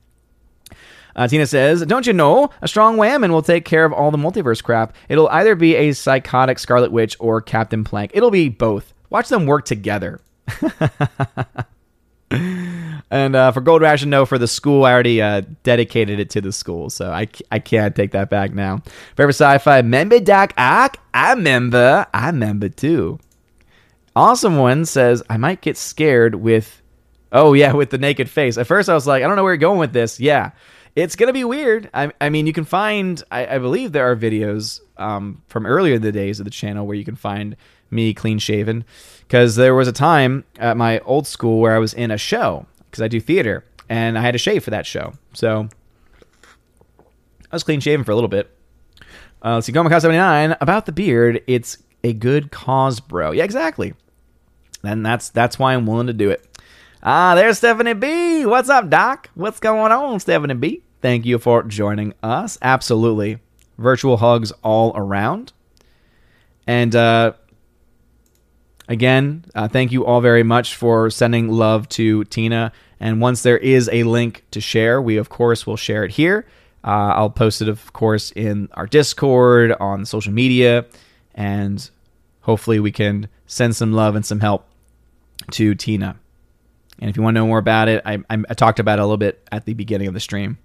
Uh, 1.19 1.27
Tina 1.27 1.45
says, 1.45 1.85
Don't 1.85 2.07
you 2.07 2.13
know? 2.13 2.49
A 2.61 2.67
strong 2.69 2.95
whammon 2.95 3.31
will 3.31 3.41
take 3.41 3.65
care 3.65 3.83
of 3.83 3.91
all 3.91 4.09
the 4.09 4.17
multiverse 4.17 4.63
crap. 4.63 4.95
It'll 5.09 5.27
either 5.27 5.53
be 5.53 5.75
a 5.75 5.91
psychotic 5.91 6.59
Scarlet 6.59 6.93
Witch 6.93 7.17
or 7.19 7.41
Captain 7.41 7.83
Plank. 7.83 8.11
It'll 8.13 8.31
be 8.31 8.47
both. 8.47 8.93
Watch 9.09 9.27
them 9.27 9.45
work 9.45 9.65
together. 9.65 10.21
and 12.31 13.35
uh, 13.35 13.51
for 13.51 13.59
Gold 13.59 13.81
Ration, 13.81 14.09
no, 14.09 14.25
for 14.25 14.37
the 14.37 14.47
school, 14.47 14.85
I 14.85 14.93
already 14.93 15.21
uh, 15.21 15.41
dedicated 15.63 16.21
it 16.21 16.29
to 16.29 16.41
the 16.41 16.53
school, 16.53 16.89
so 16.89 17.11
I, 17.11 17.27
I 17.51 17.59
can't 17.59 17.93
take 17.93 18.11
that 18.11 18.29
back 18.29 18.53
now. 18.53 18.81
Forever 19.17 19.33
Sci-Fi, 19.33 19.81
member 19.81 20.21
Doc 20.21 20.53
Ock? 20.57 20.95
I 21.13 21.33
remember. 21.33 22.07
I 22.13 22.27
remember 22.27 22.69
too. 22.69 23.19
Awesome 24.15 24.55
one 24.55 24.85
says, 24.85 25.21
I 25.29 25.35
might 25.35 25.59
get 25.59 25.75
scared 25.75 26.35
with, 26.35 26.81
oh 27.33 27.51
yeah, 27.51 27.73
with 27.73 27.89
the 27.89 27.97
naked 27.97 28.29
face. 28.29 28.57
At 28.57 28.67
first 28.67 28.87
I 28.87 28.93
was 28.93 29.05
like, 29.05 29.21
I 29.21 29.27
don't 29.27 29.35
know 29.35 29.43
where 29.43 29.51
you're 29.51 29.57
going 29.57 29.79
with 29.79 29.91
this. 29.91 30.17
Yeah, 30.21 30.51
it's 30.99 31.15
gonna 31.15 31.33
be 31.33 31.45
weird. 31.45 31.89
I, 31.93 32.11
I 32.19 32.29
mean, 32.29 32.45
you 32.45 32.53
can 32.53 32.65
find, 32.65 33.23
I, 33.31 33.55
I 33.55 33.59
believe 33.59 33.91
there 33.91 34.09
are 34.09 34.15
videos 34.15 34.81
um, 34.97 35.41
from 35.47 35.65
earlier 35.65 35.95
in 35.95 36.01
the 36.01 36.11
days 36.11 36.39
of 36.39 36.45
the 36.45 36.51
channel 36.51 36.85
where 36.85 36.95
you 36.95 37.05
can 37.05 37.15
find 37.15 37.55
me 37.89 38.13
clean 38.13 38.37
shaven 38.37 38.83
because 39.21 39.55
there 39.55 39.73
was 39.73 39.87
a 39.87 39.93
time 39.93 40.43
at 40.59 40.77
my 40.77 40.99
old 40.99 41.25
school 41.25 41.59
where 41.59 41.73
I 41.73 41.79
was 41.79 41.93
in 41.93 42.11
a 42.11 42.17
show 42.17 42.65
because 42.85 43.01
I 43.01 43.07
do 43.07 43.19
theater 43.19 43.63
and 43.87 44.17
I 44.17 44.21
had 44.21 44.31
to 44.31 44.37
shave 44.37 44.63
for 44.63 44.71
that 44.71 44.85
show. 44.85 45.13
So 45.33 45.69
I 46.97 47.55
was 47.55 47.63
clean 47.63 47.79
shaven 47.79 48.03
for 48.03 48.11
a 48.11 48.15
little 48.15 48.27
bit. 48.27 48.53
Uh, 49.43 49.55
let's 49.55 49.67
see, 49.67 49.73
Gomacau79 49.73 50.57
about 50.59 50.85
the 50.85 50.91
beard. 50.91 51.41
It's 51.47 51.77
a 52.03 52.11
good 52.11 52.51
cause, 52.51 52.99
bro. 52.99 53.31
Yeah, 53.31 53.45
exactly. 53.45 53.93
And 54.83 55.05
that's 55.05 55.29
that's 55.29 55.57
why 55.57 55.73
I'm 55.73 55.85
willing 55.85 56.07
to 56.07 56.13
do 56.13 56.29
it. 56.29 56.45
Ah, 57.01 57.35
there's 57.35 57.57
Stephanie 57.57 57.93
B. 57.93 58.45
What's 58.45 58.69
up, 58.69 58.89
Doc? 58.89 59.29
What's 59.33 59.61
going 59.61 59.91
on, 59.91 60.19
Stephanie 60.19 60.53
B? 60.53 60.83
Thank 61.01 61.25
you 61.25 61.39
for 61.39 61.63
joining 61.63 62.13
us. 62.21 62.57
Absolutely. 62.61 63.39
Virtual 63.77 64.17
hugs 64.17 64.51
all 64.63 64.91
around. 64.95 65.53
And 66.67 66.95
uh, 66.95 67.33
Again, 68.89 69.45
uh, 69.53 69.67
thank 69.67 69.91
you 69.91 70.03
all 70.03 70.19
very 70.19 70.41
much 70.41 70.75
for 70.75 71.11
sending 71.11 71.47
love 71.47 71.87
to 71.89 72.23
Tina. 72.25 72.71
And 72.99 73.21
once 73.21 73.43
there 73.43 73.57
is 73.57 73.87
a 73.93 74.01
link 74.01 74.43
to 74.49 74.59
share, 74.59 74.99
we 74.99 75.17
of 75.17 75.29
course 75.29 75.67
will 75.67 75.77
share 75.77 76.03
it 76.03 76.11
here. 76.11 76.47
Uh, 76.83 77.13
I'll 77.13 77.29
post 77.29 77.61
it, 77.61 77.69
of 77.69 77.93
course, 77.93 78.31
in 78.31 78.67
our 78.73 78.87
Discord, 78.87 79.73
on 79.79 80.05
social 80.05 80.33
media, 80.33 80.85
and 81.35 81.87
hopefully 82.41 82.79
we 82.79 82.91
can 82.91 83.27
send 83.45 83.75
some 83.75 83.93
love 83.93 84.15
and 84.15 84.25
some 84.25 84.39
help 84.39 84.65
to 85.51 85.75
Tina. 85.75 86.17
And 86.97 87.11
if 87.11 87.15
you 87.15 87.21
want 87.21 87.35
to 87.35 87.41
know 87.41 87.47
more 87.47 87.59
about 87.59 87.89
it, 87.89 88.01
I, 88.05 88.17
I 88.29 88.53
talked 88.55 88.79
about 88.79 88.97
it 88.97 89.03
a 89.03 89.05
little 89.05 89.17
bit 89.17 89.47
at 89.51 89.65
the 89.65 89.75
beginning 89.75 90.07
of 90.07 90.15
the 90.15 90.19
stream. 90.19 90.57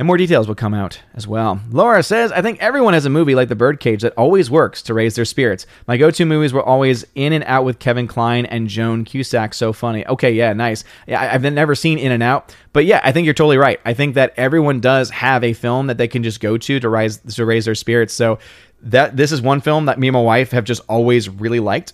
And 0.00 0.06
more 0.06 0.16
details 0.16 0.48
will 0.48 0.54
come 0.54 0.72
out 0.72 0.98
as 1.12 1.28
well. 1.28 1.60
Laura 1.68 2.02
says, 2.02 2.32
I 2.32 2.40
think 2.40 2.58
everyone 2.58 2.94
has 2.94 3.04
a 3.04 3.10
movie 3.10 3.34
like 3.34 3.50
The 3.50 3.54
Birdcage 3.54 4.00
that 4.00 4.14
always 4.14 4.50
works 4.50 4.80
to 4.84 4.94
raise 4.94 5.14
their 5.14 5.26
spirits. 5.26 5.66
My 5.86 5.98
go 5.98 6.10
to 6.10 6.24
movies 6.24 6.54
were 6.54 6.62
always 6.62 7.04
In 7.14 7.34
and 7.34 7.44
Out 7.44 7.66
with 7.66 7.80
Kevin 7.80 8.06
Kline 8.08 8.46
and 8.46 8.66
Joan 8.66 9.04
Cusack. 9.04 9.52
So 9.52 9.74
funny. 9.74 10.06
Okay, 10.06 10.32
yeah, 10.32 10.54
nice. 10.54 10.84
Yeah, 11.06 11.30
I've 11.30 11.42
never 11.42 11.74
seen 11.74 11.98
In 11.98 12.12
and 12.12 12.22
Out, 12.22 12.56
but 12.72 12.86
yeah, 12.86 13.02
I 13.04 13.12
think 13.12 13.26
you're 13.26 13.34
totally 13.34 13.58
right. 13.58 13.78
I 13.84 13.92
think 13.92 14.14
that 14.14 14.32
everyone 14.38 14.80
does 14.80 15.10
have 15.10 15.44
a 15.44 15.52
film 15.52 15.88
that 15.88 15.98
they 15.98 16.08
can 16.08 16.22
just 16.22 16.40
go 16.40 16.56
to 16.56 16.80
to 16.80 16.88
rise 16.88 17.18
to 17.18 17.44
raise 17.44 17.66
their 17.66 17.74
spirits. 17.74 18.14
So 18.14 18.38
that 18.80 19.18
this 19.18 19.32
is 19.32 19.42
one 19.42 19.60
film 19.60 19.84
that 19.84 19.98
me 19.98 20.08
and 20.08 20.14
my 20.14 20.22
wife 20.22 20.52
have 20.52 20.64
just 20.64 20.80
always 20.88 21.28
really 21.28 21.60
liked. 21.60 21.92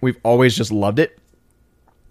We've 0.00 0.20
always 0.22 0.56
just 0.56 0.70
loved 0.70 1.00
it. 1.00 1.18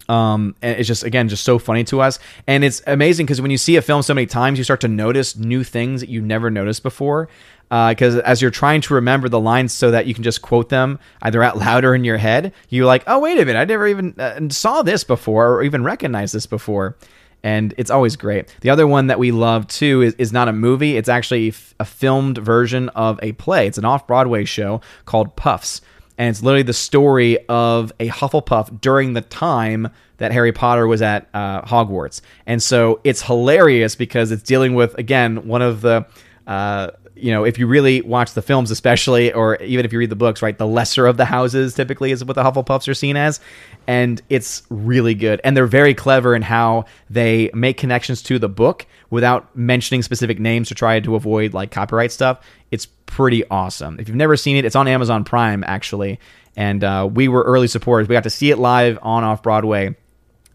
Um, 0.08 0.54
and 0.62 0.78
it's 0.78 0.88
just 0.88 1.04
again 1.04 1.28
just 1.28 1.44
so 1.44 1.58
funny 1.58 1.84
to 1.84 2.00
us, 2.00 2.18
and 2.46 2.64
it's 2.64 2.82
amazing 2.86 3.26
because 3.26 3.40
when 3.40 3.50
you 3.50 3.58
see 3.58 3.76
a 3.76 3.82
film 3.82 4.02
so 4.02 4.14
many 4.14 4.26
times, 4.26 4.58
you 4.58 4.64
start 4.64 4.80
to 4.80 4.88
notice 4.88 5.36
new 5.36 5.62
things 5.64 6.00
that 6.00 6.08
you 6.08 6.20
never 6.22 6.50
noticed 6.50 6.82
before. 6.82 7.28
Because 7.68 8.16
uh, 8.16 8.22
as 8.24 8.40
you're 8.40 8.50
trying 8.50 8.80
to 8.80 8.94
remember 8.94 9.28
the 9.28 9.38
lines 9.38 9.74
so 9.74 9.90
that 9.90 10.06
you 10.06 10.14
can 10.14 10.24
just 10.24 10.40
quote 10.40 10.70
them 10.70 10.98
either 11.20 11.42
out 11.42 11.58
loud 11.64 11.84
or 11.84 11.94
in 11.94 12.02
your 12.02 12.16
head, 12.16 12.54
you're 12.70 12.86
like, 12.86 13.04
"Oh, 13.06 13.18
wait 13.18 13.38
a 13.38 13.44
minute, 13.44 13.58
I 13.58 13.64
never 13.64 13.86
even 13.86 14.14
uh, 14.18 14.48
saw 14.48 14.82
this 14.82 15.04
before 15.04 15.54
or 15.54 15.62
even 15.62 15.84
recognized 15.84 16.34
this 16.34 16.46
before." 16.46 16.96
and 17.42 17.72
it's 17.78 17.90
always 17.90 18.16
great. 18.16 18.52
The 18.62 18.70
other 18.70 18.86
one 18.86 19.06
that 19.08 19.18
we 19.18 19.30
love 19.30 19.68
too 19.68 20.02
is, 20.02 20.14
is 20.14 20.32
not 20.32 20.48
a 20.48 20.52
movie, 20.52 20.96
it's 20.96 21.08
actually 21.08 21.54
a 21.78 21.84
filmed 21.84 22.38
version 22.38 22.88
of 22.90 23.18
a 23.22 23.32
play. 23.32 23.66
It's 23.66 23.78
an 23.78 23.84
off 23.84 24.06
Broadway 24.06 24.44
show 24.44 24.80
called 25.04 25.36
Puffs 25.36 25.80
and 26.18 26.28
it's 26.28 26.42
literally 26.42 26.64
the 26.64 26.72
story 26.72 27.38
of 27.48 27.92
a 28.00 28.08
Hufflepuff 28.08 28.80
during 28.80 29.14
the 29.14 29.20
time 29.22 29.88
that 30.18 30.32
Harry 30.32 30.52
Potter 30.52 30.86
was 30.86 31.00
at 31.00 31.28
uh, 31.32 31.62
Hogwarts. 31.62 32.20
And 32.44 32.62
so 32.62 33.00
it's 33.04 33.22
hilarious 33.22 33.94
because 33.94 34.32
it's 34.32 34.42
dealing 34.42 34.74
with 34.74 34.98
again 34.98 35.46
one 35.46 35.62
of 35.62 35.80
the 35.80 36.06
uh, 36.46 36.90
you 37.18 37.32
know, 37.32 37.44
if 37.44 37.58
you 37.58 37.66
really 37.66 38.00
watch 38.00 38.32
the 38.32 38.42
films, 38.42 38.70
especially, 38.70 39.32
or 39.32 39.56
even 39.56 39.84
if 39.84 39.92
you 39.92 39.98
read 39.98 40.10
the 40.10 40.16
books, 40.16 40.42
right, 40.42 40.56
the 40.56 40.66
lesser 40.66 41.06
of 41.06 41.16
the 41.16 41.24
houses 41.24 41.74
typically 41.74 42.12
is 42.12 42.24
what 42.24 42.34
the 42.34 42.42
Hufflepuffs 42.42 42.88
are 42.88 42.94
seen 42.94 43.16
as. 43.16 43.40
And 43.86 44.20
it's 44.28 44.62
really 44.70 45.14
good. 45.14 45.40
And 45.44 45.56
they're 45.56 45.66
very 45.66 45.94
clever 45.94 46.34
in 46.34 46.42
how 46.42 46.84
they 47.10 47.50
make 47.54 47.76
connections 47.76 48.22
to 48.24 48.38
the 48.38 48.48
book 48.48 48.86
without 49.10 49.54
mentioning 49.56 50.02
specific 50.02 50.38
names 50.38 50.68
to 50.68 50.74
try 50.74 51.00
to 51.00 51.14
avoid 51.14 51.54
like 51.54 51.70
copyright 51.70 52.12
stuff. 52.12 52.44
It's 52.70 52.86
pretty 53.06 53.48
awesome. 53.48 53.98
If 53.98 54.08
you've 54.08 54.16
never 54.16 54.36
seen 54.36 54.56
it, 54.56 54.64
it's 54.64 54.76
on 54.76 54.88
Amazon 54.88 55.24
Prime, 55.24 55.64
actually. 55.66 56.20
And 56.56 56.82
uh, 56.82 57.08
we 57.12 57.28
were 57.28 57.42
early 57.42 57.68
supporters. 57.68 58.08
We 58.08 58.14
got 58.14 58.24
to 58.24 58.30
see 58.30 58.50
it 58.50 58.58
live 58.58 58.98
on 59.02 59.24
Off 59.24 59.42
Broadway. 59.42 59.96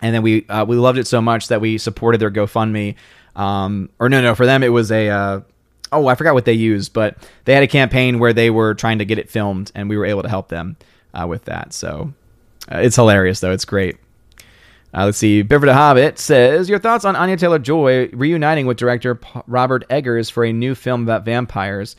And 0.01 0.13
then 0.13 0.21
we 0.21 0.45
uh, 0.47 0.65
we 0.65 0.75
loved 0.75 0.97
it 0.97 1.07
so 1.07 1.21
much 1.21 1.47
that 1.47 1.61
we 1.61 1.77
supported 1.77 2.19
their 2.19 2.29
GoFundMe. 2.29 2.95
Um, 3.35 3.89
or 3.99 4.09
no, 4.09 4.21
no, 4.21 4.35
for 4.35 4.45
them 4.45 4.61
it 4.63 4.69
was 4.69 4.91
a 4.91 5.09
uh, 5.09 5.41
oh, 5.93 6.07
I 6.07 6.15
forgot 6.15 6.33
what 6.33 6.45
they 6.45 6.53
used, 6.53 6.93
but 6.93 7.17
they 7.45 7.53
had 7.53 7.63
a 7.63 7.67
campaign 7.67 8.19
where 8.19 8.33
they 8.33 8.49
were 8.49 8.73
trying 8.73 8.99
to 8.99 9.05
get 9.05 9.17
it 9.17 9.29
filmed, 9.29 9.71
and 9.75 9.89
we 9.89 9.97
were 9.97 10.05
able 10.05 10.23
to 10.23 10.29
help 10.29 10.49
them 10.49 10.77
uh, 11.13 11.27
with 11.27 11.45
that. 11.45 11.73
So 11.73 12.13
uh, 12.71 12.79
it's 12.79 12.95
hilarious, 12.95 13.39
though. 13.39 13.51
It's 13.51 13.65
great. 13.65 13.97
Uh, 14.95 15.05
let's 15.05 15.17
see. 15.17 15.43
Biver 15.43 15.65
the 15.65 15.73
Hobbit 15.73 16.19
says, 16.19 16.69
Your 16.69 16.79
thoughts 16.79 17.05
on 17.05 17.15
Anya 17.15 17.37
Taylor 17.37 17.59
Joy 17.59 18.09
reuniting 18.13 18.67
with 18.67 18.77
director 18.77 19.15
P- 19.15 19.41
Robert 19.47 19.85
Eggers 19.89 20.29
for 20.29 20.45
a 20.45 20.53
new 20.53 20.75
film 20.75 21.03
about 21.03 21.25
vampires? 21.25 21.95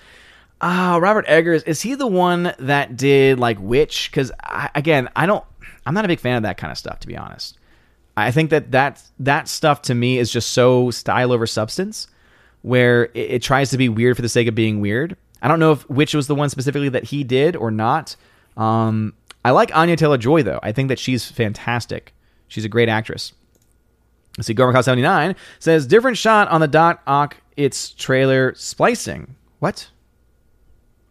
uh, 0.61 0.99
Robert 1.01 1.27
Eggers 1.29 1.63
is 1.65 1.83
he 1.83 1.95
the 1.95 2.07
one 2.07 2.55
that 2.59 2.97
did 2.97 3.39
like 3.39 3.59
Witch? 3.61 4.11
Because 4.11 4.33
again, 4.75 5.09
I 5.15 5.27
don't. 5.27 5.45
I'm 5.87 5.93
not 5.93 6.07
a 6.07 6.09
big 6.09 6.21
fan 6.21 6.39
of 6.39 6.43
that 6.45 6.57
kind 6.57 6.71
of 6.71 6.79
stuff, 6.79 7.01
to 7.01 7.07
be 7.07 7.17
honest. 7.17 7.59
I 8.17 8.31
think 8.31 8.51
that 8.51 8.71
that 8.71 9.03
that 9.19 9.49
stuff 9.49 9.83
to 9.83 9.95
me 9.95 10.19
is 10.19 10.31
just 10.31 10.53
so 10.53 10.91
style 10.91 11.33
over 11.33 11.47
substance, 11.47 12.07
where 12.65 13.05
it, 13.13 13.31
it 13.31 13.43
tries 13.43 13.69
to 13.69 13.77
be 13.77 13.91
weird 13.91 14.17
for 14.17 14.23
the 14.23 14.29
sake 14.29 14.49
of 14.49 14.55
being 14.55 14.81
weird. 14.81 15.17
I 15.43 15.49
don't 15.49 15.61
know 15.61 15.73
if 15.73 15.89
Witch 15.91 16.15
was 16.15 16.29
the 16.29 16.35
one 16.35 16.49
specifically 16.49 16.89
that 16.89 17.05
he 17.05 17.23
did 17.23 17.57
or 17.57 17.71
not. 17.71 18.17
Um, 18.57 19.13
I 19.45 19.51
like 19.51 19.77
Anya 19.77 19.97
Taylor 19.97 20.17
Joy 20.17 20.43
though. 20.43 20.61
I 20.63 20.73
think 20.73 20.89
that 20.89 20.99
she's 20.99 21.31
fantastic. 21.31 22.15
She's 22.49 22.65
a 22.65 22.69
great 22.69 22.89
actress. 22.89 23.35
Let's 24.39 24.47
see, 24.47 24.55
Gormacow79 24.55 25.37
says 25.59 25.87
different 25.87 26.17
shot 26.17 26.49
on 26.49 26.63
the 26.63 26.67
dot 26.67 27.03
Ock. 27.07 27.37
It's 27.55 27.91
trailer 27.91 28.55
splicing. 28.55 29.37
What? 29.59 29.91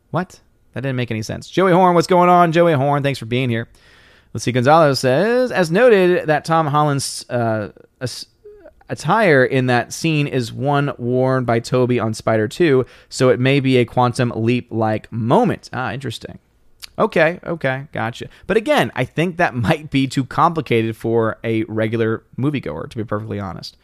What? 0.10 0.40
That 0.74 0.82
didn't 0.82 0.96
make 0.96 1.12
any 1.12 1.22
sense. 1.22 1.48
Joey 1.48 1.72
Horn, 1.72 1.94
what's 1.94 2.08
going 2.08 2.30
on? 2.30 2.52
Joey 2.52 2.74
Horn, 2.74 3.04
thanks 3.04 3.20
for 3.20 3.28
being 3.28 3.52
here. 3.52 3.70
Let's 4.34 4.44
see. 4.44 4.52
Gonzalo 4.52 4.96
says, 4.96 5.52
as 5.52 5.70
noted, 5.70 6.28
that 6.28 6.46
Tom 6.46 6.66
Holland's 6.66 7.30
uh, 7.30 7.70
attire 8.94 9.44
in 9.44 9.66
that 9.66 9.92
scene 9.92 10.28
is 10.28 10.54
one 10.54 10.94
worn 10.98 11.44
by 11.44 11.60
Tobey 11.60 12.00
on 12.00 12.14
Spider 12.14 12.48
2, 12.48 12.86
so 13.10 13.30
it 13.30 13.40
may 13.40 13.60
be 13.60 13.78
a 13.78 13.86
quantum 13.86 14.32
leap 14.36 14.68
like 14.72 15.12
moment. 15.12 15.70
Ah, 15.74 15.92
interesting. 15.92 16.40
Okay, 16.98 17.40
okay, 17.44 17.88
gotcha. 17.92 18.30
But 18.46 18.56
again, 18.56 18.92
I 18.96 19.04
think 19.04 19.38
that 19.38 19.56
might 19.70 19.90
be 19.90 20.08
too 20.08 20.24
complicated 20.24 20.96
for 20.96 21.38
a 21.44 21.64
regular 21.64 22.24
moviegoer, 22.38 22.90
to 22.90 22.98
be 22.98 23.04
perfectly 23.04 23.40
honest. 23.40 23.76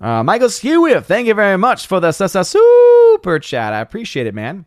Uh, 0.00 0.22
Michael 0.22 0.48
Skewiff, 0.48 1.04
thank 1.04 1.28
you 1.28 1.34
very 1.34 1.56
much 1.56 1.86
for 1.86 2.00
the 2.00 2.12
super 2.12 3.38
chat. 3.38 3.72
I 3.72 3.80
appreciate 3.80 4.26
it, 4.26 4.34
man. 4.34 4.66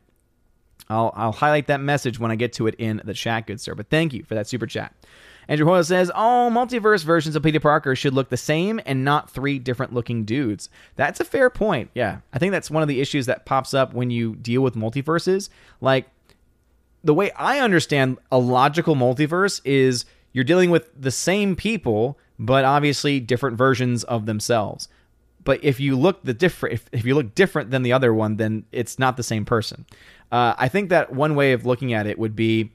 I'll, 0.89 1.11
I'll 1.15 1.33
highlight 1.33 1.67
that 1.67 1.81
message 1.81 2.17
when 2.17 2.31
I 2.31 2.35
get 2.35 2.53
to 2.53 2.67
it 2.67 2.75
in 2.75 3.01
the 3.03 3.13
chat, 3.13 3.45
good 3.45 3.59
sir. 3.59 3.75
But 3.75 3.89
thank 3.89 4.13
you 4.13 4.23
for 4.23 4.35
that 4.35 4.47
super 4.47 4.65
chat. 4.65 4.95
Andrew 5.47 5.65
Hoyle 5.65 5.83
says 5.83 6.11
all 6.13 6.51
multiverse 6.51 7.03
versions 7.03 7.35
of 7.35 7.43
Peter 7.43 7.59
Parker 7.59 7.95
should 7.95 8.13
look 8.13 8.29
the 8.29 8.37
same 8.37 8.81
and 8.85 9.05
not 9.05 9.29
three 9.29 9.59
different 9.59 9.93
looking 9.93 10.25
dudes. 10.25 10.69
That's 10.95 11.19
a 11.19 11.25
fair 11.25 11.49
point. 11.49 11.89
Yeah, 11.93 12.19
I 12.33 12.39
think 12.39 12.51
that's 12.51 12.69
one 12.71 12.83
of 12.83 12.89
the 12.89 13.01
issues 13.01 13.25
that 13.27 13.45
pops 13.45 13.73
up 13.73 13.93
when 13.93 14.11
you 14.11 14.35
deal 14.35 14.61
with 14.61 14.75
multiverses. 14.75 15.49
Like 15.79 16.07
the 17.03 17.13
way 17.13 17.31
I 17.31 17.59
understand 17.59 18.17
a 18.31 18.37
logical 18.37 18.95
multiverse 18.95 19.61
is 19.63 20.05
you're 20.33 20.43
dealing 20.43 20.69
with 20.69 20.89
the 20.99 21.11
same 21.11 21.55
people, 21.55 22.17
but 22.37 22.65
obviously 22.65 23.19
different 23.19 23.57
versions 23.57 24.03
of 24.03 24.25
themselves. 24.25 24.89
But 25.43 25.63
if 25.63 25.79
you 25.79 25.95
look 25.95 26.23
the 26.23 26.33
different, 26.33 26.73
if, 26.73 26.89
if 26.91 27.05
you 27.05 27.15
look 27.15 27.33
different 27.33 27.71
than 27.71 27.83
the 27.83 27.93
other 27.93 28.13
one, 28.13 28.35
then 28.35 28.65
it's 28.73 28.99
not 28.99 29.15
the 29.15 29.23
same 29.23 29.45
person. 29.45 29.85
Uh, 30.29 30.53
I 30.57 30.67
think 30.67 30.89
that 30.89 31.13
one 31.13 31.35
way 31.35 31.53
of 31.53 31.65
looking 31.65 31.93
at 31.93 32.05
it 32.05 32.19
would 32.19 32.35
be 32.35 32.71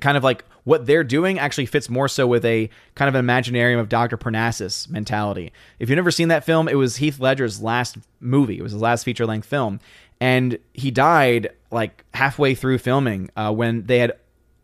kind 0.00 0.18
of 0.18 0.22
like 0.22 0.44
what 0.64 0.86
they're 0.86 1.04
doing 1.04 1.38
actually 1.38 1.66
fits 1.66 1.88
more 1.88 2.08
so 2.08 2.26
with 2.26 2.44
a 2.44 2.70
kind 2.94 3.08
of 3.08 3.14
an 3.14 3.26
imaginarium 3.26 3.80
of 3.80 3.88
Dr. 3.88 4.16
Parnassus 4.16 4.88
mentality. 4.88 5.52
If 5.78 5.88
you've 5.88 5.96
never 5.96 6.10
seen 6.10 6.28
that 6.28 6.44
film, 6.44 6.68
it 6.68 6.74
was 6.74 6.96
Heath 6.96 7.18
Ledger's 7.18 7.60
last 7.60 7.98
movie. 8.20 8.58
It 8.58 8.62
was 8.62 8.72
his 8.72 8.80
last 8.80 9.04
feature 9.04 9.26
length 9.26 9.46
film. 9.46 9.80
And 10.20 10.58
he 10.72 10.92
died 10.92 11.50
like 11.72 12.04
halfway 12.14 12.54
through 12.54 12.78
filming 12.78 13.30
uh, 13.36 13.52
when 13.52 13.86
they 13.86 13.98
had 13.98 14.12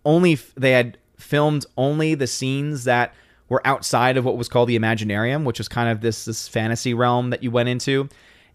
only 0.05 0.37
they 0.57 0.71
had 0.71 0.99
filmed 1.17 1.67
only 1.77 2.15
the 2.15 2.29
scenes 2.29 2.85
that 2.85 3.13
were 3.49 3.67
outside 3.67 4.17
of 4.17 4.25
what 4.25 4.37
was 4.37 4.49
called 4.49 4.69
the 4.69 4.79
Imaginarium, 4.79 5.45
which 5.45 5.59
was 5.59 5.67
kind 5.67 5.89
of 5.89 6.01
this 6.01 6.27
this 6.27 6.47
fantasy 6.47 6.95
realm 6.95 7.31
that 7.31 7.43
you 7.43 7.51
went 7.51 7.69
into. 7.69 8.09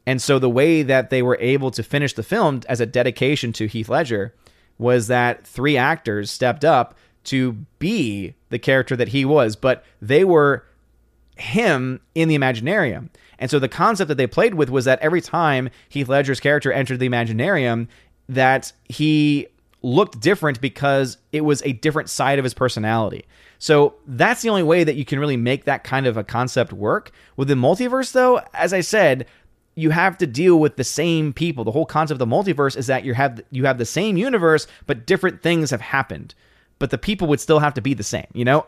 And 0.06 0.22
so 0.22 0.40
the 0.40 0.50
way 0.50 0.82
that 0.84 1.10
they 1.10 1.22
were 1.22 1.38
able 1.42 1.72
to 1.72 1.84
finish 1.84 2.14
the 2.14 2.24
film 2.24 2.62
as 2.70 2.80
a 2.80 2.86
dedication 2.86 3.54
to 3.54 3.68
Heath 3.68 3.90
Ledger 3.90 4.34
was 4.78 5.08
that 5.08 5.46
three 5.46 5.78
actors 5.78 6.32
stepped 6.32 6.66
up 6.66 6.96
to 7.26 7.54
be 7.80 8.36
the 8.50 8.60
character 8.60 8.96
that 8.96 9.10
he 9.10 9.26
was, 9.26 9.56
but 9.56 9.84
they 10.02 10.24
were 10.24 10.66
him 11.36 12.00
in 12.16 12.28
the 12.28 12.38
Imaginarium. 12.38 13.10
And 13.40 13.50
so 13.50 13.60
the 13.60 13.70
concept 13.70 14.08
that 14.10 14.16
they 14.16 14.28
played 14.28 14.54
with 14.54 14.70
was 14.70 14.86
that 14.86 15.00
every 15.00 15.22
time 15.22 15.70
Heath 15.90 16.08
Ledger's 16.08 16.40
character 16.40 16.72
entered 16.72 17.00
the 17.00 17.10
Imaginarium, 17.10 17.88
that 18.30 18.72
he 18.86 19.48
looked 19.82 20.22
different 20.22 20.62
because 20.62 21.18
it 21.32 21.42
was 21.42 21.62
a 21.64 21.74
different 21.74 22.10
side 22.10 22.40
of 22.40 22.44
his 22.44 22.54
personality. 22.54 23.26
So 23.60 23.96
that's 24.08 24.42
the 24.42 24.50
only 24.50 24.64
way 24.64 24.84
that 24.84 24.96
you 24.96 25.06
can 25.06 25.20
really 25.20 25.38
make 25.38 25.66
that 25.66 25.84
kind 25.84 26.08
of 26.08 26.18
a 26.18 26.24
concept 26.24 26.74
work. 26.74 27.12
With 27.36 27.48
the 27.48 27.56
multiverse, 27.56 28.12
though, 28.12 28.42
as 28.54 28.74
I 28.74 28.82
said, 28.82 29.26
you 29.76 29.90
have 29.90 30.18
to 30.20 30.28
deal 30.28 30.60
with 30.60 30.78
the 30.78 30.84
same 30.84 31.34
people. 31.34 31.64
The 31.64 31.72
whole 31.72 31.86
concept 31.86 32.22
of 32.22 32.30
the 32.30 32.34
multiverse 32.36 32.78
is 32.78 32.88
that 32.88 33.04
you 33.04 33.14
have 33.14 33.42
you 33.52 33.66
have 33.66 33.78
the 33.78 33.86
same 33.86 34.18
universe, 34.18 34.68
but 34.86 35.06
different 35.06 35.42
things 35.42 35.72
have 35.72 35.82
happened. 35.82 36.36
But 36.84 36.90
the 36.90 36.98
people 36.98 37.30
would 37.30 37.40
still 37.40 37.60
have 37.60 37.76
to 37.76 37.82
be 37.82 37.94
the 37.94 38.04
same, 38.04 38.28
you 38.34 38.44
know? 38.44 38.66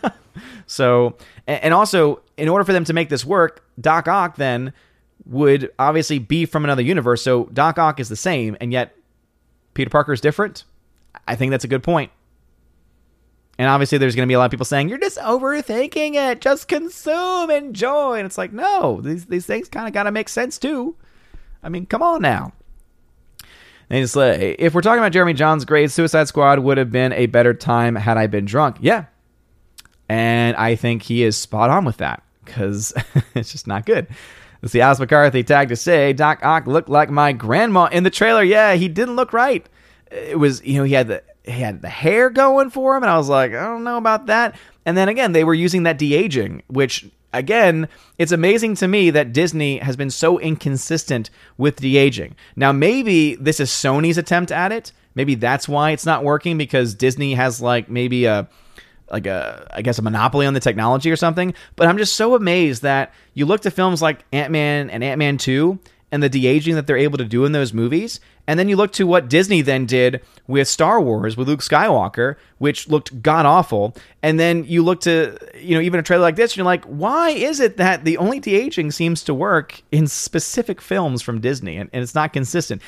so 0.66 1.14
and 1.46 1.74
also 1.74 2.22
in 2.38 2.48
order 2.48 2.64
for 2.64 2.72
them 2.72 2.84
to 2.84 2.94
make 2.94 3.10
this 3.10 3.22
work, 3.22 3.62
Doc 3.78 4.08
Ock 4.08 4.36
then 4.36 4.72
would 5.26 5.70
obviously 5.78 6.18
be 6.18 6.46
from 6.46 6.64
another 6.64 6.80
universe. 6.80 7.20
So 7.20 7.50
Doc 7.52 7.78
Ock 7.78 8.00
is 8.00 8.08
the 8.08 8.16
same, 8.16 8.56
and 8.62 8.72
yet 8.72 8.96
Peter 9.74 9.90
Parker 9.90 10.14
is 10.14 10.22
different. 10.22 10.64
I 11.28 11.36
think 11.36 11.50
that's 11.50 11.64
a 11.64 11.68
good 11.68 11.82
point. 11.82 12.10
And 13.58 13.68
obviously, 13.68 13.98
there's 13.98 14.16
going 14.16 14.26
to 14.26 14.30
be 14.30 14.32
a 14.32 14.38
lot 14.38 14.46
of 14.46 14.50
people 14.50 14.64
saying, 14.64 14.88
You're 14.88 14.96
just 14.96 15.18
overthinking 15.18 16.14
it. 16.14 16.40
Just 16.40 16.66
consume, 16.66 17.50
enjoy. 17.50 18.16
And 18.16 18.24
it's 18.24 18.38
like, 18.38 18.54
No, 18.54 19.02
these, 19.02 19.26
these 19.26 19.44
things 19.44 19.68
kind 19.68 19.86
of 19.86 19.92
got 19.92 20.04
to 20.04 20.10
make 20.10 20.30
sense 20.30 20.56
too. 20.56 20.96
I 21.62 21.68
mean, 21.68 21.84
come 21.84 22.02
on 22.02 22.22
now. 22.22 22.54
And 23.90 24.02
just 24.02 24.14
like, 24.14 24.56
if 24.58 24.72
we're 24.72 24.82
talking 24.82 25.00
about 25.00 25.12
Jeremy 25.12 25.34
Jahns' 25.34 25.66
grade, 25.66 25.90
Suicide 25.90 26.28
Squad 26.28 26.60
would 26.60 26.78
have 26.78 26.92
been 26.92 27.12
a 27.12 27.26
better 27.26 27.52
time 27.52 27.96
had 27.96 28.16
I 28.16 28.28
been 28.28 28.44
drunk. 28.44 28.76
Yeah. 28.80 29.06
And 30.08 30.56
I 30.56 30.76
think 30.76 31.02
he 31.02 31.24
is 31.24 31.36
spot 31.36 31.70
on 31.70 31.84
with 31.84 31.96
that 31.96 32.22
because 32.44 32.94
it's 33.34 33.50
just 33.50 33.66
not 33.66 33.86
good. 33.86 34.06
Let's 34.62 34.72
see, 34.72 34.80
Alice 34.80 35.00
McCarthy 35.00 35.42
tagged 35.42 35.70
to 35.70 35.76
say 35.76 36.12
Doc 36.12 36.44
Ock 36.44 36.66
looked 36.66 36.88
like 36.88 37.10
my 37.10 37.32
grandma 37.32 37.86
in 37.86 38.04
the 38.04 38.10
trailer. 38.10 38.42
Yeah, 38.42 38.74
he 38.74 38.88
didn't 38.88 39.16
look 39.16 39.32
right. 39.32 39.66
It 40.10 40.38
was, 40.38 40.62
you 40.64 40.78
know, 40.78 40.84
he 40.84 40.92
had 40.92 41.08
the 41.08 41.22
he 41.44 41.60
had 41.60 41.80
the 41.80 41.88
hair 41.88 42.28
going 42.28 42.70
for 42.70 42.96
him, 42.96 43.02
and 43.02 43.10
I 43.10 43.16
was 43.16 43.28
like, 43.28 43.52
I 43.52 43.64
don't 43.64 43.84
know 43.84 43.96
about 43.96 44.26
that. 44.26 44.56
And 44.84 44.96
then 44.96 45.08
again, 45.08 45.32
they 45.32 45.44
were 45.44 45.54
using 45.54 45.84
that 45.84 45.98
de 45.98 46.14
aging, 46.14 46.62
which 46.68 47.08
again, 47.32 47.88
it's 48.18 48.32
amazing 48.32 48.74
to 48.76 48.88
me 48.88 49.10
that 49.10 49.32
Disney 49.32 49.78
has 49.78 49.96
been 49.96 50.10
so 50.10 50.38
inconsistent 50.38 51.30
with 51.58 51.76
de 51.76 51.96
aging. 51.96 52.36
Now, 52.56 52.72
maybe 52.72 53.34
this 53.36 53.60
is 53.60 53.70
Sony's 53.70 54.18
attempt 54.18 54.52
at 54.52 54.72
it. 54.72 54.92
Maybe 55.14 55.34
that's 55.34 55.68
why 55.68 55.90
it's 55.90 56.06
not 56.06 56.24
working 56.24 56.56
because 56.58 56.94
Disney 56.94 57.34
has 57.34 57.60
like 57.60 57.88
maybe 57.88 58.26
a 58.26 58.48
like 59.10 59.26
a 59.26 59.66
I 59.72 59.82
guess 59.82 59.98
a 59.98 60.02
monopoly 60.02 60.46
on 60.46 60.54
the 60.54 60.60
technology 60.60 61.10
or 61.10 61.16
something. 61.16 61.54
But 61.76 61.88
I'm 61.88 61.98
just 61.98 62.16
so 62.16 62.34
amazed 62.34 62.82
that 62.82 63.12
you 63.34 63.46
look 63.46 63.62
to 63.62 63.70
films 63.70 64.00
like 64.00 64.24
Ant 64.32 64.52
Man 64.52 64.88
and 64.90 65.02
Ant 65.02 65.18
Man 65.18 65.36
Two 65.36 65.80
and 66.12 66.22
the 66.22 66.28
de 66.28 66.46
aging 66.46 66.74
that 66.74 66.86
they're 66.86 66.96
able 66.96 67.18
to 67.18 67.24
do 67.24 67.44
in 67.44 67.52
those 67.52 67.72
movies. 67.72 68.20
And 68.46 68.58
then 68.58 68.68
you 68.68 68.76
look 68.76 68.92
to 68.94 69.06
what 69.06 69.28
Disney 69.28 69.62
then 69.62 69.86
did 69.86 70.22
with 70.46 70.66
Star 70.66 71.00
Wars 71.00 71.36
with 71.36 71.46
Luke 71.48 71.60
Skywalker, 71.60 72.36
which 72.58 72.88
looked 72.88 73.22
god 73.22 73.46
awful. 73.46 73.96
And 74.22 74.40
then 74.40 74.64
you 74.64 74.82
look 74.82 75.00
to, 75.02 75.38
you 75.56 75.76
know, 75.76 75.80
even 75.80 76.00
a 76.00 76.02
trailer 76.02 76.22
like 76.22 76.36
this, 76.36 76.52
and 76.52 76.56
you're 76.56 76.64
like, 76.64 76.84
why 76.86 77.30
is 77.30 77.60
it 77.60 77.76
that 77.76 78.04
the 78.04 78.16
only 78.16 78.40
de 78.40 78.54
aging 78.54 78.90
seems 78.90 79.22
to 79.24 79.34
work 79.34 79.82
in 79.92 80.06
specific 80.06 80.80
films 80.80 81.22
from 81.22 81.40
Disney 81.40 81.76
and, 81.76 81.88
and 81.92 82.02
it's 82.02 82.14
not 82.14 82.32
consistent? 82.32 82.82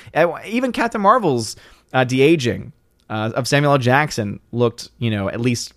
Even 0.44 0.72
Captain 0.72 1.00
Marvel's 1.00 1.54
uh, 1.92 2.04
de 2.04 2.22
aging 2.22 2.72
uh, 3.08 3.30
of 3.34 3.46
Samuel 3.46 3.72
L. 3.72 3.78
Jackson 3.78 4.40
looked, 4.50 4.90
you 4.98 5.10
know, 5.10 5.28
at 5.28 5.40
least 5.40 5.74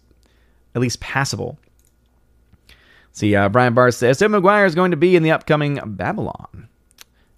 at 0.74 0.82
least 0.82 1.00
passable. 1.00 1.58
See, 3.12 3.34
uh, 3.34 3.48
Brian 3.48 3.74
Barr 3.74 3.92
says 3.92 4.18
Tim 4.18 4.32
Maguire 4.32 4.66
is 4.66 4.76
going 4.76 4.92
to 4.92 4.98
be 4.98 5.16
in 5.16 5.24
the 5.24 5.32
upcoming 5.32 5.80
Babylon. 5.86 6.68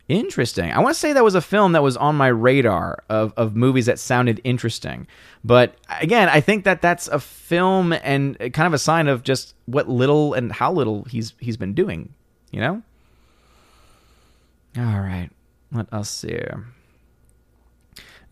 Interesting. 0.07 0.71
I 0.71 0.79
want 0.79 0.93
to 0.93 0.99
say 0.99 1.11
that 1.11 1.23
was 1.23 1.35
a 1.35 1.41
film 1.41 1.73
that 1.73 1.83
was 1.83 1.97
on 1.97 2.15
my 2.15 2.27
radar 2.27 3.03
of, 3.09 3.33
of 3.35 3.57
movies 3.57 3.87
that 3.87 3.99
sounded 3.99 4.39
interesting. 4.45 5.05
But 5.43 5.75
again, 5.99 6.29
I 6.29 6.39
think 6.39 6.63
that 6.63 6.81
that's 6.81 7.09
a 7.09 7.19
film 7.19 7.91
and 7.91 8.37
kind 8.53 8.67
of 8.67 8.73
a 8.73 8.77
sign 8.77 9.09
of 9.09 9.23
just 9.23 9.53
what 9.65 9.89
little 9.89 10.33
and 10.33 10.51
how 10.51 10.71
little 10.71 11.03
he's 11.03 11.33
he's 11.39 11.57
been 11.57 11.73
doing, 11.73 12.13
you 12.51 12.61
know? 12.61 12.81
All 14.77 14.99
right. 15.01 15.29
Let 15.73 15.91
us 15.91 16.09
see. 16.09 16.39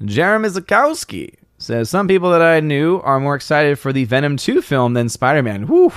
Jeremy 0.04 0.50
Zakowski 0.50 1.36
says 1.58 1.90
some 1.90 2.08
people 2.08 2.32
that 2.32 2.42
I 2.42 2.62
knew 2.62 3.02
are 3.02 3.20
more 3.20 3.36
excited 3.36 3.80
for 3.80 3.92
the 3.92 4.06
Venom 4.06 4.38
2 4.38 4.62
film 4.62 4.94
than 4.94 5.10
Spider-Man. 5.10 5.68
Whew. 5.68 5.92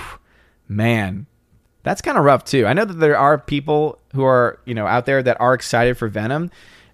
Man, 0.69 1.27
that's 1.89 2.03
kind 2.03 2.19
of 2.19 2.25
rough 2.25 2.45
too. 2.45 2.67
I 2.67 2.75
know 2.75 2.85
that 2.85 3.01
there 3.01 3.17
are 3.17 3.39
people 3.39 3.99
who 4.15 4.23
are, 4.23 4.61
you 4.67 4.75
know, 4.75 4.87
out 4.87 5.07
there 5.07 5.23
that 5.23 5.41
are 5.41 5.55
excited 5.55 5.97
for 5.97 6.07
Venom, 6.07 6.51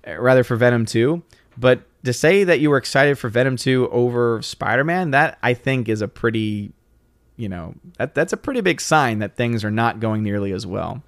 uh, 0.06 0.20
rather 0.20 0.44
for 0.44 0.54
Venom 0.54 0.86
2, 0.86 1.20
but 1.58 1.82
to 2.04 2.12
say 2.12 2.44
that 2.44 2.60
you 2.60 2.70
were 2.70 2.76
excited 2.76 3.18
for 3.18 3.28
Venom 3.28 3.56
2 3.56 3.88
over 3.90 4.40
Spider-Man, 4.40 5.10
that 5.10 5.36
I 5.42 5.54
think 5.54 5.88
is 5.88 6.00
a 6.00 6.06
pretty, 6.06 6.72
you 7.36 7.48
know, 7.48 7.74
that 7.98 8.14
that's 8.14 8.32
a 8.32 8.36
pretty 8.36 8.60
big 8.60 8.80
sign 8.80 9.18
that 9.18 9.36
things 9.36 9.64
are 9.64 9.70
not 9.70 9.98
going 9.98 10.22
nearly 10.22 10.52
as 10.52 10.64
well. 10.64 11.02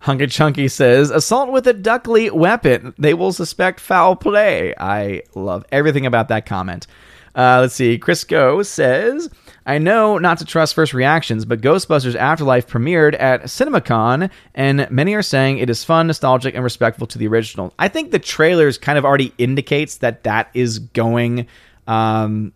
Hunky 0.00 0.26
Chunky 0.26 0.66
says, 0.66 1.10
assault 1.10 1.52
with 1.52 1.68
a 1.68 1.72
duckly 1.72 2.30
weapon. 2.30 2.94
They 2.98 3.14
will 3.14 3.32
suspect 3.32 3.78
foul 3.78 4.16
play. 4.16 4.74
I 4.76 5.22
love 5.36 5.64
everything 5.70 6.04
about 6.04 6.28
that 6.28 6.46
comment. 6.46 6.88
Uh, 7.34 7.58
let's 7.60 7.74
see. 7.74 7.96
Crisco 7.96 8.66
says, 8.66 9.30
I 9.68 9.76
know 9.76 10.16
not 10.16 10.38
to 10.38 10.46
trust 10.46 10.74
first 10.74 10.94
reactions, 10.94 11.44
but 11.44 11.60
Ghostbusters 11.60 12.14
Afterlife 12.14 12.66
premiered 12.66 13.14
at 13.20 13.42
CinemaCon, 13.42 14.30
and 14.54 14.90
many 14.90 15.14
are 15.14 15.20
saying 15.22 15.58
it 15.58 15.68
is 15.68 15.84
fun, 15.84 16.06
nostalgic, 16.06 16.54
and 16.54 16.64
respectful 16.64 17.06
to 17.08 17.18
the 17.18 17.26
original. 17.26 17.74
I 17.78 17.88
think 17.88 18.10
the 18.10 18.18
trailers 18.18 18.78
kind 18.78 18.96
of 18.96 19.04
already 19.04 19.34
indicates 19.36 19.98
that 19.98 20.22
that 20.22 20.48
is 20.54 20.78
going 20.78 21.48
um, 21.86 22.54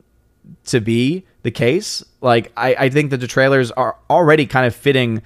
to 0.64 0.80
be 0.80 1.26
the 1.42 1.50
case. 1.50 2.02
Like, 2.22 2.50
I, 2.56 2.74
I 2.76 2.88
think 2.88 3.10
that 3.10 3.18
the 3.18 3.28
trailers 3.28 3.70
are 3.72 3.94
already 4.08 4.46
kind 4.46 4.64
of 4.66 4.74
fitting 4.74 5.20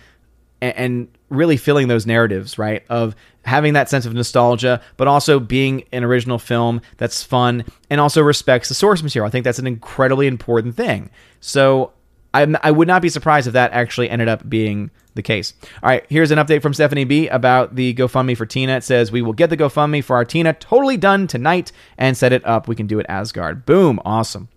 and, 0.61 0.77
and 0.77 1.09
really 1.29 1.57
filling 1.57 1.87
those 1.87 2.05
narratives, 2.05 2.59
right? 2.59 2.85
Of 2.91 3.15
having 3.47 3.75
that 3.75 3.89
sense 3.89 4.05
of 4.05 4.13
nostalgia, 4.13 4.81
but 4.97 5.09
also 5.09 5.39
being 5.41 5.85
an 5.93 6.05
original 6.05 6.39
film 6.39 6.81
that's 6.97 7.23
fun 7.23 7.65
and 7.89 8.01
also 8.01 8.21
respects 8.21 8.69
the 8.69 8.75
source 8.75 9.03
material. 9.03 9.27
I 9.27 9.31
think 9.31 9.45
that's 9.45 9.61
an 9.61 9.67
incredibly 9.67 10.27
important 10.27 10.75
thing. 10.75 11.11
So 11.41 11.93
I'm, 12.35 12.57
I 12.63 12.73
would 12.73 12.89
not 12.89 13.03
be 13.03 13.09
surprised 13.09 13.47
if 13.47 13.53
that 13.55 13.73
actually 13.73 14.11
ended 14.11 14.29
up 14.29 14.49
being 14.49 14.91
the 15.15 15.23
case. 15.23 15.55
All 15.83 15.89
right, 15.89 16.05
here's 16.09 16.33
an 16.33 16.39
update 16.39 16.61
from 16.61 16.75
Stephanie 16.75 17.05
B 17.05 17.29
about 17.29 17.77
the 17.77 17.95
GoFundMe 17.95 18.37
for 18.37 18.47
Tina. 18.47 18.77
It 18.77 18.85
says, 18.85 19.13
We 19.13 19.23
will 19.23 19.33
get 19.33 19.49
the 19.49 19.57
GoFundMe 19.57 20.03
for 20.03 20.17
our 20.17 20.25
Tina 20.25 20.53
totally 20.53 20.97
done 20.97 21.29
tonight 21.29 21.73
and 21.97 22.17
set 22.17 22.33
it 22.33 22.45
up. 22.45 22.69
We 22.69 22.75
can 22.75 22.87
do 22.87 22.99
it 22.99 23.07
Asgard. 23.09 23.65
Boom. 23.65 24.01
Awesome. 24.05 24.49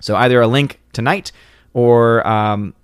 So 0.00 0.16
either 0.16 0.40
a 0.40 0.48
link 0.48 0.80
tonight 0.92 1.30
or. 1.72 2.26
Um, 2.26 2.74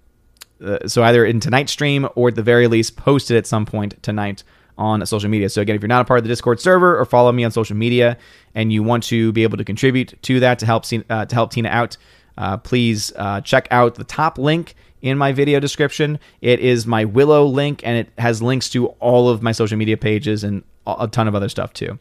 uh, 0.62 0.86
so 0.86 1.02
either 1.02 1.24
in 1.24 1.40
tonight's 1.40 1.72
stream 1.72 2.06
or 2.16 2.28
at 2.28 2.34
the 2.34 2.42
very 2.42 2.66
least 2.66 2.94
posted 2.94 3.34
at 3.34 3.46
some 3.46 3.64
point 3.64 3.94
tonight 4.02 4.44
on 4.80 5.04
social 5.06 5.28
media. 5.28 5.48
So 5.50 5.60
again, 5.60 5.76
if 5.76 5.82
you're 5.82 5.88
not 5.88 6.00
a 6.00 6.04
part 6.04 6.18
of 6.18 6.24
the 6.24 6.28
Discord 6.28 6.58
server 6.58 6.98
or 6.98 7.04
follow 7.04 7.30
me 7.30 7.44
on 7.44 7.50
social 7.52 7.76
media 7.76 8.16
and 8.54 8.72
you 8.72 8.82
want 8.82 9.04
to 9.04 9.30
be 9.32 9.42
able 9.42 9.58
to 9.58 9.64
contribute 9.64 10.14
to 10.22 10.40
that 10.40 10.58
to 10.60 10.66
help 10.66 10.86
uh, 11.10 11.26
to 11.26 11.34
help 11.34 11.52
Tina 11.52 11.68
out, 11.68 11.96
uh, 12.38 12.56
please 12.56 13.12
uh, 13.16 13.42
check 13.42 13.68
out 13.70 13.94
the 13.94 14.04
top 14.04 14.38
link 14.38 14.74
in 15.02 15.18
my 15.18 15.32
video 15.32 15.60
description. 15.60 16.18
It 16.40 16.60
is 16.60 16.86
my 16.86 17.04
Willow 17.04 17.44
link 17.44 17.82
and 17.84 17.98
it 17.98 18.08
has 18.18 18.42
links 18.42 18.70
to 18.70 18.88
all 19.00 19.28
of 19.28 19.42
my 19.42 19.52
social 19.52 19.76
media 19.76 19.98
pages 19.98 20.42
and 20.42 20.64
a 20.86 21.06
ton 21.06 21.28
of 21.28 21.34
other 21.34 21.50
stuff 21.50 21.74
too. 21.74 21.98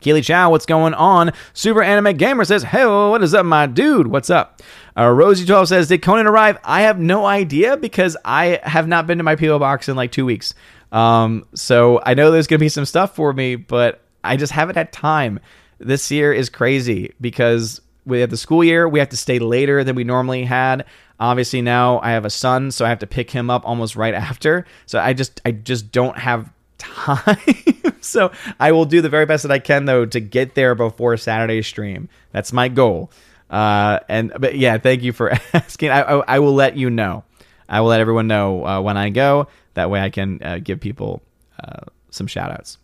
Keely 0.00 0.22
Chow, 0.22 0.50
what's 0.50 0.66
going 0.66 0.94
on? 0.94 1.32
Super 1.52 1.82
Anime 1.82 2.16
Gamer 2.16 2.44
says, 2.44 2.64
Hey, 2.64 2.84
what 2.84 3.22
is 3.22 3.34
up, 3.34 3.46
my 3.46 3.66
dude? 3.66 4.08
What's 4.08 4.30
up? 4.30 4.60
Uh, 4.96 5.04
Rosie12 5.04 5.68
says, 5.68 5.88
Did 5.88 6.02
Conan 6.02 6.26
arrive? 6.26 6.58
I 6.64 6.82
have 6.82 6.98
no 6.98 7.24
idea 7.24 7.76
because 7.76 8.16
I 8.24 8.58
have 8.64 8.88
not 8.88 9.06
been 9.06 9.18
to 9.18 9.24
my 9.24 9.36
P.O. 9.36 9.60
box 9.60 9.88
in 9.88 9.94
like 9.94 10.10
two 10.10 10.26
weeks. 10.26 10.54
Um, 10.92 11.46
so 11.54 12.00
I 12.04 12.14
know 12.14 12.30
there's 12.30 12.46
going 12.46 12.58
to 12.58 12.64
be 12.64 12.68
some 12.68 12.84
stuff 12.84 13.16
for 13.16 13.32
me, 13.32 13.56
but 13.56 14.00
I 14.22 14.36
just 14.36 14.52
haven't 14.52 14.76
had 14.76 14.92
time. 14.92 15.40
This 15.78 16.10
year 16.10 16.32
is 16.32 16.48
crazy 16.48 17.14
because 17.20 17.80
we 18.04 18.20
have 18.20 18.30
the 18.30 18.36
school 18.36 18.62
year. 18.62 18.88
We 18.88 18.98
have 18.98 19.08
to 19.08 19.16
stay 19.16 19.38
later 19.38 19.82
than 19.82 19.96
we 19.96 20.04
normally 20.04 20.44
had. 20.44 20.84
Obviously 21.18 21.62
now 21.62 22.00
I 22.00 22.10
have 22.10 22.24
a 22.24 22.30
son, 22.30 22.70
so 22.70 22.84
I 22.84 22.88
have 22.88 22.98
to 23.00 23.06
pick 23.06 23.30
him 23.30 23.48
up 23.48 23.66
almost 23.66 23.96
right 23.96 24.14
after. 24.14 24.66
So 24.86 24.98
I 24.98 25.12
just 25.12 25.40
I 25.44 25.52
just 25.52 25.92
don't 25.92 26.18
have 26.18 26.52
time. 26.78 27.38
so 28.00 28.32
I 28.58 28.72
will 28.72 28.84
do 28.84 29.00
the 29.00 29.08
very 29.08 29.26
best 29.26 29.44
that 29.44 29.52
I 29.52 29.60
can 29.60 29.84
though 29.84 30.04
to 30.04 30.20
get 30.20 30.54
there 30.54 30.74
before 30.74 31.16
Saturday 31.16 31.62
stream. 31.62 32.08
That's 32.32 32.52
my 32.52 32.68
goal. 32.68 33.10
Uh, 33.48 34.00
and 34.08 34.32
but 34.38 34.56
yeah, 34.56 34.78
thank 34.78 35.02
you 35.02 35.12
for 35.12 35.30
asking. 35.54 35.90
I, 35.90 36.02
I, 36.02 36.24
I 36.26 36.38
will 36.40 36.54
let 36.54 36.76
you 36.76 36.90
know. 36.90 37.24
I 37.68 37.80
will 37.80 37.88
let 37.88 38.00
everyone 38.00 38.26
know 38.26 38.66
uh, 38.66 38.80
when 38.80 38.96
I 38.96 39.10
go. 39.10 39.48
That 39.74 39.90
way 39.90 40.00
I 40.00 40.10
can 40.10 40.42
uh, 40.42 40.58
give 40.58 40.80
people 40.80 41.22
uh, 41.62 41.84
some 42.10 42.26
shout 42.26 42.50
outs. 42.50 42.78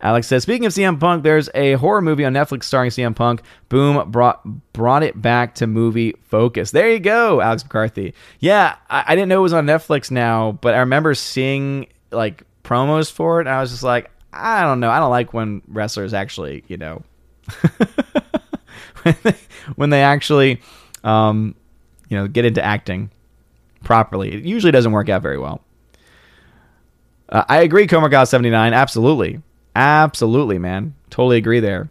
Alex 0.00 0.26
says, 0.26 0.42
speaking 0.42 0.66
of 0.66 0.72
CM 0.72 1.00
Punk, 1.00 1.22
there's 1.22 1.48
a 1.54 1.72
horror 1.74 2.02
movie 2.02 2.24
on 2.24 2.34
Netflix 2.34 2.64
starring 2.64 2.90
CM 2.90 3.16
Punk. 3.16 3.42
Boom 3.68 4.10
brought 4.10 4.44
brought 4.72 5.02
it 5.02 5.20
back 5.20 5.54
to 5.56 5.66
movie 5.66 6.14
focus. 6.22 6.70
There 6.70 6.90
you 6.90 7.00
go, 7.00 7.40
Alex 7.40 7.64
McCarthy. 7.64 8.14
Yeah, 8.38 8.76
I, 8.90 9.04
I 9.08 9.14
didn't 9.14 9.28
know 9.28 9.38
it 9.38 9.42
was 9.42 9.52
on 9.52 9.66
Netflix 9.66 10.10
now, 10.10 10.52
but 10.60 10.74
I 10.74 10.78
remember 10.80 11.14
seeing 11.14 11.86
like 12.10 12.42
promos 12.62 13.10
for 13.10 13.40
it. 13.40 13.46
And 13.46 13.50
I 13.50 13.60
was 13.60 13.70
just 13.70 13.82
like, 13.82 14.10
I 14.32 14.62
don't 14.62 14.80
know. 14.80 14.90
I 14.90 14.98
don't 14.98 15.10
like 15.10 15.32
when 15.32 15.62
wrestlers 15.66 16.12
actually, 16.12 16.64
you 16.68 16.76
know, 16.76 17.02
when, 19.02 19.16
they, 19.22 19.34
when 19.76 19.90
they 19.90 20.02
actually, 20.02 20.60
um, 21.04 21.54
you 22.08 22.18
know, 22.18 22.28
get 22.28 22.44
into 22.44 22.62
acting 22.62 23.10
properly. 23.82 24.32
It 24.32 24.44
usually 24.44 24.72
doesn't 24.72 24.92
work 24.92 25.08
out 25.08 25.22
very 25.22 25.38
well. 25.38 25.62
Uh, 27.28 27.44
I 27.48 27.62
agree, 27.62 27.86
Comer 27.86 28.24
79. 28.24 28.72
Absolutely. 28.72 29.40
Absolutely, 29.74 30.58
man. 30.58 30.94
Totally 31.10 31.36
agree 31.36 31.60
there. 31.60 31.88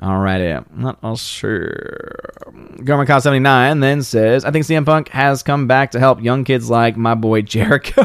Alrighty. 0.00 0.64
Not 0.74 0.98
all 1.02 1.16
sure. 1.16 2.20
Gomer 2.84 3.06
79 3.06 3.80
then 3.80 4.02
says, 4.02 4.44
I 4.44 4.50
think 4.50 4.66
CM 4.66 4.84
Punk 4.84 5.08
has 5.08 5.42
come 5.42 5.66
back 5.66 5.92
to 5.92 6.00
help 6.00 6.22
young 6.22 6.44
kids 6.44 6.68
like 6.68 6.96
my 6.96 7.14
boy 7.14 7.42
Jericho. 7.42 8.04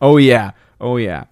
oh, 0.00 0.16
yeah. 0.16 0.52
Oh, 0.80 0.96
yeah. 0.96 1.24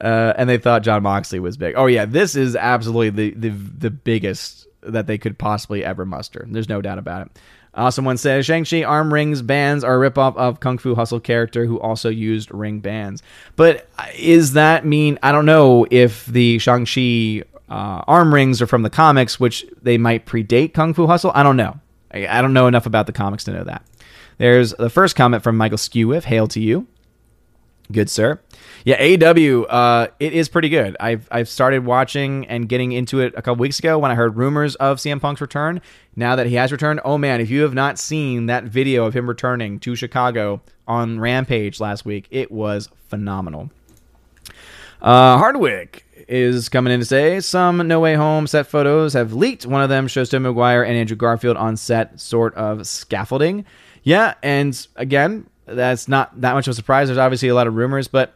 Uh, 0.00 0.32
and 0.36 0.48
they 0.48 0.56
thought 0.58 0.82
Jon 0.82 1.02
Moxley 1.02 1.40
was 1.40 1.58
big. 1.58 1.74
Oh 1.76 1.84
yeah, 1.84 2.06
this 2.06 2.34
is 2.34 2.56
absolutely 2.56 3.10
the, 3.10 3.34
the 3.38 3.48
the 3.50 3.90
biggest 3.90 4.66
that 4.82 5.06
they 5.06 5.18
could 5.18 5.38
possibly 5.38 5.84
ever 5.84 6.04
muster. 6.04 6.46
There's 6.48 6.68
no 6.68 6.80
doubt 6.80 6.98
about 6.98 7.26
it. 7.26 7.38
Uh, 7.72 7.90
someone 7.90 8.16
says 8.16 8.46
Shang-Chi 8.46 8.82
arm 8.82 9.14
rings 9.14 9.42
bands 9.42 9.84
are 9.84 10.02
a 10.02 10.10
ripoff 10.10 10.36
of 10.36 10.58
Kung 10.58 10.78
Fu 10.78 10.94
Hustle 10.94 11.20
character 11.20 11.66
who 11.66 11.78
also 11.78 12.08
used 12.08 12.52
ring 12.52 12.80
bands. 12.80 13.22
But 13.54 13.88
is 14.16 14.54
that 14.54 14.84
mean? 14.84 15.18
I 15.22 15.30
don't 15.30 15.46
know 15.46 15.86
if 15.90 16.26
the 16.26 16.58
Shang-Chi 16.58 17.44
uh, 17.68 18.02
arm 18.08 18.34
rings 18.34 18.60
are 18.60 18.66
from 18.66 18.82
the 18.82 18.90
comics, 18.90 19.38
which 19.38 19.64
they 19.82 19.98
might 19.98 20.26
predate 20.26 20.74
Kung 20.74 20.94
Fu 20.94 21.06
Hustle. 21.06 21.30
I 21.34 21.44
don't 21.44 21.56
know. 21.56 21.78
I, 22.12 22.26
I 22.26 22.42
don't 22.42 22.52
know 22.52 22.66
enough 22.66 22.86
about 22.86 23.06
the 23.06 23.12
comics 23.12 23.44
to 23.44 23.52
know 23.52 23.64
that. 23.64 23.84
There's 24.38 24.72
the 24.74 24.90
first 24.90 25.14
comment 25.14 25.44
from 25.44 25.56
Michael 25.56 25.78
Skewiff. 25.78 26.24
Hail 26.24 26.48
to 26.48 26.60
you. 26.60 26.88
Good 27.92 28.10
sir. 28.10 28.40
Yeah, 28.84 28.98
AEW, 29.00 29.66
uh, 29.68 30.08
it 30.18 30.32
is 30.32 30.48
pretty 30.48 30.68
good. 30.68 30.96
I've 30.98 31.28
I've 31.30 31.48
started 31.48 31.84
watching 31.84 32.46
and 32.46 32.68
getting 32.68 32.92
into 32.92 33.20
it 33.20 33.34
a 33.36 33.42
couple 33.42 33.60
weeks 33.60 33.78
ago 33.78 33.98
when 33.98 34.10
I 34.10 34.14
heard 34.14 34.36
rumors 34.36 34.74
of 34.76 34.98
CM 34.98 35.20
Punk's 35.20 35.40
return. 35.40 35.80
Now 36.16 36.36
that 36.36 36.46
he 36.46 36.54
has 36.54 36.72
returned, 36.72 37.00
oh 37.04 37.18
man, 37.18 37.40
if 37.40 37.50
you 37.50 37.62
have 37.62 37.74
not 37.74 37.98
seen 37.98 38.46
that 38.46 38.64
video 38.64 39.04
of 39.04 39.14
him 39.14 39.28
returning 39.28 39.78
to 39.80 39.94
Chicago 39.94 40.62
on 40.88 41.20
Rampage 41.20 41.78
last 41.78 42.04
week, 42.04 42.26
it 42.30 42.50
was 42.50 42.88
phenomenal. 43.08 43.70
Uh, 45.02 45.38
Hardwick 45.38 46.04
is 46.28 46.68
coming 46.68 46.92
in 46.92 47.00
to 47.00 47.06
say 47.06 47.40
some 47.40 47.86
No 47.86 48.00
Way 48.00 48.14
Home 48.14 48.46
set 48.46 48.66
photos 48.66 49.12
have 49.12 49.32
leaked. 49.32 49.66
One 49.66 49.82
of 49.82 49.88
them 49.88 50.06
shows 50.08 50.30
Tom 50.30 50.42
Maguire 50.42 50.82
and 50.82 50.96
Andrew 50.96 51.16
Garfield 51.16 51.56
on 51.56 51.76
set, 51.76 52.18
sort 52.18 52.54
of 52.54 52.86
scaffolding. 52.86 53.64
Yeah, 54.02 54.34
and 54.42 54.86
again, 54.96 55.48
that's 55.66 56.08
not 56.08 56.40
that 56.40 56.54
much 56.54 56.66
of 56.66 56.72
a 56.72 56.74
surprise. 56.74 57.08
There's 57.08 57.18
obviously 57.18 57.48
a 57.48 57.54
lot 57.54 57.66
of 57.66 57.74
rumors, 57.74 58.08
but 58.08 58.34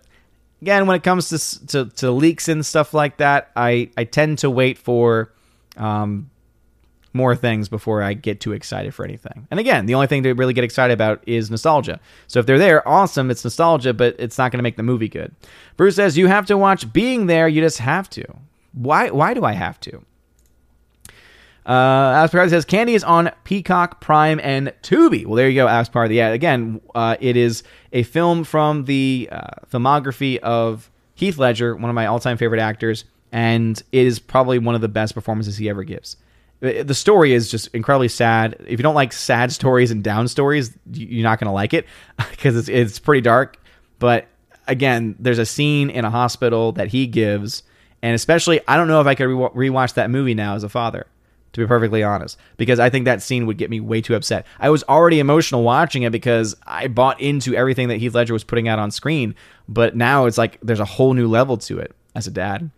again, 0.64 0.86
when 0.86 0.96
it 0.96 1.02
comes 1.02 1.28
to 1.28 1.66
to, 1.66 1.84
to 1.96 2.10
leaks 2.10 2.48
and 2.48 2.64
stuff 2.64 2.94
like 2.94 3.18
that, 3.18 3.50
I 3.54 3.90
I 3.98 4.04
tend 4.04 4.38
to 4.38 4.48
wait 4.48 4.78
for 4.78 5.30
um, 5.76 6.30
more 7.12 7.36
things 7.36 7.68
before 7.68 8.02
I 8.02 8.14
get 8.14 8.40
too 8.40 8.52
excited 8.52 8.94
for 8.94 9.04
anything. 9.04 9.46
And 9.50 9.60
again, 9.60 9.84
the 9.84 9.94
only 9.94 10.06
thing 10.06 10.22
to 10.22 10.32
really 10.32 10.54
get 10.54 10.64
excited 10.64 10.94
about 10.94 11.22
is 11.26 11.50
nostalgia. 11.50 12.00
So 12.28 12.40
if 12.40 12.46
they're 12.46 12.58
there, 12.58 12.86
awesome, 12.88 13.30
it's 13.30 13.44
nostalgia, 13.44 13.92
but 13.92 14.16
it's 14.18 14.38
not 14.38 14.52
going 14.52 14.58
to 14.58 14.62
make 14.62 14.78
the 14.78 14.82
movie 14.82 15.08
good. 15.08 15.34
Bruce 15.76 15.96
says 15.96 16.16
you 16.16 16.28
have 16.28 16.46
to 16.46 16.56
watch 16.56 16.90
Being 16.94 17.26
There. 17.26 17.46
You 17.46 17.60
just 17.60 17.78
have 17.78 18.08
to. 18.10 18.24
Why? 18.72 19.10
Why 19.10 19.34
do 19.34 19.44
I 19.44 19.52
have 19.52 19.78
to? 19.80 20.02
Uh, 21.66 22.28
Party 22.28 22.50
says 22.50 22.64
Candy 22.64 22.94
is 22.94 23.02
on 23.04 23.30
Peacock, 23.44 24.00
Prime, 24.00 24.38
and 24.42 24.72
Tubi. 24.82 25.24
Well, 25.24 25.36
there 25.36 25.48
you 25.48 25.54
go, 25.54 25.84
Party. 25.84 26.16
Yeah, 26.16 26.28
again, 26.28 26.80
uh, 26.94 27.16
it 27.20 27.36
is 27.36 27.62
a 27.92 28.02
film 28.02 28.44
from 28.44 28.84
the 28.84 29.28
uh, 29.32 29.46
filmography 29.72 30.38
of 30.38 30.90
Heath 31.14 31.38
Ledger, 31.38 31.74
one 31.74 31.88
of 31.88 31.94
my 31.94 32.06
all-time 32.06 32.36
favorite 32.36 32.60
actors, 32.60 33.04
and 33.32 33.82
it 33.92 34.06
is 34.06 34.18
probably 34.18 34.58
one 34.58 34.74
of 34.74 34.82
the 34.82 34.88
best 34.88 35.14
performances 35.14 35.56
he 35.56 35.68
ever 35.70 35.84
gives. 35.84 36.16
The 36.60 36.94
story 36.94 37.34
is 37.34 37.50
just 37.50 37.68
incredibly 37.74 38.08
sad. 38.08 38.56
If 38.60 38.78
you 38.78 38.82
don't 38.82 38.94
like 38.94 39.12
sad 39.12 39.52
stories 39.52 39.90
and 39.90 40.02
down 40.02 40.28
stories, 40.28 40.76
you're 40.92 41.22
not 41.22 41.38
going 41.38 41.48
to 41.48 41.52
like 41.52 41.74
it 41.74 41.86
because 42.30 42.56
it's 42.56 42.68
it's 42.68 42.98
pretty 42.98 43.20
dark. 43.20 43.58
But 43.98 44.28
again, 44.66 45.14
there's 45.18 45.38
a 45.38 45.44
scene 45.44 45.90
in 45.90 46.06
a 46.06 46.10
hospital 46.10 46.72
that 46.72 46.88
he 46.88 47.06
gives, 47.06 47.64
and 48.00 48.14
especially 48.14 48.60
I 48.66 48.76
don't 48.78 48.88
know 48.88 49.00
if 49.02 49.06
I 49.06 49.14
could 49.14 49.26
re- 49.26 49.68
rewatch 49.68 49.94
that 49.94 50.10
movie 50.10 50.32
now 50.32 50.54
as 50.54 50.64
a 50.64 50.70
father 50.70 51.06
to 51.54 51.60
be 51.60 51.66
perfectly 51.66 52.02
honest, 52.02 52.38
because 52.56 52.78
I 52.78 52.90
think 52.90 53.06
that 53.06 53.22
scene 53.22 53.46
would 53.46 53.56
get 53.56 53.70
me 53.70 53.80
way 53.80 54.00
too 54.00 54.14
upset. 54.14 54.46
I 54.60 54.70
was 54.70 54.84
already 54.84 55.20
emotional 55.20 55.62
watching 55.62 56.02
it 56.02 56.12
because 56.12 56.54
I 56.66 56.88
bought 56.88 57.20
into 57.20 57.54
everything 57.54 57.88
that 57.88 57.96
Heath 57.96 58.14
Ledger 58.14 58.34
was 58.34 58.44
putting 58.44 58.68
out 58.68 58.78
on 58.78 58.90
screen, 58.90 59.34
but 59.68 59.96
now 59.96 60.26
it's 60.26 60.36
like 60.36 60.58
there's 60.60 60.80
a 60.80 60.84
whole 60.84 61.14
new 61.14 61.26
level 61.26 61.56
to 61.58 61.78
it 61.78 61.94
as 62.14 62.26
a 62.26 62.30
dad. 62.30 62.70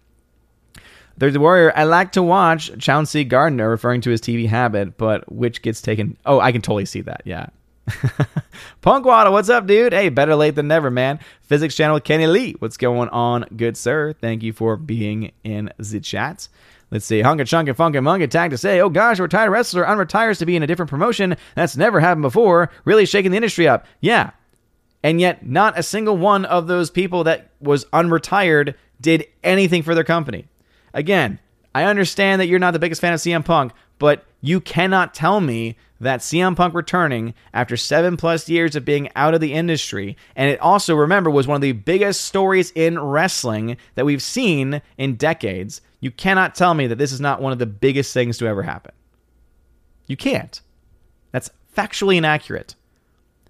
There's 1.19 1.33
the 1.33 1.41
warrior. 1.41 1.73
I 1.75 1.85
like 1.85 2.13
to 2.13 2.23
watch 2.23 2.71
Chauncey 2.79 3.25
Gardiner 3.25 3.71
referring 3.71 4.03
to 4.03 4.11
his 4.11 4.21
TV 4.21 4.47
habit, 4.47 4.99
but 4.99 5.31
which 5.33 5.63
gets 5.63 5.81
taken. 5.81 6.17
Oh, 6.27 6.41
I 6.41 6.53
can 6.53 6.61
totally 6.61 6.85
see 6.85 7.01
that. 7.01 7.23
Yeah, 7.25 7.49
Punkwaddle, 8.83 9.33
what's 9.33 9.49
up, 9.49 9.67
dude? 9.67 9.93
Hey, 9.93 10.09
better 10.09 10.35
late 10.35 10.57
than 10.57 10.69
never, 10.69 10.91
man. 10.91 11.21
Physics 11.43 11.75
channel 11.75 12.01
Kenny 12.01 12.27
Lee, 12.27 12.53
what's 12.59 12.77
going 12.77 13.09
on, 13.11 13.45
good 13.57 13.77
sir? 13.77 14.13
Thank 14.13 14.43
you 14.43 14.53
for 14.53 14.77
being 14.77 15.33
in 15.45 15.71
the 15.79 16.01
chat. 16.01 16.49
Let's 16.91 17.05
see. 17.05 17.21
Hunka 17.21 17.41
Chunka 17.41 17.75
Funka 17.75 18.01
Munga 18.01 18.31
tag 18.31 18.51
to 18.51 18.59
say, 18.59 18.81
oh 18.81 18.89
gosh, 18.89 19.19
a 19.19 19.23
retired 19.23 19.51
wrestler 19.51 19.85
unretires 19.85 20.39
to 20.39 20.47
be 20.47 20.55
in 20.55 20.63
a 20.63 20.67
different 20.67 20.91
promotion. 20.91 21.37
That's 21.57 21.77
never 21.77 21.99
happened 21.99 22.23
before. 22.23 22.71
Really 22.85 23.07
shaking 23.07 23.33
the 23.33 23.37
industry 23.37 23.67
up. 23.67 23.87
Yeah. 24.01 24.31
And 25.03 25.21
yet, 25.21 25.47
not 25.47 25.79
a 25.79 25.83
single 25.83 26.17
one 26.17 26.45
of 26.45 26.69
those 26.69 26.91
people 26.91 27.25
that 27.25 27.51
was 27.61 27.85
unretired 27.87 28.75
did 29.01 29.27
anything 29.43 29.83
for 29.83 29.95
their 29.95 30.05
company. 30.05 30.47
Again, 30.95 31.39
I 31.75 31.85
understand 31.85 32.41
that 32.41 32.47
you're 32.47 32.59
not 32.59 32.71
the 32.71 32.79
biggest 32.79 33.01
fan 33.01 33.13
of 33.13 33.21
CM 33.21 33.45
Punk, 33.45 33.73
but 33.99 34.25
you 34.41 34.61
cannot 34.61 35.13
tell 35.15 35.41
me 35.41 35.77
that 36.01 36.21
CM 36.21 36.57
Punk 36.57 36.75
returning 36.75 37.35
after 37.53 37.77
seven 37.77 38.17
plus 38.17 38.49
years 38.49 38.77
of 38.77 38.85
being 38.85 39.11
out 39.17 39.35
of 39.35 39.41
the 39.41 39.53
industry, 39.53 40.17
and 40.35 40.51
it 40.51 40.61
also, 40.61 40.95
remember, 40.95 41.31
was 41.31 41.47
one 41.47 41.57
of 41.57 41.63
the 41.63 41.73
biggest 41.73 42.23
stories 42.23 42.71
in 42.75 42.99
wrestling 42.99 43.77
that 43.95 44.05
we've 44.05 44.23
seen 44.23 44.83
in 44.99 45.17
decades. 45.17 45.81
You 46.01 46.11
cannot 46.11 46.55
tell 46.55 46.75
me 46.75 46.87
that 46.87 46.99
this 46.99 47.13
is 47.13 47.21
not 47.21 47.41
one 47.41 47.53
of 47.53 47.59
the 47.59 47.67
biggest 47.67 48.13
things 48.13 48.39
to 48.39 48.47
ever 48.47 48.63
happen. 48.63 48.93
You 50.07 50.17
can't. 50.17 50.61
That's 51.33 51.51
factually 51.77 52.17
inaccurate. 52.17 52.75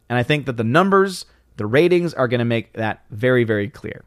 And 0.09 0.19
I 0.19 0.23
think 0.23 0.47
that 0.47 0.57
the 0.57 0.65
numbers, 0.65 1.27
the 1.57 1.67
ratings 1.67 2.15
are 2.15 2.29
going 2.29 2.39
to 2.39 2.45
make 2.45 2.73
that 2.75 3.05
very, 3.11 3.45
very 3.45 3.69
clear. 3.69 4.05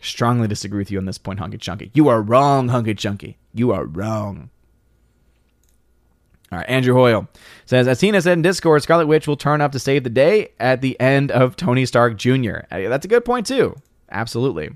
Strongly 0.00 0.46
disagree 0.46 0.78
with 0.78 0.90
you 0.90 0.98
on 0.98 1.06
this 1.06 1.18
point, 1.18 1.40
Hunky 1.40 1.58
Chunky. 1.58 1.90
You 1.92 2.08
are 2.08 2.22
wrong, 2.22 2.68
Hunky 2.68 2.94
Chunky. 2.94 3.36
You 3.52 3.72
are 3.72 3.84
wrong. 3.84 4.50
All 6.50 6.58
right, 6.58 6.68
Andrew 6.68 6.94
Hoyle 6.94 7.28
says, 7.66 7.86
as 7.88 7.98
Tina 7.98 8.22
said 8.22 8.34
in 8.34 8.42
Discord, 8.42 8.82
Scarlet 8.82 9.06
Witch 9.06 9.26
will 9.26 9.36
turn 9.36 9.60
up 9.60 9.72
to 9.72 9.78
save 9.78 10.04
the 10.04 10.10
day 10.10 10.52
at 10.58 10.80
the 10.80 10.98
end 10.98 11.30
of 11.30 11.56
Tony 11.56 11.84
Stark 11.84 12.16
Jr. 12.16 12.60
That's 12.70 13.04
a 13.04 13.08
good 13.08 13.24
point, 13.24 13.46
too. 13.46 13.76
Absolutely. 14.10 14.70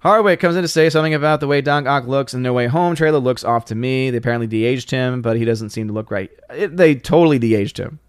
Hardwick 0.00 0.40
comes 0.40 0.56
in 0.56 0.62
to 0.62 0.68
say 0.68 0.88
something 0.88 1.12
about 1.12 1.40
the 1.40 1.46
way 1.46 1.60
Doc 1.60 1.86
Ock 1.86 2.06
looks 2.06 2.32
in 2.32 2.42
No 2.42 2.54
Way 2.54 2.66
Home 2.66 2.94
trailer 2.94 3.18
looks 3.18 3.44
off 3.44 3.66
to 3.66 3.74
me. 3.74 4.10
They 4.10 4.16
apparently 4.16 4.46
de-aged 4.46 4.90
him, 4.90 5.20
but 5.20 5.36
he 5.36 5.44
doesn't 5.44 5.70
seem 5.70 5.88
to 5.88 5.92
look 5.92 6.10
right. 6.10 6.30
It, 6.50 6.76
they 6.76 6.94
totally 6.94 7.38
de-aged 7.38 7.78
him. 7.78 8.00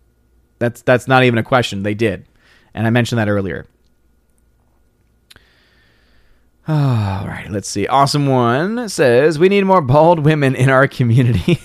That's 0.59 0.81
that's 0.83 1.07
not 1.07 1.23
even 1.23 1.37
a 1.37 1.43
question. 1.43 1.83
They 1.83 1.93
did, 1.93 2.25
and 2.73 2.87
I 2.87 2.91
mentioned 2.91 3.19
that 3.19 3.27
earlier. 3.27 3.65
All 6.67 7.27
right, 7.27 7.47
let's 7.49 7.67
see. 7.67 7.87
Awesome 7.87 8.27
one 8.27 8.87
says 8.87 9.37
we 9.37 9.49
need 9.49 9.65
more 9.65 9.81
bald 9.81 10.19
women 10.19 10.55
in 10.55 10.69
our 10.69 10.87
community. 10.87 11.59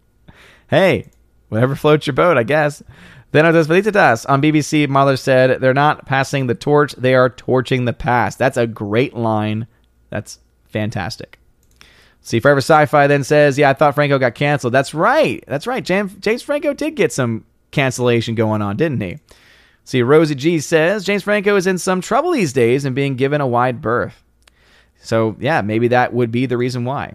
hey, 0.68 1.10
whatever 1.50 1.76
floats 1.76 2.06
your 2.06 2.14
boat, 2.14 2.36
I 2.36 2.42
guess. 2.42 2.82
Then 3.32 3.46
it 3.46 3.66
Felicitas 3.66 4.26
on 4.26 4.42
BBC. 4.42 4.88
Mother 4.88 5.16
said 5.16 5.60
they're 5.60 5.74
not 5.74 6.06
passing 6.06 6.46
the 6.46 6.54
torch; 6.54 6.92
they 6.92 7.14
are 7.14 7.28
torching 7.28 7.84
the 7.84 7.92
past. 7.92 8.38
That's 8.38 8.56
a 8.56 8.66
great 8.66 9.14
line. 9.14 9.66
That's 10.10 10.38
fantastic. 10.66 11.38
See, 12.20 12.38
Forever 12.38 12.58
Sci-Fi 12.58 13.06
then 13.06 13.24
says, 13.24 13.58
"Yeah, 13.58 13.70
I 13.70 13.72
thought 13.72 13.94
Franco 13.94 14.18
got 14.18 14.34
canceled. 14.34 14.74
That's 14.74 14.94
right. 14.94 15.42
That's 15.48 15.66
right. 15.66 15.84
James, 15.84 16.14
James 16.16 16.42
Franco 16.42 16.72
did 16.72 16.94
get 16.94 17.12
some 17.12 17.44
cancellation 17.72 18.34
going 18.34 18.62
on, 18.62 18.76
didn't 18.76 19.00
he?" 19.00 19.18
See, 19.84 20.02
Rosie 20.02 20.34
G 20.34 20.60
says 20.60 21.04
James 21.04 21.24
Franco 21.24 21.56
is 21.56 21.66
in 21.66 21.78
some 21.78 22.00
trouble 22.00 22.30
these 22.30 22.52
days 22.52 22.84
and 22.84 22.94
being 22.94 23.16
given 23.16 23.40
a 23.40 23.46
wide 23.46 23.80
berth. 23.80 24.22
So, 25.00 25.36
yeah, 25.40 25.62
maybe 25.62 25.88
that 25.88 26.12
would 26.12 26.30
be 26.30 26.46
the 26.46 26.56
reason 26.56 26.84
why. 26.84 27.14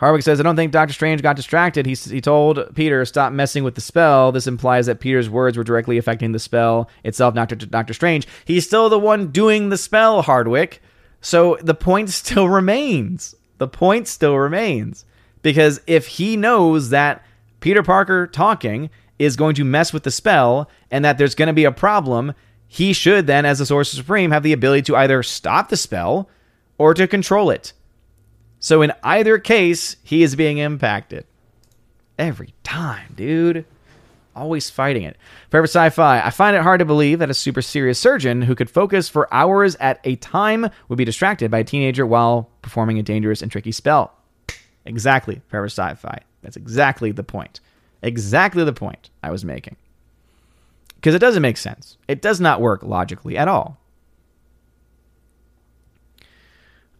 Harwick 0.00 0.22
says, 0.22 0.40
I 0.40 0.42
don't 0.42 0.56
think 0.56 0.72
Doctor 0.72 0.92
Strange 0.92 1.22
got 1.22 1.36
distracted. 1.36 1.86
He, 1.86 1.94
he 1.94 2.20
told 2.20 2.74
Peter, 2.74 3.04
stop 3.04 3.32
messing 3.32 3.62
with 3.64 3.74
the 3.74 3.80
spell. 3.80 4.32
This 4.32 4.46
implies 4.46 4.86
that 4.86 5.00
Peter's 5.00 5.30
words 5.30 5.56
were 5.56 5.64
directly 5.64 5.98
affecting 5.98 6.32
the 6.32 6.38
spell 6.38 6.90
itself, 7.04 7.34
not 7.34 7.48
Doctor, 7.48 7.66
Doctor 7.66 7.94
Strange. 7.94 8.26
He's 8.44 8.66
still 8.66 8.88
the 8.88 8.98
one 8.98 9.28
doing 9.28 9.68
the 9.68 9.78
spell, 9.78 10.22
Hardwick. 10.22 10.82
So 11.20 11.58
the 11.62 11.74
point 11.74 12.10
still 12.10 12.48
remains. 12.48 13.34
The 13.58 13.68
point 13.68 14.08
still 14.08 14.36
remains. 14.36 15.04
Because 15.42 15.80
if 15.86 16.06
he 16.06 16.36
knows 16.36 16.90
that 16.90 17.24
Peter 17.60 17.82
Parker 17.82 18.26
talking 18.26 18.90
is 19.18 19.36
going 19.36 19.54
to 19.54 19.64
mess 19.64 19.92
with 19.92 20.02
the 20.02 20.10
spell 20.10 20.68
and 20.90 21.04
that 21.04 21.18
there's 21.18 21.34
going 21.34 21.46
to 21.46 21.52
be 21.52 21.64
a 21.64 21.72
problem, 21.72 22.34
he 22.66 22.92
should 22.92 23.26
then, 23.26 23.44
as 23.44 23.58
the 23.58 23.66
Sorcerer 23.66 23.98
Supreme, 23.98 24.32
have 24.32 24.42
the 24.42 24.52
ability 24.52 24.82
to 24.82 24.96
either 24.96 25.22
stop 25.22 25.68
the 25.68 25.76
spell 25.76 26.28
or 26.78 26.94
to 26.94 27.06
control 27.06 27.50
it. 27.50 27.72
So 28.64 28.80
in 28.80 28.94
either 29.02 29.36
case, 29.36 29.96
he 30.04 30.22
is 30.22 30.36
being 30.36 30.56
impacted. 30.56 31.26
Every 32.18 32.54
time, 32.62 33.12
dude. 33.14 33.66
Always 34.34 34.70
fighting 34.70 35.02
it. 35.02 35.18
Forever 35.50 35.66
Sci 35.66 35.90
Fi. 35.90 36.22
I 36.26 36.30
find 36.30 36.56
it 36.56 36.62
hard 36.62 36.78
to 36.78 36.86
believe 36.86 37.18
that 37.18 37.28
a 37.28 37.34
super 37.34 37.60
serious 37.60 37.98
surgeon 37.98 38.40
who 38.40 38.54
could 38.54 38.70
focus 38.70 39.06
for 39.06 39.28
hours 39.34 39.76
at 39.80 40.00
a 40.04 40.16
time 40.16 40.70
would 40.88 40.96
be 40.96 41.04
distracted 41.04 41.50
by 41.50 41.58
a 41.58 41.64
teenager 41.64 42.06
while 42.06 42.48
performing 42.62 42.98
a 42.98 43.02
dangerous 43.02 43.42
and 43.42 43.52
tricky 43.52 43.70
spell. 43.70 44.14
Exactly, 44.86 45.42
Forever 45.48 45.66
Sci 45.66 45.94
Fi. 45.96 46.20
That's 46.40 46.56
exactly 46.56 47.12
the 47.12 47.22
point. 47.22 47.60
Exactly 48.02 48.64
the 48.64 48.72
point 48.72 49.10
I 49.22 49.30
was 49.30 49.44
making. 49.44 49.76
Because 50.94 51.14
it 51.14 51.18
doesn't 51.18 51.42
make 51.42 51.58
sense. 51.58 51.98
It 52.08 52.22
does 52.22 52.40
not 52.40 52.62
work 52.62 52.82
logically 52.82 53.36
at 53.36 53.46
all. 53.46 53.78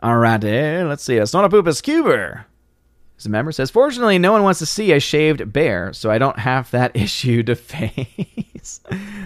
Alrighty, 0.04 0.86
let's 0.86 1.02
see. 1.02 1.16
It's 1.16 1.32
not 1.32 1.46
A 1.46 1.48
Sonopupa 1.48 1.74
Scuba. 1.74 2.44
As 3.16 3.24
a 3.24 3.30
member 3.30 3.52
says, 3.52 3.70
Fortunately, 3.70 4.18
no 4.18 4.32
one 4.32 4.42
wants 4.42 4.58
to 4.58 4.66
see 4.66 4.92
a 4.92 5.00
shaved 5.00 5.50
bear, 5.50 5.94
so 5.94 6.10
I 6.10 6.18
don't 6.18 6.38
have 6.38 6.70
that 6.72 6.94
issue 6.94 7.42
to 7.44 7.54
face. 7.54 8.80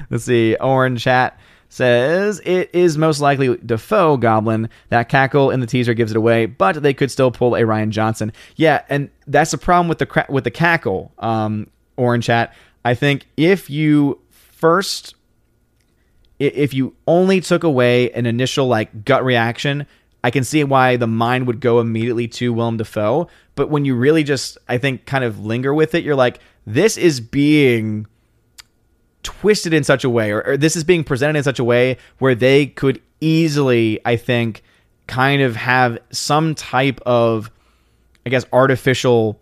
let's 0.08 0.24
see. 0.24 0.54
Orange 0.54 1.02
Chat 1.02 1.36
says 1.68 2.40
it 2.44 2.70
is 2.72 2.96
most 2.96 3.20
likely 3.20 3.56
Dafoe 3.56 4.16
Goblin. 4.18 4.68
That 4.90 5.08
cackle 5.08 5.50
in 5.50 5.58
the 5.58 5.66
teaser 5.66 5.94
gives 5.94 6.12
it 6.12 6.16
away, 6.16 6.46
but 6.46 6.80
they 6.80 6.94
could 6.94 7.10
still 7.10 7.32
pull 7.32 7.56
a 7.56 7.62
Rian 7.62 7.90
Johnson. 7.90 8.32
Yeah, 8.54 8.82
and 8.88 9.10
that's 9.26 9.50
the 9.50 9.58
problem 9.58 9.88
with 9.88 9.98
the 9.98 10.06
cra- 10.06 10.26
with 10.28 10.44
the 10.44 10.52
cackle. 10.52 11.12
Um, 11.18 11.68
Orange 11.96 12.26
Chat. 12.26 12.54
I 12.84 12.94
think 12.94 13.26
if 13.36 13.68
you 13.68 14.20
first, 14.30 15.16
if 16.38 16.72
you 16.72 16.94
only 17.08 17.40
took 17.40 17.64
away 17.64 18.12
an 18.12 18.26
initial 18.26 18.68
like 18.68 19.04
gut 19.04 19.24
reaction, 19.24 19.86
I 20.24 20.30
can 20.30 20.44
see 20.44 20.62
why 20.64 20.96
the 20.96 21.06
mind 21.06 21.46
would 21.46 21.60
go 21.60 21.80
immediately 21.80 22.28
to 22.28 22.52
Willem 22.52 22.76
Dafoe. 22.76 23.28
But 23.54 23.70
when 23.70 23.84
you 23.84 23.94
really 23.94 24.24
just, 24.24 24.58
I 24.68 24.78
think, 24.78 25.06
kind 25.06 25.24
of 25.24 25.44
linger 25.44 25.72
with 25.72 25.94
it, 25.94 26.04
you're 26.04 26.16
like, 26.16 26.40
this 26.66 26.96
is 26.96 27.20
being 27.20 28.06
twisted 29.22 29.72
in 29.72 29.84
such 29.84 30.04
a 30.04 30.10
way, 30.10 30.30
or, 30.30 30.42
or, 30.42 30.56
this 30.56 30.76
is 30.76 30.84
being 30.84 31.04
presented 31.04 31.36
in 31.38 31.44
such 31.44 31.58
a 31.58 31.64
way 31.64 31.96
where 32.18 32.34
they 32.34 32.66
could 32.66 33.00
easily, 33.20 34.00
I 34.04 34.16
think, 34.16 34.62
kind 35.06 35.42
of 35.42 35.56
have 35.56 35.98
some 36.10 36.54
type 36.54 37.00
of, 37.06 37.50
I 38.26 38.30
guess, 38.30 38.44
artificial 38.52 39.40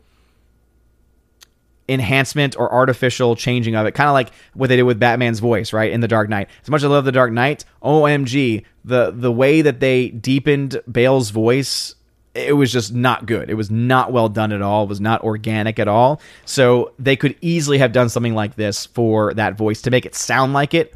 enhancement 1.89 2.57
or 2.59 2.73
artificial 2.73 3.37
changing 3.37 3.77
of 3.77 3.87
it, 3.87 3.93
kind 3.93 4.09
of 4.09 4.15
like 4.15 4.31
what 4.55 4.69
they 4.69 4.77
did 4.77 4.83
with 4.83 4.99
Batman's 4.99 5.39
voice, 5.39 5.73
right? 5.73 5.93
In 5.93 6.01
The 6.01 6.09
Dark 6.09 6.29
Knight. 6.29 6.49
As 6.63 6.71
much 6.71 6.81
as 6.81 6.85
I 6.85 6.89
love 6.89 7.05
The 7.05 7.13
Dark 7.13 7.33
Knight, 7.33 7.65
OMG, 7.83 8.65
the 8.85 9.11
the 9.11 9.33
way 9.33 9.63
that 9.63 9.81
they 9.81 10.09
deepened 10.09 10.81
Bale's 10.91 11.31
voice, 11.31 11.95
it 12.35 12.55
was 12.55 12.73
just 12.73 12.93
not 12.93 13.27
good. 13.27 13.51
It 13.51 13.55
was 13.55 13.71
not 13.71 14.13
well 14.13 14.29
done 14.29 14.53
at 14.53 14.63
all. 14.63 14.85
It 14.85 14.89
was 14.89 15.01
not 15.01 15.23
organic 15.23 15.79
at 15.79 15.89
all. 15.89 16.21
So 16.45 16.93
they 16.99 17.17
could 17.17 17.37
easily 17.41 17.79
have 17.79 17.93
done 17.93 18.09
something 18.09 18.35
like 18.35 18.57
this 18.57 18.87
for 18.87 19.33
that 19.35 19.57
voice 19.57 19.83
to 19.83 19.91
make 19.91 20.07
it 20.07 20.15
sound 20.15 20.53
like 20.53 20.75
it, 20.75 20.95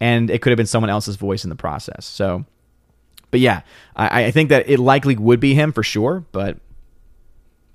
and 0.00 0.30
it 0.30 0.42
could 0.42 0.50
have 0.50 0.56
been 0.56 0.66
someone 0.66 0.90
else's 0.90 1.16
voice 1.16 1.44
in 1.44 1.50
the 1.50 1.56
process. 1.56 2.04
So, 2.04 2.44
but 3.30 3.40
yeah, 3.40 3.62
I, 3.96 4.24
I 4.24 4.30
think 4.30 4.50
that 4.50 4.68
it 4.68 4.78
likely 4.78 5.16
would 5.16 5.40
be 5.40 5.54
him 5.54 5.72
for 5.72 5.82
sure, 5.82 6.24
but 6.32 6.58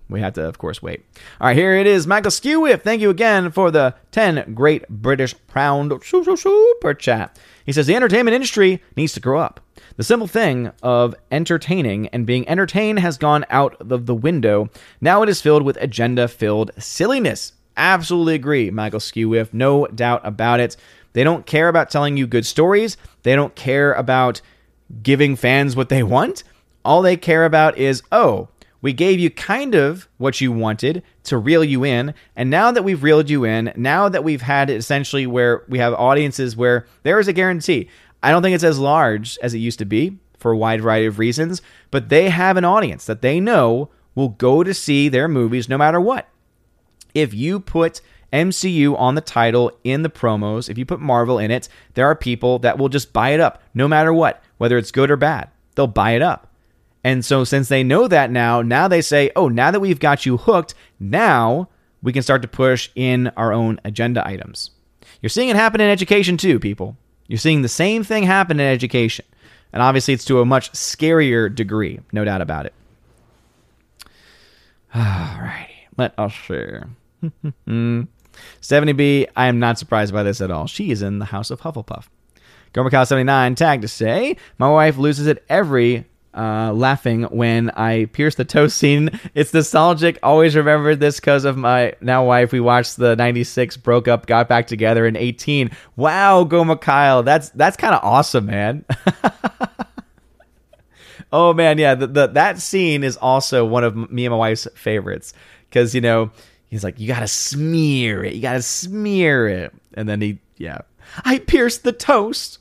we 0.10 0.22
have 0.22 0.34
to, 0.34 0.48
of 0.48 0.58
course, 0.58 0.82
wait. 0.82 1.04
All 1.42 1.48
right, 1.48 1.58
here 1.58 1.76
it 1.76 1.88
is. 1.88 2.08
Michael 2.08 2.32
Skewiff, 2.32 2.82
thank 2.82 3.02
you 3.02 3.10
again 3.10 3.52
for 3.52 3.72
the 3.72 3.96
10 4.12 4.54
Great 4.54 4.88
British 4.88 5.36
Pound 5.48 5.94
Super 6.04 6.94
Chat. 6.94 7.38
He 7.66 7.74
says, 7.74 7.88
The 7.88 7.96
entertainment 7.96 8.36
industry 8.36 8.82
needs 8.96 9.14
to 9.14 9.20
grow 9.20 9.40
up. 9.40 9.60
The 9.98 10.04
simple 10.04 10.28
thing 10.28 10.72
of 10.82 11.16
entertaining 11.32 12.08
and 12.10 12.26
being 12.26 12.48
entertained 12.48 13.00
has 13.00 13.18
gone 13.18 13.46
out 13.50 13.76
of 13.82 14.06
the 14.06 14.16
window. 14.16 14.70
Now 15.02 15.24
it 15.24 15.30
is 15.30 15.42
filled 15.42 15.64
with 15.64 15.78
agenda 15.82 16.28
filled 16.28 16.72
silliness. 16.78 17.54
Absolutely 17.76 18.36
agree, 18.36 18.72
Michael 18.72 19.00
Skewiff. 19.00 19.54
No 19.54 19.88
doubt 19.88 20.22
about 20.24 20.60
it. 20.60 20.78
They 21.14 21.24
don't 21.24 21.46
care 21.46 21.68
about 21.68 21.90
telling 21.90 22.16
you 22.16 22.28
good 22.28 22.46
stories, 22.46 22.96
they 23.24 23.36
don't 23.36 23.56
care 23.56 23.94
about 23.94 24.42
giving 25.02 25.36
fans 25.36 25.76
what 25.76 25.90
they 25.90 26.04
want. 26.04 26.44
All 26.86 27.02
they 27.02 27.18
care 27.18 27.44
about 27.44 27.78
is, 27.78 28.04
oh, 28.12 28.48
we 28.88 28.94
gave 28.94 29.20
you 29.20 29.30
kind 29.30 29.76
of 29.76 30.08
what 30.16 30.40
you 30.40 30.50
wanted 30.50 31.04
to 31.22 31.38
reel 31.38 31.62
you 31.62 31.84
in. 31.84 32.14
And 32.38 32.50
now 32.50 32.72
that 32.72 32.86
we've 32.86 33.04
reeled 33.04 33.30
you 33.30 33.44
in, 33.44 33.74
now 33.76 34.08
that 34.08 34.24
we've 34.24 34.44
had 34.44 34.70
essentially 34.70 35.28
where 35.28 35.66
we 35.68 35.80
have 35.80 35.94
audiences 35.96 36.56
where 36.56 36.88
there 37.04 37.20
is 37.20 37.28
a 37.28 37.34
guarantee. 37.34 37.90
I 38.24 38.32
don't 38.32 38.42
think 38.42 38.56
it's 38.56 38.64
as 38.64 38.80
large 38.80 39.38
as 39.44 39.54
it 39.54 39.58
used 39.58 39.80
to 39.80 39.86
be 39.86 40.20
for 40.38 40.54
a 40.54 40.58
wide 40.58 40.80
variety 40.80 41.06
of 41.06 41.20
reasons, 41.20 41.62
but 41.92 42.08
they 42.08 42.30
have 42.30 42.56
an 42.56 42.64
audience 42.64 43.06
that 43.08 43.22
they 43.22 43.42
know 43.42 43.90
will 44.16 44.30
go 44.30 44.64
to 44.64 44.74
see 44.74 45.10
their 45.10 45.28
movies 45.28 45.68
no 45.68 45.78
matter 45.78 46.00
what. 46.00 46.30
If 47.14 47.34
you 47.34 47.60
put 47.60 48.00
MCU 48.32 48.98
on 48.98 49.16
the 49.16 49.22
title 49.22 49.78
in 49.84 50.04
the 50.04 50.10
promos, 50.10 50.70
if 50.70 50.78
you 50.78 50.86
put 50.86 51.02
Marvel 51.02 51.40
in 51.40 51.52
it, 51.52 51.68
there 51.96 52.06
are 52.06 52.16
people 52.16 52.60
that 52.60 52.78
will 52.78 52.88
just 52.88 53.12
buy 53.12 53.32
it 53.32 53.42
up 53.42 53.62
no 53.74 53.86
matter 53.90 54.14
what, 54.14 54.42
whether 54.60 54.78
it's 54.78 54.92
good 54.92 55.12
or 55.12 55.18
bad. 55.18 55.50
They'll 55.76 55.88
buy 55.88 56.12
it 56.12 56.22
up. 56.22 56.48
And 57.04 57.24
so, 57.24 57.44
since 57.44 57.70
they 57.70 57.84
know 57.84 58.08
that 58.08 58.32
now, 58.32 58.62
now 58.62 58.88
they 58.88 59.02
say, 59.02 59.32
oh, 59.36 59.48
now 59.48 59.72
that 59.72 59.80
we've 59.80 60.00
got 60.00 60.26
you 60.26 60.38
hooked, 60.38 60.74
now 61.00 61.70
we 62.02 62.12
can 62.12 62.24
start 62.24 62.42
to 62.42 62.48
push 62.48 62.90
in 62.96 63.28
our 63.38 63.54
own 63.54 63.80
agenda 63.86 64.28
items. 64.28 64.72
You're 65.22 65.30
seeing 65.30 65.50
it 65.50 65.56
happen 65.56 65.82
in 65.82 65.90
education 65.90 66.38
too, 66.38 66.60
people. 66.60 66.98
You're 67.28 67.38
seeing 67.38 67.62
the 67.62 67.70
same 67.70 68.04
thing 68.04 68.24
happen 68.24 68.60
in 68.60 68.66
education. 68.66 69.26
And 69.74 69.82
obviously, 69.82 70.14
it's 70.14 70.26
to 70.26 70.42
a 70.42 70.46
much 70.46 70.72
scarier 70.72 71.54
degree, 71.54 72.00
no 72.12 72.26
doubt 72.26 72.42
about 72.42 72.66
it. 72.66 72.74
Alrighty, 74.96 75.68
let 75.98 76.18
us 76.18 76.32
share. 76.32 76.88
70B, 78.62 79.28
I 79.36 79.48
am 79.48 79.60
not 79.60 79.80
surprised 79.80 80.14
by 80.14 80.24
this 80.24 80.42
at 80.42 80.52
all. 80.52 80.68
She 80.68 80.92
is 80.92 81.02
in 81.02 81.20
the 81.20 81.26
House 81.26 81.52
of 81.52 81.62
Hufflepuff. 81.62 82.06
Gomercow79 82.74 83.56
tag 83.56 83.82
to 83.82 83.88
say, 83.88 84.38
My 84.58 84.70
wife 84.70 84.98
loses 84.98 85.28
it 85.28 85.44
every 85.50 86.06
uh, 86.38 86.72
laughing 86.72 87.24
when 87.24 87.72
I 87.72 88.06
pierce 88.06 88.36
the 88.36 88.46
toast 88.46 88.78
scene. 88.78 89.20
It's 89.34 89.54
nostalgic. 89.54 90.20
Always 90.22 90.56
remembered 90.56 91.00
this 91.00 91.20
because 91.20 91.46
of 91.46 91.58
my 91.58 91.94
now 92.00 92.26
wife. 92.26 92.52
We 92.52 92.60
watched 92.60 92.98
the 92.98 93.16
'96, 93.16 93.78
broke 93.78 94.08
up, 94.08 94.28
got 94.28 94.48
back 94.48 94.68
together 94.68 95.06
in 95.08 95.16
18. 95.18 95.72
Wow, 95.96 96.44
Goma 96.44 96.80
Kyle, 96.80 97.24
that's 97.24 97.50
that's 97.50 97.76
kind 97.76 97.96
of 97.96 98.04
awesome, 98.04 98.46
man. 98.46 98.86
oh 101.34 101.54
man, 101.54 101.78
yeah, 101.78 101.96
the, 101.96 102.08
the, 102.08 102.28
that 102.28 102.60
scene 102.60 103.04
is 103.04 103.18
also 103.18 103.66
one 103.66 103.84
of 103.84 104.12
me 104.12 104.26
and 104.26 104.32
my 104.32 104.38
wife's 104.38 104.68
favorites 104.76 105.34
because 105.70 105.96
you 105.96 106.02
know 106.02 106.32
he's 106.70 106.84
like, 106.84 107.00
you 107.00 107.08
gotta 107.08 107.28
smear 107.28 108.24
it, 108.24 108.34
you 108.34 108.42
gotta 108.42 108.62
smear 108.62 109.48
it, 109.48 109.74
and 109.96 110.08
then 110.08 110.22
he, 110.22 110.40
yeah, 110.58 110.80
I 111.26 111.40
pierced 111.40 111.84
the 111.84 111.94
toast. 111.94 112.60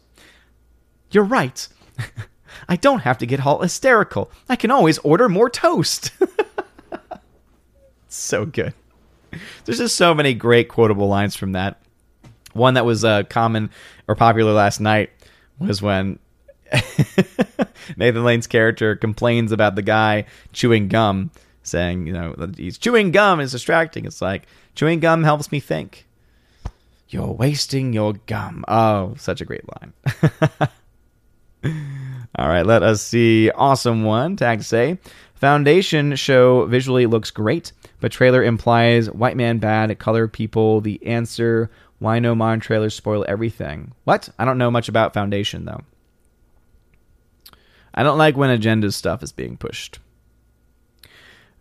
You're 1.11 1.25
right. 1.25 1.69
I 2.69 2.77
don't 2.77 3.01
have 3.01 3.19
to 3.19 3.27
get 3.27 3.45
all 3.45 3.61
hysterical. 3.61 4.31
I 4.49 4.57
can 4.57 4.71
always 4.71 4.99
order 4.99 5.29
more 5.29 5.51
toast. 5.51 6.11
so 8.09 8.47
good. 8.47 8.75
There's 9.65 9.79
just 9.79 9.97
so 9.97 10.15
many 10.15 10.35
great 10.35 10.69
quotable 10.69 11.09
lines 11.09 11.37
from 11.37 11.53
that. 11.53 11.81
One 12.53 12.75
that 12.75 12.87
was 12.87 13.05
uh, 13.05 13.25
common 13.25 13.71
or 14.09 14.15
popular 14.15 14.53
last 14.53 14.81
night 14.81 15.11
was 15.59 15.83
when 15.83 16.19
Nathan 17.97 18.25
Lane's 18.25 18.47
character 18.47 18.97
complains 18.97 19.53
about 19.53 19.75
the 19.75 19.83
guy 19.83 20.25
chewing 20.53 20.89
gum, 20.89 21.31
saying, 21.63 22.07
you 22.07 22.13
know, 22.13 22.35
he's 22.57 22.79
chewing 22.79 23.11
gum 23.11 23.41
is 23.41 23.53
distracting. 23.53 24.05
It's 24.05 24.23
like, 24.23 24.47
chewing 24.75 25.01
gum 25.01 25.25
helps 25.25 25.53
me 25.53 25.61
think. 25.61 26.07
You're 27.09 27.33
wasting 27.33 27.93
your 27.93 28.15
gum. 28.27 28.65
Oh, 28.67 29.15
such 29.17 29.41
a 29.41 29.45
great 29.45 29.65
line. 29.81 29.93
All 32.39 32.49
right, 32.49 32.67
let 32.67 32.83
us 32.83 33.01
see. 33.01 33.51
Awesome 33.51 34.05
one. 34.05 34.37
Tag 34.37 34.63
say 34.63 34.99
Foundation 35.35 36.17
show 36.17 36.67
visually 36.67 37.07
looks 37.07 37.31
great, 37.31 37.73
but 38.01 38.13
trailer 38.13 38.43
implies 38.43 39.11
white 39.11 39.37
man 39.37 39.59
bad, 39.59 39.99
color 39.99 40.29
people 40.29 40.81
the 40.81 41.05
answer. 41.07 41.71
Why 41.99 42.19
no 42.19 42.35
modern 42.35 42.61
trailers 42.61 42.95
spoil 42.95 43.25
everything? 43.27 43.93
What? 44.05 44.29
I 44.39 44.45
don't 44.45 44.59
know 44.59 44.71
much 44.71 44.89
about 44.89 45.15
Foundation 45.15 45.65
though. 45.65 45.83
I 47.95 48.03
don't 48.03 48.19
like 48.19 48.37
when 48.37 48.51
agenda 48.51 48.93
stuff 48.93 49.23
is 49.23 49.33
being 49.33 49.57
pushed. 49.57 49.99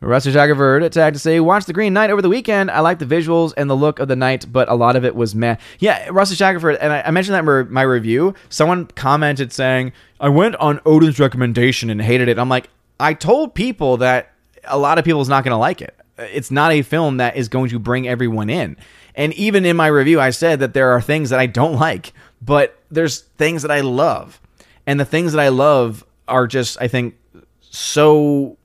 Rusty 0.02 0.32
Shaggerford 0.32 0.84
attacked 0.84 1.16
to 1.16 1.20
say, 1.20 1.40
watch 1.40 1.66
The 1.66 1.74
Green 1.74 1.94
Knight 1.94 2.10
over 2.10 2.22
the 2.22 2.30
weekend. 2.30 2.70
I 2.70 2.82
like 2.82 3.00
the 3.00 3.06
visuals 3.06 3.54
and 3.58 3.70
the 3.70 3.76
look 3.76 4.00
of 4.00 4.08
the 4.08 4.16
night, 4.16 4.46
but 4.52 4.70
a 4.70 4.76
lot 4.76 4.96
of 4.96 5.04
it 5.06 5.16
was 5.16 5.34
meh. 5.34 5.56
Yeah, 5.80 6.10
Rusty 6.12 6.36
Shaggerford, 6.36 6.78
and 6.80 6.94
I, 6.94 7.02
I 7.02 7.12
mentioned 7.12 7.34
that 7.36 7.50
in 7.50 7.74
my 7.74 7.82
review. 7.82 8.36
Someone 8.50 8.86
commented 8.86 9.52
saying, 9.52 9.94
I 10.20 10.30
went 10.30 10.56
on 10.58 10.80
Odin's 10.86 11.20
recommendation 11.20 11.90
and 11.90 12.02
hated 12.02 12.28
it. 12.28 12.38
I'm 12.38 12.50
like, 12.50 12.70
I 13.00 13.14
told 13.14 13.56
people 13.56 13.98
that 13.98 14.32
a 14.66 14.78
lot 14.78 15.00
of 15.00 15.06
people 15.06 15.22
is 15.22 15.30
not 15.30 15.44
going 15.44 15.52
to 15.52 15.58
like 15.58 15.82
it. 15.82 15.96
It's 16.18 16.52
not 16.52 16.72
a 16.72 16.82
film 16.82 17.18
that 17.18 17.36
is 17.36 17.50
going 17.50 17.70
to 17.70 17.80
bring 17.80 18.08
everyone 18.08 18.50
in. 18.50 18.78
And 19.16 19.34
even 19.34 19.66
in 19.66 19.76
my 19.76 19.88
review, 19.88 20.20
I 20.20 20.30
said 20.30 20.60
that 20.60 20.74
there 20.74 20.92
are 20.92 21.02
things 21.02 21.30
that 21.30 21.40
I 21.40 21.46
don't 21.46 21.78
like, 21.80 22.14
but 22.42 22.78
there's 22.92 23.22
things 23.38 23.62
that 23.64 23.72
I 23.72 23.82
love. 23.82 24.40
And 24.86 25.00
the 25.00 25.06
things 25.06 25.34
that 25.34 25.42
I 25.42 25.50
love 25.50 26.06
are 26.28 26.48
just, 26.48 26.80
I 26.82 26.88
think, 26.88 27.16
so 27.62 28.58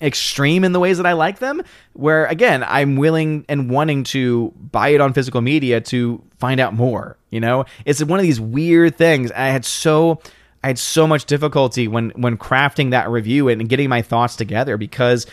extreme 0.00 0.64
in 0.64 0.72
the 0.72 0.80
ways 0.80 0.98
that 0.98 1.06
I 1.06 1.12
like 1.12 1.38
them, 1.38 1.62
where 1.94 2.26
again, 2.26 2.64
I'm 2.66 2.96
willing 2.96 3.44
and 3.48 3.70
wanting 3.70 4.04
to 4.04 4.52
buy 4.56 4.88
it 4.88 5.00
on 5.00 5.12
physical 5.12 5.40
media 5.40 5.80
to 5.82 6.22
find 6.38 6.60
out 6.60 6.74
more. 6.74 7.16
You 7.30 7.40
know, 7.40 7.64
it's 7.84 8.02
one 8.02 8.18
of 8.18 8.24
these 8.24 8.40
weird 8.40 8.96
things. 8.96 9.30
I 9.32 9.46
had 9.46 9.64
so 9.64 10.20
I 10.62 10.68
had 10.68 10.78
so 10.78 11.06
much 11.06 11.26
difficulty 11.26 11.88
when 11.88 12.10
when 12.10 12.36
crafting 12.36 12.90
that 12.90 13.08
review 13.08 13.48
and 13.48 13.68
getting 13.68 13.88
my 13.88 14.02
thoughts 14.02 14.36
together 14.36 14.76
because 14.76 15.26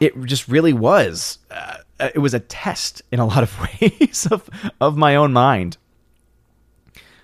it 0.00 0.18
just 0.24 0.48
really 0.48 0.72
was. 0.72 1.38
Uh, 1.50 1.76
it 2.14 2.18
was 2.18 2.32
a 2.32 2.40
test 2.40 3.02
in 3.12 3.20
a 3.20 3.26
lot 3.26 3.42
of 3.42 3.60
ways 3.80 4.26
of 4.30 4.48
of 4.80 4.96
my 4.96 5.16
own 5.16 5.32
mind. 5.32 5.76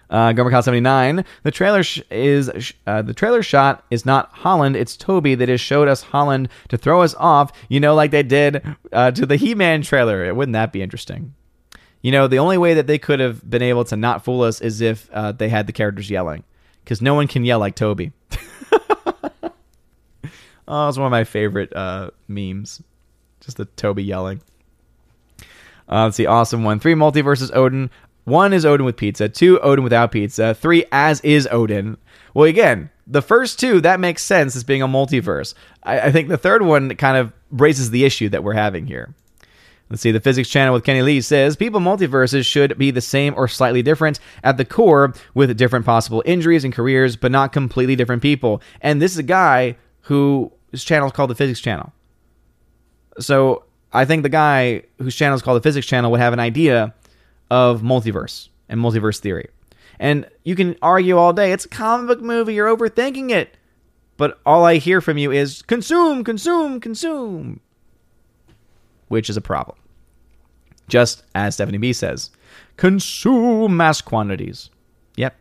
Uh, 0.08 0.32
Gomer 0.32 0.50
79. 0.50 1.24
The 1.42 1.50
trailer 1.50 1.82
sh- 1.82 2.00
is 2.10 2.72
uh, 2.86 3.02
the 3.02 3.14
trailer 3.14 3.42
shot 3.42 3.84
is 3.90 4.06
not 4.06 4.30
Holland. 4.32 4.76
It's 4.76 4.96
Tobey 4.96 5.34
that 5.34 5.48
has 5.48 5.60
showed 5.60 5.88
us 5.88 6.02
Holland 6.02 6.48
to 6.68 6.78
throw 6.78 7.02
us 7.02 7.14
off. 7.16 7.52
You 7.68 7.80
know, 7.80 7.94
like 7.94 8.12
they 8.12 8.22
did 8.22 8.62
uh, 8.92 9.10
to 9.10 9.26
the 9.26 9.36
He-Man 9.36 9.82
trailer. 9.82 10.32
Wouldn't 10.32 10.52
that 10.52 10.72
be 10.72 10.82
interesting? 10.82 11.34
You 12.02 12.12
know, 12.12 12.28
the 12.28 12.38
only 12.38 12.56
way 12.56 12.74
that 12.74 12.86
they 12.86 12.98
could 12.98 13.18
have 13.18 13.48
been 13.48 13.62
able 13.62 13.84
to 13.86 13.96
not 13.96 14.24
fool 14.24 14.42
us 14.42 14.60
is 14.60 14.80
if 14.80 15.10
uh, 15.12 15.32
they 15.32 15.48
had 15.48 15.66
the 15.66 15.72
characters 15.72 16.08
yelling, 16.08 16.44
because 16.84 17.02
no 17.02 17.14
one 17.14 17.26
can 17.26 17.44
yell 17.44 17.58
like 17.58 17.74
Tobey. 17.74 18.12
oh, 20.68 20.88
it's 20.88 20.98
one 20.98 21.06
of 21.06 21.10
my 21.10 21.24
favorite 21.24 21.74
uh, 21.74 22.10
memes. 22.28 22.80
Just 23.40 23.56
the 23.56 23.64
Tobey 23.64 24.04
yelling. 24.04 24.40
Uh, 25.88 26.04
let's 26.04 26.16
see, 26.16 26.26
awesome 26.26 26.64
one. 26.64 26.80
Three 26.80 26.94
multiverses 26.94 27.54
Odin. 27.54 27.90
One 28.26 28.52
is 28.52 28.66
Odin 28.66 28.84
with 28.84 28.96
pizza. 28.96 29.28
Two, 29.28 29.60
Odin 29.60 29.84
without 29.84 30.10
pizza. 30.10 30.52
Three, 30.52 30.84
as 30.90 31.20
is 31.20 31.48
Odin. 31.50 31.96
Well, 32.34 32.48
again, 32.48 32.90
the 33.06 33.22
first 33.22 33.60
two, 33.60 33.80
that 33.82 34.00
makes 34.00 34.22
sense 34.22 34.56
as 34.56 34.64
being 34.64 34.82
a 34.82 34.88
multiverse. 34.88 35.54
I, 35.84 36.00
I 36.00 36.12
think 36.12 36.28
the 36.28 36.36
third 36.36 36.62
one 36.62 36.94
kind 36.96 37.16
of 37.16 37.32
raises 37.52 37.90
the 37.90 38.04
issue 38.04 38.28
that 38.30 38.42
we're 38.42 38.52
having 38.54 38.88
here. 38.88 39.14
Let's 39.88 40.02
see. 40.02 40.10
The 40.10 40.18
physics 40.18 40.48
channel 40.48 40.74
with 40.74 40.82
Kenny 40.82 41.02
Lee 41.02 41.20
says 41.20 41.54
people 41.54 41.78
multiverses 41.78 42.44
should 42.44 42.76
be 42.76 42.90
the 42.90 43.00
same 43.00 43.32
or 43.36 43.46
slightly 43.46 43.80
different 43.80 44.18
at 44.42 44.56
the 44.56 44.64
core 44.64 45.14
with 45.34 45.56
different 45.56 45.86
possible 45.86 46.20
injuries 46.26 46.64
and 46.64 46.74
careers, 46.74 47.14
but 47.14 47.30
not 47.30 47.52
completely 47.52 47.94
different 47.94 48.22
people. 48.22 48.60
And 48.80 49.00
this 49.00 49.12
is 49.12 49.18
a 49.18 49.22
guy 49.22 49.76
who 50.00 50.50
his 50.72 50.82
channel 50.82 51.06
is 51.06 51.12
called 51.12 51.30
the 51.30 51.36
physics 51.36 51.60
channel. 51.60 51.92
So 53.20 53.62
I 53.92 54.04
think 54.04 54.24
the 54.24 54.28
guy 54.28 54.82
whose 54.98 55.14
channel 55.14 55.36
is 55.36 55.42
called 55.42 55.58
the 55.58 55.62
physics 55.62 55.86
channel 55.86 56.10
would 56.10 56.20
have 56.20 56.32
an 56.32 56.40
idea 56.40 56.92
of 57.50 57.82
multiverse 57.82 58.48
and 58.68 58.80
multiverse 58.80 59.18
theory. 59.18 59.48
And 59.98 60.28
you 60.44 60.54
can 60.54 60.76
argue 60.82 61.16
all 61.16 61.32
day, 61.32 61.52
it's 61.52 61.64
a 61.64 61.68
comic 61.68 62.08
book 62.08 62.20
movie, 62.20 62.54
you're 62.54 62.74
overthinking 62.74 63.30
it. 63.30 63.56
But 64.16 64.38
all 64.46 64.64
I 64.64 64.76
hear 64.76 65.00
from 65.00 65.18
you 65.18 65.30
is 65.30 65.62
consume, 65.62 66.24
consume, 66.24 66.80
consume, 66.80 67.60
which 69.08 69.28
is 69.28 69.36
a 69.36 69.42
problem. 69.42 69.76
Just 70.88 71.24
as 71.34 71.54
Stephanie 71.54 71.78
B 71.78 71.92
says, 71.92 72.30
consume 72.76 73.76
mass 73.76 74.00
quantities. 74.00 74.70
Yep. 75.16 75.36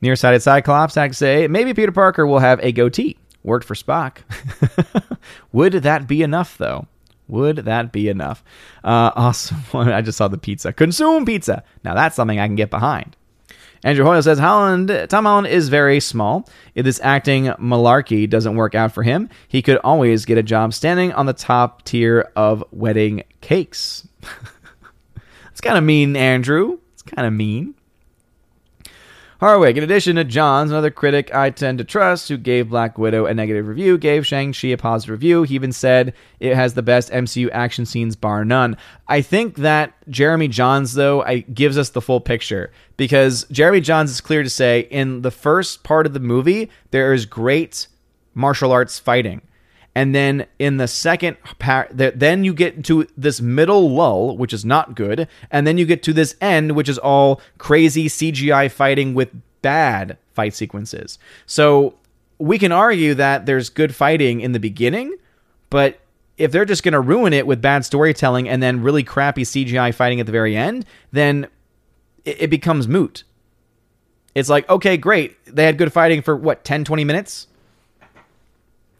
Nearsighted 0.00 0.42
Cyclops, 0.42 0.96
I 0.96 1.10
say, 1.10 1.46
maybe 1.48 1.74
Peter 1.74 1.92
Parker 1.92 2.26
will 2.26 2.38
have 2.38 2.60
a 2.62 2.72
goatee. 2.72 3.16
Worked 3.44 3.66
for 3.66 3.74
Spock. 3.74 4.18
Would 5.52 5.72
that 5.72 6.06
be 6.06 6.22
enough, 6.22 6.56
though? 6.58 6.86
Would 7.32 7.56
that 7.56 7.92
be 7.92 8.10
enough? 8.10 8.44
Uh, 8.84 9.10
awesome. 9.16 9.62
I 9.72 10.02
just 10.02 10.18
saw 10.18 10.28
the 10.28 10.36
pizza. 10.36 10.72
Consume 10.72 11.24
pizza. 11.24 11.64
Now 11.82 11.94
that's 11.94 12.14
something 12.14 12.38
I 12.38 12.46
can 12.46 12.56
get 12.56 12.70
behind. 12.70 13.16
Andrew 13.82 14.04
Hoyle 14.04 14.22
says 14.22 14.38
Holland, 14.38 15.06
Tom 15.08 15.24
Holland 15.24 15.48
is 15.48 15.68
very 15.68 15.98
small. 15.98 16.48
If 16.76 16.84
this 16.84 17.00
acting 17.02 17.46
malarkey 17.46 18.30
doesn't 18.30 18.54
work 18.54 18.76
out 18.76 18.92
for 18.92 19.02
him, 19.02 19.28
he 19.48 19.60
could 19.60 19.78
always 19.78 20.24
get 20.24 20.38
a 20.38 20.42
job 20.42 20.72
standing 20.72 21.12
on 21.12 21.26
the 21.26 21.32
top 21.32 21.82
tier 21.84 22.30
of 22.36 22.62
wedding 22.70 23.24
cakes. 23.40 24.06
it's 25.50 25.60
kind 25.60 25.78
of 25.78 25.82
mean, 25.82 26.14
Andrew. 26.14 26.78
It's 26.92 27.02
kind 27.02 27.26
of 27.26 27.32
mean. 27.32 27.74
Harwick, 29.42 29.76
in 29.76 29.82
addition 29.82 30.14
to 30.14 30.24
Jahns, 30.24 30.66
another 30.66 30.92
critic 30.92 31.34
I 31.34 31.50
tend 31.50 31.78
to 31.78 31.84
trust, 31.84 32.28
who 32.28 32.36
gave 32.36 32.68
Black 32.68 32.96
Widow 32.96 33.26
a 33.26 33.34
negative 33.34 33.66
review, 33.66 33.98
gave 33.98 34.24
Shang-Chi 34.24 34.68
a 34.68 34.76
positive 34.76 35.10
review. 35.14 35.42
He 35.42 35.56
even 35.56 35.72
said 35.72 36.14
it 36.38 36.54
has 36.54 36.74
the 36.74 36.82
best 36.82 37.10
MCU 37.10 37.50
action 37.50 37.84
scenes, 37.84 38.14
bar 38.14 38.44
none. 38.44 38.76
I 39.08 39.20
think 39.20 39.56
that 39.56 39.94
Jeremy 40.08 40.48
Jahns, 40.48 40.94
though, 40.94 41.24
I, 41.24 41.40
gives 41.40 41.76
us 41.76 41.90
the 41.90 42.00
full 42.00 42.20
picture 42.20 42.70
because 42.96 43.44
Jeremy 43.50 43.80
Jahns 43.80 44.10
is 44.10 44.20
clear 44.20 44.44
to 44.44 44.48
say 44.48 44.86
in 44.92 45.22
the 45.22 45.32
first 45.32 45.82
part 45.82 46.06
of 46.06 46.12
the 46.12 46.20
movie, 46.20 46.70
there 46.92 47.12
is 47.12 47.26
great 47.26 47.88
martial 48.34 48.70
arts 48.70 49.00
fighting. 49.00 49.42
And 49.94 50.14
then 50.14 50.46
in 50.58 50.78
the 50.78 50.88
second 50.88 51.36
par- 51.58 51.88
then 51.90 52.44
you 52.44 52.54
get 52.54 52.82
to 52.84 53.06
this 53.16 53.40
middle 53.40 53.90
lull, 53.90 54.36
which 54.36 54.52
is 54.52 54.64
not 54.64 54.94
good, 54.94 55.28
and 55.50 55.66
then 55.66 55.76
you 55.76 55.84
get 55.84 56.02
to 56.04 56.12
this 56.12 56.34
end, 56.40 56.72
which 56.72 56.88
is 56.88 56.98
all 56.98 57.40
crazy 57.58 58.08
CGI 58.08 58.70
fighting 58.70 59.12
with 59.12 59.30
bad 59.60 60.16
fight 60.32 60.54
sequences. 60.54 61.18
So 61.44 61.94
we 62.38 62.58
can 62.58 62.72
argue 62.72 63.14
that 63.14 63.44
there's 63.44 63.68
good 63.68 63.94
fighting 63.94 64.40
in 64.40 64.52
the 64.52 64.58
beginning, 64.58 65.14
but 65.68 66.00
if 66.38 66.50
they're 66.50 66.64
just 66.64 66.82
going 66.82 66.92
to 66.92 67.00
ruin 67.00 67.32
it 67.32 67.46
with 67.46 67.60
bad 67.60 67.84
storytelling 67.84 68.48
and 68.48 68.62
then 68.62 68.82
really 68.82 69.02
crappy 69.02 69.42
CGI 69.42 69.94
fighting 69.94 70.20
at 70.20 70.26
the 70.26 70.32
very 70.32 70.56
end, 70.56 70.86
then 71.12 71.46
it, 72.24 72.42
it 72.42 72.50
becomes 72.50 72.88
moot. 72.88 73.24
It's 74.34 74.48
like, 74.48 74.68
okay, 74.68 74.96
great. 74.96 75.36
They 75.44 75.64
had 75.64 75.76
good 75.76 75.92
fighting 75.92 76.22
for 76.22 76.34
what, 76.34 76.64
10, 76.64 76.84
20 76.84 77.04
minutes? 77.04 77.48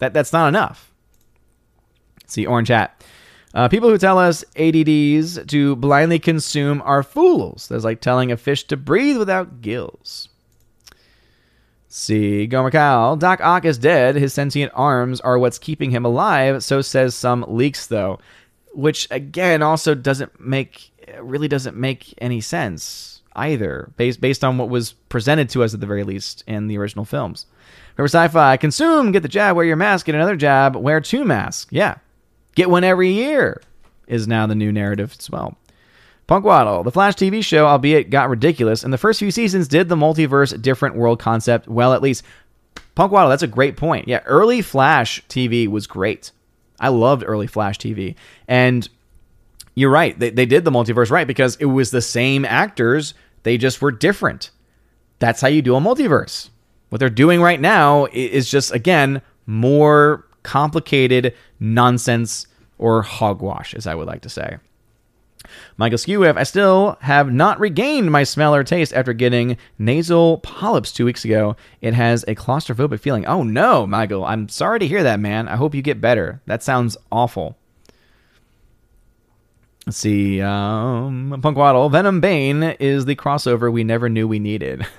That 0.03 0.13
that's 0.13 0.33
not 0.33 0.49
enough. 0.49 0.93
See, 2.27 2.45
orange 2.45 2.67
hat. 2.67 3.05
Uh, 3.55 3.69
people 3.69 3.89
who 3.89 3.99
tell 3.99 4.19
us 4.19 4.45
ADDs 4.57 5.47
to 5.47 5.77
blindly 5.77 6.19
consume 6.19 6.83
are 6.85 7.05
fools. 7.05 7.69
That's 7.69 7.85
like 7.85 8.01
telling 8.01 8.33
a 8.33 8.37
fish 8.37 8.65
to 8.65 8.77
breathe 8.77 9.17
without 9.17 9.61
gills. 9.61 10.29
See, 11.87 12.49
Gomer 12.49 12.73
Kyle. 12.73 13.15
Doc 13.15 13.41
Ock 13.43 13.65
is 13.65 13.79
dead. 13.79 14.17
His 14.17 14.35
sentient 14.35 14.73
arms 14.75 15.21
are 15.21 15.39
what's 15.39 15.59
keeping 15.59 15.93
him 15.93 16.05
alive, 16.05 16.65
so 16.65 16.81
says 16.81 17.15
some 17.15 17.45
leaks, 17.47 17.87
though. 17.87 18.19
Which, 18.75 19.07
again, 19.13 19.63
also 19.63 19.95
doesn't 19.95 20.41
make, 20.41 20.91
really 21.21 21.47
doesn't 21.47 21.77
make 21.77 22.13
any 22.19 22.41
sense 22.41 23.23
either, 23.37 23.93
based, 23.97 24.21
based 24.21 24.43
on 24.43 24.59
what 24.59 24.69
was 24.69 24.95
presented 24.95 25.49
to 25.51 25.63
us 25.63 25.75
at 25.75 25.79
the 25.81 25.87
very 25.87 26.03
least 26.03 26.43
in 26.49 26.67
the 26.67 26.77
original 26.77 27.05
films. 27.05 27.47
Remember 27.97 28.09
sci-fi, 28.09 28.57
consume, 28.57 29.13
get 29.13 29.23
the 29.23 29.29
jab, 29.29 29.57
wear 29.57 29.65
your 29.65 29.77
mask, 29.77 30.07
get 30.07 30.15
another 30.15 30.37
jab, 30.37 30.77
wear 30.77 31.01
two 31.01 31.25
masks. 31.25 31.71
Yeah. 31.71 31.97
Get 32.55 32.71
one 32.71 32.85
every 32.85 33.13
year 33.13 33.63
is 34.07 34.27
now 34.27 34.47
the 34.47 34.55
new 34.55 34.73
narrative 34.73 35.15
as 35.19 35.31
well. 35.31 35.57
Punkwaddle, 36.29 36.85
the 36.85 36.93
Flash 36.93 37.15
TV 37.15 37.45
show, 37.45 37.67
albeit 37.67 38.11
got 38.11 38.31
ridiculous, 38.31 38.85
and 38.85 38.93
the 38.93 38.99
first 38.99 39.19
few 39.19 39.31
seasons 39.31 39.69
did 39.69 39.89
the 39.89 39.97
multiverse 39.97 40.61
different 40.61 40.95
world 40.95 41.19
concept 41.19 41.69
well, 41.69 41.93
at 41.93 42.03
least. 42.03 42.25
Punkwaddle, 42.97 43.29
that's 43.29 43.43
a 43.43 43.49
great 43.49 43.77
point. 43.77 44.09
Yeah, 44.09 44.21
early 44.25 44.63
Flash 44.63 45.23
TV 45.29 45.67
was 45.69 45.87
great. 45.87 46.31
I 46.79 46.89
loved 46.89 47.25
early 47.27 47.47
Flash 47.47 47.79
TV. 47.79 48.15
And 48.49 48.89
you're 49.75 49.91
right, 49.91 50.19
they, 50.19 50.31
they 50.31 50.47
did 50.47 50.65
the 50.65 50.71
multiverse 50.71 51.11
right 51.11 51.27
because 51.27 51.57
it 51.57 51.67
was 51.67 51.91
the 51.91 52.03
same 52.03 52.45
actors, 52.45 53.15
they 53.43 53.59
just 53.59 53.83
were 53.83 53.93
different. 53.93 54.51
That's 55.19 55.41
how 55.41 55.49
you 55.49 55.63
do 55.63 55.77
a 55.77 55.81
multiverse. 55.81 56.51
What 56.93 56.99
they're 56.99 57.09
doing 57.09 57.41
right 57.41 57.59
now 57.59 58.07
is 58.13 58.51
just, 58.51 58.71
again, 58.71 59.23
more 59.47 60.27
complicated 60.43 61.35
nonsense 61.59 62.47
or 62.77 63.01
hogwash, 63.01 63.73
as 63.73 63.87
I 63.87 63.95
would 63.95 64.07
like 64.07 64.21
to 64.21 64.29
say. 64.29 64.59
Michael 65.79 65.97
Skewiff, 65.97 66.37
I 66.37 66.43
still 66.43 66.99
have 67.01 67.33
not 67.33 67.59
regained 67.59 68.11
my 68.11 68.25
smell 68.25 68.55
or 68.55 68.63
taste 68.63 68.93
after 68.93 69.15
getting 69.15 69.57
nasal 69.79 70.37
polyps 70.41 70.93
two 70.93 71.07
weeks 71.07 71.25
ago. 71.25 71.57
It 71.81 71.95
has 71.95 72.25
a 72.25 72.35
claustrophobic 72.35 73.01
feeling. 73.01 73.25
Oh 73.25 73.43
no, 73.43 73.87
Michael, 73.87 74.27
I'm 74.27 74.51
sorry 74.51 74.79
to 74.81 74.87
hear 74.87 75.03
that, 75.03 75.19
man. 75.19 75.49
I 75.49 75.57
hope 75.57 75.75
you 75.75 75.81
get 75.81 75.99
better. 75.99 76.43
That 76.45 76.63
sounds 76.63 76.99
awful. 77.11 77.57
Let's 79.87 79.97
see. 79.97 80.43
Um, 80.43 81.41
Punk 81.43 81.57
Waddle. 81.57 81.89
Venom 81.89 82.21
Bane 82.21 82.63
is 82.79 83.07
the 83.07 83.17
crossover 83.17 83.73
we 83.73 83.83
never 83.83 84.11
knew 84.11 84.29
we 84.29 84.39
needed. 84.39 84.87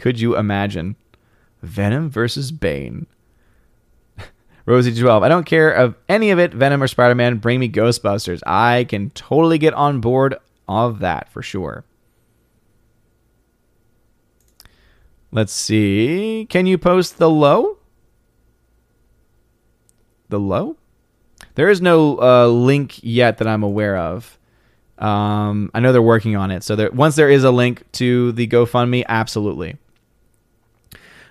Could 0.00 0.18
you 0.18 0.34
imagine? 0.34 0.96
Venom 1.60 2.08
versus 2.08 2.50
Bane. 2.50 3.06
Rosie12, 4.66 5.22
I 5.22 5.28
don't 5.28 5.44
care 5.44 5.70
of 5.70 5.94
any 6.08 6.30
of 6.30 6.38
it, 6.38 6.54
Venom 6.54 6.82
or 6.82 6.88
Spider 6.88 7.14
Man. 7.14 7.36
Bring 7.36 7.60
me 7.60 7.68
Ghostbusters. 7.68 8.40
I 8.46 8.86
can 8.88 9.10
totally 9.10 9.58
get 9.58 9.74
on 9.74 10.00
board 10.00 10.36
of 10.66 11.00
that 11.00 11.28
for 11.28 11.42
sure. 11.42 11.84
Let's 15.30 15.52
see. 15.52 16.46
Can 16.48 16.64
you 16.64 16.78
post 16.78 17.18
the 17.18 17.28
low? 17.28 17.76
The 20.30 20.40
low? 20.40 20.78
There 21.56 21.68
is 21.68 21.82
no 21.82 22.18
uh, 22.18 22.46
link 22.46 23.00
yet 23.02 23.36
that 23.36 23.46
I'm 23.46 23.62
aware 23.62 23.98
of. 23.98 24.38
Um, 24.96 25.70
I 25.74 25.80
know 25.80 25.92
they're 25.92 26.00
working 26.00 26.36
on 26.36 26.50
it. 26.50 26.64
So 26.64 26.74
there, 26.74 26.90
once 26.90 27.16
there 27.16 27.28
is 27.28 27.44
a 27.44 27.50
link 27.50 27.84
to 27.92 28.32
the 28.32 28.46
GoFundMe, 28.46 29.04
absolutely. 29.06 29.76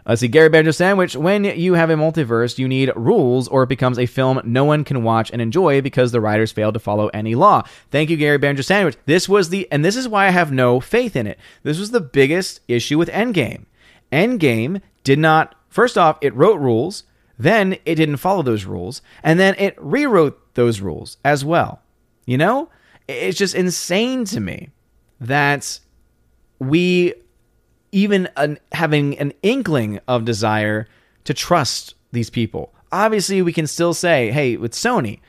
Let's 0.09 0.21
see, 0.21 0.27
Gary 0.27 0.49
Banjo 0.49 0.71
Sandwich. 0.71 1.15
When 1.15 1.43
you 1.43 1.75
have 1.75 1.91
a 1.91 1.95
multiverse, 1.95 2.57
you 2.57 2.67
need 2.67 2.91
rules, 2.95 3.47
or 3.47 3.61
it 3.61 3.69
becomes 3.69 3.99
a 3.99 4.07
film 4.07 4.41
no 4.43 4.65
one 4.65 4.83
can 4.83 5.03
watch 5.03 5.29
and 5.29 5.39
enjoy 5.39 5.81
because 5.81 6.11
the 6.11 6.19
writers 6.19 6.51
failed 6.51 6.73
to 6.73 6.79
follow 6.79 7.09
any 7.09 7.35
law. 7.35 7.61
Thank 7.91 8.09
you, 8.09 8.17
Gary 8.17 8.39
Banjo 8.39 8.63
Sandwich. 8.63 8.97
This 9.05 9.29
was 9.29 9.49
the, 9.49 9.71
and 9.71 9.85
this 9.85 9.95
is 9.95 10.07
why 10.07 10.25
I 10.25 10.31
have 10.31 10.51
no 10.51 10.79
faith 10.79 11.15
in 11.15 11.27
it. 11.27 11.37
This 11.61 11.77
was 11.77 11.91
the 11.91 12.01
biggest 12.01 12.61
issue 12.67 12.97
with 12.97 13.07
Endgame. 13.09 13.65
Endgame 14.11 14.81
did 15.03 15.19
not, 15.19 15.53
first 15.67 15.95
off, 15.95 16.17
it 16.21 16.33
wrote 16.33 16.59
rules, 16.59 17.03
then 17.37 17.73
it 17.85 17.93
didn't 17.93 18.17
follow 18.17 18.41
those 18.41 18.65
rules, 18.65 19.03
and 19.21 19.39
then 19.39 19.53
it 19.59 19.75
rewrote 19.79 20.55
those 20.55 20.81
rules 20.81 21.17
as 21.23 21.45
well. 21.45 21.83
You 22.25 22.39
know? 22.39 22.69
It's 23.07 23.37
just 23.37 23.53
insane 23.53 24.25
to 24.25 24.39
me 24.39 24.69
that 25.21 25.79
we 26.57 27.13
even 27.91 28.29
an, 28.37 28.59
having 28.71 29.17
an 29.17 29.33
inkling 29.43 29.99
of 30.07 30.25
desire 30.25 30.87
to 31.23 31.33
trust 31.33 31.95
these 32.11 32.29
people. 32.29 32.73
Obviously, 32.91 33.41
we 33.41 33.53
can 33.53 33.67
still 33.67 33.93
say, 33.93 34.31
hey, 34.31 34.57
with 34.57 34.73
Sony, 34.73 35.19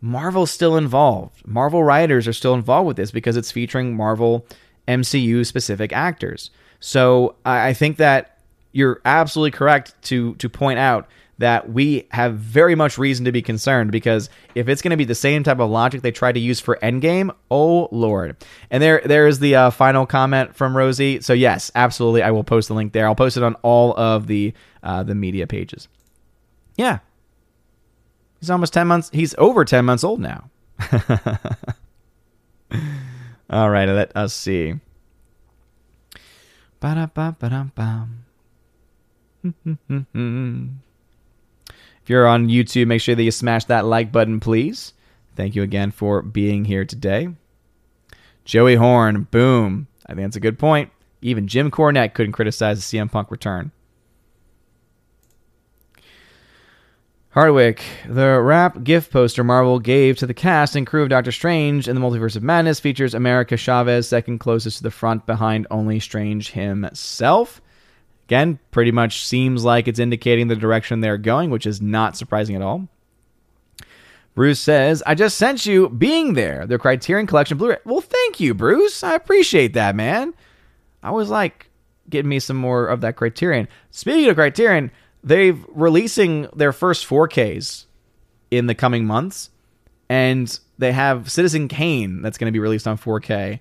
Marvel's 0.00 0.50
still 0.50 0.76
involved. 0.76 1.46
Marvel 1.46 1.82
writers 1.82 2.28
are 2.28 2.32
still 2.32 2.54
involved 2.54 2.86
with 2.86 2.96
this 2.96 3.10
because 3.10 3.36
it's 3.36 3.50
featuring 3.50 3.96
Marvel 3.96 4.46
MCU 4.86 5.46
specific 5.46 5.92
actors. 5.92 6.50
So 6.80 7.36
I 7.44 7.72
think 7.72 7.96
that 7.96 8.38
you're 8.72 9.00
absolutely 9.04 9.52
correct 9.52 9.94
to 10.02 10.34
to 10.34 10.48
point 10.48 10.78
out 10.78 11.08
that 11.38 11.70
we 11.70 12.06
have 12.10 12.36
very 12.36 12.74
much 12.74 12.96
reason 12.98 13.24
to 13.24 13.32
be 13.32 13.42
concerned 13.42 13.90
because 13.90 14.30
if 14.54 14.68
it's 14.68 14.82
going 14.82 14.90
to 14.90 14.96
be 14.96 15.04
the 15.04 15.14
same 15.14 15.42
type 15.42 15.58
of 15.58 15.70
logic 15.70 16.02
they 16.02 16.12
tried 16.12 16.32
to 16.32 16.40
use 16.40 16.60
for 16.60 16.78
Endgame, 16.82 17.34
oh 17.50 17.88
lord! 17.90 18.36
And 18.70 18.82
there, 18.82 19.02
there 19.04 19.26
is 19.26 19.40
the 19.40 19.56
uh, 19.56 19.70
final 19.70 20.06
comment 20.06 20.54
from 20.54 20.76
Rosie. 20.76 21.20
So 21.20 21.32
yes, 21.32 21.70
absolutely, 21.74 22.22
I 22.22 22.30
will 22.30 22.44
post 22.44 22.68
the 22.68 22.74
link 22.74 22.92
there. 22.92 23.06
I'll 23.06 23.14
post 23.14 23.36
it 23.36 23.42
on 23.42 23.54
all 23.62 23.98
of 23.98 24.26
the 24.26 24.52
uh, 24.82 25.02
the 25.02 25.14
media 25.14 25.46
pages. 25.46 25.88
Yeah, 26.76 26.98
he's 28.40 28.50
almost 28.50 28.72
ten 28.72 28.86
months. 28.86 29.10
He's 29.12 29.34
over 29.38 29.64
ten 29.64 29.84
months 29.84 30.04
old 30.04 30.20
now. 30.20 30.50
all 33.50 33.70
right, 33.70 33.88
let 33.88 34.16
us 34.16 34.34
see. 34.34 34.74
Ba-da-ba-ba-dum-bum. 36.80 38.24
If 42.04 42.10
you're 42.10 42.26
on 42.26 42.48
YouTube, 42.48 42.86
make 42.86 43.00
sure 43.00 43.14
that 43.14 43.22
you 43.22 43.30
smash 43.30 43.64
that 43.64 43.86
like 43.86 44.12
button, 44.12 44.38
please. 44.38 44.92
Thank 45.36 45.56
you 45.56 45.62
again 45.62 45.90
for 45.90 46.20
being 46.20 46.66
here 46.66 46.84
today. 46.84 47.28
Joey 48.44 48.74
Horn, 48.74 49.26
boom. 49.30 49.86
I 50.04 50.12
think 50.12 50.26
that's 50.26 50.36
a 50.36 50.40
good 50.40 50.58
point. 50.58 50.90
Even 51.22 51.48
Jim 51.48 51.70
Cornette 51.70 52.12
couldn't 52.12 52.32
criticize 52.32 52.78
the 52.78 52.98
CM 52.98 53.10
Punk 53.10 53.30
return. 53.30 53.72
Hardwick, 57.30 57.82
the 58.06 58.38
wrap 58.38 58.84
gift 58.84 59.10
poster 59.10 59.42
Marvel 59.42 59.80
gave 59.80 60.18
to 60.18 60.26
the 60.26 60.34
cast 60.34 60.76
and 60.76 60.86
crew 60.86 61.04
of 61.04 61.08
Doctor 61.08 61.32
Strange 61.32 61.88
in 61.88 61.94
the 61.94 62.02
Multiverse 62.02 62.36
of 62.36 62.42
Madness 62.42 62.80
features 62.80 63.14
America 63.14 63.56
Chavez 63.56 64.06
second 64.06 64.40
closest 64.40 64.76
to 64.76 64.82
the 64.82 64.90
front 64.90 65.24
behind 65.24 65.66
only 65.70 66.00
Strange 66.00 66.50
himself. 66.50 67.62
Again, 68.26 68.58
pretty 68.70 68.90
much 68.90 69.26
seems 69.26 69.64
like 69.64 69.86
it's 69.86 69.98
indicating 69.98 70.48
the 70.48 70.56
direction 70.56 71.00
they're 71.00 71.18
going, 71.18 71.50
which 71.50 71.66
is 71.66 71.82
not 71.82 72.16
surprising 72.16 72.56
at 72.56 72.62
all. 72.62 72.88
Bruce 74.34 74.60
says, 74.60 75.02
I 75.06 75.14
just 75.14 75.36
sent 75.36 75.66
you 75.66 75.88
being 75.90 76.34
there, 76.34 76.66
the 76.66 76.78
Criterion 76.78 77.26
Collection 77.26 77.56
Blu 77.56 77.70
ray. 77.70 77.76
Well, 77.84 78.00
thank 78.00 78.40
you, 78.40 78.54
Bruce. 78.54 79.04
I 79.04 79.14
appreciate 79.14 79.74
that, 79.74 79.94
man. 79.94 80.34
I 81.02 81.10
was 81.10 81.28
like, 81.28 81.70
getting 82.10 82.28
me 82.28 82.40
some 82.40 82.56
more 82.56 82.86
of 82.86 83.00
that 83.02 83.16
Criterion. 83.16 83.68
Speaking 83.90 84.28
of 84.28 84.36
Criterion, 84.36 84.90
they've 85.22 85.64
releasing 85.68 86.48
their 86.56 86.72
first 86.72 87.06
4Ks 87.06 87.84
in 88.50 88.66
the 88.66 88.74
coming 88.74 89.04
months, 89.04 89.50
and 90.08 90.58
they 90.78 90.92
have 90.92 91.30
Citizen 91.30 91.68
Kane 91.68 92.22
that's 92.22 92.38
going 92.38 92.48
to 92.50 92.52
be 92.52 92.58
released 92.58 92.88
on 92.88 92.98
4K. 92.98 93.60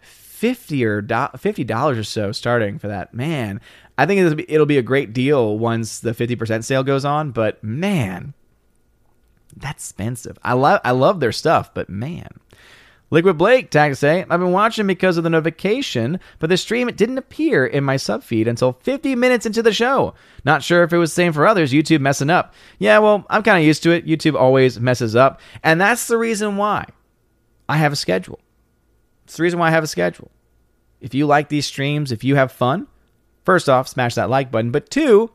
50 0.00 0.84
or 0.86 1.02
$50 1.02 1.98
or 1.98 2.02
so 2.02 2.32
starting 2.32 2.78
for 2.78 2.88
that. 2.88 3.12
Man, 3.12 3.60
I 4.00 4.06
think 4.06 4.18
it'll 4.18 4.34
be, 4.34 4.50
it'll 4.50 4.64
be 4.64 4.78
a 4.78 4.82
great 4.82 5.12
deal 5.12 5.58
once 5.58 6.00
the 6.00 6.12
50% 6.12 6.64
sale 6.64 6.82
goes 6.82 7.04
on, 7.04 7.32
but 7.32 7.62
man, 7.62 8.32
that's 9.54 9.84
expensive. 9.84 10.38
I 10.42 10.54
love 10.54 10.80
I 10.86 10.92
love 10.92 11.20
their 11.20 11.32
stuff, 11.32 11.74
but 11.74 11.90
man. 11.90 12.30
Liquid 13.10 13.36
Blake 13.36 13.70
to 13.72 13.94
say, 13.94 14.22
I've 14.22 14.40
been 14.40 14.52
watching 14.52 14.86
because 14.86 15.18
of 15.18 15.24
the 15.24 15.28
notification, 15.28 16.18
but 16.38 16.48
the 16.48 16.56
stream 16.56 16.86
didn't 16.88 17.18
appear 17.18 17.66
in 17.66 17.84
my 17.84 17.98
sub 17.98 18.22
feed 18.22 18.48
until 18.48 18.72
50 18.72 19.16
minutes 19.16 19.44
into 19.44 19.62
the 19.62 19.72
show. 19.74 20.14
Not 20.46 20.62
sure 20.62 20.82
if 20.82 20.94
it 20.94 20.98
was 20.98 21.10
the 21.10 21.16
same 21.16 21.34
for 21.34 21.46
others. 21.46 21.70
YouTube 21.70 22.00
messing 22.00 22.30
up. 22.30 22.54
Yeah, 22.78 23.00
well, 23.00 23.26
I'm 23.28 23.42
kind 23.42 23.58
of 23.58 23.66
used 23.66 23.82
to 23.82 23.90
it. 23.90 24.06
YouTube 24.06 24.34
always 24.34 24.80
messes 24.80 25.14
up. 25.14 25.42
And 25.62 25.78
that's 25.78 26.06
the 26.06 26.16
reason 26.16 26.56
why 26.56 26.86
I 27.68 27.76
have 27.76 27.92
a 27.92 27.96
schedule. 27.96 28.40
It's 29.24 29.36
the 29.36 29.42
reason 29.42 29.58
why 29.58 29.66
I 29.66 29.72
have 29.72 29.84
a 29.84 29.88
schedule. 29.88 30.30
If 31.02 31.12
you 31.12 31.26
like 31.26 31.50
these 31.50 31.66
streams, 31.66 32.12
if 32.12 32.24
you 32.24 32.36
have 32.36 32.50
fun, 32.50 32.86
first 33.44 33.68
off, 33.68 33.88
smash 33.88 34.14
that 34.14 34.30
like 34.30 34.50
button. 34.50 34.70
But 34.70 34.90
two, 34.90 35.30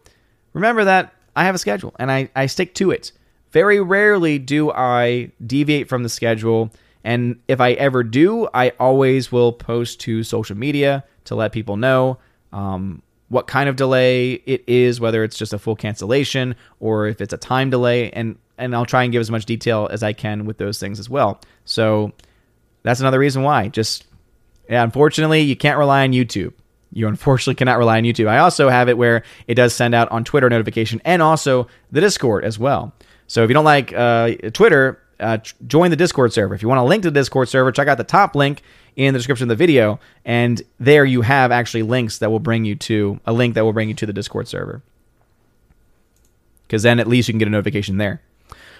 remember 0.53 0.83
that 0.85 1.13
I 1.35 1.43
have 1.45 1.55
a 1.55 1.59
schedule 1.59 1.93
and 1.99 2.11
I, 2.11 2.29
I 2.35 2.45
stick 2.45 2.75
to 2.75 2.91
it. 2.91 3.11
Very 3.51 3.79
rarely 3.79 4.39
do 4.39 4.71
I 4.71 5.31
deviate 5.45 5.87
from 5.87 6.03
the 6.03 6.09
schedule 6.09 6.71
and 7.05 7.39
if 7.47 7.61
I 7.61 7.73
ever 7.73 8.03
do, 8.03 8.47
I 8.51 8.71
always 8.79 9.31
will 9.31 9.53
post 9.53 9.99
to 10.01 10.23
social 10.23 10.57
media 10.57 11.05
to 11.25 11.35
let 11.35 11.51
people 11.51 11.77
know 11.77 12.17
um, 12.51 13.03
what 13.29 13.45
kind 13.45 13.69
of 13.69 13.75
delay 13.75 14.33
it 14.33 14.63
is, 14.65 14.99
whether 14.99 15.23
it's 15.23 15.37
just 15.37 15.53
a 15.53 15.59
full 15.59 15.75
cancellation 15.75 16.55
or 16.79 17.05
if 17.05 17.21
it's 17.21 17.31
a 17.31 17.37
time 17.37 17.69
delay, 17.69 18.09
and 18.09 18.37
and 18.57 18.75
I'll 18.75 18.87
try 18.87 19.03
and 19.03 19.11
give 19.11 19.19
as 19.19 19.29
much 19.29 19.45
detail 19.45 19.87
as 19.91 20.01
I 20.01 20.13
can 20.13 20.45
with 20.45 20.57
those 20.57 20.79
things 20.79 20.99
as 20.99 21.07
well. 21.07 21.39
So 21.65 22.11
that's 22.81 23.01
another 23.01 23.19
reason 23.19 23.43
why. 23.43 23.67
Just 23.67 24.07
yeah, 24.67 24.83
unfortunately, 24.83 25.41
you 25.41 25.55
can't 25.55 25.77
rely 25.77 26.03
on 26.03 26.11
YouTube. 26.11 26.53
You 26.91 27.07
unfortunately 27.07 27.55
cannot 27.55 27.77
rely 27.77 27.97
on 27.97 28.03
YouTube. 28.03 28.27
I 28.27 28.37
also 28.37 28.69
have 28.69 28.87
it 28.89 28.97
where 28.97 29.23
it 29.47 29.55
does 29.55 29.73
send 29.73 29.93
out 29.93 30.09
on 30.11 30.23
Twitter 30.23 30.49
notification 30.49 31.01
and 31.03 31.21
also 31.21 31.67
the 31.91 32.01
Discord 32.01 32.45
as 32.45 32.57
well. 32.57 32.93
So 33.27 33.43
if 33.43 33.49
you 33.49 33.53
don't 33.53 33.65
like 33.65 33.93
uh, 33.93 34.31
Twitter, 34.53 35.01
uh, 35.19 35.37
join 35.67 35.89
the 35.89 35.95
Discord 35.95 36.33
server. 36.33 36.53
If 36.53 36.61
you 36.61 36.67
want 36.67 36.79
a 36.79 36.83
link 36.83 37.03
to 37.03 37.11
the 37.11 37.19
Discord 37.19 37.49
server, 37.49 37.71
check 37.71 37.87
out 37.87 37.97
the 37.97 38.03
top 38.03 38.35
link 38.35 38.61
in 38.95 39.13
the 39.13 39.19
description 39.19 39.45
of 39.45 39.57
the 39.57 39.61
video, 39.61 39.99
and 40.23 40.61
there 40.79 41.03
you 41.03 41.21
have 41.21 41.51
actually 41.51 41.83
links 41.83 42.19
that 42.19 42.31
will 42.31 42.39
bring 42.39 42.63
you 42.63 42.75
to 42.75 43.19
a 43.25 43.33
link 43.33 43.55
that 43.55 43.65
will 43.65 43.73
bring 43.73 43.89
you 43.89 43.95
to 43.95 44.05
the 44.05 44.13
Discord 44.13 44.47
server. 44.47 44.81
Because 46.63 46.83
then 46.83 46.99
at 46.99 47.07
least 47.07 47.27
you 47.27 47.33
can 47.33 47.39
get 47.39 47.47
a 47.47 47.51
notification 47.51 47.97
there. 47.97 48.21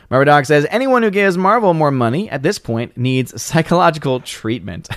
Marvel 0.10 0.26
Doc 0.26 0.46
says 0.46 0.68
anyone 0.70 1.04
who 1.04 1.10
gives 1.10 1.38
Marvel 1.38 1.74
more 1.74 1.92
money 1.92 2.30
at 2.30 2.44
this 2.44 2.60
point 2.60 2.96
needs 2.96 3.42
psychological 3.42 4.20
treatment. 4.20 4.88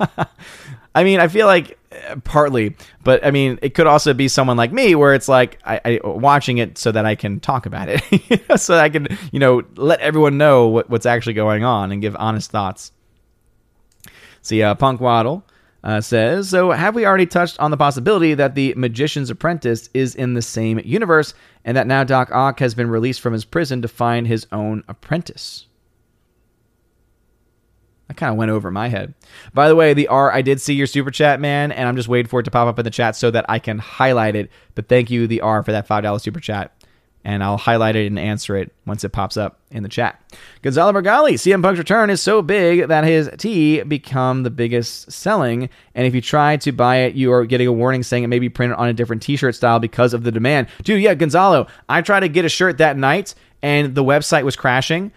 I 0.94 1.04
mean, 1.04 1.20
I 1.20 1.28
feel 1.28 1.46
like 1.46 1.78
uh, 2.08 2.16
partly, 2.16 2.76
but 3.02 3.24
I 3.24 3.30
mean, 3.30 3.58
it 3.62 3.74
could 3.74 3.86
also 3.86 4.12
be 4.12 4.28
someone 4.28 4.56
like 4.56 4.72
me 4.72 4.94
where 4.94 5.14
it's 5.14 5.28
like 5.28 5.58
I, 5.64 5.80
I 5.84 6.00
watching 6.04 6.58
it 6.58 6.78
so 6.78 6.92
that 6.92 7.06
I 7.06 7.14
can 7.14 7.40
talk 7.40 7.66
about 7.66 7.88
it, 7.88 8.42
so 8.60 8.76
I 8.76 8.88
can 8.88 9.08
you 9.32 9.38
know 9.38 9.62
let 9.76 10.00
everyone 10.00 10.38
know 10.38 10.68
what, 10.68 10.90
what's 10.90 11.06
actually 11.06 11.34
going 11.34 11.64
on 11.64 11.92
and 11.92 12.02
give 12.02 12.16
honest 12.18 12.50
thoughts. 12.50 12.92
See, 14.42 14.62
uh, 14.62 14.74
Punk 14.74 15.00
Waddle 15.00 15.44
uh, 15.84 16.00
says, 16.00 16.48
so 16.48 16.70
have 16.72 16.94
we 16.94 17.06
already 17.06 17.26
touched 17.26 17.58
on 17.58 17.70
the 17.70 17.76
possibility 17.76 18.34
that 18.34 18.54
the 18.54 18.74
Magician's 18.76 19.30
Apprentice 19.30 19.88
is 19.94 20.14
in 20.14 20.34
the 20.34 20.42
same 20.42 20.80
universe, 20.84 21.34
and 21.64 21.76
that 21.76 21.86
now 21.86 22.04
Doc 22.04 22.30
Ock 22.32 22.60
has 22.60 22.74
been 22.74 22.90
released 22.90 23.20
from 23.20 23.32
his 23.32 23.44
prison 23.44 23.82
to 23.82 23.88
find 23.88 24.26
his 24.26 24.46
own 24.52 24.84
apprentice? 24.88 25.66
I 28.12 28.14
kind 28.14 28.30
of 28.30 28.36
went 28.36 28.50
over 28.50 28.70
my 28.70 28.88
head. 28.88 29.14
By 29.54 29.68
the 29.68 29.74
way, 29.74 29.94
the 29.94 30.08
R, 30.08 30.30
I 30.30 30.42
did 30.42 30.60
see 30.60 30.74
your 30.74 30.86
super 30.86 31.10
chat, 31.10 31.40
man, 31.40 31.72
and 31.72 31.88
I'm 31.88 31.96
just 31.96 32.08
waiting 32.08 32.28
for 32.28 32.40
it 32.40 32.42
to 32.42 32.50
pop 32.50 32.68
up 32.68 32.78
in 32.78 32.84
the 32.84 32.90
chat 32.90 33.16
so 33.16 33.30
that 33.30 33.46
I 33.48 33.58
can 33.58 33.78
highlight 33.78 34.36
it. 34.36 34.50
But 34.74 34.86
thank 34.86 35.10
you, 35.10 35.26
the 35.26 35.40
R, 35.40 35.62
for 35.62 35.72
that 35.72 35.88
$5 35.88 36.20
super 36.20 36.38
chat. 36.38 36.74
And 37.24 37.42
I'll 37.42 37.56
highlight 37.56 37.96
it 37.96 38.08
and 38.08 38.18
answer 38.18 38.54
it 38.54 38.70
once 38.84 39.02
it 39.02 39.10
pops 39.10 39.38
up 39.38 39.60
in 39.70 39.82
the 39.82 39.88
chat. 39.88 40.20
Gonzalo 40.60 40.92
Bergali, 40.92 41.34
CM 41.34 41.62
Punk's 41.62 41.78
return 41.78 42.10
is 42.10 42.20
so 42.20 42.42
big 42.42 42.88
that 42.88 43.04
his 43.04 43.30
tee 43.38 43.82
become 43.82 44.42
the 44.42 44.50
biggest 44.50 45.10
selling. 45.10 45.70
And 45.94 46.06
if 46.06 46.14
you 46.14 46.20
try 46.20 46.58
to 46.58 46.72
buy 46.72 46.96
it, 46.96 47.14
you 47.14 47.32
are 47.32 47.46
getting 47.46 47.68
a 47.68 47.72
warning 47.72 48.02
saying 48.02 48.24
it 48.24 48.28
may 48.28 48.40
be 48.40 48.50
printed 48.50 48.76
on 48.76 48.88
a 48.88 48.92
different 48.92 49.22
t-shirt 49.22 49.54
style 49.54 49.78
because 49.78 50.12
of 50.12 50.24
the 50.24 50.32
demand. 50.32 50.66
Dude, 50.82 51.00
yeah, 51.00 51.14
Gonzalo, 51.14 51.66
I 51.88 52.02
tried 52.02 52.20
to 52.20 52.28
get 52.28 52.44
a 52.44 52.50
shirt 52.50 52.76
that 52.78 52.98
night 52.98 53.34
and 53.62 53.94
the 53.94 54.04
website 54.04 54.44
was 54.44 54.54
crashing. 54.54 55.12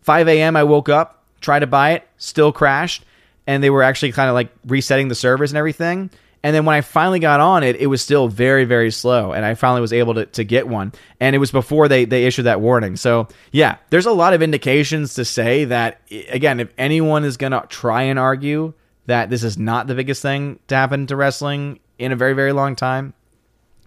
5 0.00 0.26
a.m. 0.28 0.56
I 0.56 0.64
woke 0.64 0.88
up, 0.88 1.17
tried 1.40 1.60
to 1.60 1.66
buy 1.66 1.92
it, 1.92 2.08
still 2.16 2.52
crashed, 2.52 3.04
and 3.46 3.62
they 3.62 3.70
were 3.70 3.82
actually 3.82 4.12
kind 4.12 4.28
of 4.28 4.34
like 4.34 4.50
resetting 4.66 5.08
the 5.08 5.14
servers 5.14 5.50
and 5.50 5.58
everything. 5.58 6.10
And 6.42 6.54
then 6.54 6.64
when 6.64 6.76
I 6.76 6.82
finally 6.82 7.18
got 7.18 7.40
on 7.40 7.64
it, 7.64 7.76
it 7.76 7.88
was 7.88 8.00
still 8.00 8.28
very, 8.28 8.64
very 8.64 8.92
slow. 8.92 9.32
And 9.32 9.44
I 9.44 9.54
finally 9.54 9.80
was 9.80 9.92
able 9.92 10.14
to, 10.14 10.26
to 10.26 10.44
get 10.44 10.68
one. 10.68 10.92
And 11.18 11.34
it 11.34 11.38
was 11.38 11.50
before 11.50 11.88
they, 11.88 12.04
they 12.04 12.26
issued 12.26 12.44
that 12.44 12.60
warning. 12.60 12.96
So, 12.96 13.26
yeah, 13.50 13.78
there's 13.90 14.06
a 14.06 14.12
lot 14.12 14.34
of 14.34 14.42
indications 14.42 15.14
to 15.14 15.24
say 15.24 15.64
that, 15.64 16.00
again, 16.28 16.60
if 16.60 16.72
anyone 16.78 17.24
is 17.24 17.36
going 17.36 17.52
to 17.52 17.64
try 17.68 18.02
and 18.02 18.18
argue 18.18 18.72
that 19.06 19.30
this 19.30 19.42
is 19.42 19.58
not 19.58 19.88
the 19.88 19.94
biggest 19.94 20.22
thing 20.22 20.60
to 20.68 20.76
happen 20.76 21.06
to 21.08 21.16
wrestling 21.16 21.80
in 21.98 22.12
a 22.12 22.16
very, 22.16 22.34
very 22.34 22.52
long 22.52 22.76
time, 22.76 23.14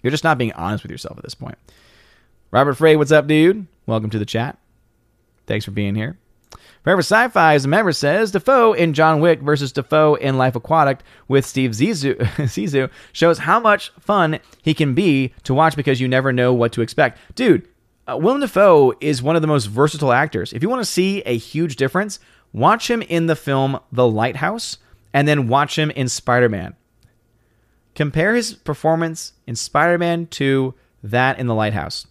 you're 0.04 0.12
just 0.12 0.24
not 0.24 0.38
being 0.38 0.52
honest 0.54 0.84
with 0.84 0.92
yourself 0.92 1.18
at 1.18 1.24
this 1.24 1.36
point. 1.36 1.58
Robert 2.52 2.74
Frey, 2.74 2.98
what's 2.98 3.12
up, 3.12 3.28
dude? 3.28 3.66
Welcome 3.86 4.10
to 4.10 4.20
the 4.20 4.26
chat. 4.26 4.58
Thanks 5.48 5.64
for 5.64 5.72
being 5.72 5.96
here. 5.96 6.18
Forever 6.84 7.02
Sci-Fi, 7.02 7.54
as 7.54 7.68
member 7.68 7.92
says, 7.92 8.32
Dafoe 8.32 8.74
in 8.74 8.94
John 8.94 9.20
Wick 9.20 9.42
versus 9.42 9.72
Dafoe 9.72 10.16
in 10.16 10.38
Life 10.38 10.56
Aquatic 10.56 11.02
with 11.28 11.46
Steve 11.46 11.72
Zissou 11.74 12.90
shows 13.14 13.38
how 13.38 13.60
much 13.60 13.92
fun 14.00 14.40
he 14.64 14.74
can 14.74 14.96
be 14.96 15.34
to 15.44 15.54
watch 15.54 15.76
because 15.76 16.02
you 16.02 16.08
never 16.08 16.34
know 16.34 16.54
what 16.54 16.72
to 16.74 16.82
expect. 16.82 17.20
Dude, 17.36 17.68
uh, 18.08 18.18
Willem 18.18 18.42
Dafoe 18.42 18.94
is 19.00 19.22
one 19.22 19.36
of 19.36 19.44
the 19.44 19.48
most 19.48 19.66
versatile 19.66 20.12
actors. 20.12 20.54
If 20.54 20.64
you 20.64 20.70
want 20.70 20.82
to 20.82 20.92
see 20.92 21.22
a 21.22 21.38
huge 21.38 21.76
difference, 21.76 22.20
watch 22.52 22.90
him 22.90 23.04
in 23.04 23.28
the 23.28 23.36
film 23.36 23.80
The 23.92 24.08
Lighthouse 24.08 24.80
and 25.14 25.28
then 25.28 25.48
watch 25.48 25.78
him 25.78 25.92
in 25.92 26.10
Spider-Man. 26.10 26.76
Compare 27.94 28.34
his 28.34 28.54
performance 28.54 29.34
in 29.46 29.56
Spider-Man 29.56 30.28
to 30.28 30.74
that 31.04 31.38
in 31.38 31.46
The 31.46 31.56
Lighthouse. 31.56 32.08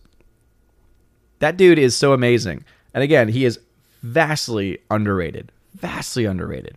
That 1.40 1.56
dude 1.56 1.78
is 1.78 1.96
so 1.96 2.12
amazing. 2.12 2.64
And 2.94 3.02
again, 3.02 3.28
he 3.28 3.44
is 3.44 3.58
vastly 4.02 4.78
underrated. 4.90 5.52
Vastly 5.74 6.24
underrated. 6.24 6.76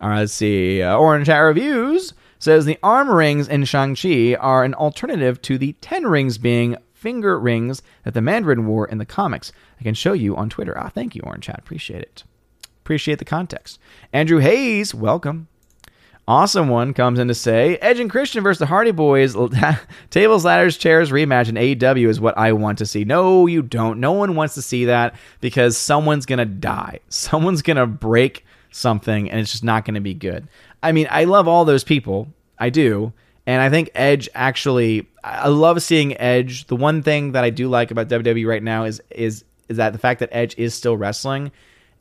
All 0.00 0.08
right, 0.08 0.20
let's 0.20 0.32
see. 0.32 0.82
Uh, 0.82 0.96
Orange 0.96 1.26
Hat 1.26 1.40
Reviews 1.40 2.14
says 2.38 2.64
the 2.64 2.78
arm 2.82 3.10
rings 3.10 3.46
in 3.48 3.64
Shang-Chi 3.64 4.34
are 4.34 4.64
an 4.64 4.72
alternative 4.74 5.42
to 5.42 5.58
the 5.58 5.74
ten 5.82 6.06
rings 6.06 6.38
being 6.38 6.76
finger 6.94 7.38
rings 7.38 7.82
that 8.04 8.14
the 8.14 8.22
Mandarin 8.22 8.66
wore 8.66 8.88
in 8.88 8.98
the 8.98 9.04
comics. 9.04 9.52
I 9.78 9.82
can 9.82 9.94
show 9.94 10.14
you 10.14 10.36
on 10.36 10.48
Twitter. 10.48 10.76
Ah, 10.78 10.88
thank 10.88 11.14
you, 11.14 11.22
Orange 11.22 11.46
Hat. 11.46 11.58
Appreciate 11.58 12.02
it. 12.02 12.24
Appreciate 12.82 13.18
the 13.18 13.24
context. 13.26 13.78
Andrew 14.12 14.38
Hayes, 14.38 14.94
welcome. 14.94 15.48
Awesome 16.30 16.68
one 16.68 16.94
comes 16.94 17.18
in 17.18 17.26
to 17.26 17.34
say 17.34 17.76
Edge 17.78 17.98
and 17.98 18.08
Christian 18.08 18.44
versus 18.44 18.60
the 18.60 18.66
Hardy 18.66 18.92
Boys 18.92 19.34
tables, 20.10 20.44
ladders, 20.44 20.76
chairs 20.76 21.10
rematch 21.10 21.50
AEW 21.50 22.06
is 22.06 22.20
what 22.20 22.38
I 22.38 22.52
want 22.52 22.78
to 22.78 22.86
see. 22.86 23.04
No, 23.04 23.48
you 23.48 23.62
don't. 23.62 23.98
No 23.98 24.12
one 24.12 24.36
wants 24.36 24.54
to 24.54 24.62
see 24.62 24.84
that 24.84 25.16
because 25.40 25.76
someone's 25.76 26.26
gonna 26.26 26.44
die. 26.44 27.00
Someone's 27.08 27.62
gonna 27.62 27.88
break 27.88 28.46
something, 28.70 29.28
and 29.28 29.40
it's 29.40 29.50
just 29.50 29.64
not 29.64 29.84
gonna 29.84 30.00
be 30.00 30.14
good. 30.14 30.46
I 30.84 30.92
mean, 30.92 31.08
I 31.10 31.24
love 31.24 31.48
all 31.48 31.64
those 31.64 31.82
people. 31.82 32.28
I 32.60 32.70
do. 32.70 33.12
And 33.44 33.60
I 33.60 33.68
think 33.68 33.90
Edge 33.96 34.28
actually, 34.32 35.08
I 35.24 35.48
love 35.48 35.82
seeing 35.82 36.16
Edge. 36.16 36.68
The 36.68 36.76
one 36.76 37.02
thing 37.02 37.32
that 37.32 37.42
I 37.42 37.50
do 37.50 37.68
like 37.68 37.90
about 37.90 38.06
WWE 38.06 38.46
right 38.46 38.62
now 38.62 38.84
is 38.84 39.02
is 39.10 39.44
is 39.68 39.78
that 39.78 39.92
the 39.92 39.98
fact 39.98 40.20
that 40.20 40.28
Edge 40.30 40.54
is 40.56 40.74
still 40.74 40.96
wrestling 40.96 41.50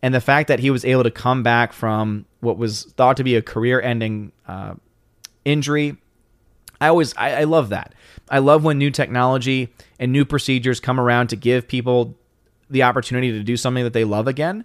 and 0.02 0.14
the 0.14 0.22
fact 0.22 0.48
that 0.48 0.60
he 0.60 0.70
was 0.70 0.86
able 0.86 1.04
to 1.04 1.12
come 1.12 1.44
back 1.44 1.74
from 1.74 2.26
what 2.40 2.58
was 2.58 2.84
thought 2.96 3.18
to 3.18 3.24
be 3.24 3.36
a 3.36 3.42
career-ending 3.42 4.32
uh, 4.48 4.76
injury. 5.46 5.98
I 6.82 6.88
always 6.88 7.14
I, 7.18 7.42
I 7.42 7.44
love 7.44 7.70
that. 7.70 7.94
I 8.30 8.40
love 8.40 8.64
when 8.64 8.78
new 8.78 8.92
technology 8.92 9.74
and 10.00 10.12
new 10.12 10.24
procedures 10.24 10.80
come 10.80 11.00
around 11.00 11.28
to 11.28 11.36
give 11.36 11.68
people 11.68 12.16
the 12.70 12.84
opportunity 12.84 13.32
to 13.32 13.44
do 13.44 13.58
something 13.58 13.84
that 13.84 13.94
they 13.94 14.04
love 14.04 14.28
again. 14.28 14.64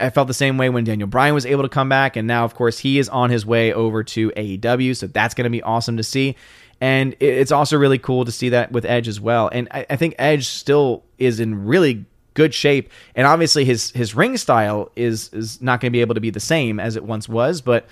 I 0.00 0.10
felt 0.10 0.28
the 0.28 0.34
same 0.34 0.58
way 0.58 0.70
when 0.70 0.84
Daniel 0.84 1.08
Bryan 1.08 1.34
was 1.34 1.46
able 1.46 1.62
to 1.62 1.68
come 1.68 1.88
back, 1.88 2.16
and 2.16 2.26
now, 2.26 2.44
of 2.44 2.54
course, 2.54 2.78
he 2.78 2.98
is 2.98 3.08
on 3.08 3.30
his 3.30 3.46
way 3.46 3.72
over 3.72 4.02
to 4.02 4.30
AEW, 4.30 4.96
so 4.96 5.06
that's 5.06 5.34
going 5.34 5.44
to 5.44 5.50
be 5.50 5.62
awesome 5.62 5.98
to 5.98 6.02
see. 6.02 6.36
And 6.80 7.14
it's 7.20 7.52
also 7.52 7.76
really 7.76 7.98
cool 7.98 8.24
to 8.24 8.32
see 8.32 8.48
that 8.50 8.72
with 8.72 8.84
Edge 8.84 9.08
as 9.08 9.20
well. 9.20 9.48
And 9.52 9.68
I, 9.70 9.86
I 9.90 9.96
think 9.96 10.16
Edge 10.18 10.46
still 10.46 11.04
is 11.18 11.38
in 11.38 11.66
really 11.66 12.06
good 12.34 12.52
shape. 12.52 12.90
And 13.14 13.26
obviously 13.26 13.64
his 13.64 13.90
his 13.92 14.14
ring 14.14 14.36
style 14.36 14.90
is 14.96 15.32
is 15.32 15.62
not 15.62 15.80
going 15.80 15.90
to 15.90 15.96
be 15.96 16.00
able 16.00 16.14
to 16.14 16.20
be 16.20 16.30
the 16.30 16.40
same 16.40 16.78
as 16.78 16.96
it 16.96 17.04
once 17.04 17.28
was, 17.28 17.60
but 17.60 17.86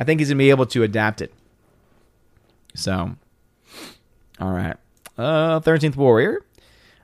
I 0.00 0.04
think 0.04 0.20
he's 0.20 0.28
going 0.28 0.38
to 0.38 0.42
be 0.42 0.50
able 0.50 0.66
to 0.66 0.82
adapt 0.84 1.20
it. 1.20 1.32
So, 2.74 3.16
all 4.40 4.52
right. 4.52 4.76
Uh, 5.16 5.58
13th 5.60 5.96
Warrior. 5.96 6.44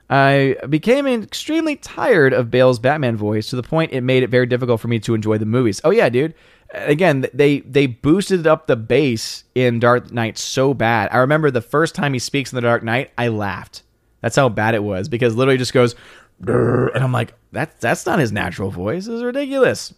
I 0.09 0.55
became 0.69 1.07
extremely 1.07 1.75
tired 1.77 2.31
of 2.31 2.51
Bale's 2.51 2.79
Batman 2.79 3.17
voice 3.17 3.47
to 3.47 3.55
the 3.55 3.63
point 3.63 3.91
it 3.91 4.01
made 4.01 4.23
it 4.23 4.29
very 4.29 4.45
difficult 4.45 4.79
for 4.79 4.87
me 4.87 4.99
to 4.99 5.15
enjoy 5.15 5.37
the 5.37 5.45
movies. 5.45 5.81
Oh 5.83 5.89
yeah, 5.89 6.09
dude. 6.09 6.35
Again, 6.73 7.25
they 7.33 7.61
they 7.61 7.87
boosted 7.87 8.45
up 8.45 8.67
the 8.67 8.75
bass 8.75 9.43
in 9.55 9.79
Dark 9.79 10.11
Knight 10.11 10.37
so 10.37 10.73
bad. 10.73 11.09
I 11.11 11.17
remember 11.17 11.49
the 11.49 11.61
first 11.61 11.95
time 11.95 12.13
he 12.13 12.19
speaks 12.19 12.51
in 12.51 12.55
the 12.55 12.61
Dark 12.61 12.83
Knight, 12.83 13.11
I 13.17 13.29
laughed. 13.29 13.81
That's 14.21 14.35
how 14.35 14.49
bad 14.49 14.75
it 14.75 14.83
was 14.83 15.09
because 15.09 15.35
literally 15.35 15.57
just 15.57 15.73
goes 15.73 15.95
and 16.39 17.03
I'm 17.03 17.11
like, 17.11 17.33
that's 17.51 17.79
that's 17.79 18.05
not 18.05 18.19
his 18.19 18.31
natural 18.31 18.69
voice. 18.69 19.05
This 19.05 19.15
is 19.15 19.23
ridiculous. 19.23 19.93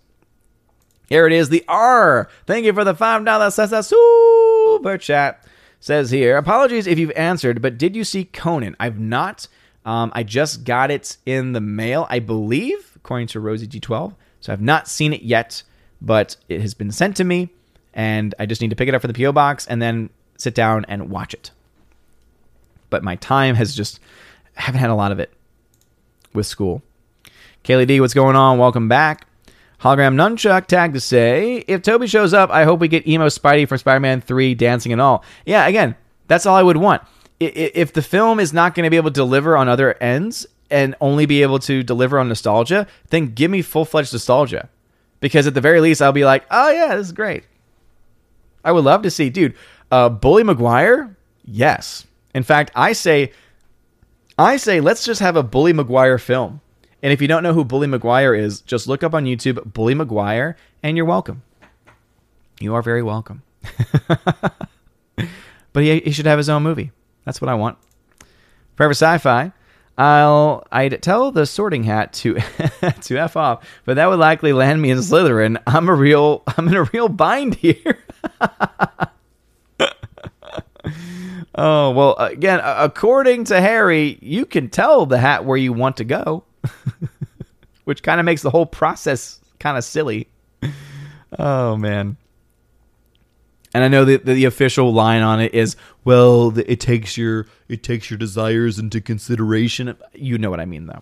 Here 1.10 1.26
it 1.26 1.34
is, 1.34 1.50
the 1.50 1.64
R. 1.68 2.30
Thank 2.46 2.66
you 2.66 2.74
for 2.74 2.84
the 2.84 2.94
five 2.94 3.24
dollar 3.26 3.50
super 3.50 4.98
chat. 4.98 5.44
Says 5.80 6.10
here, 6.10 6.38
apologies 6.38 6.88
if 6.88 6.98
you've 6.98 7.12
answered, 7.12 7.62
but 7.62 7.78
did 7.78 7.96
you 7.96 8.04
see 8.04 8.26
Conan? 8.26 8.76
I've 8.80 9.00
not. 9.00 9.48
Um, 9.86 10.12
I 10.16 10.24
just 10.24 10.64
got 10.66 10.92
it 10.92 11.18
in 11.26 11.54
the 11.54 11.62
mail, 11.62 12.08
I 12.10 12.20
believe, 12.20 12.94
according 12.96 13.28
to 13.28 13.40
Rosie 13.40 13.68
G12. 13.68 14.16
So 14.42 14.52
I've 14.52 14.62
not 14.62 14.88
seen 14.88 15.14
it 15.14 15.22
yet, 15.22 15.64
but 16.02 16.36
it 16.50 16.62
has 16.62 16.74
been 16.74 16.92
sent 16.92 17.16
to 17.18 17.24
me, 17.24 17.50
and 17.94 18.34
I 18.40 18.48
just 18.48 18.60
need 18.60 18.72
to 18.72 18.76
pick 18.76 18.90
it 18.90 18.96
up 18.96 19.02
from 19.02 19.12
the 19.12 19.24
PO 19.24 19.32
box 19.32 19.68
and 19.68 19.82
then 19.82 20.10
sit 20.36 20.56
down 20.56 20.84
and 20.90 21.10
watch 21.10 21.34
it. 21.34 21.52
But 22.90 23.04
my 23.04 23.16
time 23.16 23.56
has 23.56 23.76
just 23.76 24.00
haven't 24.56 24.82
had 24.82 24.90
a 24.90 24.96
lot 24.96 25.12
of 25.12 25.20
it 25.20 25.32
with 26.38 26.46
school. 26.46 26.82
Kaylee 27.66 27.88
D, 27.88 28.00
what's 28.00 28.14
going 28.14 28.38
on? 28.38 28.58
Welcome 28.58 28.88
back. 28.88 29.28
Hologram 29.82 30.16
Nunchuck 30.16 30.68
tag 30.68 30.94
to 30.94 31.00
say, 31.02 31.58
if 31.68 31.82
Tobey 31.82 32.08
shows 32.08 32.34
up, 32.34 32.50
I 32.50 32.64
hope 32.64 32.80
we 32.80 32.88
get 32.88 33.06
emo 33.06 33.28
Spidey 33.28 33.68
from 33.68 33.78
Spider 33.78 34.00
Man 34.00 34.22
3 34.22 34.56
dancing 34.56 34.92
and 34.92 35.02
all. 35.02 35.24
Yeah, 35.46 35.68
again, 35.68 35.96
that's 36.28 36.46
all 36.46 36.56
I 36.56 36.64
would 36.64 36.78
want. 36.78 37.02
If 37.40 37.94
the 37.94 38.02
film 38.02 38.40
is 38.40 38.54
not 38.54 38.74
going 38.74 38.86
to 38.86 38.90
be 38.90 38.98
able 38.98 39.12
to 39.12 39.16
deliver 39.16 39.56
on 39.56 39.68
other 39.68 39.94
ends 40.02 40.48
and 40.72 40.96
only 41.00 41.26
be 41.26 41.44
able 41.44 41.60
to 41.60 41.84
deliver 41.84 42.18
on 42.18 42.28
nostalgia, 42.28 42.88
then 43.10 43.34
give 43.34 43.52
me 43.52 43.62
full 43.62 43.86
fledged 43.86 44.14
nostalgia. 44.14 44.70
Because 45.20 45.46
at 45.46 45.54
the 45.54 45.62
very 45.62 45.82
least, 45.82 46.02
I'll 46.02 46.12
be 46.12 46.26
like, 46.26 46.46
oh 46.50 46.72
yeah, 46.72 46.96
this 46.96 47.08
is 47.08 47.12
great. 47.12 47.44
I 48.64 48.72
would 48.72 48.84
love 48.84 49.04
to 49.04 49.12
see, 49.12 49.30
dude, 49.30 49.54
uh, 49.92 50.10
Bully 50.10 50.44
Maguire? 50.44 51.16
Yes. 51.46 52.08
In 52.34 52.44
fact, 52.44 52.72
I 52.76 52.94
say, 52.94 53.32
I 54.38 54.58
say, 54.58 54.82
let's 54.82 55.04
just 55.04 55.20
have 55.22 55.36
a 55.36 55.44
Bully 55.44 55.74
Maguire 55.74 56.18
film. 56.18 56.62
And 57.02 57.14
if 57.14 57.22
you 57.22 57.28
don't 57.28 57.44
know 57.44 57.54
who 57.54 57.64
Bully 57.64 57.88
Maguire 57.88 58.36
is, 58.36 58.62
just 58.62 58.88
look 58.88 59.04
up 59.04 59.14
on 59.14 59.26
YouTube 59.26 59.74
Bully 59.74 59.94
Maguire, 59.94 60.56
and 60.84 60.98
you're 60.98 61.06
welcome. 61.06 61.44
You 62.60 62.76
are 62.76 62.82
very 62.82 63.04
welcome. 63.04 63.44
but 65.18 65.84
he, 65.84 66.00
he 66.00 66.12
should 66.12 66.26
have 66.26 66.38
his 66.38 66.50
own 66.50 66.64
movie. 66.64 66.92
That's 67.26 67.42
what 67.42 67.50
I 67.50 67.56
want. 67.56 67.78
Forever 68.76 68.94
Sci-Fi. 68.94 69.52
I'll 69.98 70.64
I'd 70.72 71.02
tell 71.02 71.32
the 71.32 71.48
Sorting 71.48 71.84
Hat 71.84 72.14
to 72.14 72.36
to 73.02 73.18
f 73.18 73.36
off, 73.36 73.68
but 73.84 73.96
that 73.96 74.08
would 74.08 74.20
likely 74.20 74.54
land 74.54 74.80
me 74.80 74.92
in 74.92 75.00
Slytherin. 75.00 75.60
I'm 75.66 75.90
a 75.90 75.96
real 75.96 76.44
I'm 76.58 76.68
in 76.68 76.76
a 76.76 76.84
real 76.84 77.10
bind 77.10 77.56
here. 77.56 77.98
Oh 81.58 81.92
well, 81.92 82.16
again, 82.18 82.62
according 82.64 83.46
to 83.46 83.60
Harry, 83.60 84.18
you 84.22 84.46
can 84.46 84.70
tell 84.70 85.06
the 85.06 85.18
hat 85.18 85.44
where 85.46 85.58
you 85.58 85.74
want 85.74 85.98
to 85.98 86.04
go. 86.04 86.44
which 87.88 88.04
kind 88.04 88.20
of 88.20 88.26
makes 88.26 88.42
the 88.42 88.50
whole 88.50 88.66
process 88.66 89.40
kind 89.60 89.78
of 89.78 89.84
silly. 89.84 90.28
Oh 91.40 91.78
man. 91.78 92.18
And 93.74 93.82
I 93.82 93.88
know 93.88 94.04
that 94.04 94.26
the, 94.26 94.44
official 94.44 94.92
line 94.92 95.22
on 95.22 95.40
it 95.40 95.54
is, 95.54 95.78
"Well, 96.04 96.58
it 96.58 96.82
takes 96.82 97.18
your 97.18 97.48
it 97.70 97.84
takes 97.84 98.10
your 98.10 98.18
desires 98.18 98.78
into 98.78 99.00
consideration." 99.00 99.96
You 100.14 100.38
know 100.38 100.50
what 100.50 100.60
I 100.60 100.66
mean, 100.66 100.88
though. 100.88 101.02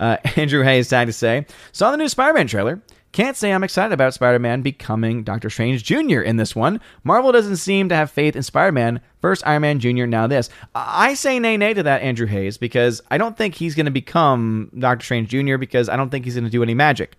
Uh, 0.00 0.16
Andrew 0.36 0.64
Hayes 0.64 0.90
had 0.90 1.06
to 1.06 1.12
say, 1.12 1.46
saw 1.70 1.92
the 1.92 1.96
new 1.96 2.08
Spider-Man 2.08 2.48
trailer. 2.48 2.80
Can't 3.16 3.34
say 3.34 3.50
I'm 3.50 3.64
excited 3.64 3.94
about 3.94 4.12
Spider 4.12 4.38
Man 4.38 4.60
becoming 4.60 5.24
Doctor 5.24 5.48
Strange 5.48 5.82
Jr. 5.82 6.20
in 6.20 6.36
this 6.36 6.54
one. 6.54 6.82
Marvel 7.02 7.32
doesn't 7.32 7.56
seem 7.56 7.88
to 7.88 7.94
have 7.94 8.10
faith 8.10 8.36
in 8.36 8.42
Spider 8.42 8.72
Man. 8.72 9.00
First 9.22 9.42
Iron 9.46 9.62
Man 9.62 9.80
Jr., 9.80 10.04
now 10.04 10.26
this. 10.26 10.50
I 10.74 11.14
say 11.14 11.38
nay 11.38 11.56
nay 11.56 11.72
to 11.72 11.82
that, 11.84 12.02
Andrew 12.02 12.26
Hayes, 12.26 12.58
because 12.58 13.00
I 13.10 13.16
don't 13.16 13.34
think 13.34 13.54
he's 13.54 13.74
going 13.74 13.86
to 13.86 13.90
become 13.90 14.70
Doctor 14.78 15.02
Strange 15.02 15.30
Jr., 15.30 15.56
because 15.56 15.88
I 15.88 15.96
don't 15.96 16.10
think 16.10 16.26
he's 16.26 16.34
going 16.34 16.44
to 16.44 16.50
do 16.50 16.62
any 16.62 16.74
magic. 16.74 17.16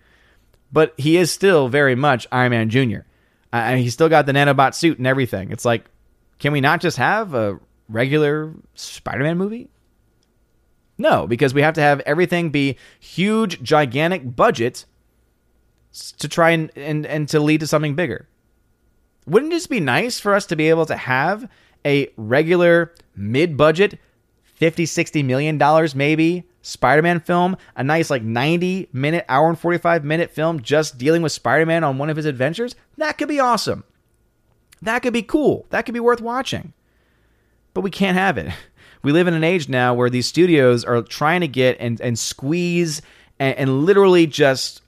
But 0.70 0.94
he 0.98 1.16
is 1.16 1.32
still 1.32 1.66
very 1.66 1.96
much 1.96 2.28
Iron 2.30 2.50
Man 2.50 2.70
Jr. 2.70 3.00
Uh, 3.52 3.74
he's 3.74 3.94
still 3.94 4.08
got 4.08 4.26
the 4.26 4.32
nanobot 4.32 4.74
suit 4.74 4.98
and 4.98 5.06
everything. 5.08 5.50
It's 5.50 5.64
like, 5.64 5.84
can 6.38 6.52
we 6.52 6.60
not 6.60 6.80
just 6.80 6.98
have 6.98 7.34
a 7.34 7.58
regular 7.88 8.54
Spider 8.76 9.24
Man 9.24 9.36
movie? 9.36 9.68
No, 10.96 11.26
because 11.26 11.54
we 11.54 11.62
have 11.62 11.74
to 11.74 11.80
have 11.80 11.98
everything 12.06 12.50
be 12.50 12.76
huge, 13.00 13.60
gigantic 13.64 14.36
budget 14.36 14.84
to 16.18 16.28
try 16.28 16.50
and, 16.50 16.70
and, 16.76 17.06
and 17.06 17.28
to 17.28 17.40
lead 17.40 17.60
to 17.60 17.66
something 17.66 17.94
bigger. 17.94 18.28
Wouldn't 19.26 19.52
it 19.52 19.56
just 19.56 19.70
be 19.70 19.80
nice 19.80 20.18
for 20.18 20.34
us 20.34 20.46
to 20.46 20.56
be 20.56 20.68
able 20.68 20.86
to 20.86 20.96
have 20.96 21.48
a 21.84 22.10
regular 22.16 22.94
mid 23.14 23.56
budget 23.56 23.98
50 24.44 24.86
60 24.86 25.22
million 25.22 25.58
dollars 25.58 25.94
maybe 25.94 26.44
Spider-Man 26.62 27.20
film, 27.20 27.56
a 27.76 27.84
nice 27.84 28.10
like 28.10 28.22
90 28.22 28.88
minute 28.92 29.24
hour 29.28 29.48
and 29.48 29.58
45 29.58 30.04
minute 30.04 30.30
film 30.30 30.60
just 30.60 30.98
dealing 30.98 31.22
with 31.22 31.32
Spider-Man 31.32 31.84
on 31.84 31.98
one 31.98 32.10
of 32.10 32.16
his 32.16 32.26
adventures? 32.26 32.74
That 32.96 33.16
could 33.16 33.28
be 33.28 33.40
awesome. 33.40 33.84
That 34.82 35.00
could 35.00 35.12
be 35.12 35.22
cool. 35.22 35.66
That 35.70 35.82
could 35.82 35.94
be 35.94 36.00
worth 36.00 36.20
watching. 36.20 36.72
But 37.74 37.82
we 37.82 37.90
can't 37.90 38.16
have 38.16 38.38
it. 38.38 38.52
We 39.00 39.12
live 39.12 39.28
in 39.28 39.34
an 39.34 39.44
age 39.44 39.68
now 39.68 39.94
where 39.94 40.10
these 40.10 40.26
studios 40.26 40.84
are 40.84 41.02
trying 41.02 41.42
to 41.42 41.48
get 41.48 41.76
and, 41.78 42.00
and 42.00 42.18
squeeze 42.18 43.00
and, 43.38 43.56
and 43.56 43.84
literally 43.84 44.26
just 44.26 44.82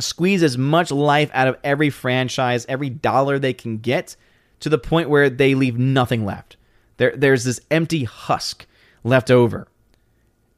squeeze 0.00 0.42
as 0.42 0.56
much 0.58 0.90
life 0.90 1.30
out 1.32 1.48
of 1.48 1.56
every 1.64 1.90
franchise, 1.90 2.66
every 2.68 2.90
dollar 2.90 3.38
they 3.38 3.52
can 3.52 3.78
get, 3.78 4.16
to 4.60 4.68
the 4.68 4.78
point 4.78 5.08
where 5.10 5.30
they 5.30 5.54
leave 5.54 5.78
nothing 5.78 6.24
left. 6.24 6.56
There, 6.96 7.14
there's 7.16 7.44
this 7.44 7.60
empty 7.70 8.04
husk 8.04 8.66
left 9.04 9.30
over, 9.30 9.68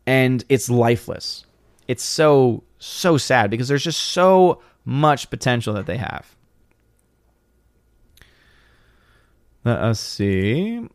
and 0.07 0.45
it's 0.49 0.71
lifeless. 0.71 1.45
It's 1.87 2.05
so, 2.05 2.65
so 2.79 3.17
sad 3.17 3.51
because 3.51 3.69
there's 3.69 3.85
just 3.85 4.01
so 4.01 4.63
much 4.85 5.29
potential 5.31 5.75
that 5.75 5.87
they 5.87 5.99
have. 5.99 6.35
Let 9.65 9.79
us 9.79 10.01
see. 10.01 10.89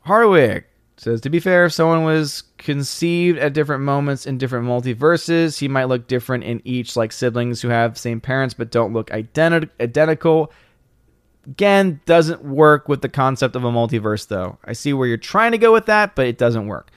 Hardwick 0.00 0.70
says 1.00 1.20
to 1.20 1.30
be 1.30 1.40
fair 1.40 1.66
if 1.66 1.72
someone 1.72 2.04
was 2.04 2.42
conceived 2.56 3.38
at 3.38 3.52
different 3.52 3.82
moments 3.82 4.26
in 4.26 4.38
different 4.38 4.66
multiverses 4.66 5.58
he 5.58 5.68
might 5.68 5.84
look 5.84 6.08
different 6.08 6.44
in 6.44 6.60
each 6.64 6.96
like 6.96 7.12
siblings 7.12 7.62
who 7.62 7.68
have 7.68 7.96
same 7.96 8.20
parents 8.20 8.54
but 8.54 8.70
don't 8.70 8.92
look 8.92 9.10
identi- 9.10 9.70
identical. 9.80 10.52
Again 11.46 12.00
doesn't 12.04 12.44
work 12.44 12.88
with 12.88 13.00
the 13.00 13.08
concept 13.08 13.56
of 13.56 13.64
a 13.64 13.70
multiverse 13.70 14.28
though. 14.28 14.58
I 14.64 14.72
see 14.72 14.92
where 14.92 15.08
you're 15.08 15.16
trying 15.16 15.52
to 15.52 15.58
go 15.58 15.72
with 15.72 15.86
that 15.86 16.14
but 16.14 16.26
it 16.26 16.38
doesn't 16.38 16.66
work. 16.66 16.90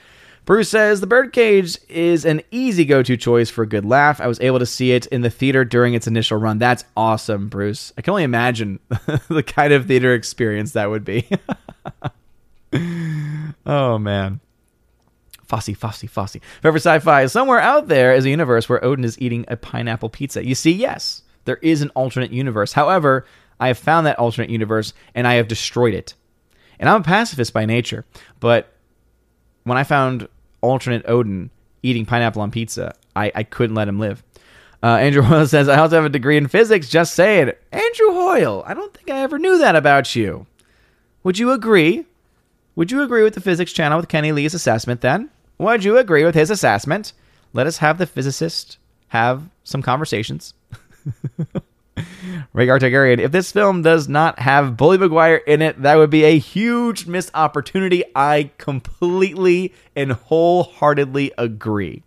Bruce 0.45 0.69
says 0.69 0.99
the 0.99 1.07
birdcage 1.07 1.78
is 1.88 2.26
an 2.26 2.41
easy 2.49 2.84
go-to 2.84 3.15
choice 3.15 3.52
for 3.52 3.61
a 3.61 3.68
good 3.68 3.86
laugh. 3.86 4.19
I 4.19 4.28
was 4.28 4.41
able 4.41 4.57
to 4.57 4.65
see 4.65 4.91
it 4.91 5.06
in 5.07 5.22
the 5.22 5.30
theater 5.30 5.64
during 5.64 5.94
its 5.94 6.07
initial 6.07 6.40
run. 6.40 6.57
That's 6.57 6.84
awesome 6.98 7.48
bruce. 7.48 7.94
I 7.98 8.02
can 8.02 8.11
only 8.11 8.23
imagine 8.23 8.80
the 9.30 9.44
kind 9.45 9.72
of 9.72 9.86
theater 9.86 10.15
experience 10.15 10.72
that 10.72 10.90
would 10.90 11.06
be 11.06 11.30
oh 13.65 13.98
man. 13.98 14.39
Fossy, 15.48 15.76
Fossy, 15.76 16.10
Fossy. 16.10 16.41
Forever 16.61 16.77
Sci-Fi. 16.77 17.26
Somewhere 17.26 17.60
out 17.60 17.89
there 17.89 18.14
is 18.14 18.23
a 18.23 18.30
universe 18.30 18.69
where 18.69 18.84
Odin 18.84 19.03
is 19.03 19.19
eating 19.22 19.43
a 19.49 19.57
pineapple 19.57 20.10
pizza. 20.10 20.45
You 20.45 20.56
see, 20.56 20.72
yes, 20.72 21.23
there 21.43 21.57
is 21.57 21.81
an 21.81 21.89
alternate 21.89 22.31
universe. 22.31 22.72
However, 22.72 23.26
I 23.60 23.68
have 23.68 23.77
found 23.77 24.07
that 24.07 24.18
alternate 24.18 24.49
universe 24.49 24.93
and 25.14 25.27
I 25.27 25.34
have 25.34 25.49
destroyed 25.49 25.93
it. 25.93 26.14
And 26.80 26.89
I'm 26.89 27.02
a 27.02 27.03
pacifist 27.03 27.53
by 27.53 27.65
nature, 27.65 28.06
but 28.39 28.73
when 29.65 29.77
I 29.77 29.84
found 29.84 30.27
alternate 30.61 31.03
Odin 31.07 31.52
eating 31.84 32.06
pineapple 32.06 32.41
on 32.41 32.49
pizza, 32.49 32.95
I, 33.15 33.31
I 33.35 33.43
couldn't 33.43 33.76
let 33.76 33.88
him 33.88 33.99
live. 33.99 34.23
Uh, 34.81 34.95
Andrew 34.95 35.22
Hoyle 35.23 35.45
says, 35.48 35.69
I 35.69 35.77
also 35.77 35.98
have 35.98 36.06
a 36.06 36.10
degree 36.10 36.38
in 36.38 36.48
physics. 36.48 36.89
Just 36.89 37.14
say 37.14 37.41
it. 37.41 37.61
Andrew 37.72 38.11
Hoyle, 38.14 38.64
I 38.65 38.73
don't 38.73 38.93
think 38.93 39.11
I 39.11 39.19
ever 39.19 39.38
knew 39.38 39.57
that 39.60 39.76
about 39.76 40.15
you. 40.15 40.48
Would 41.23 41.38
you 41.38 41.52
agree 41.52 42.06
would 42.76 42.91
you 42.91 43.02
agree 43.02 43.23
with 43.23 43.34
the 43.34 43.41
physics 43.41 43.73
channel 43.73 43.98
with 43.98 44.10
Kenny 44.10 44.31
Lee's 44.31 44.53
assessment 44.53 45.02
then? 45.02 45.30
Would 45.57 45.84
you 45.84 45.98
agree 45.98 46.23
with 46.23 46.35
his 46.35 46.49
assessment? 46.49 47.14
Let 47.53 47.68
us 47.68 47.77
have 47.77 47.98
the 47.98 48.07
physicist 48.07 48.77
have 49.10 49.49
some 49.64 49.81
conversations. 49.81 50.53
Rhaegar 52.56 52.80
Targaryen, 52.80 53.19
if 53.19 53.31
this 53.31 53.52
film 53.52 53.81
does 53.81 54.07
not 54.07 54.39
have 54.39 54.77
Bully 54.77 54.98
Maguire 54.98 55.35
in 55.35 55.61
it, 55.61 55.81
that 55.81 55.95
would 55.95 56.10
be 56.10 56.23
a 56.23 56.39
huge 56.39 57.06
missed 57.06 57.31
opportunity. 57.34 58.03
I 58.15 58.52
completely 58.57 59.73
and 59.95 60.14
wholeheartedly 60.14 61.34
agree. 61.38 62.03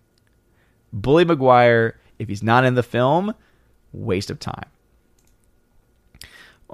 Bully 0.93 1.25
Maguire, 1.25 1.99
if 2.19 2.29
he's 2.29 2.43
not 2.43 2.65
in 2.65 2.75
the 2.75 2.83
film, 2.83 3.35
waste 3.93 4.31
of 4.31 4.41
time. 4.41 4.67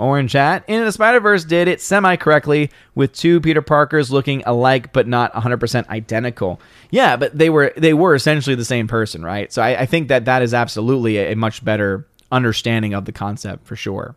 Orange 0.00 0.32
Hat. 0.32 0.64
In 0.66 0.84
the 0.84 0.92
Spider 0.92 1.20
Verse 1.20 1.44
did 1.44 1.68
it 1.68 1.80
semi 1.80 2.16
correctly 2.16 2.70
with 2.94 3.12
two 3.12 3.40
Peter 3.40 3.62
Parkers 3.62 4.10
looking 4.10 4.42
alike 4.46 4.92
but 4.92 5.06
not 5.06 5.32
100% 5.32 5.88
identical. 5.88 6.60
Yeah, 6.90 7.16
but 7.16 7.36
they 7.36 7.50
were 7.50 7.72
they 7.76 7.94
were 7.94 8.14
essentially 8.14 8.56
the 8.56 8.64
same 8.64 8.88
person, 8.88 9.22
right? 9.22 9.52
So 9.52 9.62
I, 9.62 9.82
I 9.82 9.86
think 9.86 10.08
that 10.08 10.24
that 10.24 10.42
is 10.42 10.54
absolutely 10.54 11.18
a, 11.18 11.32
a 11.32 11.36
much 11.36 11.64
better 11.64 12.06
understanding 12.32 12.94
of 12.94 13.04
the 13.04 13.12
concept 13.12 13.66
for 13.66 13.76
sure. 13.76 14.16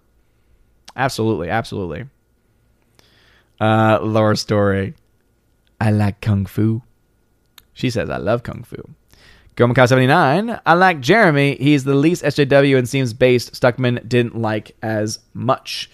Absolutely, 0.95 1.49
absolutely. 1.49 2.05
Uh, 3.59 3.99
Laura 4.01 4.37
Story. 4.37 4.95
I 5.79 5.91
like 5.91 6.21
kung 6.21 6.45
fu. 6.45 6.81
She 7.73 7.89
says 7.89 8.09
I 8.09 8.17
love 8.17 8.43
kung 8.43 8.63
fu. 8.63 8.77
Gomaka79, 9.55 10.61
I 10.65 10.73
like 10.73 10.99
Jeremy. 10.99 11.55
He's 11.55 11.83
the 11.83 11.93
least 11.93 12.23
SJW 12.23 12.77
and 12.77 12.89
seems 12.89 13.13
based. 13.13 13.53
Stuckmann 13.53 14.07
didn't 14.07 14.35
like 14.35 14.75
as 14.81 15.19
much. 15.33 15.89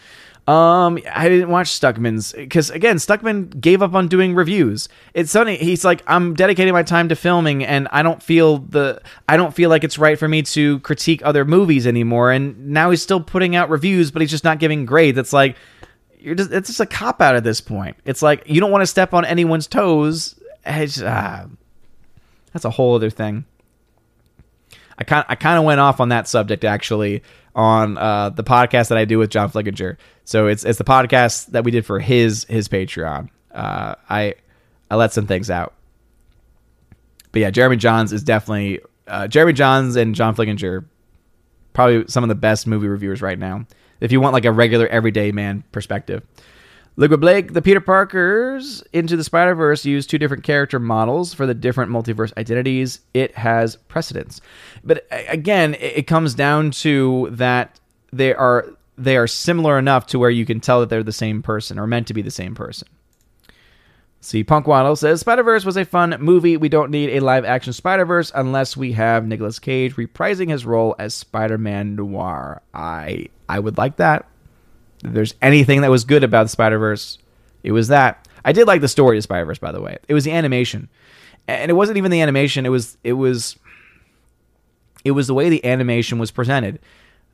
Um, 0.47 0.97
I 1.13 1.29
didn't 1.29 1.49
watch 1.49 1.67
Stuckmann's 1.67 2.33
because 2.33 2.71
again, 2.71 2.95
Stuckmann 2.95 3.61
gave 3.61 3.83
up 3.83 3.93
on 3.93 4.07
doing 4.07 4.33
reviews. 4.33 4.89
It's 5.13 5.31
funny. 5.31 5.57
He's 5.57 5.85
like, 5.85 6.01
I'm 6.07 6.33
dedicating 6.33 6.73
my 6.73 6.81
time 6.81 7.09
to 7.09 7.15
filming, 7.15 7.63
and 7.63 7.87
I 7.91 8.01
don't 8.01 8.23
feel 8.23 8.57
the, 8.57 8.99
I 9.27 9.37
don't 9.37 9.53
feel 9.53 9.69
like 9.69 9.83
it's 9.83 9.99
right 9.99 10.17
for 10.17 10.27
me 10.27 10.41
to 10.41 10.79
critique 10.79 11.21
other 11.23 11.45
movies 11.45 11.85
anymore. 11.85 12.31
And 12.31 12.69
now 12.69 12.89
he's 12.89 13.03
still 13.03 13.21
putting 13.21 13.55
out 13.55 13.69
reviews, 13.69 14.09
but 14.09 14.23
he's 14.23 14.31
just 14.31 14.43
not 14.43 14.57
giving 14.57 14.87
grades. 14.87 15.19
It's 15.19 15.33
like, 15.33 15.55
you're 16.19 16.33
just, 16.33 16.51
it's 16.51 16.69
just 16.69 16.79
a 16.79 16.87
cop 16.87 17.21
out 17.21 17.35
at 17.35 17.43
this 17.43 17.61
point. 17.61 17.97
It's 18.05 18.23
like 18.23 18.41
you 18.47 18.59
don't 18.59 18.71
want 18.71 18.81
to 18.81 18.87
step 18.87 19.13
on 19.13 19.25
anyone's 19.25 19.67
toes. 19.67 20.33
Uh, 20.65 21.45
that's 22.53 22.65
a 22.65 22.71
whole 22.71 22.95
other 22.95 23.11
thing. 23.11 23.45
I 24.99 25.05
kind 25.05 25.25
I 25.29 25.35
kind 25.35 25.57
of 25.57 25.63
went 25.63 25.79
off 25.79 25.99
on 25.99 26.09
that 26.09 26.27
subject 26.27 26.65
actually 26.65 27.23
on 27.55 27.97
uh, 27.97 28.29
the 28.29 28.43
podcast 28.43 28.89
that 28.89 28.97
I 28.97 29.05
do 29.05 29.17
with 29.17 29.29
John 29.29 29.49
Flickinger. 29.49 29.97
So 30.25 30.47
it's 30.47 30.65
it's 30.65 30.77
the 30.77 30.83
podcast 30.83 31.47
that 31.47 31.63
we 31.63 31.71
did 31.71 31.85
for 31.85 31.99
his 31.99 32.45
his 32.49 32.67
Patreon. 32.67 33.29
Uh, 33.51 33.95
I 34.09 34.35
I 34.91 34.95
let 34.95 35.13
some 35.13 35.25
things 35.25 35.49
out, 35.49 35.73
but 37.31 37.41
yeah, 37.41 37.49
Jeremy 37.49 37.77
Jahns 37.77 38.11
is 38.11 38.23
definitely 38.23 38.81
uh, 39.07 39.27
Jeremy 39.27 39.53
Jahns 39.53 39.95
and 39.95 40.13
John 40.13 40.35
Flickinger, 40.35 40.85
probably 41.73 42.05
some 42.07 42.23
of 42.23 42.27
the 42.27 42.35
best 42.35 42.67
movie 42.67 42.87
reviewers 42.87 43.21
right 43.21 43.39
now. 43.39 43.65
If 44.01 44.11
you 44.11 44.21
want 44.21 44.33
like 44.33 44.45
a 44.45 44.51
regular 44.51 44.87
everyday 44.87 45.31
man 45.31 45.63
perspective. 45.71 46.23
Liquid 46.95 47.21
Blake, 47.21 47.53
the 47.53 47.61
Peter 47.61 47.79
Parkers 47.79 48.83
into 48.91 49.15
the 49.15 49.23
Spider 49.23 49.55
Verse 49.55 49.85
use 49.85 50.05
two 50.05 50.17
different 50.17 50.43
character 50.43 50.79
models 50.79 51.33
for 51.33 51.45
the 51.45 51.53
different 51.53 51.91
multiverse 51.91 52.35
identities. 52.37 52.99
It 53.13 53.35
has 53.35 53.75
precedence, 53.75 54.41
but 54.83 55.07
again, 55.29 55.75
it 55.79 56.07
comes 56.07 56.33
down 56.33 56.71
to 56.71 57.29
that 57.31 57.79
they 58.11 58.33
are 58.33 58.67
they 58.97 59.15
are 59.15 59.27
similar 59.27 59.79
enough 59.79 60.07
to 60.07 60.19
where 60.19 60.29
you 60.29 60.45
can 60.45 60.59
tell 60.59 60.81
that 60.81 60.89
they're 60.89 61.03
the 61.03 61.13
same 61.13 61.41
person 61.41 61.79
or 61.79 61.87
meant 61.87 62.07
to 62.07 62.13
be 62.13 62.21
the 62.21 62.31
same 62.31 62.53
person. 62.53 62.87
See, 64.21 64.43
Punk 64.43 64.67
Waddle 64.67 64.97
says 64.97 65.21
Spider 65.21 65.43
Verse 65.43 65.63
was 65.63 65.77
a 65.77 65.85
fun 65.85 66.17
movie. 66.19 66.57
We 66.57 66.67
don't 66.67 66.91
need 66.91 67.11
a 67.11 67.21
live 67.21 67.45
action 67.45 67.71
Spider 67.71 68.03
Verse 68.03 68.31
unless 68.35 68.75
we 68.75 68.91
have 68.91 69.25
Nicolas 69.25 69.59
Cage 69.59 69.95
reprising 69.95 70.49
his 70.49 70.65
role 70.65 70.95
as 70.99 71.13
Spider 71.13 71.57
Man 71.57 71.95
Noir. 71.95 72.61
I 72.73 73.27
I 73.47 73.59
would 73.59 73.77
like 73.77 73.95
that. 73.95 74.27
There's 75.03 75.33
anything 75.41 75.81
that 75.81 75.91
was 75.91 76.03
good 76.03 76.23
about 76.23 76.43
the 76.43 76.49
Spider 76.49 76.77
Verse, 76.77 77.17
it 77.63 77.71
was 77.71 77.87
that. 77.89 78.27
I 78.43 78.51
did 78.51 78.67
like 78.67 78.81
the 78.81 78.87
story 78.87 79.17
of 79.17 79.23
Spider 79.23 79.45
Verse, 79.45 79.59
by 79.59 79.71
the 79.71 79.81
way. 79.81 79.97
It 80.07 80.13
was 80.13 80.23
the 80.23 80.31
animation, 80.31 80.89
and 81.47 81.69
it 81.69 81.73
wasn't 81.73 81.97
even 81.97 82.11
the 82.11 82.21
animation. 82.21 82.65
It 82.65 82.69
was 82.69 82.97
it 83.03 83.13
was 83.13 83.57
it 85.03 85.11
was 85.11 85.27
the 85.27 85.33
way 85.33 85.49
the 85.49 85.65
animation 85.65 86.19
was 86.19 86.31
presented, 86.31 86.79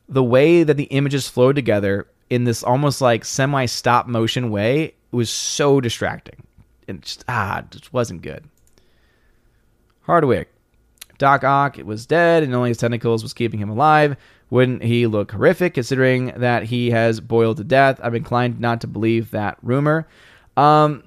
the 0.08 0.22
way 0.22 0.62
that 0.62 0.76
the 0.76 0.84
images 0.84 1.28
flowed 1.28 1.56
together 1.56 2.06
in 2.30 2.44
this 2.44 2.62
almost 2.62 3.00
like 3.00 3.24
semi 3.24 3.66
stop 3.66 4.06
motion 4.06 4.50
way. 4.50 4.94
was 5.10 5.30
so 5.30 5.80
distracting. 5.80 6.46
It 6.86 7.00
just 7.02 7.24
ah, 7.28 7.60
it 7.60 7.70
just 7.70 7.92
wasn't 7.92 8.22
good. 8.22 8.44
Hardwick, 10.02 10.52
Doc 11.18 11.42
Ock 11.42 11.78
it 11.78 11.86
was 11.86 12.06
dead, 12.06 12.42
and 12.42 12.54
only 12.54 12.70
his 12.70 12.78
tentacles 12.78 13.22
was 13.22 13.32
keeping 13.32 13.58
him 13.58 13.70
alive. 13.70 14.16
Wouldn't 14.50 14.82
he 14.82 15.06
look 15.06 15.32
horrific 15.32 15.74
considering 15.74 16.32
that 16.36 16.64
he 16.64 16.90
has 16.90 17.20
boiled 17.20 17.56
to 17.56 17.64
death? 17.64 18.00
I'm 18.02 18.14
inclined 18.14 18.60
not 18.60 18.80
to 18.82 18.86
believe 18.86 19.32
that 19.32 19.58
rumor. 19.62 20.06
Um, 20.56 21.02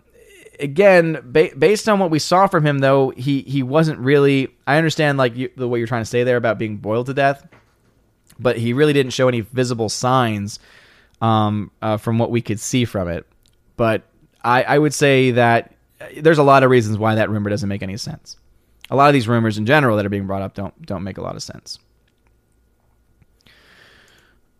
again, 0.59 1.19
ba- 1.23 1.51
based 1.57 1.87
on 1.87 1.99
what 1.99 2.11
we 2.11 2.19
saw 2.19 2.47
from 2.47 2.65
him, 2.65 2.79
though, 2.79 3.11
he 3.11 3.41
he 3.43 3.63
wasn't 3.63 3.99
really. 3.99 4.49
I 4.67 4.77
understand 4.77 5.17
like 5.17 5.35
you, 5.35 5.49
the 5.55 5.67
way 5.67 5.79
you're 5.79 5.87
trying 5.87 6.01
to 6.01 6.09
say 6.09 6.23
there 6.23 6.37
about 6.37 6.59
being 6.59 6.77
boiled 6.77 7.05
to 7.07 7.13
death, 7.13 7.47
but 8.37 8.57
he 8.57 8.73
really 8.73 8.93
didn't 8.93 9.13
show 9.13 9.27
any 9.27 9.41
visible 9.41 9.89
signs 9.89 10.59
um, 11.21 11.71
uh, 11.81 11.97
from 11.97 12.19
what 12.19 12.31
we 12.31 12.41
could 12.41 12.59
see 12.59 12.85
from 12.85 13.07
it. 13.07 13.25
But 13.77 14.03
I, 14.43 14.63
I 14.63 14.77
would 14.77 14.93
say 14.93 15.31
that 15.31 15.73
there's 16.17 16.37
a 16.37 16.43
lot 16.43 16.63
of 16.63 16.69
reasons 16.69 16.97
why 16.97 17.15
that 17.15 17.29
rumor 17.29 17.49
doesn't 17.49 17.69
make 17.69 17.83
any 17.83 17.97
sense. 17.97 18.37
A 18.89 18.95
lot 18.95 19.07
of 19.07 19.13
these 19.13 19.27
rumors 19.27 19.57
in 19.57 19.65
general 19.65 19.97
that 19.97 20.05
are 20.05 20.09
being 20.09 20.27
brought 20.27 20.41
up 20.41 20.55
don't 20.55 20.79
don't 20.85 21.03
make 21.03 21.17
a 21.17 21.21
lot 21.21 21.35
of 21.35 21.43
sense. 21.43 21.79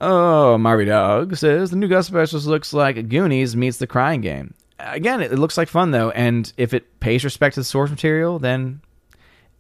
Oh, 0.02 0.58
Marvy 0.60 0.86
Dog 0.86 1.36
says 1.36 1.72
the 1.72 1.76
new 1.76 1.88
Ghostbusters 1.88 2.46
looks 2.46 2.74
like 2.74 3.10
Goonies 3.10 3.56
meets 3.56 3.78
the 3.78 3.88
Crying 3.88 4.22
Game. 4.22 4.54
Again, 4.80 5.22
it 5.22 5.32
looks 5.34 5.58
like 5.58 5.68
fun 5.68 5.92
though, 5.92 6.10
and 6.12 6.52
if 6.56 6.74
it 6.74 7.00
pays 7.02 7.26
respect 7.26 7.56
to 7.56 7.60
the 7.60 7.66
source 7.66 7.90
material, 7.90 8.40
then 8.40 8.82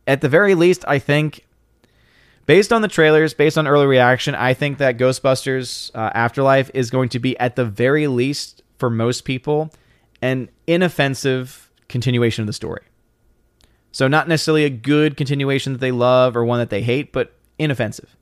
at 0.07 0.22
the 0.22 0.30
very 0.30 0.56
least, 0.56 0.86
I 0.88 0.98
think, 0.99 1.45
based 2.45 2.72
on 2.72 2.82
the 2.82 2.88
trailers, 2.88 3.34
based 3.34 3.57
on 3.57 3.68
early 3.68 3.86
reaction, 3.86 4.34
I 4.34 4.53
think 4.53 4.78
that 4.78 4.98
Ghostbusters 4.98 5.91
uh, 5.94 6.11
Afterlife 6.14 6.72
is 6.74 6.90
going 6.90 7.10
to 7.10 7.20
be 7.20 7.38
at 7.38 7.57
the 7.57 7.66
very 7.66 8.07
least 8.07 8.64
for 8.78 8.90
most 8.90 9.26
people 9.26 9.72
an 10.22 10.49
inoffensive 10.68 11.70
continuation 11.90 12.44
of 12.44 12.48
the 12.48 12.53
story. 12.53 12.82
So 13.91 14.07
not 14.07 14.28
necessarily 14.28 14.66
a 14.66 14.70
good 14.70 15.18
continuation 15.18 15.74
that 15.74 15.80
they 15.80 15.91
love 15.91 16.38
or 16.38 16.45
one 16.45 16.60
that 16.60 16.70
they 16.70 16.82
hate, 16.82 17.11
but 17.11 17.34
inoffensive. 17.57 18.16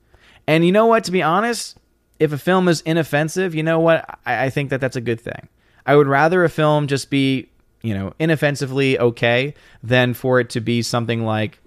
And 0.46 0.64
you 0.66 0.72
know 0.72 0.86
what? 0.86 1.04
To 1.04 1.10
be 1.10 1.22
honest, 1.22 1.78
if 2.18 2.32
a 2.32 2.38
film 2.38 2.68
is 2.68 2.80
inoffensive, 2.82 3.54
you 3.54 3.62
know 3.62 3.78
what? 3.78 4.18
I, 4.26 4.46
I 4.46 4.50
think 4.50 4.70
that 4.70 4.80
that's 4.80 4.96
a 4.96 5.00
good 5.00 5.20
thing. 5.20 5.48
I 5.86 5.96
would 5.96 6.06
rather 6.06 6.44
a 6.44 6.48
film 6.48 6.86
just 6.86 7.10
be, 7.10 7.48
you 7.82 7.94
know, 7.94 8.12
inoffensively 8.18 8.98
okay 8.98 9.54
than 9.82 10.14
for 10.14 10.40
it 10.40 10.50
to 10.50 10.60
be 10.60 10.82
something 10.82 11.24
like 11.24 11.60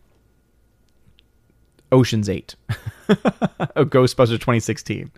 Ocean's 1.92 2.30
8 2.30 2.56
or 3.10 3.86
Ghostbusters 3.86 4.40
2016. 4.40 5.12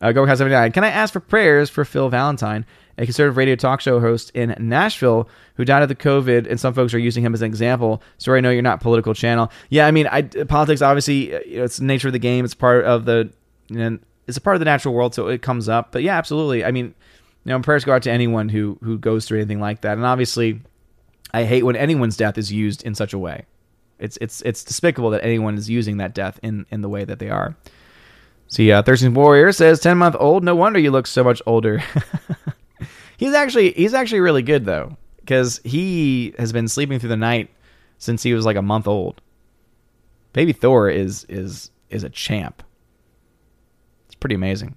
Uh, 0.00 0.12
Go 0.12 0.26
79. 0.26 0.72
Can 0.72 0.84
I 0.84 0.88
ask 0.88 1.12
for 1.12 1.20
prayers 1.20 1.70
for 1.70 1.84
Phil 1.84 2.08
Valentine, 2.08 2.66
a 2.98 3.04
conservative 3.04 3.36
radio 3.36 3.54
talk 3.54 3.80
show 3.80 4.00
host 4.00 4.30
in 4.34 4.54
Nashville 4.58 5.28
who 5.54 5.64
died 5.64 5.82
of 5.82 5.88
the 5.88 5.94
COVID, 5.94 6.50
and 6.50 6.58
some 6.58 6.74
folks 6.74 6.92
are 6.92 6.98
using 6.98 7.24
him 7.24 7.34
as 7.34 7.40
an 7.40 7.46
example. 7.46 8.02
Sorry, 8.18 8.38
I 8.38 8.40
know 8.40 8.50
you're 8.50 8.62
not 8.62 8.80
political 8.80 9.14
channel. 9.14 9.50
Yeah, 9.70 9.86
I 9.86 9.92
mean, 9.92 10.08
I, 10.08 10.22
politics 10.22 10.82
obviously, 10.82 11.32
you 11.48 11.58
know, 11.58 11.64
it's 11.64 11.76
the 11.76 11.84
nature 11.84 12.08
of 12.08 12.12
the 12.12 12.18
game. 12.18 12.44
It's 12.44 12.54
part 12.54 12.84
of 12.84 13.04
the 13.04 13.32
you 13.68 13.76
know, 13.76 13.98
it's 14.26 14.36
a 14.36 14.40
part 14.40 14.56
of 14.56 14.60
the 14.60 14.64
natural 14.64 14.94
world, 14.94 15.14
so 15.14 15.28
it 15.28 15.42
comes 15.42 15.68
up. 15.68 15.92
But 15.92 16.02
yeah, 16.02 16.16
absolutely. 16.16 16.64
I 16.64 16.70
mean, 16.70 16.94
you 17.44 17.50
know, 17.50 17.60
prayers 17.60 17.84
go 17.84 17.92
out 17.92 18.02
to 18.02 18.10
anyone 18.10 18.48
who 18.48 18.78
who 18.82 18.98
goes 18.98 19.26
through 19.26 19.38
anything 19.38 19.60
like 19.60 19.80
that. 19.82 19.96
And 19.96 20.06
obviously, 20.06 20.60
I 21.34 21.44
hate 21.44 21.64
when 21.64 21.76
anyone's 21.76 22.16
death 22.16 22.38
is 22.38 22.52
used 22.52 22.82
in 22.84 22.94
such 22.94 23.12
a 23.12 23.18
way. 23.18 23.46
It's 23.98 24.18
it's 24.20 24.42
it's 24.42 24.64
despicable 24.64 25.10
that 25.10 25.24
anyone 25.24 25.56
is 25.56 25.68
using 25.68 25.96
that 25.98 26.14
death 26.14 26.38
in 26.42 26.66
in 26.70 26.82
the 26.82 26.88
way 26.88 27.04
that 27.04 27.18
they 27.18 27.30
are. 27.30 27.56
See, 28.48 28.70
uh, 28.70 28.82
Thurston 28.82 29.14
Warrior 29.14 29.52
says 29.52 29.80
ten 29.80 29.98
month 29.98 30.16
old. 30.18 30.44
No 30.44 30.54
wonder 30.54 30.78
you 30.78 30.90
look 30.90 31.06
so 31.06 31.24
much 31.24 31.42
older. 31.46 31.82
he's 33.16 33.34
actually 33.34 33.72
he's 33.72 33.94
actually 33.94 34.20
really 34.20 34.42
good 34.42 34.64
though, 34.64 34.96
because 35.20 35.60
he 35.64 36.34
has 36.38 36.52
been 36.52 36.68
sleeping 36.68 36.98
through 36.98 37.08
the 37.08 37.16
night 37.16 37.50
since 37.98 38.22
he 38.22 38.34
was 38.34 38.44
like 38.44 38.56
a 38.56 38.62
month 38.62 38.86
old. 38.86 39.20
Baby 40.32 40.52
Thor 40.52 40.88
is 40.88 41.24
is 41.28 41.70
is 41.90 42.04
a 42.04 42.10
champ 42.10 42.62
pretty 44.22 44.34
amazing. 44.36 44.74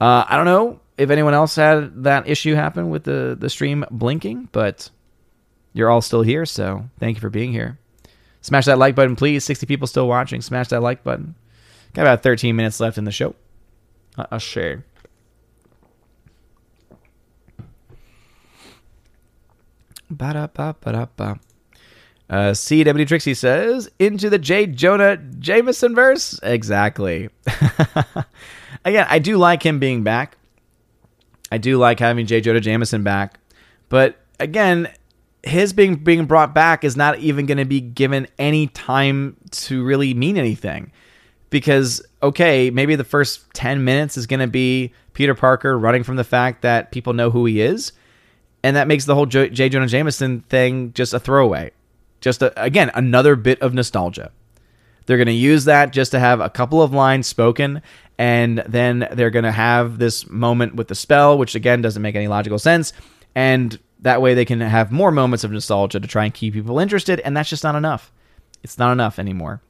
Uh, 0.00 0.24
I 0.26 0.36
don't 0.36 0.46
know 0.46 0.80
if 0.98 1.10
anyone 1.10 1.34
else 1.34 1.54
had 1.54 2.02
that 2.02 2.26
issue 2.28 2.54
happen 2.54 2.90
with 2.90 3.04
the, 3.04 3.36
the 3.38 3.48
stream 3.48 3.84
blinking, 3.90 4.48
but 4.50 4.90
you're 5.72 5.90
all 5.90 6.00
still 6.00 6.22
here, 6.22 6.44
so 6.44 6.86
thank 6.98 7.16
you 7.16 7.20
for 7.20 7.30
being 7.30 7.52
here. 7.52 7.78
Smash 8.40 8.64
that 8.64 8.78
like 8.78 8.94
button, 8.94 9.16
please. 9.16 9.44
60 9.44 9.66
people 9.66 9.86
still 9.86 10.08
watching. 10.08 10.40
Smash 10.40 10.68
that 10.68 10.80
like 10.80 11.04
button. 11.04 11.34
Got 11.92 12.02
about 12.02 12.22
13 12.22 12.56
minutes 12.56 12.80
left 12.80 12.98
in 12.98 13.04
the 13.04 13.12
show. 13.12 13.34
I'll 14.16 14.38
share. 14.38 14.84
Ba-da-ba-ba-da-ba. 20.10 21.38
Uh, 22.28 22.52
CW 22.52 23.06
Trixie 23.06 23.34
says, 23.34 23.90
into 23.98 24.30
the 24.30 24.38
J. 24.38 24.66
Jonah 24.66 25.16
Jameson 25.16 25.94
verse? 25.94 26.38
Exactly. 26.42 27.28
again, 28.84 29.06
I 29.08 29.18
do 29.18 29.36
like 29.36 29.64
him 29.64 29.78
being 29.78 30.02
back. 30.02 30.36
I 31.52 31.58
do 31.58 31.78
like 31.78 31.98
having 31.98 32.26
J. 32.26 32.40
Jonah 32.40 32.60
Jameson 32.60 33.02
back, 33.02 33.38
but 33.88 34.16
again, 34.38 34.88
his 35.42 35.72
being 35.72 35.96
being 35.96 36.26
brought 36.26 36.54
back 36.54 36.84
is 36.84 36.96
not 36.96 37.18
even 37.18 37.46
going 37.46 37.58
to 37.58 37.64
be 37.64 37.80
given 37.80 38.28
any 38.38 38.66
time 38.68 39.36
to 39.50 39.84
really 39.84 40.14
mean 40.14 40.36
anything. 40.36 40.92
Because 41.48 42.02
okay, 42.22 42.70
maybe 42.70 42.94
the 42.94 43.04
first 43.04 43.52
10 43.54 43.84
minutes 43.84 44.16
is 44.16 44.26
going 44.26 44.40
to 44.40 44.46
be 44.46 44.92
Peter 45.14 45.34
Parker 45.34 45.76
running 45.78 46.04
from 46.04 46.16
the 46.16 46.24
fact 46.24 46.62
that 46.62 46.92
people 46.92 47.12
know 47.12 47.30
who 47.30 47.44
he 47.46 47.60
is, 47.60 47.92
and 48.62 48.76
that 48.76 48.86
makes 48.86 49.04
the 49.04 49.14
whole 49.14 49.26
J. 49.26 49.48
J. 49.48 49.68
Jonah 49.68 49.88
Jameson 49.88 50.40
thing 50.42 50.92
just 50.92 51.12
a 51.12 51.18
throwaway. 51.18 51.72
Just 52.20 52.42
a, 52.42 52.62
again, 52.62 52.90
another 52.94 53.34
bit 53.34 53.60
of 53.62 53.74
nostalgia. 53.74 54.30
They're 55.06 55.16
going 55.16 55.26
to 55.26 55.32
use 55.32 55.64
that 55.64 55.92
just 55.92 56.12
to 56.12 56.20
have 56.20 56.40
a 56.40 56.50
couple 56.50 56.82
of 56.82 56.92
lines 56.92 57.26
spoken 57.26 57.82
and 58.20 58.62
then 58.68 59.08
they're 59.12 59.30
going 59.30 59.46
to 59.46 59.50
have 59.50 59.98
this 59.98 60.28
moment 60.28 60.74
with 60.74 60.88
the 60.88 60.94
spell, 60.94 61.38
which 61.38 61.54
again 61.54 61.80
doesn't 61.80 62.02
make 62.02 62.14
any 62.14 62.28
logical 62.28 62.58
sense. 62.58 62.92
And 63.34 63.78
that 64.00 64.20
way 64.20 64.34
they 64.34 64.44
can 64.44 64.60
have 64.60 64.92
more 64.92 65.10
moments 65.10 65.42
of 65.42 65.50
nostalgia 65.50 66.00
to 66.00 66.06
try 66.06 66.26
and 66.26 66.34
keep 66.34 66.52
people 66.52 66.78
interested, 66.78 67.20
and 67.20 67.34
that's 67.34 67.48
just 67.48 67.64
not 67.64 67.76
enough. 67.76 68.12
It's 68.62 68.76
not 68.76 68.92
enough 68.92 69.18
anymore. 69.18 69.62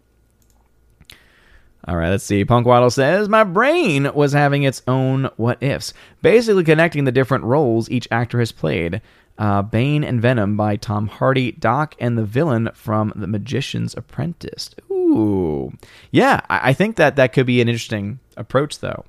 All 1.87 1.95
right, 1.95 2.11
let's 2.11 2.25
see. 2.25 2.45
Punk 2.45 2.67
Waddle 2.67 2.91
says, 2.91 3.29
My 3.29 3.45
brain 3.45 4.13
was 4.15 4.33
having 4.33 4.65
its 4.65 4.83
own 4.89 5.31
what 5.37 5.63
ifs, 5.63 5.95
basically 6.21 6.65
connecting 6.65 7.05
the 7.05 7.13
different 7.13 7.45
roles 7.45 7.89
each 7.89 8.09
actor 8.11 8.41
has 8.41 8.51
played. 8.51 9.01
Uh, 9.39 9.63
Bane 9.63 10.03
and 10.03 10.21
Venom 10.21 10.57
by 10.57 10.75
Tom 10.75 11.07
Hardy, 11.07 11.53
Doc, 11.53 11.95
and 12.01 12.19
the 12.19 12.25
villain 12.25 12.69
from 12.75 13.13
The 13.15 13.29
Magician's 13.29 13.95
Apprentice. 13.97 14.75
Ooh. 14.91 15.73
Yeah, 16.11 16.41
I, 16.51 16.71
I 16.71 16.73
think 16.73 16.97
that 16.97 17.15
that 17.17 17.33
could 17.33 17.47
be 17.47 17.61
an 17.61 17.69
interesting 17.69 18.19
approach, 18.41 18.81
though. 18.81 19.05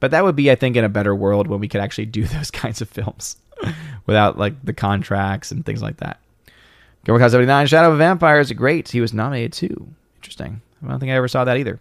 But 0.00 0.12
that 0.12 0.24
would 0.24 0.36
be, 0.36 0.50
I 0.50 0.54
think, 0.54 0.76
in 0.76 0.84
a 0.84 0.88
better 0.88 1.14
world 1.14 1.48
when 1.48 1.60
we 1.60 1.68
could 1.68 1.80
actually 1.80 2.06
do 2.06 2.24
those 2.26 2.50
kinds 2.50 2.80
of 2.80 2.88
films 2.88 3.36
without 4.06 4.38
like 4.38 4.64
the 4.64 4.72
contracts 4.72 5.50
and 5.50 5.66
things 5.66 5.82
like 5.82 5.98
that. 5.98 6.20
Gilbert 7.04 7.30
79, 7.30 7.66
Shadow 7.66 7.88
of 7.88 7.94
a 7.94 7.98
Vampire 7.98 8.40
is 8.40 8.52
great. 8.52 8.88
He 8.88 9.00
was 9.00 9.14
nominated 9.14 9.52
too. 9.52 9.88
Interesting. 10.16 10.60
I 10.82 10.88
don't 10.88 11.00
think 11.00 11.10
I 11.10 11.16
ever 11.16 11.28
saw 11.28 11.44
that 11.44 11.56
either. 11.56 11.80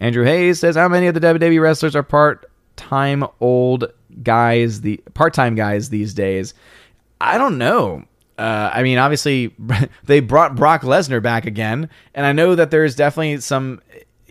Andrew 0.00 0.24
Hayes 0.24 0.58
says, 0.58 0.76
How 0.76 0.88
many 0.88 1.06
of 1.06 1.14
the 1.14 1.20
WWE 1.20 1.60
wrestlers 1.60 1.94
are 1.94 2.02
part 2.02 2.50
time 2.76 3.24
old 3.40 3.92
guys, 4.22 4.80
the 4.80 4.96
part 5.14 5.34
time 5.34 5.54
guys 5.54 5.88
these 5.88 6.14
days? 6.14 6.54
I 7.20 7.38
don't 7.38 7.58
know. 7.58 8.04
Uh, 8.36 8.70
I 8.72 8.82
mean, 8.82 8.98
obviously, 8.98 9.54
they 10.04 10.20
brought 10.20 10.56
Brock 10.56 10.82
Lesnar 10.82 11.22
back 11.22 11.46
again, 11.46 11.88
and 12.14 12.26
I 12.26 12.32
know 12.32 12.56
that 12.56 12.70
there's 12.70 12.96
definitely 12.96 13.40
some, 13.40 13.80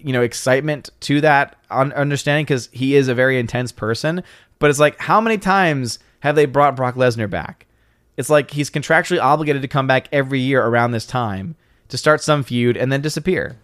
you 0.05 0.13
know, 0.13 0.21
excitement 0.21 0.89
to 1.01 1.21
that 1.21 1.57
understanding 1.69 2.45
because 2.45 2.69
he 2.71 2.95
is 2.95 3.07
a 3.07 3.15
very 3.15 3.39
intense 3.39 3.71
person. 3.71 4.23
But 4.59 4.69
it's 4.69 4.79
like, 4.79 4.99
how 4.99 5.19
many 5.21 5.37
times 5.37 5.99
have 6.21 6.35
they 6.35 6.45
brought 6.45 6.75
Brock 6.75 6.95
Lesnar 6.95 7.29
back? 7.29 7.65
It's 8.17 8.29
like 8.29 8.51
he's 8.51 8.69
contractually 8.69 9.21
obligated 9.21 9.61
to 9.61 9.67
come 9.67 9.87
back 9.87 10.07
every 10.11 10.39
year 10.39 10.63
around 10.63 10.91
this 10.91 11.05
time 11.05 11.55
to 11.89 11.97
start 11.97 12.21
some 12.21 12.43
feud 12.43 12.77
and 12.77 12.91
then 12.91 13.01
disappear. 13.01 13.57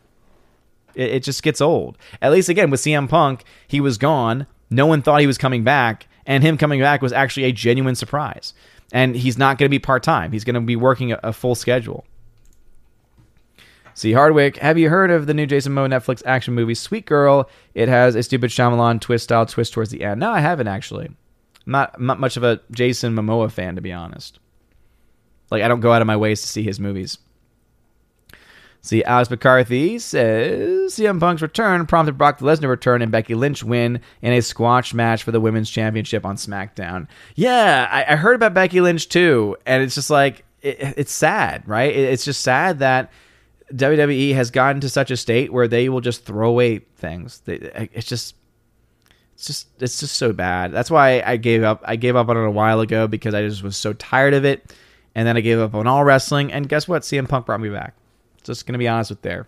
It, 0.95 1.11
it 1.11 1.23
just 1.23 1.43
gets 1.43 1.61
old. 1.61 1.97
At 2.21 2.31
least 2.31 2.49
again 2.49 2.69
with 2.69 2.81
CM 2.81 3.07
Punk, 3.09 3.43
he 3.67 3.79
was 3.79 3.97
gone. 3.97 4.47
No 4.69 4.85
one 4.85 5.01
thought 5.01 5.21
he 5.21 5.27
was 5.27 5.37
coming 5.37 5.63
back, 5.63 6.07
and 6.25 6.43
him 6.43 6.57
coming 6.57 6.81
back 6.81 7.01
was 7.01 7.13
actually 7.13 7.45
a 7.45 7.51
genuine 7.51 7.95
surprise. 7.95 8.53
And 8.91 9.15
he's 9.15 9.37
not 9.37 9.57
going 9.57 9.67
to 9.67 9.73
be 9.73 9.79
part 9.79 10.03
time. 10.03 10.31
He's 10.31 10.43
going 10.43 10.55
to 10.55 10.61
be 10.61 10.75
working 10.75 11.11
a, 11.11 11.19
a 11.23 11.33
full 11.33 11.55
schedule. 11.55 12.05
See 13.97 14.13
Hardwick, 14.13 14.57
have 14.57 14.77
you 14.77 14.91
heard 14.91 15.09
of 15.09 15.25
the 15.25 15.33
new 15.33 15.47
Jason 15.47 15.73
Momoa 15.73 15.89
Netflix 15.89 16.21
action 16.23 16.53
movie 16.53 16.75
Sweet 16.75 17.07
Girl? 17.07 17.49
It 17.73 17.89
has 17.89 18.13
a 18.13 18.21
stupid 18.21 18.51
Shyamalan 18.51 19.01
twist 19.01 19.23
style 19.23 19.47
twist 19.47 19.73
towards 19.73 19.89
the 19.89 20.03
end. 20.03 20.19
No, 20.19 20.29
I 20.29 20.39
haven't 20.39 20.67
actually. 20.67 21.07
I'm 21.07 21.15
not, 21.65 21.99
not 21.99 22.19
much 22.19 22.37
of 22.37 22.43
a 22.43 22.61
Jason 22.69 23.15
Momoa 23.15 23.51
fan 23.51 23.73
to 23.73 23.81
be 23.81 23.91
honest. 23.91 24.37
Like 25.49 25.63
I 25.63 25.67
don't 25.67 25.79
go 25.79 25.93
out 25.93 26.03
of 26.03 26.05
my 26.05 26.15
ways 26.15 26.41
to 26.41 26.47
see 26.47 26.61
his 26.61 26.79
movies. 26.79 27.17
See, 28.81 29.03
Alex 29.03 29.31
McCarthy 29.31 29.97
says 29.97 30.93
CM 30.93 31.19
Punk's 31.19 31.41
return 31.41 31.87
prompted 31.87 32.19
Brock 32.19 32.37
Lesnar 32.37 32.69
return 32.69 33.01
and 33.01 33.11
Becky 33.11 33.33
Lynch 33.33 33.63
win 33.63 34.01
in 34.21 34.31
a 34.31 34.43
squash 34.43 34.93
match 34.93 35.23
for 35.23 35.31
the 35.31 35.41
women's 35.41 35.71
championship 35.71 36.23
on 36.23 36.35
SmackDown. 36.35 37.07
Yeah, 37.33 37.87
I, 37.89 38.13
I 38.13 38.15
heard 38.15 38.35
about 38.35 38.53
Becky 38.53 38.79
Lynch 38.79 39.09
too, 39.09 39.57
and 39.65 39.81
it's 39.81 39.95
just 39.95 40.11
like 40.11 40.45
it, 40.61 40.77
it's 40.97 41.11
sad, 41.11 41.67
right? 41.67 41.89
It, 41.89 42.13
it's 42.13 42.25
just 42.25 42.41
sad 42.41 42.77
that 42.77 43.11
WWE 43.73 44.33
has 44.33 44.51
gotten 44.51 44.81
to 44.81 44.89
such 44.89 45.11
a 45.11 45.17
state 45.17 45.51
where 45.51 45.67
they 45.67 45.89
will 45.89 46.01
just 46.01 46.25
throw 46.25 46.49
away 46.49 46.79
things. 46.95 47.41
It's 47.45 48.07
just 48.07 48.35
it's 49.37 49.45
just 49.45 49.67
it's 49.79 49.99
just 49.99 50.15
so 50.15 50.33
bad. 50.33 50.71
That's 50.71 50.89
why 50.89 51.21
I 51.21 51.37
gave 51.37 51.61
up. 51.63 51.83
I 51.85 51.95
gave 51.95 52.15
up 52.15 52.27
on 52.27 52.37
it 52.37 52.43
a 52.43 52.49
while 52.49 52.79
ago 52.79 53.07
because 53.07 53.35
I 53.35 53.43
just 53.43 53.61
was 53.61 53.77
so 53.77 53.93
tired 53.93 54.33
of 54.33 54.45
it. 54.45 54.73
And 55.13 55.27
then 55.27 55.37
I 55.37 55.41
gave 55.41 55.59
up 55.59 55.75
on 55.75 55.85
all 55.85 56.03
wrestling. 56.03 56.51
And 56.51 56.67
guess 56.67 56.87
what? 56.87 57.03
CM 57.03 57.29
Punk 57.29 57.45
brought 57.45 57.61
me 57.61 57.69
back. 57.69 57.95
Just 58.43 58.65
gonna 58.65 58.79
be 58.79 58.87
honest 58.87 59.11
with 59.11 59.21
there. 59.21 59.47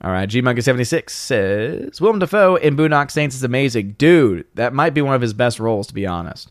All 0.00 0.10
right, 0.10 0.26
G 0.28 0.40
Monkey 0.40 0.62
seventy 0.62 0.84
six 0.84 1.14
says 1.14 2.00
Willem 2.00 2.20
Dafoe 2.20 2.56
in 2.56 2.74
Boondock 2.74 3.10
Saints 3.10 3.34
is 3.34 3.42
amazing, 3.42 3.96
dude. 3.98 4.46
That 4.54 4.72
might 4.72 4.94
be 4.94 5.02
one 5.02 5.14
of 5.14 5.20
his 5.20 5.34
best 5.34 5.58
roles, 5.58 5.86
to 5.88 5.94
be 5.94 6.06
honest. 6.06 6.50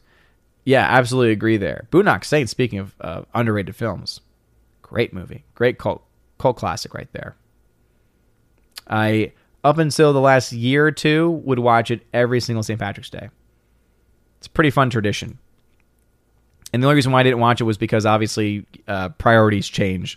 Yeah, 0.66 0.86
absolutely 0.88 1.32
agree 1.32 1.58
there. 1.58 1.88
Boondock 1.92 2.26
Saints. 2.26 2.52
Speaking 2.52 2.78
of 2.78 2.94
uh, 3.02 3.22
underrated 3.34 3.76
films, 3.76 4.22
great 4.96 5.12
movie, 5.12 5.44
great 5.56 5.78
cult 5.78 6.02
cult 6.40 6.56
classic 6.56 6.94
right 6.94 7.12
there. 7.12 7.36
I 8.90 9.34
up 9.62 9.78
until 9.78 10.14
the 10.14 10.22
last 10.22 10.54
year 10.54 10.88
or 10.88 10.92
two 10.92 11.32
would 11.44 11.60
watch 11.60 11.92
it 11.92 12.08
every 12.14 12.40
single 12.40 12.64
St. 12.64 12.80
Patrick's 12.80 13.10
Day. 13.10 13.30
It's 14.38 14.48
a 14.48 14.50
pretty 14.50 14.70
fun 14.70 14.90
tradition. 14.90 15.38
And 16.72 16.82
the 16.82 16.88
only 16.88 16.96
reason 16.96 17.12
why 17.12 17.20
I 17.20 17.24
didn't 17.24 17.40
watch 17.40 17.60
it 17.60 17.66
was 17.66 17.78
because 17.78 18.06
obviously 18.06 18.66
uh, 18.88 19.10
priorities 19.10 19.68
change. 19.68 20.16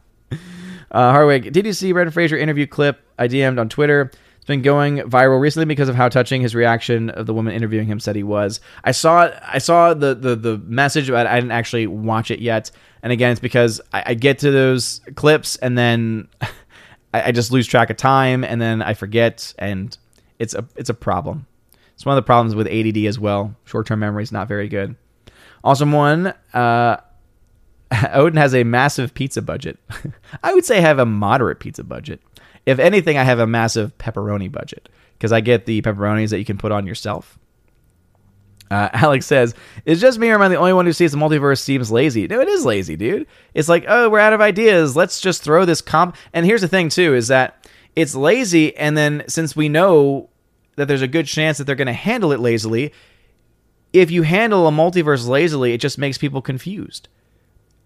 uh, 0.90 1.38
did 1.38 1.64
you 1.64 1.72
see 1.72 1.92
Brendan 1.92 2.12
Fraser 2.12 2.36
interview 2.36 2.66
clip 2.66 3.00
I 3.16 3.28
DM'd 3.28 3.60
on 3.60 3.68
Twitter? 3.68 4.10
It's 4.44 4.48
been 4.48 4.60
going 4.60 4.98
viral 4.98 5.40
recently 5.40 5.64
because 5.64 5.88
of 5.88 5.94
how 5.96 6.10
touching 6.10 6.42
his 6.42 6.54
reaction 6.54 7.08
of 7.08 7.24
the 7.24 7.32
woman 7.32 7.54
interviewing 7.54 7.86
him 7.86 7.98
said 7.98 8.14
he 8.14 8.22
was. 8.22 8.60
I 8.84 8.90
saw. 8.92 9.30
I 9.42 9.56
saw 9.56 9.94
the 9.94 10.14
the 10.14 10.36
the 10.36 10.58
message, 10.58 11.08
but 11.08 11.26
I 11.26 11.36
didn't 11.36 11.52
actually 11.52 11.86
watch 11.86 12.30
it 12.30 12.40
yet. 12.40 12.70
And 13.02 13.10
again, 13.10 13.30
it's 13.30 13.40
because 13.40 13.80
I, 13.94 14.02
I 14.08 14.12
get 14.12 14.40
to 14.40 14.50
those 14.50 15.00
clips 15.14 15.56
and 15.56 15.78
then 15.78 16.28
I, 17.14 17.28
I 17.28 17.32
just 17.32 17.52
lose 17.52 17.66
track 17.66 17.88
of 17.88 17.96
time, 17.96 18.44
and 18.44 18.60
then 18.60 18.82
I 18.82 18.92
forget, 18.92 19.54
and 19.58 19.96
it's 20.38 20.52
a 20.52 20.66
it's 20.76 20.90
a 20.90 20.94
problem. 20.94 21.46
It's 21.94 22.04
one 22.04 22.14
of 22.14 22.22
the 22.22 22.26
problems 22.26 22.54
with 22.54 22.66
ADD 22.66 23.06
as 23.06 23.18
well. 23.18 23.56
Short 23.64 23.86
term 23.86 24.00
memory 24.00 24.24
is 24.24 24.30
not 24.30 24.46
very 24.46 24.68
good. 24.68 24.94
Awesome 25.62 25.90
one. 25.90 26.34
Uh, 26.52 26.98
Odin 28.12 28.36
has 28.36 28.54
a 28.54 28.62
massive 28.62 29.14
pizza 29.14 29.40
budget. 29.40 29.78
I 30.42 30.52
would 30.52 30.66
say 30.66 30.76
I 30.76 30.82
have 30.82 30.98
a 30.98 31.06
moderate 31.06 31.60
pizza 31.60 31.82
budget. 31.82 32.20
If 32.66 32.78
anything, 32.78 33.18
I 33.18 33.24
have 33.24 33.38
a 33.38 33.46
massive 33.46 33.96
pepperoni 33.98 34.50
budget 34.50 34.88
because 35.18 35.32
I 35.32 35.40
get 35.40 35.66
the 35.66 35.82
pepperonis 35.82 36.30
that 36.30 36.38
you 36.38 36.44
can 36.44 36.58
put 36.58 36.72
on 36.72 36.86
yourself. 36.86 37.38
Uh, 38.70 38.88
Alex 38.92 39.26
says, 39.26 39.54
"Is 39.84 40.00
just 40.00 40.18
me 40.18 40.30
or 40.30 40.34
am 40.34 40.42
I 40.42 40.48
the 40.48 40.56
only 40.56 40.72
one 40.72 40.86
who 40.86 40.92
sees 40.92 41.12
the 41.12 41.18
multiverse 41.18 41.60
seems 41.60 41.90
lazy?" 41.90 42.26
No, 42.26 42.40
it 42.40 42.48
is 42.48 42.64
lazy, 42.64 42.96
dude. 42.96 43.26
It's 43.52 43.68
like, 43.68 43.84
oh, 43.88 44.08
we're 44.08 44.18
out 44.18 44.32
of 44.32 44.40
ideas. 44.40 44.96
Let's 44.96 45.20
just 45.20 45.42
throw 45.42 45.64
this 45.64 45.80
comp. 45.80 46.16
And 46.32 46.46
here's 46.46 46.62
the 46.62 46.68
thing, 46.68 46.88
too, 46.88 47.14
is 47.14 47.28
that 47.28 47.68
it's 47.94 48.14
lazy. 48.14 48.76
And 48.76 48.96
then 48.96 49.24
since 49.28 49.54
we 49.54 49.68
know 49.68 50.30
that 50.76 50.88
there's 50.88 51.02
a 51.02 51.08
good 51.08 51.26
chance 51.26 51.58
that 51.58 51.64
they're 51.64 51.76
going 51.76 51.86
to 51.86 51.92
handle 51.92 52.32
it 52.32 52.40
lazily, 52.40 52.92
if 53.92 54.10
you 54.10 54.22
handle 54.22 54.66
a 54.66 54.72
multiverse 54.72 55.28
lazily, 55.28 55.72
it 55.72 55.80
just 55.80 55.98
makes 55.98 56.18
people 56.18 56.42
confused. 56.42 57.08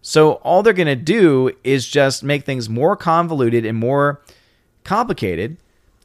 So 0.01 0.35
all 0.35 0.63
they're 0.63 0.73
going 0.73 0.87
to 0.87 0.97
do 0.97 1.51
is 1.65 1.87
just 1.87 2.23
make 2.23 2.45
things 2.45 2.69
more 2.69 2.97
convoluted 2.97 3.67
and 3.67 3.77
more 3.77 4.23
complicated. 4.89 5.59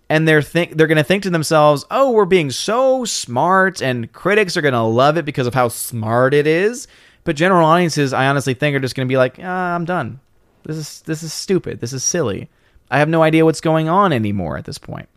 And 0.09 0.27
they're 0.27 0.41
think 0.41 0.75
they're 0.75 0.87
going 0.87 0.97
to 0.97 1.03
think 1.03 1.23
to 1.23 1.29
themselves, 1.29 1.85
"Oh, 1.89 2.11
we're 2.11 2.25
being 2.25 2.51
so 2.51 3.05
smart 3.05 3.81
and 3.81 4.11
critics 4.11 4.55
are 4.57 4.61
going 4.61 4.73
to 4.73 4.81
love 4.81 5.17
it 5.17 5.25
because 5.25 5.47
of 5.47 5.53
how 5.53 5.69
smart 5.69 6.33
it 6.33 6.45
is." 6.45 6.87
But 7.23 7.37
general 7.37 7.65
audiences, 7.65 8.13
I 8.13 8.27
honestly 8.27 8.53
think 8.53 8.75
are 8.75 8.81
just 8.81 8.95
going 8.95 9.07
to 9.07 9.11
be 9.11 9.17
like, 9.17 9.39
ah, 9.41 9.73
"I'm 9.73 9.85
done. 9.85 10.19
This 10.65 10.77
is 10.77 11.01
this 11.01 11.23
is 11.23 11.33
stupid. 11.33 11.79
This 11.79 11.93
is 11.93 12.03
silly. 12.03 12.49
I 12.91 12.99
have 12.99 13.09
no 13.09 13.23
idea 13.23 13.45
what's 13.45 13.61
going 13.61 13.87
on 13.89 14.11
anymore 14.13 14.57
at 14.57 14.65
this 14.65 14.77
point." 14.77 15.07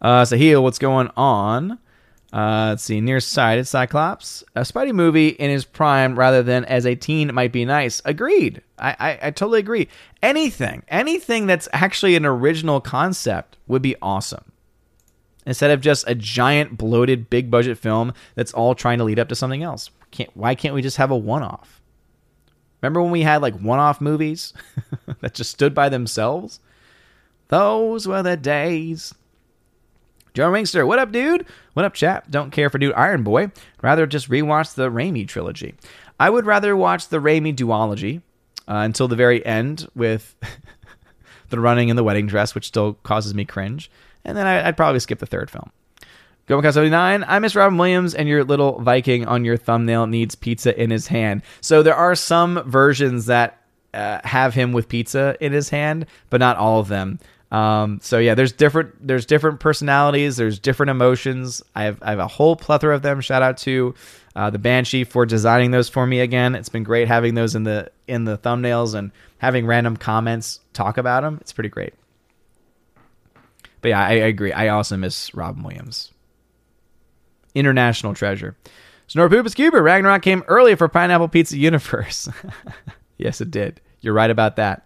Uh, 0.00 0.22
Sahil, 0.22 0.62
what's 0.62 0.78
going 0.78 1.10
on? 1.16 1.78
Uh, 2.34 2.70
let's 2.70 2.82
see, 2.82 3.00
nearsighted 3.00 3.64
Cyclops. 3.64 4.42
A 4.56 4.62
Spidey 4.62 4.92
movie 4.92 5.28
in 5.28 5.50
his 5.50 5.64
prime 5.64 6.18
rather 6.18 6.42
than 6.42 6.64
as 6.64 6.84
a 6.84 6.96
teen 6.96 7.32
might 7.32 7.52
be 7.52 7.64
nice. 7.64 8.02
Agreed. 8.04 8.60
I, 8.76 8.96
I, 8.98 9.18
I 9.28 9.30
totally 9.30 9.60
agree. 9.60 9.86
Anything, 10.20 10.82
anything 10.88 11.46
that's 11.46 11.68
actually 11.72 12.16
an 12.16 12.26
original 12.26 12.80
concept 12.80 13.56
would 13.68 13.82
be 13.82 13.94
awesome. 14.02 14.50
Instead 15.46 15.70
of 15.70 15.80
just 15.80 16.08
a 16.08 16.16
giant, 16.16 16.76
bloated, 16.76 17.30
big 17.30 17.52
budget 17.52 17.78
film 17.78 18.12
that's 18.34 18.52
all 18.52 18.74
trying 18.74 18.98
to 18.98 19.04
lead 19.04 19.20
up 19.20 19.28
to 19.28 19.36
something 19.36 19.62
else. 19.62 19.90
Can't, 20.10 20.36
why 20.36 20.56
can't 20.56 20.74
we 20.74 20.82
just 20.82 20.96
have 20.96 21.12
a 21.12 21.16
one 21.16 21.44
off? 21.44 21.80
Remember 22.82 23.00
when 23.00 23.12
we 23.12 23.22
had 23.22 23.42
like 23.42 23.54
one 23.60 23.78
off 23.78 24.00
movies 24.00 24.52
that 25.20 25.34
just 25.34 25.50
stood 25.52 25.72
by 25.72 25.88
themselves? 25.88 26.58
Those 27.46 28.08
were 28.08 28.24
the 28.24 28.36
days. 28.36 29.14
Joe 30.34 30.50
Ringster, 30.50 30.84
what 30.84 30.98
up, 30.98 31.12
dude? 31.12 31.46
What 31.74 31.84
up, 31.84 31.94
chap? 31.94 32.28
Don't 32.28 32.50
care 32.50 32.68
for 32.68 32.76
Dude 32.76 32.92
Iron 32.94 33.22
Boy. 33.22 33.52
Rather 33.82 34.04
just 34.04 34.28
rewatch 34.28 34.74
the 34.74 34.90
Raimi 34.90 35.28
trilogy. 35.28 35.76
I 36.18 36.28
would 36.28 36.44
rather 36.44 36.76
watch 36.76 37.06
the 37.06 37.20
Raimi 37.20 37.54
duology 37.54 38.18
uh, 38.66 38.82
until 38.82 39.06
the 39.06 39.14
very 39.14 39.46
end 39.46 39.88
with 39.94 40.34
the 41.50 41.60
running 41.60 41.88
in 41.88 41.94
the 41.94 42.02
wedding 42.02 42.26
dress, 42.26 42.52
which 42.52 42.66
still 42.66 42.94
causes 43.04 43.32
me 43.32 43.44
cringe. 43.44 43.88
And 44.24 44.36
then 44.36 44.44
I, 44.44 44.64
would 44.64 44.76
probably 44.76 44.98
skip 44.98 45.20
the 45.20 45.26
third 45.26 45.52
film. 45.52 45.70
Gomacast 46.48 46.74
79, 46.74 47.24
I 47.28 47.38
miss 47.38 47.54
Robin 47.54 47.78
Williams, 47.78 48.12
and 48.12 48.28
your 48.28 48.42
little 48.42 48.80
Viking 48.80 49.26
on 49.26 49.44
your 49.44 49.56
thumbnail 49.56 50.08
needs 50.08 50.34
pizza 50.34 50.76
in 50.76 50.90
his 50.90 51.06
hand. 51.06 51.42
So 51.60 51.84
there 51.84 51.94
are 51.94 52.16
some 52.16 52.60
versions 52.68 53.26
that 53.26 53.62
uh, 53.94 54.18
have 54.24 54.52
him 54.52 54.72
with 54.72 54.88
pizza 54.88 55.36
in 55.40 55.52
his 55.52 55.68
hand, 55.68 56.06
but 56.28 56.40
not 56.40 56.56
all 56.56 56.80
of 56.80 56.88
them. 56.88 57.20
Um, 57.54 58.00
so 58.02 58.18
yeah, 58.18 58.34
there's 58.34 58.50
different 58.50 59.06
there's 59.06 59.26
different 59.26 59.60
personalities, 59.60 60.36
there's 60.36 60.58
different 60.58 60.90
emotions. 60.90 61.62
I 61.76 61.84
have 61.84 62.02
I 62.02 62.10
have 62.10 62.18
a 62.18 62.26
whole 62.26 62.56
plethora 62.56 62.96
of 62.96 63.02
them. 63.02 63.20
Shout 63.20 63.42
out 63.42 63.58
to 63.58 63.94
uh, 64.34 64.50
the 64.50 64.58
Banshee 64.58 65.04
for 65.04 65.24
designing 65.24 65.70
those 65.70 65.88
for 65.88 66.04
me 66.04 66.18
again. 66.18 66.56
It's 66.56 66.68
been 66.68 66.82
great 66.82 67.06
having 67.06 67.36
those 67.36 67.54
in 67.54 67.62
the 67.62 67.92
in 68.08 68.24
the 68.24 68.36
thumbnails 68.36 68.96
and 68.96 69.12
having 69.38 69.66
random 69.66 69.96
comments 69.96 70.58
talk 70.72 70.98
about 70.98 71.22
them. 71.22 71.38
It's 71.42 71.52
pretty 71.52 71.68
great. 71.68 71.94
But 73.82 73.90
yeah, 73.90 74.00
I, 74.00 74.08
I 74.08 74.26
agree. 74.26 74.52
I 74.52 74.68
also 74.68 74.96
miss 74.96 75.32
Robin 75.32 75.62
Williams. 75.62 76.12
International 77.54 78.14
treasure. 78.14 78.56
Snorpoopus 79.08 79.54
Cuber, 79.54 79.80
Ragnarok 79.80 80.22
came 80.22 80.42
early 80.48 80.74
for 80.74 80.88
Pineapple 80.88 81.28
Pizza 81.28 81.56
Universe. 81.56 82.28
yes, 83.16 83.40
it 83.40 83.52
did. 83.52 83.80
You're 84.00 84.14
right 84.14 84.30
about 84.30 84.56
that. 84.56 84.83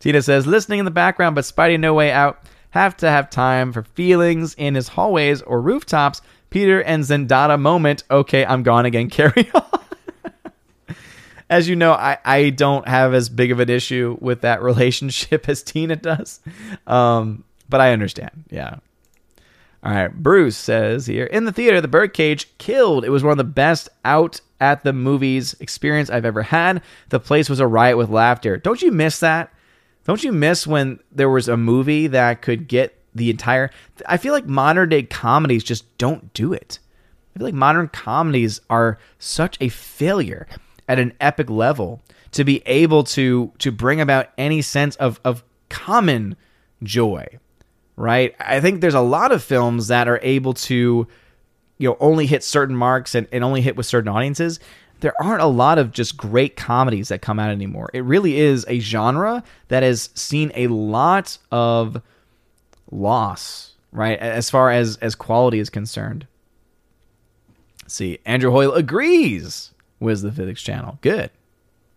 Tina 0.00 0.22
says, 0.22 0.46
listening 0.46 0.78
in 0.78 0.84
the 0.84 0.90
background, 0.90 1.34
but 1.34 1.44
Spidey 1.44 1.78
No 1.78 1.94
Way 1.94 2.10
Out 2.10 2.42
have 2.70 2.96
to 2.98 3.08
have 3.08 3.30
time 3.30 3.72
for 3.72 3.82
feelings 3.82 4.54
in 4.54 4.74
his 4.74 4.88
hallways 4.88 5.42
or 5.42 5.60
rooftops. 5.60 6.20
Peter 6.50 6.80
and 6.82 7.02
Zendada 7.02 7.60
moment. 7.60 8.04
Okay, 8.10 8.44
I'm 8.44 8.62
gone 8.62 8.86
again. 8.86 9.10
Carry 9.10 9.50
on. 9.54 9.80
as 11.50 11.68
you 11.68 11.76
know, 11.76 11.92
I, 11.92 12.18
I 12.24 12.50
don't 12.50 12.86
have 12.86 13.14
as 13.14 13.28
big 13.28 13.50
of 13.50 13.60
an 13.60 13.68
issue 13.68 14.16
with 14.20 14.42
that 14.42 14.62
relationship 14.62 15.48
as 15.48 15.62
Tina 15.62 15.96
does. 15.96 16.40
Um, 16.86 17.44
but 17.68 17.80
I 17.80 17.92
understand. 17.92 18.44
Yeah. 18.50 18.76
All 19.82 19.92
right. 19.92 20.12
Bruce 20.12 20.56
says 20.56 21.06
here 21.06 21.26
in 21.26 21.44
the 21.44 21.52
theater, 21.52 21.80
the 21.80 21.88
birdcage 21.88 22.56
killed. 22.58 23.04
It 23.04 23.10
was 23.10 23.22
one 23.22 23.32
of 23.32 23.38
the 23.38 23.44
best 23.44 23.88
out 24.04 24.40
at 24.64 24.82
the 24.82 24.94
movies 24.94 25.54
experience 25.60 26.08
I've 26.08 26.24
ever 26.24 26.42
had. 26.42 26.82
The 27.10 27.20
place 27.20 27.50
was 27.50 27.60
a 27.60 27.66
riot 27.66 27.98
with 27.98 28.08
laughter. 28.08 28.56
Don't 28.56 28.80
you 28.80 28.90
miss 28.90 29.20
that? 29.20 29.52
Don't 30.04 30.24
you 30.24 30.32
miss 30.32 30.66
when 30.66 31.00
there 31.12 31.28
was 31.28 31.48
a 31.48 31.56
movie 31.56 32.06
that 32.08 32.40
could 32.40 32.66
get 32.66 32.98
the 33.14 33.28
entire. 33.28 33.70
I 34.06 34.16
feel 34.16 34.32
like 34.32 34.46
modern 34.46 34.88
day 34.88 35.02
comedies 35.02 35.62
just 35.62 35.96
don't 35.98 36.32
do 36.32 36.52
it. 36.52 36.78
I 37.34 37.38
feel 37.38 37.46
like 37.46 37.54
modern 37.54 37.88
comedies 37.88 38.60
are 38.70 38.98
such 39.18 39.58
a 39.60 39.68
failure 39.68 40.46
at 40.88 40.98
an 40.98 41.12
epic 41.20 41.50
level 41.50 42.02
to 42.32 42.44
be 42.44 42.62
able 42.66 43.04
to 43.04 43.52
to 43.58 43.70
bring 43.70 44.00
about 44.00 44.30
any 44.38 44.62
sense 44.62 44.96
of 44.96 45.20
of 45.24 45.44
common 45.68 46.36
joy 46.82 47.26
right? 47.96 48.34
I 48.40 48.60
think 48.60 48.80
there's 48.80 48.94
a 48.94 49.00
lot 49.00 49.32
of 49.32 49.42
films 49.42 49.88
that 49.88 50.08
are 50.08 50.20
able 50.22 50.54
to, 50.54 51.06
you 51.78 51.88
know, 51.88 51.96
only 52.00 52.26
hit 52.26 52.42
certain 52.44 52.76
marks 52.76 53.14
and, 53.14 53.26
and 53.32 53.44
only 53.44 53.60
hit 53.60 53.76
with 53.76 53.86
certain 53.86 54.08
audiences. 54.08 54.60
There 55.00 55.14
aren't 55.22 55.42
a 55.42 55.46
lot 55.46 55.78
of 55.78 55.92
just 55.92 56.16
great 56.16 56.56
comedies 56.56 57.08
that 57.08 57.20
come 57.20 57.38
out 57.38 57.50
anymore. 57.50 57.90
It 57.92 58.04
really 58.04 58.38
is 58.38 58.64
a 58.68 58.78
genre 58.78 59.42
that 59.68 59.82
has 59.82 60.10
seen 60.14 60.52
a 60.54 60.68
lot 60.68 61.36
of 61.50 62.00
loss, 62.90 63.74
right? 63.92 64.18
As 64.18 64.50
far 64.50 64.70
as 64.70 64.96
as 64.98 65.14
quality 65.14 65.58
is 65.58 65.68
concerned. 65.68 66.26
Let's 67.82 67.94
see, 67.94 68.18
Andrew 68.24 68.50
Hoyle 68.50 68.72
agrees 68.72 69.72
with 70.00 70.22
the 70.22 70.32
Physics 70.32 70.62
Channel. 70.62 70.98
Good. 71.02 71.30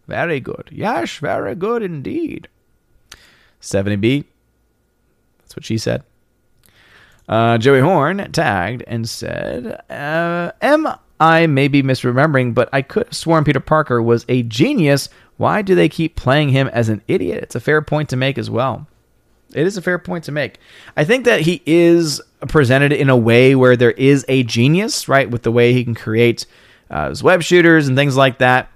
Very 0.07 0.39
good. 0.39 0.69
Yes, 0.71 1.17
very 1.17 1.55
good 1.55 1.81
indeed. 1.83 2.49
70B 3.61 4.25
that's 5.47 5.55
what 5.55 5.63
she 5.63 5.77
said. 5.77 6.03
Uh, 7.27 7.57
Joey 7.57 7.81
Horn 7.81 8.31
tagged 8.31 8.83
and 8.87 9.07
said, 9.07 9.81
uh, 9.89 10.51
Am 10.61 10.87
I 11.19 11.47
may 11.47 11.67
be 11.67 11.83
misremembering, 11.83 12.53
but 12.53 12.69
I 12.71 12.81
could 12.81 13.07
have 13.07 13.15
sworn 13.15 13.43
Peter 13.43 13.59
Parker 13.59 14.01
was 14.01 14.25
a 14.29 14.43
genius. 14.43 15.09
Why 15.37 15.61
do 15.61 15.75
they 15.75 15.89
keep 15.89 16.15
playing 16.15 16.49
him 16.49 16.67
as 16.69 16.89
an 16.89 17.01
idiot? 17.07 17.43
It's 17.43 17.55
a 17.55 17.59
fair 17.59 17.81
point 17.81 18.09
to 18.09 18.15
make 18.15 18.37
as 18.37 18.49
well. 18.49 18.87
It 19.53 19.65
is 19.65 19.77
a 19.77 19.81
fair 19.81 19.97
point 19.97 20.25
to 20.25 20.31
make. 20.31 20.59
I 20.95 21.03
think 21.05 21.25
that 21.25 21.41
he 21.41 21.61
is 21.65 22.21
presented 22.47 22.91
in 22.91 23.09
a 23.09 23.17
way 23.17 23.55
where 23.55 23.75
there 23.75 23.91
is 23.91 24.25
a 24.27 24.43
genius, 24.43 25.07
right, 25.07 25.29
with 25.29 25.43
the 25.43 25.51
way 25.51 25.73
he 25.73 25.83
can 25.83 25.95
create 25.95 26.45
uh, 26.89 27.09
his 27.09 27.23
web 27.23 27.41
shooters 27.41 27.87
and 27.87 27.97
things 27.97 28.15
like 28.15 28.39
that. 28.39 28.69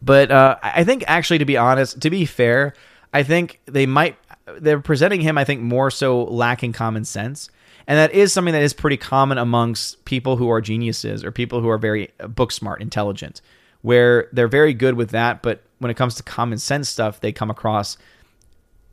But 0.00 0.30
uh, 0.30 0.58
I 0.62 0.84
think, 0.84 1.04
actually, 1.06 1.38
to 1.38 1.44
be 1.44 1.56
honest, 1.56 2.00
to 2.02 2.10
be 2.10 2.24
fair, 2.24 2.74
I 3.12 3.22
think 3.22 3.60
they 3.66 3.86
might 3.86 4.16
they're 4.60 4.80
presenting 4.80 5.20
him, 5.20 5.36
I 5.36 5.44
think, 5.44 5.60
more 5.60 5.90
so 5.90 6.24
lacking 6.24 6.72
common 6.72 7.04
sense. 7.04 7.50
And 7.88 7.98
that 7.98 8.12
is 8.12 8.32
something 8.32 8.52
that 8.52 8.62
is 8.62 8.74
pretty 8.74 8.98
common 8.98 9.38
amongst 9.38 10.04
people 10.04 10.36
who 10.36 10.50
are 10.50 10.60
geniuses 10.60 11.24
or 11.24 11.32
people 11.32 11.62
who 11.62 11.70
are 11.70 11.78
very 11.78 12.10
uh, 12.20 12.28
book 12.28 12.52
smart, 12.52 12.82
intelligent, 12.82 13.40
where 13.80 14.28
they're 14.30 14.46
very 14.46 14.74
good 14.74 14.94
with 14.94 15.10
that. 15.10 15.42
But 15.42 15.62
when 15.78 15.90
it 15.90 15.94
comes 15.94 16.14
to 16.16 16.22
common 16.22 16.58
sense 16.58 16.88
stuff, 16.88 17.20
they 17.20 17.32
come 17.32 17.50
across 17.50 17.96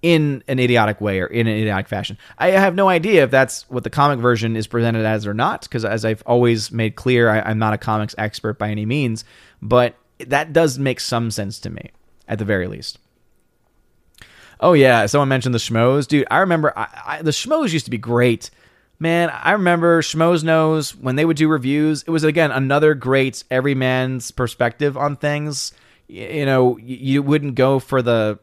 in 0.01 0.43
an 0.47 0.59
idiotic 0.59 1.01
way 1.01 1.19
or 1.19 1.25
in 1.25 1.45
an 1.45 1.57
idiotic 1.57 1.89
fashion. 1.89 2.17
I 2.37 2.51
have 2.51 2.73
no 2.73 2.87
idea 2.87 3.23
if 3.23 3.31
that's 3.31 3.69
what 3.69 3.83
the 3.83 3.89
comic 3.89 4.19
version 4.19 4.55
is 4.55 4.65
presented 4.65 5.05
as 5.05 5.27
or 5.27 5.33
not, 5.33 5.63
because 5.63 5.83
as 5.83 6.05
I've 6.05 6.23
always 6.25 6.71
made 6.71 6.95
clear, 6.95 7.29
I, 7.29 7.41
I'm 7.41 7.59
not 7.59 7.73
a 7.73 7.77
comics 7.77 8.15
expert 8.17 8.57
by 8.57 8.69
any 8.69 8.85
means, 8.85 9.25
but 9.61 9.95
that 10.19 10.53
does 10.53 10.79
make 10.79 11.01
some 11.01 11.31
sense 11.31 11.59
to 11.61 11.69
me, 11.69 11.91
at 12.27 12.39
the 12.39 12.45
very 12.45 12.67
least. 12.67 12.99
Oh 14.61 14.73
yeah, 14.73 15.05
someone 15.07 15.27
mentioned 15.27 15.53
the 15.53 15.59
schmoes, 15.59 16.07
dude. 16.07 16.27
I 16.31 16.37
remember 16.37 16.71
I, 16.77 16.87
I, 17.05 17.21
the 17.21 17.31
schmoes 17.31 17.73
used 17.73 17.85
to 17.85 17.91
be 17.91 17.97
great. 17.97 18.51
Man, 18.97 19.29
I 19.29 19.51
remember 19.51 20.01
Schmoes 20.01 20.43
Knows 20.43 20.95
when 20.95 21.15
they 21.15 21.25
would 21.25 21.37
do 21.37 21.49
reviews. 21.49 22.03
It 22.03 22.11
was 22.11 22.23
again 22.23 22.51
another 22.51 22.93
great 22.93 23.43
every 23.51 23.75
man's 23.75 24.31
perspective 24.31 24.95
on 24.97 25.17
things. 25.17 25.73
You, 26.07 26.45
know, 26.45 26.77
you, 26.77 27.21
wouldn't 27.23 27.55
go 27.55 27.79
for 27.79 28.01
the 28.01 28.39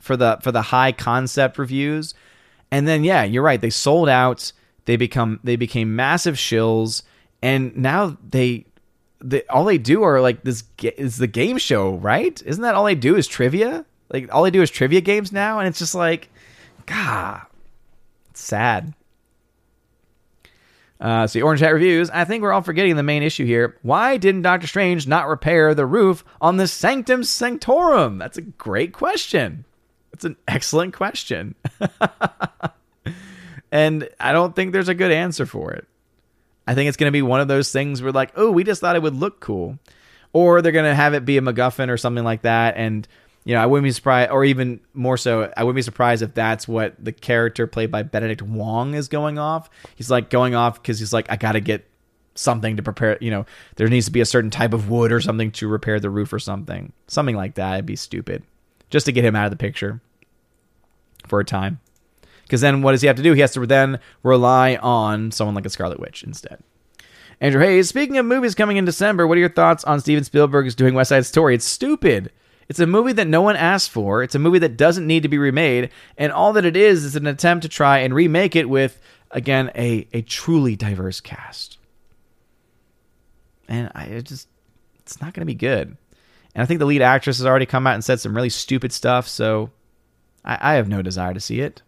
for 0.00 0.16
the 0.16 0.38
for 0.42 0.50
the 0.50 0.62
high 0.62 0.92
concept 0.92 1.56
reviews, 1.56 2.14
and 2.70 2.86
then 2.86 3.04
yeah, 3.04 3.22
you're 3.24 3.42
right. 3.42 3.60
They 3.60 3.70
sold 3.70 4.08
out. 4.08 4.52
They 4.84 4.96
become 4.96 5.40
they 5.44 5.56
became 5.56 5.94
massive 5.94 6.34
shills, 6.34 7.02
and 7.42 7.74
now 7.76 8.18
they 8.28 8.66
they 9.22 9.44
all 9.46 9.64
they 9.64 9.78
do 9.78 10.02
are 10.02 10.20
like 10.20 10.42
this 10.42 10.64
is 10.82 11.18
the 11.18 11.26
game 11.26 11.58
show, 11.58 11.94
right? 11.94 12.42
Isn't 12.44 12.62
that 12.62 12.74
all 12.74 12.84
they 12.84 12.94
do 12.94 13.16
is 13.16 13.26
trivia? 13.26 13.84
Like 14.12 14.34
all 14.34 14.42
they 14.42 14.50
do 14.50 14.62
is 14.62 14.70
trivia 14.70 15.00
games 15.00 15.32
now, 15.32 15.58
and 15.58 15.68
it's 15.68 15.78
just 15.78 15.94
like, 15.94 16.28
God, 16.86 17.42
sad. 18.40 18.94
Uh, 21.00 21.26
see, 21.26 21.40
Orange 21.40 21.60
Hat 21.60 21.72
Reviews. 21.72 22.10
I 22.10 22.24
think 22.24 22.42
we're 22.42 22.52
all 22.52 22.60
forgetting 22.60 22.96
the 22.96 23.02
main 23.02 23.22
issue 23.22 23.46
here. 23.46 23.78
Why 23.82 24.18
didn't 24.18 24.42
Doctor 24.42 24.66
Strange 24.66 25.06
not 25.06 25.28
repair 25.28 25.74
the 25.74 25.86
roof 25.86 26.24
on 26.40 26.58
the 26.58 26.68
Sanctum 26.68 27.24
Sanctorum? 27.24 28.18
That's 28.18 28.36
a 28.36 28.42
great 28.42 28.92
question. 28.92 29.64
That's 30.12 30.26
an 30.26 30.36
excellent 30.46 30.94
question. 30.94 31.54
and 33.72 34.08
I 34.20 34.32
don't 34.32 34.54
think 34.54 34.72
there's 34.72 34.90
a 34.90 34.94
good 34.94 35.10
answer 35.10 35.46
for 35.46 35.72
it. 35.72 35.86
I 36.66 36.74
think 36.74 36.88
it's 36.88 36.98
going 36.98 37.08
to 37.08 37.16
be 37.16 37.22
one 37.22 37.40
of 37.40 37.48
those 37.48 37.72
things 37.72 38.02
where, 38.02 38.12
like, 38.12 38.32
oh, 38.36 38.50
we 38.50 38.62
just 38.62 38.82
thought 38.82 38.96
it 38.96 39.02
would 39.02 39.14
look 39.14 39.40
cool. 39.40 39.78
Or 40.32 40.60
they're 40.60 40.70
going 40.70 40.84
to 40.84 40.94
have 40.94 41.14
it 41.14 41.24
be 41.24 41.38
a 41.38 41.40
MacGuffin 41.40 41.88
or 41.88 41.96
something 41.96 42.22
like 42.22 42.42
that. 42.42 42.76
And 42.76 43.08
you 43.44 43.54
know, 43.54 43.62
I 43.62 43.66
wouldn't 43.66 43.84
be 43.84 43.92
surprised, 43.92 44.30
or 44.30 44.44
even 44.44 44.80
more 44.92 45.16
so, 45.16 45.52
I 45.56 45.64
wouldn't 45.64 45.76
be 45.76 45.82
surprised 45.82 46.22
if 46.22 46.34
that's 46.34 46.68
what 46.68 47.02
the 47.02 47.12
character 47.12 47.66
played 47.66 47.90
by 47.90 48.02
Benedict 48.02 48.42
Wong 48.42 48.94
is 48.94 49.08
going 49.08 49.38
off. 49.38 49.70
He's 49.96 50.10
like 50.10 50.30
going 50.30 50.54
off 50.54 50.80
because 50.80 50.98
he's 50.98 51.12
like, 51.12 51.30
I 51.30 51.36
got 51.36 51.52
to 51.52 51.60
get 51.60 51.88
something 52.34 52.76
to 52.76 52.82
prepare. 52.82 53.16
You 53.20 53.30
know, 53.30 53.46
there 53.76 53.88
needs 53.88 54.06
to 54.06 54.12
be 54.12 54.20
a 54.20 54.26
certain 54.26 54.50
type 54.50 54.72
of 54.72 54.90
wood 54.90 55.10
or 55.10 55.20
something 55.20 55.50
to 55.52 55.68
repair 55.68 56.00
the 56.00 56.10
roof 56.10 56.32
or 56.32 56.38
something. 56.38 56.92
Something 57.06 57.36
like 57.36 57.54
that. 57.54 57.74
It'd 57.74 57.86
be 57.86 57.96
stupid 57.96 58.42
just 58.90 59.06
to 59.06 59.12
get 59.12 59.24
him 59.24 59.36
out 59.36 59.46
of 59.46 59.50
the 59.50 59.56
picture 59.56 60.00
for 61.26 61.40
a 61.40 61.44
time. 61.44 61.80
Because 62.42 62.60
then 62.60 62.82
what 62.82 62.92
does 62.92 63.00
he 63.00 63.06
have 63.06 63.16
to 63.16 63.22
do? 63.22 63.32
He 63.32 63.40
has 63.40 63.52
to 63.52 63.64
then 63.64 64.00
rely 64.22 64.76
on 64.76 65.30
someone 65.30 65.54
like 65.54 65.66
a 65.66 65.70
Scarlet 65.70 66.00
Witch 66.00 66.24
instead. 66.24 66.62
Andrew 67.40 67.62
Hayes, 67.62 67.88
speaking 67.88 68.18
of 68.18 68.26
movies 68.26 68.54
coming 68.54 68.76
in 68.76 68.84
December, 68.84 69.26
what 69.26 69.36
are 69.36 69.40
your 69.40 69.48
thoughts 69.48 69.84
on 69.84 70.00
Steven 70.00 70.24
Spielberg's 70.24 70.74
doing 70.74 70.94
West 70.94 71.08
Side 71.08 71.24
Story? 71.24 71.54
It's 71.54 71.64
stupid. 71.64 72.32
It's 72.70 72.78
a 72.78 72.86
movie 72.86 73.14
that 73.14 73.26
no 73.26 73.42
one 73.42 73.56
asked 73.56 73.90
for. 73.90 74.22
It's 74.22 74.36
a 74.36 74.38
movie 74.38 74.60
that 74.60 74.76
doesn't 74.76 75.04
need 75.04 75.24
to 75.24 75.28
be 75.28 75.38
remade, 75.38 75.90
and 76.16 76.30
all 76.30 76.52
that 76.52 76.64
it 76.64 76.76
is 76.76 77.04
is 77.04 77.16
an 77.16 77.26
attempt 77.26 77.62
to 77.62 77.68
try 77.68 77.98
and 77.98 78.14
remake 78.14 78.54
it 78.54 78.68
with 78.68 79.00
again 79.32 79.72
a 79.74 80.06
a 80.12 80.22
truly 80.22 80.76
diverse 80.76 81.20
cast. 81.20 81.78
And 83.68 83.90
I 83.92 84.04
it 84.04 84.22
just 84.22 84.46
it's 85.00 85.20
not 85.20 85.34
going 85.34 85.40
to 85.40 85.46
be 85.46 85.54
good. 85.56 85.96
And 86.54 86.62
I 86.62 86.64
think 86.64 86.78
the 86.78 86.86
lead 86.86 87.02
actress 87.02 87.38
has 87.38 87.46
already 87.46 87.66
come 87.66 87.88
out 87.88 87.94
and 87.94 88.04
said 88.04 88.20
some 88.20 88.36
really 88.36 88.50
stupid 88.50 88.92
stuff, 88.92 89.26
so 89.26 89.70
I, 90.44 90.58
I 90.60 90.74
have 90.74 90.88
no 90.88 91.02
desire 91.02 91.34
to 91.34 91.40
see 91.40 91.60
it. 91.62 91.82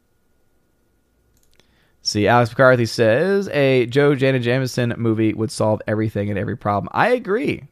See, 2.01 2.27
Alex 2.27 2.51
McCarthy 2.51 2.87
says 2.87 3.49
a 3.51 3.87
Joe 3.87 4.17
Jonah 4.17 4.41
Jameson 4.41 4.95
movie 4.99 5.33
would 5.33 5.53
solve 5.53 5.81
everything 5.87 6.29
and 6.29 6.41
every 6.41 6.57
problem. 6.57 6.89
I 6.93 7.11
agree. 7.11 7.69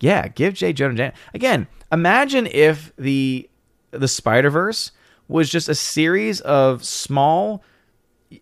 Yeah, 0.00 0.28
give 0.28 0.54
J. 0.54 0.72
Jonah 0.72 0.94
Jameson 0.94 1.18
again. 1.34 1.66
Imagine 1.90 2.46
if 2.46 2.92
the 2.96 3.48
the 3.90 4.08
Spider 4.08 4.50
Verse 4.50 4.92
was 5.28 5.48
just 5.48 5.68
a 5.68 5.74
series 5.74 6.40
of 6.42 6.84
small, 6.84 7.64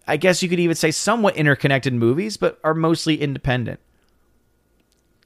I 0.07 0.17
guess 0.17 0.43
you 0.43 0.49
could 0.49 0.61
even 0.61 0.75
say 0.75 0.91
somewhat 0.91 1.37
interconnected 1.37 1.95
movies, 1.95 2.37
but 2.37 2.59
are 2.65 2.75
mostly 2.75 3.21
independent. 3.21 3.81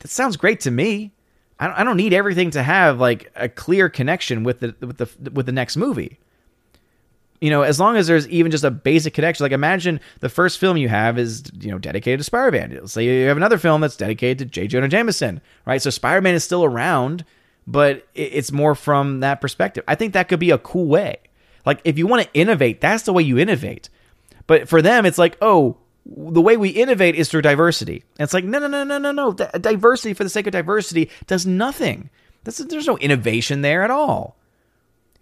That 0.00 0.08
sounds 0.08 0.36
great 0.36 0.60
to 0.60 0.70
me. 0.70 1.12
I 1.58 1.66
don't, 1.66 1.76
I 1.76 1.84
don't 1.84 1.96
need 1.96 2.12
everything 2.12 2.50
to 2.52 2.62
have 2.62 3.00
like 3.00 3.32
a 3.34 3.48
clear 3.48 3.88
connection 3.88 4.44
with 4.44 4.60
the 4.60 4.74
with 4.80 4.98
the 4.98 5.30
with 5.30 5.46
the 5.46 5.52
next 5.52 5.76
movie. 5.76 6.18
You 7.40 7.50
know, 7.50 7.62
as 7.62 7.78
long 7.78 7.96
as 7.96 8.06
there's 8.06 8.28
even 8.28 8.50
just 8.50 8.64
a 8.64 8.70
basic 8.70 9.14
connection, 9.14 9.44
like 9.44 9.52
imagine 9.52 10.00
the 10.20 10.28
first 10.28 10.58
film 10.58 10.76
you 10.76 10.88
have 10.88 11.18
is, 11.18 11.44
you 11.60 11.70
know, 11.70 11.78
dedicated 11.78 12.20
to 12.20 12.24
Spider-Man. 12.24 12.70
Let's 12.80 12.92
say 12.92 13.04
you 13.04 13.28
have 13.28 13.36
another 13.36 13.58
film 13.58 13.80
that's 13.80 13.96
dedicated 13.96 14.38
to 14.38 14.44
J. 14.46 14.66
Jonah 14.66 14.88
Jameson, 14.88 15.40
right? 15.64 15.80
So 15.80 15.90
Spider-Man 15.90 16.34
is 16.34 16.44
still 16.44 16.64
around, 16.64 17.24
but 17.66 18.06
it's 18.14 18.50
more 18.50 18.74
from 18.74 19.20
that 19.20 19.40
perspective. 19.40 19.84
I 19.86 19.94
think 19.94 20.14
that 20.14 20.28
could 20.28 20.40
be 20.40 20.50
a 20.50 20.58
cool 20.58 20.86
way. 20.86 21.18
Like 21.64 21.80
if 21.84 21.98
you 21.98 22.06
want 22.06 22.22
to 22.24 22.34
innovate, 22.34 22.80
that's 22.80 23.04
the 23.04 23.12
way 23.12 23.22
you 23.22 23.38
innovate. 23.38 23.88
But 24.46 24.68
for 24.68 24.82
them, 24.82 25.06
it's 25.06 25.18
like, 25.18 25.36
oh, 25.40 25.76
the 26.06 26.40
way 26.40 26.56
we 26.56 26.70
innovate 26.70 27.14
is 27.14 27.28
through 27.28 27.42
diversity. 27.42 28.04
And 28.18 28.24
it's 28.24 28.32
like, 28.32 28.44
no, 28.44 28.58
no, 28.58 28.66
no, 28.66 28.84
no, 28.84 28.98
no, 28.98 29.12
no. 29.12 29.32
diversity 29.32 30.14
for 30.14 30.24
the 30.24 30.30
sake 30.30 30.46
of 30.46 30.52
diversity 30.52 31.10
does 31.26 31.46
nothing. 31.46 32.08
there's 32.44 32.86
no 32.86 32.98
innovation 32.98 33.60
there 33.60 33.82
at 33.82 33.90
all. 33.90 34.37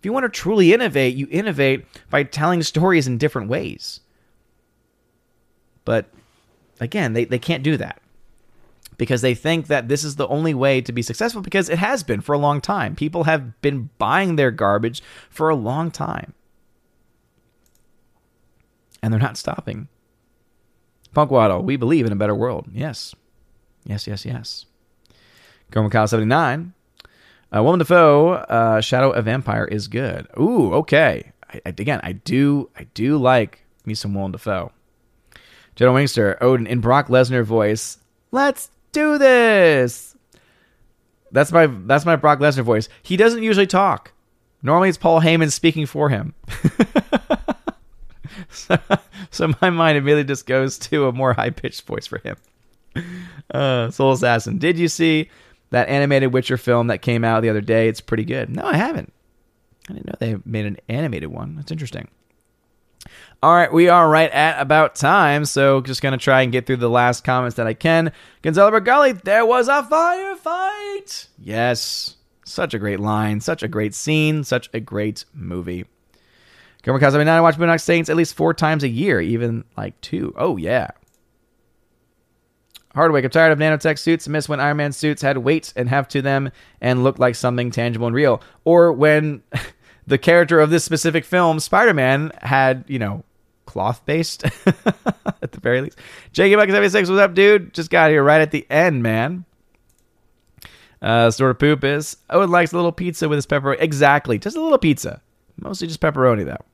You 0.06 0.12
want 0.12 0.22
to 0.22 0.28
truly 0.28 0.72
innovate, 0.72 1.16
you 1.16 1.26
innovate 1.32 1.84
by 2.10 2.22
telling 2.22 2.62
stories 2.62 3.08
in 3.08 3.18
different 3.18 3.48
ways. 3.48 3.98
But 5.84 6.06
again, 6.78 7.12
they, 7.12 7.24
they 7.24 7.40
can't 7.40 7.64
do 7.64 7.76
that 7.78 8.00
because 8.98 9.20
they 9.20 9.34
think 9.34 9.66
that 9.66 9.88
this 9.88 10.04
is 10.04 10.14
the 10.14 10.28
only 10.28 10.54
way 10.54 10.80
to 10.80 10.92
be 10.92 11.02
successful 11.02 11.42
because 11.42 11.68
it 11.68 11.80
has 11.80 12.04
been 12.04 12.20
for 12.20 12.34
a 12.34 12.38
long 12.38 12.60
time. 12.60 12.94
People 12.94 13.24
have 13.24 13.60
been 13.62 13.90
buying 13.98 14.36
their 14.36 14.52
garbage 14.52 15.02
for 15.28 15.48
a 15.48 15.56
long 15.56 15.90
time. 15.90 16.34
And 19.02 19.12
they're 19.12 19.18
not 19.18 19.36
stopping. 19.36 19.88
Punkwaddle, 21.16 21.64
we 21.64 21.74
believe 21.74 22.06
in 22.06 22.12
a 22.12 22.16
better 22.16 22.36
world. 22.36 22.68
Yes. 22.72 23.12
Yes, 23.84 24.06
yes, 24.06 24.24
yes. 24.24 24.66
Gomer 25.72 25.90
Kyle 25.90 26.06
79 26.06 26.74
uh, 27.56 27.62
Willem 27.62 27.80
uh, 28.48 28.80
Shadow 28.80 29.10
of 29.10 29.24
Vampire 29.24 29.64
is 29.64 29.88
good. 29.88 30.26
Ooh, 30.38 30.74
okay. 30.74 31.32
I, 31.52 31.60
again, 31.64 32.00
I 32.02 32.12
do, 32.12 32.70
I 32.76 32.84
do 32.94 33.16
like 33.16 33.64
me 33.84 33.94
some 33.94 34.14
Willem 34.14 34.32
Dafoe. 34.32 34.72
General 35.74 35.96
Wingster, 35.96 36.36
Odin 36.40 36.66
in 36.66 36.80
Brock 36.80 37.08
Lesnar 37.08 37.44
voice. 37.44 37.98
Let's 38.32 38.70
do 38.92 39.18
this. 39.18 40.16
That's 41.32 41.52
my 41.52 41.66
that's 41.66 42.06
my 42.06 42.16
Brock 42.16 42.38
Lesnar 42.38 42.62
voice. 42.62 42.88
He 43.02 43.16
doesn't 43.16 43.42
usually 43.42 43.66
talk. 43.66 44.12
Normally, 44.62 44.88
it's 44.88 44.98
Paul 44.98 45.20
Heyman 45.20 45.52
speaking 45.52 45.84
for 45.86 46.08
him. 46.08 46.34
so, 48.48 48.78
so, 49.30 49.52
my 49.60 49.70
mind 49.70 49.98
immediately 49.98 50.24
just 50.24 50.46
goes 50.46 50.78
to 50.78 51.06
a 51.06 51.12
more 51.12 51.34
high 51.34 51.50
pitched 51.50 51.82
voice 51.82 52.06
for 52.06 52.18
him. 52.18 52.36
Uh, 53.52 53.90
Soul 53.90 54.12
Assassin. 54.12 54.58
Did 54.58 54.78
you 54.78 54.88
see 54.88 55.28
that 55.70 55.88
animated 55.88 56.32
Witcher 56.32 56.56
film 56.56 56.88
that 56.88 57.02
came 57.02 57.24
out 57.24 57.40
the 57.40 57.50
other 57.50 57.60
day. 57.60 57.88
It's 57.88 58.00
pretty 58.00 58.24
good. 58.24 58.50
No, 58.50 58.64
I 58.64 58.76
haven't. 58.76 59.12
I 59.88 59.94
didn't 59.94 60.06
know 60.06 60.14
they 60.18 60.36
made 60.44 60.66
an 60.66 60.78
animated 60.88 61.30
one. 61.30 61.56
That's 61.56 61.70
interesting. 61.70 62.08
All 63.42 63.54
right, 63.54 63.72
we 63.72 63.88
are 63.88 64.08
right 64.08 64.30
at 64.30 64.60
about 64.60 64.94
time, 64.94 65.44
so 65.44 65.80
just 65.80 66.02
gonna 66.02 66.16
try 66.16 66.42
and 66.42 66.50
get 66.50 66.66
through 66.66 66.78
the 66.78 66.90
last 66.90 67.22
comments 67.22 67.56
that 67.56 67.66
I 67.66 67.74
can. 67.74 68.12
Gonzalo 68.42 68.70
Bergali, 68.70 69.22
there 69.22 69.44
was 69.44 69.68
a 69.68 69.82
firefight. 69.82 71.28
Yes, 71.38 72.16
such 72.44 72.74
a 72.74 72.78
great 72.78 72.98
line, 72.98 73.40
such 73.40 73.62
a 73.62 73.68
great 73.68 73.94
scene, 73.94 74.42
such 74.42 74.70
a 74.72 74.80
great 74.80 75.24
movie. 75.34 75.84
Gomer 76.82 76.98
Kazami, 76.98 77.28
I 77.28 77.40
watch 77.40 77.56
Boondock 77.56 77.80
Saints 77.80 78.08
at 78.08 78.16
least 78.16 78.34
four 78.34 78.54
times 78.54 78.82
a 78.84 78.88
year, 78.88 79.20
even 79.20 79.64
like 79.76 80.00
two. 80.00 80.32
Oh 80.36 80.56
yeah, 80.56 80.88
Hardwick, 82.96 83.26
I'm 83.26 83.30
tired 83.30 83.52
of 83.52 83.58
nanotech 83.58 83.98
suits. 83.98 84.26
I 84.26 84.30
miss 84.30 84.48
when 84.48 84.58
Iron 84.58 84.78
Man 84.78 84.90
suits 84.90 85.20
had 85.20 85.36
weight 85.36 85.70
and 85.76 85.86
have 85.90 86.08
to 86.08 86.22
them 86.22 86.50
and 86.80 87.04
looked 87.04 87.18
like 87.18 87.34
something 87.34 87.70
tangible 87.70 88.06
and 88.06 88.16
real. 88.16 88.40
Or 88.64 88.90
when 88.90 89.42
the 90.06 90.16
character 90.16 90.60
of 90.60 90.70
this 90.70 90.82
specific 90.82 91.26
film, 91.26 91.60
Spider 91.60 91.92
Man, 91.92 92.32
had, 92.40 92.86
you 92.88 92.98
know, 92.98 93.22
cloth 93.66 94.00
based 94.06 94.44
at 94.66 95.52
the 95.52 95.60
very 95.60 95.82
least. 95.82 95.98
JK76, 96.32 96.94
what's 96.94 97.10
up, 97.10 97.34
dude? 97.34 97.74
Just 97.74 97.90
got 97.90 98.08
here 98.08 98.24
right 98.24 98.40
at 98.40 98.50
the 98.50 98.66
end, 98.70 99.02
man. 99.02 99.44
Uh, 101.02 101.30
sort 101.30 101.50
of 101.50 101.58
poop 101.58 101.84
is. 101.84 102.16
Owen 102.30 102.50
likes 102.50 102.72
a 102.72 102.76
little 102.76 102.92
pizza 102.92 103.28
with 103.28 103.36
his 103.36 103.46
pepperoni. 103.46 103.76
Exactly. 103.78 104.38
Just 104.38 104.56
a 104.56 104.60
little 104.62 104.78
pizza. 104.78 105.20
Mostly 105.60 105.86
just 105.86 106.00
pepperoni, 106.00 106.46
though. 106.46 106.64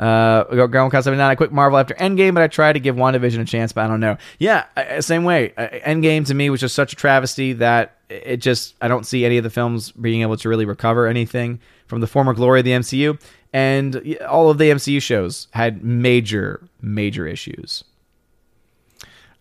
Uh, 0.00 0.66
Ground 0.68 0.90
Cast 0.90 1.04
79, 1.04 1.30
a 1.30 1.36
quick 1.36 1.52
Marvel 1.52 1.78
after 1.78 1.92
Endgame, 1.94 2.32
but 2.32 2.42
I 2.42 2.48
tried 2.48 2.72
to 2.72 2.80
give 2.80 2.96
WandaVision 2.96 3.38
a 3.38 3.44
chance, 3.44 3.70
but 3.72 3.84
I 3.84 3.86
don't 3.86 4.00
know. 4.00 4.16
Yeah, 4.38 4.64
same 5.00 5.24
way. 5.24 5.52
Endgame 5.58 6.26
to 6.26 6.34
me 6.34 6.48
was 6.48 6.60
just 6.60 6.74
such 6.74 6.94
a 6.94 6.96
travesty 6.96 7.52
that 7.54 7.98
it 8.08 8.38
just, 8.38 8.76
I 8.80 8.88
don't 8.88 9.04
see 9.04 9.26
any 9.26 9.36
of 9.36 9.44
the 9.44 9.50
films 9.50 9.92
being 9.92 10.22
able 10.22 10.38
to 10.38 10.48
really 10.48 10.64
recover 10.64 11.06
anything 11.06 11.60
from 11.86 12.00
the 12.00 12.06
former 12.06 12.32
glory 12.32 12.60
of 12.60 12.64
the 12.64 12.70
MCU. 12.70 13.20
And 13.52 14.16
all 14.26 14.48
of 14.48 14.56
the 14.56 14.70
MCU 14.70 15.02
shows 15.02 15.48
had 15.50 15.84
major, 15.84 16.66
major 16.80 17.26
issues. 17.26 17.84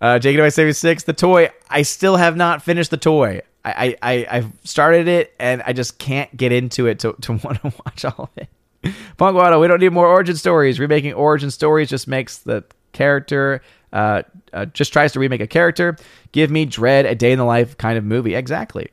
Uh, 0.01 0.19
Jake 0.19 0.35
Device 0.35 0.55
76, 0.55 1.03
the 1.03 1.13
toy. 1.13 1.51
I 1.69 1.83
still 1.83 2.17
have 2.17 2.35
not 2.35 2.63
finished 2.63 2.91
the 2.91 2.97
toy. 2.97 3.43
I, 3.63 3.95
I, 4.01 4.27
I've 4.29 4.51
started 4.63 5.07
it 5.07 5.33
and 5.39 5.61
I 5.65 5.71
just 5.73 5.99
can't 5.99 6.35
get 6.35 6.51
into 6.51 6.87
it 6.87 6.99
to, 6.99 7.13
to 7.21 7.33
want 7.43 7.61
to 7.61 7.73
watch 7.85 8.03
all 8.03 8.25
of 8.25 8.29
it. 8.35 8.49
Punkwaddle, 8.83 9.59
we 9.59 9.67
don't 9.67 9.79
need 9.79 9.91
more 9.91 10.07
origin 10.07 10.35
stories. 10.35 10.79
Remaking 10.79 11.13
origin 11.13 11.51
stories 11.51 11.89
just 11.89 12.07
makes 12.07 12.39
the 12.39 12.63
character, 12.93 13.61
uh, 13.91 14.23
uh, 14.53 14.65
just 14.65 14.93
tries 14.93 15.11
to 15.13 15.19
remake 15.19 15.41
a 15.41 15.47
character. 15.47 15.97
Give 16.31 16.49
me 16.49 16.65
Dread, 16.65 17.05
a 17.05 17.15
day 17.15 17.31
in 17.31 17.39
the 17.39 17.45
life 17.45 17.77
kind 17.77 17.97
of 17.97 18.03
movie. 18.03 18.35
Exactly. 18.35 18.89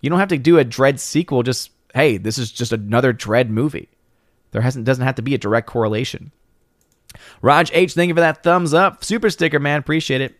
You 0.00 0.10
don't 0.10 0.18
have 0.18 0.28
to 0.28 0.38
do 0.38 0.58
a 0.58 0.64
Dread 0.64 1.00
sequel. 1.00 1.42
Just 1.42 1.70
hey, 1.94 2.16
this 2.16 2.38
is 2.38 2.52
just 2.52 2.72
another 2.72 3.12
Dread 3.12 3.50
movie. 3.50 3.88
There 4.52 4.62
hasn't 4.62 4.84
doesn't 4.84 5.04
have 5.04 5.16
to 5.16 5.22
be 5.22 5.34
a 5.34 5.38
direct 5.38 5.66
correlation. 5.66 6.32
Raj 7.42 7.70
H, 7.72 7.94
thank 7.94 8.08
you 8.08 8.14
for 8.14 8.20
that 8.20 8.42
thumbs 8.42 8.72
up. 8.74 9.04
Super 9.04 9.30
sticker, 9.30 9.58
man. 9.58 9.80
Appreciate 9.80 10.20
it. 10.20 10.34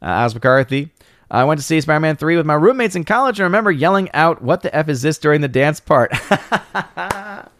Uh, 0.00 0.24
Oz 0.24 0.34
McCarthy. 0.34 0.90
I 1.30 1.44
went 1.44 1.58
to 1.58 1.64
see 1.64 1.80
Spider 1.80 2.00
Man 2.00 2.16
3 2.16 2.36
with 2.36 2.44
my 2.44 2.54
roommates 2.54 2.94
in 2.94 3.04
college 3.04 3.40
and 3.40 3.44
remember 3.44 3.70
yelling 3.70 4.10
out, 4.12 4.42
What 4.42 4.60
the 4.62 4.74
F 4.74 4.90
is 4.90 5.00
this 5.00 5.16
during 5.16 5.40
the 5.40 5.48
dance 5.48 5.80
part? 5.80 6.12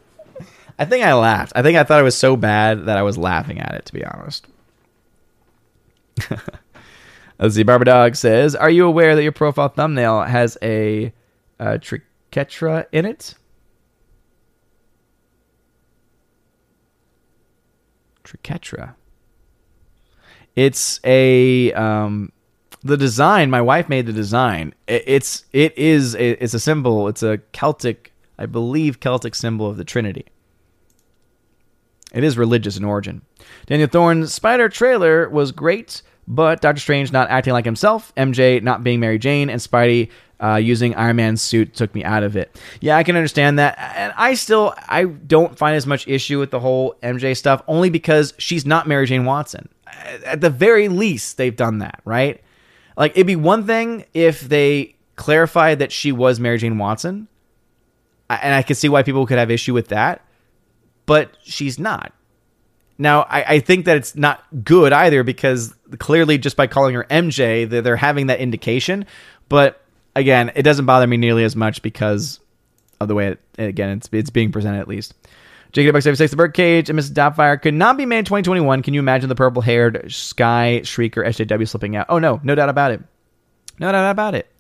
I 0.78 0.84
think 0.84 1.04
I 1.04 1.14
laughed. 1.14 1.52
I 1.54 1.62
think 1.62 1.76
I 1.76 1.84
thought 1.84 2.00
it 2.00 2.04
was 2.04 2.16
so 2.16 2.36
bad 2.36 2.86
that 2.86 2.96
I 2.98 3.02
was 3.02 3.18
laughing 3.18 3.60
at 3.60 3.74
it, 3.74 3.84
to 3.86 3.92
be 3.92 4.04
honest. 4.04 4.46
Let's 7.38 7.54
see. 7.54 7.62
Barbara 7.62 7.86
Dog 7.86 8.16
says, 8.16 8.54
"Are 8.54 8.70
you 8.70 8.86
aware 8.86 9.16
that 9.16 9.22
your 9.22 9.32
profile 9.32 9.68
thumbnail 9.68 10.22
has 10.22 10.56
a, 10.62 11.12
a 11.58 11.78
triquetra 11.78 12.86
in 12.92 13.04
it?" 13.04 13.34
Triquetra. 18.24 18.94
It's 20.54 21.00
a 21.04 21.72
um, 21.72 22.32
the 22.82 22.96
design. 22.96 23.50
My 23.50 23.60
wife 23.60 23.88
made 23.88 24.06
the 24.06 24.12
design. 24.12 24.74
It, 24.86 25.04
it's 25.06 25.44
it 25.52 25.76
is 25.76 26.14
it's 26.14 26.54
a 26.54 26.60
symbol. 26.60 27.08
It's 27.08 27.22
a 27.22 27.38
Celtic, 27.52 28.12
I 28.38 28.46
believe, 28.46 29.00
Celtic 29.00 29.34
symbol 29.34 29.66
of 29.66 29.76
the 29.76 29.84
Trinity. 29.84 30.26
It 32.12 32.24
is 32.24 32.36
religious 32.36 32.76
in 32.76 32.84
origin. 32.84 33.22
Daniel 33.66 33.88
Thorne's 33.88 34.32
Spider 34.32 34.68
trailer 34.68 35.28
was 35.28 35.50
great, 35.50 36.02
but 36.28 36.60
Doctor 36.60 36.80
Strange 36.80 37.10
not 37.10 37.30
acting 37.30 37.52
like 37.52 37.64
himself, 37.64 38.14
MJ 38.16 38.62
not 38.62 38.84
being 38.84 39.00
Mary 39.00 39.18
Jane, 39.18 39.48
and 39.48 39.60
Spidey 39.60 40.10
uh, 40.42 40.56
using 40.56 40.94
Iron 40.94 41.16
Man's 41.16 41.40
suit 41.40 41.74
took 41.74 41.94
me 41.94 42.04
out 42.04 42.22
of 42.22 42.36
it. 42.36 42.60
Yeah, 42.80 42.96
I 42.96 43.02
can 43.02 43.16
understand 43.16 43.58
that, 43.58 43.78
and 43.96 44.12
I 44.16 44.34
still 44.34 44.74
I 44.88 45.04
don't 45.04 45.56
find 45.56 45.76
as 45.76 45.86
much 45.86 46.06
issue 46.06 46.38
with 46.38 46.50
the 46.50 46.60
whole 46.60 46.96
MJ 47.02 47.36
stuff, 47.36 47.62
only 47.66 47.90
because 47.90 48.34
she's 48.38 48.66
not 48.66 48.86
Mary 48.86 49.06
Jane 49.06 49.24
Watson. 49.24 49.68
At 50.26 50.40
the 50.40 50.50
very 50.50 50.88
least, 50.88 51.36
they've 51.36 51.54
done 51.54 51.78
that, 51.78 52.00
right? 52.04 52.42
Like 52.96 53.12
it'd 53.12 53.26
be 53.26 53.36
one 53.36 53.66
thing 53.66 54.04
if 54.12 54.40
they 54.40 54.96
clarified 55.16 55.78
that 55.78 55.92
she 55.92 56.12
was 56.12 56.40
Mary 56.40 56.58
Jane 56.58 56.76
Watson, 56.76 57.28
and 58.28 58.54
I 58.54 58.62
could 58.62 58.76
see 58.76 58.88
why 58.88 59.02
people 59.02 59.26
could 59.26 59.38
have 59.38 59.50
issue 59.50 59.72
with 59.72 59.88
that 59.88 60.24
but 61.06 61.30
she's 61.42 61.78
not. 61.78 62.12
Now, 62.98 63.22
I, 63.22 63.42
I, 63.54 63.58
think 63.60 63.86
that 63.86 63.96
it's 63.96 64.14
not 64.14 64.44
good 64.64 64.92
either 64.92 65.24
because 65.24 65.74
clearly, 65.98 66.38
just 66.38 66.56
by 66.56 66.66
calling 66.66 66.94
her 66.94 67.04
MJ, 67.04 67.68
they're, 67.68 67.82
they're 67.82 67.96
having 67.96 68.28
that 68.28 68.38
indication. 68.38 69.06
But 69.48 69.80
again, 70.14 70.52
it 70.54 70.62
doesn't 70.62 70.86
bother 70.86 71.06
me 71.06 71.16
nearly 71.16 71.44
as 71.44 71.56
much 71.56 71.82
because 71.82 72.38
of 73.00 73.08
the 73.08 73.14
way 73.14 73.28
it, 73.28 73.40
again, 73.58 73.90
it's, 73.90 74.08
it's 74.12 74.30
being 74.30 74.52
presented 74.52 74.78
at 74.78 74.88
least. 74.88 75.14
Jacob 75.72 75.94
Buck 75.94 76.02
76, 76.02 76.30
The 76.30 76.36
Birdcage 76.36 76.90
and 76.90 76.98
Mrs. 76.98 77.12
Doubtfire 77.12 77.60
could 77.60 77.74
not 77.74 77.96
be 77.96 78.04
made 78.04 78.18
in 78.18 78.24
2021. 78.26 78.82
Can 78.82 78.92
you 78.92 79.00
imagine 79.00 79.30
the 79.30 79.34
purple 79.34 79.62
haired 79.62 80.12
Skye 80.12 80.82
Shrieker 80.84 81.26
SJW 81.26 81.66
slipping 81.66 81.96
out? 81.96 82.06
Oh, 82.10 82.18
no, 82.18 82.40
no 82.42 82.54
doubt 82.54 82.68
about 82.68 82.90
it. 82.90 83.00
No 83.78 83.90
doubt 83.90 84.10
about 84.10 84.34
it. 84.34 84.50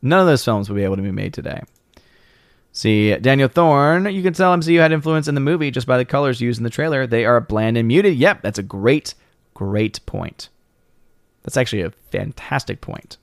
None 0.00 0.18
of 0.18 0.26
those 0.26 0.44
films 0.44 0.68
will 0.68 0.76
be 0.76 0.84
able 0.84 0.96
to 0.96 1.02
be 1.02 1.12
made 1.12 1.34
today. 1.34 1.60
See, 2.72 3.14
Daniel 3.16 3.48
Thorne, 3.48 4.12
you 4.12 4.22
can 4.22 4.32
tell 4.32 4.56
MCU 4.56 4.80
had 4.80 4.92
influence 4.92 5.28
in 5.28 5.34
the 5.34 5.42
movie 5.42 5.70
just 5.70 5.86
by 5.86 5.98
the 5.98 6.06
colors 6.06 6.40
used 6.40 6.58
in 6.58 6.64
the 6.64 6.70
trailer. 6.70 7.06
They 7.06 7.26
are 7.26 7.40
bland 7.40 7.76
and 7.76 7.86
muted. 7.86 8.16
Yep, 8.16 8.40
that's 8.40 8.58
a 8.58 8.62
great, 8.62 9.14
great 9.52 10.04
point. 10.06 10.48
That's 11.42 11.58
actually 11.58 11.82
a 11.82 11.90
fantastic 12.10 12.80
point. 12.80 13.18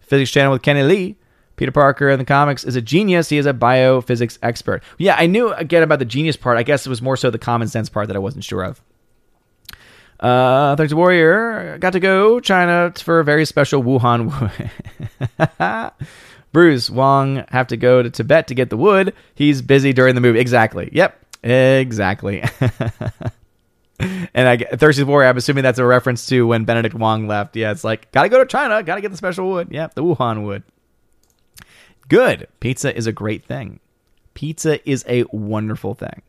Physics 0.00 0.30
Channel 0.30 0.52
with 0.52 0.62
Kenny 0.62 0.82
Lee. 0.82 1.16
Peter 1.56 1.72
Parker 1.72 2.08
in 2.08 2.18
the 2.18 2.24
comics 2.24 2.64
is 2.64 2.74
a 2.74 2.80
genius. 2.80 3.28
He 3.28 3.36
is 3.36 3.44
a 3.44 3.52
biophysics 3.52 4.38
expert. 4.42 4.82
Yeah, 4.96 5.14
I 5.18 5.26
knew 5.26 5.52
again 5.52 5.82
about 5.82 5.98
the 5.98 6.06
genius 6.06 6.36
part. 6.36 6.56
I 6.56 6.62
guess 6.62 6.86
it 6.86 6.88
was 6.88 7.02
more 7.02 7.18
so 7.18 7.28
the 7.28 7.38
common 7.38 7.68
sense 7.68 7.90
part 7.90 8.06
that 8.06 8.16
I 8.16 8.20
wasn't 8.20 8.44
sure 8.44 8.62
of. 8.62 8.80
Uh, 10.18 10.74
thanks, 10.76 10.94
Warrior. 10.94 11.76
Got 11.78 11.92
to 11.92 12.00
go 12.00 12.40
China 12.40 12.94
for 12.96 13.20
a 13.20 13.24
very 13.24 13.44
special 13.44 13.82
Wuhan. 13.82 14.50
Bruce 16.52 16.90
Wong 16.90 17.44
have 17.48 17.68
to 17.68 17.76
go 17.76 18.02
to 18.02 18.10
Tibet 18.10 18.48
to 18.48 18.54
get 18.54 18.70
the 18.70 18.76
wood. 18.76 19.14
He's 19.34 19.62
busy 19.62 19.92
during 19.92 20.14
the 20.14 20.20
movie. 20.20 20.40
Exactly. 20.40 20.90
Yep. 20.92 21.16
Exactly. 21.42 22.42
and 24.00 24.48
I 24.48 24.56
Thirsty 24.56 25.04
Warrior. 25.04 25.28
I'm 25.28 25.36
assuming 25.36 25.62
that's 25.62 25.78
a 25.78 25.84
reference 25.84 26.26
to 26.26 26.46
when 26.46 26.64
Benedict 26.64 26.94
Wong 26.94 27.26
left. 27.26 27.56
Yeah, 27.56 27.70
it's 27.70 27.84
like 27.84 28.10
gotta 28.12 28.28
go 28.28 28.38
to 28.38 28.46
China. 28.46 28.82
Gotta 28.82 29.00
get 29.00 29.10
the 29.10 29.16
special 29.16 29.48
wood. 29.48 29.68
Yep, 29.70 29.94
the 29.94 30.02
Wuhan 30.02 30.44
wood. 30.44 30.62
Good. 32.08 32.48
Pizza 32.58 32.94
is 32.94 33.06
a 33.06 33.12
great 33.12 33.44
thing. 33.44 33.80
Pizza 34.34 34.88
is 34.88 35.04
a 35.08 35.24
wonderful 35.30 35.94
thing. 35.94 36.22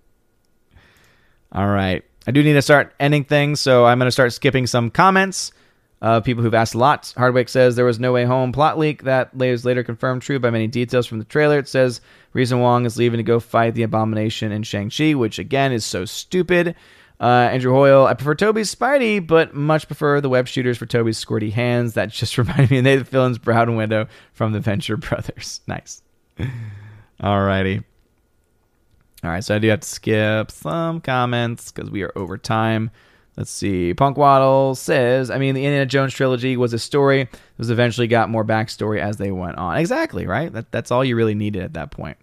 All 1.52 1.68
right. 1.68 2.04
I 2.28 2.32
do 2.32 2.44
need 2.44 2.54
to 2.54 2.62
start 2.62 2.94
ending 3.00 3.24
things, 3.24 3.60
so 3.60 3.86
I'm 3.86 3.98
going 3.98 4.08
to 4.08 4.12
start 4.12 4.32
skipping 4.32 4.68
some 4.68 4.92
comments. 4.92 5.52
Uh, 6.02 6.20
people 6.20 6.42
who've 6.42 6.56
asked 6.56 6.74
a 6.74 6.80
lot. 6.80 7.14
Hardwick 7.16 7.48
says 7.48 7.76
there 7.76 7.86
was 7.86 8.00
no 8.00 8.12
way 8.12 8.26
home 8.26 8.52
plot 8.52 8.80
leak 8.80 9.04
that 9.04 9.36
was 9.36 9.66
later 9.66 9.84
confirmed 9.84 10.24
true 10.24 10.40
by 10.40 10.50
many 10.50 10.66
details 10.66 11.06
from 11.06 11.20
the 11.20 11.26
trailer. 11.26 11.60
It 11.60 11.68
says 11.68 12.02
reason 12.34 12.60
Wong 12.60 12.88
is 12.88 12.98
leaving 12.98 13.18
to 13.18 13.24
go 13.24 13.40
fight 13.40 13.76
the 13.76 13.84
abomination 13.84 14.52
in 14.52 14.64
Shang-Chi, 14.64 15.14
which 15.14 15.38
again 15.38 15.72
is 15.72 15.86
so 15.86 16.06
stupid. 16.06 16.76
Uh, 17.20 17.50
Andrew 17.52 17.72
Hoyle, 17.72 18.08
I 18.08 18.16
prefer 18.16 18.34
Tobey's 18.34 18.74
Spidey, 18.74 19.26
but 19.26 19.54
much 19.54 19.86
prefer 19.86 20.20
the 20.22 20.30
web 20.30 20.48
shooters 20.48 20.80
for 20.80 20.88
Tobey's 20.88 21.24
squirty 21.24 21.52
hands. 21.52 21.94
That 21.94 22.10
just 22.10 22.36
reminded 22.38 22.72
me 22.72 22.80
of 22.80 22.84
Nathan 22.84 23.06
Fillion's 23.06 23.38
Brown 23.38 23.76
Widow 23.76 24.08
from 24.34 24.54
the 24.54 24.60
Venture 24.60 24.98
Brothers. 24.98 25.62
Nice. 25.68 26.02
Alrighty. 27.22 27.84
All 29.24 29.30
right, 29.30 29.44
so 29.44 29.56
I 29.56 29.60
do 29.60 29.68
have 29.68 29.82
to 29.82 29.88
skip 29.88 30.50
some 30.50 31.00
comments 31.00 31.72
because 31.72 31.92
we 31.92 32.02
are 32.02 32.12
over 32.16 32.40
time. 32.40 32.90
Let's 33.42 33.50
see. 33.50 33.96
Punk 33.96 34.18
Waddle 34.18 34.76
says, 34.76 35.32
I 35.32 35.40
mean, 35.40 35.56
the 35.56 35.66
Indiana 35.66 35.88
Jones 35.88 36.14
trilogy 36.14 36.58
was 36.58 36.74
a 36.74 36.78
story. 36.78 37.22
It 37.22 37.30
was 37.58 37.72
eventually 37.72 38.06
got 38.06 38.30
more 38.30 38.46
backstory 38.46 39.02
as 39.02 39.18
they 39.18 39.32
went 39.32 39.58
on. 39.58 39.78
Exactly, 39.78 40.28
right? 40.28 40.54
That, 40.54 40.72
that's 40.72 40.92
all 40.92 41.04
you 41.04 41.16
really 41.16 41.34
needed 41.34 41.64
at 41.64 41.74
that 41.74 41.90
point. 41.90 42.18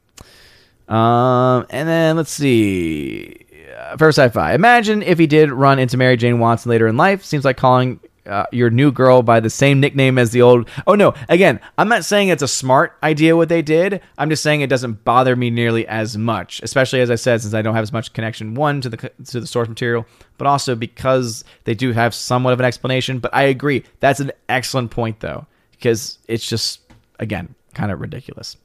Um, 0.87 1.67
and 1.71 1.89
then 1.89 2.17
let's 2.17 2.31
see. 2.31 3.47
Uh, 3.77 3.97
First 3.97 4.17
sci-fi. 4.17 4.55
Imagine 4.55 5.03
if 5.03 5.19
he 5.19 5.27
did 5.27 5.51
run 5.51 5.81
into 5.81 5.97
Mary 5.97 6.17
Jane 6.17 6.39
Watson 6.39 6.71
later 6.71 6.87
in 6.87 6.97
life. 6.97 7.25
Seems 7.25 7.45
like 7.45 7.57
calling 7.57 7.99
uh, 8.29 8.47
your 8.53 8.71
new 8.71 8.93
girl 8.93 9.23
by 9.23 9.41
the 9.41 9.51
same 9.51 9.81
nickname 9.81 10.19
as 10.19 10.31
the 10.31 10.43
old. 10.43 10.69
Oh 10.87 10.95
no! 10.95 11.15
Again, 11.29 11.61
I'm 11.77 11.89
not 11.89 12.05
saying 12.05 12.29
it's 12.29 12.43
a 12.43 12.49
smart 12.49 12.97
idea 13.03 13.37
what 13.37 13.49
they 13.49 13.63
did. 13.63 14.01
I'm 14.17 14.31
just 14.31 14.43
saying 14.43 14.61
it 14.61 14.69
doesn't 14.71 15.05
bother 15.05 15.35
me 15.35 15.51
nearly 15.51 15.87
as 15.87 16.17
much, 16.17 16.61
especially 16.63 17.01
as 17.01 17.11
I 17.11 17.17
said, 17.17 17.41
since 17.41 17.55
I 17.55 17.63
don't 17.63 17.75
have 17.75 17.83
as 17.83 17.93
much 17.93 18.13
connection 18.13 18.55
one 18.55 18.81
to 18.83 18.89
the 18.89 18.97
to 19.27 19.41
the 19.41 19.47
source 19.47 19.69
material, 19.69 20.07
but 20.37 20.47
also 20.47 20.75
because 20.75 21.45
they 21.65 21.75
do 21.75 21.93
have 21.93 22.15
somewhat 22.15 22.53
of 22.53 22.61
an 22.61 22.67
explanation. 22.67 23.19
But 23.19 23.35
I 23.35 23.45
agree, 23.45 23.85
that's 24.01 24.21
an 24.21 24.33
excellent 24.49 24.91
point 24.91 25.21
though, 25.21 25.47
because 25.73 26.19
it's 26.29 26.47
just 26.47 26.81
again 27.19 27.55
kind 27.75 27.91
of 27.91 28.01
ridiculous. 28.01 28.57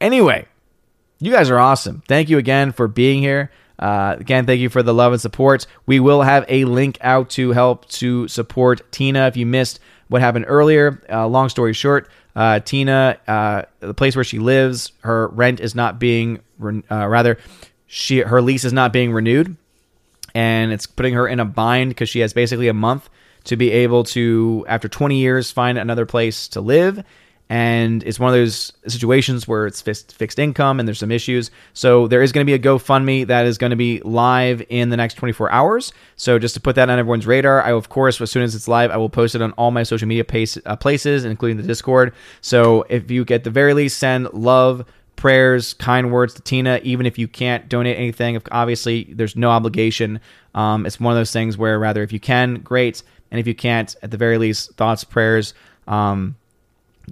Anyway, 0.00 0.46
you 1.18 1.32
guys 1.32 1.50
are 1.50 1.58
awesome. 1.58 2.02
Thank 2.08 2.30
you 2.30 2.38
again 2.38 2.72
for 2.72 2.88
being 2.88 3.20
here. 3.20 3.50
Uh, 3.80 4.16
again, 4.20 4.44
thank 4.44 4.60
you 4.60 4.68
for 4.68 4.82
the 4.82 4.92
love 4.92 5.12
and 5.12 5.20
support. 5.20 5.66
We 5.86 5.98
will 6.00 6.22
have 6.22 6.44
a 6.48 6.66
link 6.66 6.98
out 7.00 7.30
to 7.30 7.52
help 7.52 7.88
to 7.88 8.28
support 8.28 8.92
Tina 8.92 9.26
if 9.26 9.36
you 9.36 9.46
missed 9.46 9.80
what 10.08 10.20
happened 10.20 10.44
earlier. 10.46 11.02
Uh, 11.10 11.26
long 11.26 11.48
story 11.48 11.72
short, 11.72 12.10
uh, 12.36 12.60
Tina, 12.60 13.18
uh, 13.26 13.62
the 13.80 13.94
place 13.94 14.14
where 14.14 14.24
she 14.24 14.38
lives, 14.38 14.92
her 15.00 15.28
rent 15.28 15.60
is 15.60 15.74
not 15.74 15.98
being, 15.98 16.40
uh, 16.62 17.06
rather, 17.08 17.38
she 17.86 18.20
her 18.20 18.40
lease 18.40 18.64
is 18.64 18.72
not 18.72 18.92
being 18.92 19.12
renewed, 19.12 19.56
and 20.34 20.72
it's 20.72 20.86
putting 20.86 21.14
her 21.14 21.26
in 21.26 21.40
a 21.40 21.44
bind 21.44 21.90
because 21.90 22.08
she 22.08 22.20
has 22.20 22.32
basically 22.32 22.68
a 22.68 22.74
month 22.74 23.08
to 23.44 23.56
be 23.56 23.70
able 23.70 24.04
to, 24.04 24.64
after 24.68 24.88
20 24.88 25.16
years, 25.16 25.50
find 25.50 25.78
another 25.78 26.06
place 26.06 26.46
to 26.48 26.60
live 26.60 27.02
and 27.50 28.04
it's 28.04 28.20
one 28.20 28.32
of 28.32 28.38
those 28.38 28.72
situations 28.86 29.48
where 29.48 29.66
it's 29.66 29.82
fixed 29.82 30.38
income 30.38 30.78
and 30.78 30.86
there's 30.86 31.00
some 31.00 31.10
issues. 31.10 31.50
So 31.72 32.06
there 32.06 32.22
is 32.22 32.30
going 32.30 32.46
to 32.46 32.48
be 32.48 32.54
a 32.54 32.60
GoFundMe 32.60 33.26
that 33.26 33.44
is 33.44 33.58
going 33.58 33.70
to 33.70 33.76
be 33.76 34.00
live 34.02 34.62
in 34.68 34.90
the 34.90 34.96
next 34.96 35.14
24 35.14 35.50
hours. 35.50 35.92
So 36.14 36.38
just 36.38 36.54
to 36.54 36.60
put 36.60 36.76
that 36.76 36.88
on 36.88 36.96
everyone's 36.96 37.26
radar, 37.26 37.60
I 37.60 37.72
of 37.72 37.88
course 37.88 38.20
as 38.20 38.30
soon 38.30 38.44
as 38.44 38.54
it's 38.54 38.68
live, 38.68 38.92
I 38.92 38.98
will 38.98 39.10
post 39.10 39.34
it 39.34 39.42
on 39.42 39.50
all 39.52 39.72
my 39.72 39.82
social 39.82 40.06
media 40.06 40.22
pace, 40.22 40.58
uh, 40.64 40.76
places, 40.76 41.24
including 41.24 41.56
the 41.56 41.64
Discord. 41.64 42.14
So 42.40 42.86
if 42.88 43.10
you 43.10 43.24
get 43.24 43.42
the 43.42 43.50
very 43.50 43.74
least 43.74 43.98
send 43.98 44.32
love 44.32 44.84
prayers, 45.16 45.74
kind 45.74 46.12
words 46.12 46.34
to 46.34 46.42
Tina, 46.42 46.78
even 46.84 47.04
if 47.04 47.18
you 47.18 47.26
can't 47.26 47.68
donate 47.68 47.98
anything. 47.98 48.40
Obviously, 48.52 49.12
there's 49.12 49.34
no 49.34 49.50
obligation. 49.50 50.20
Um, 50.54 50.86
it's 50.86 51.00
one 51.00 51.12
of 51.12 51.18
those 51.18 51.32
things 51.32 51.58
where 51.58 51.80
rather 51.80 52.04
if 52.04 52.12
you 52.12 52.20
can, 52.20 52.60
great, 52.60 53.02
and 53.32 53.40
if 53.40 53.48
you 53.48 53.56
can't, 53.56 53.94
at 54.04 54.12
the 54.12 54.16
very 54.16 54.38
least, 54.38 54.74
thoughts, 54.76 55.02
prayers. 55.02 55.52
Um, 55.88 56.36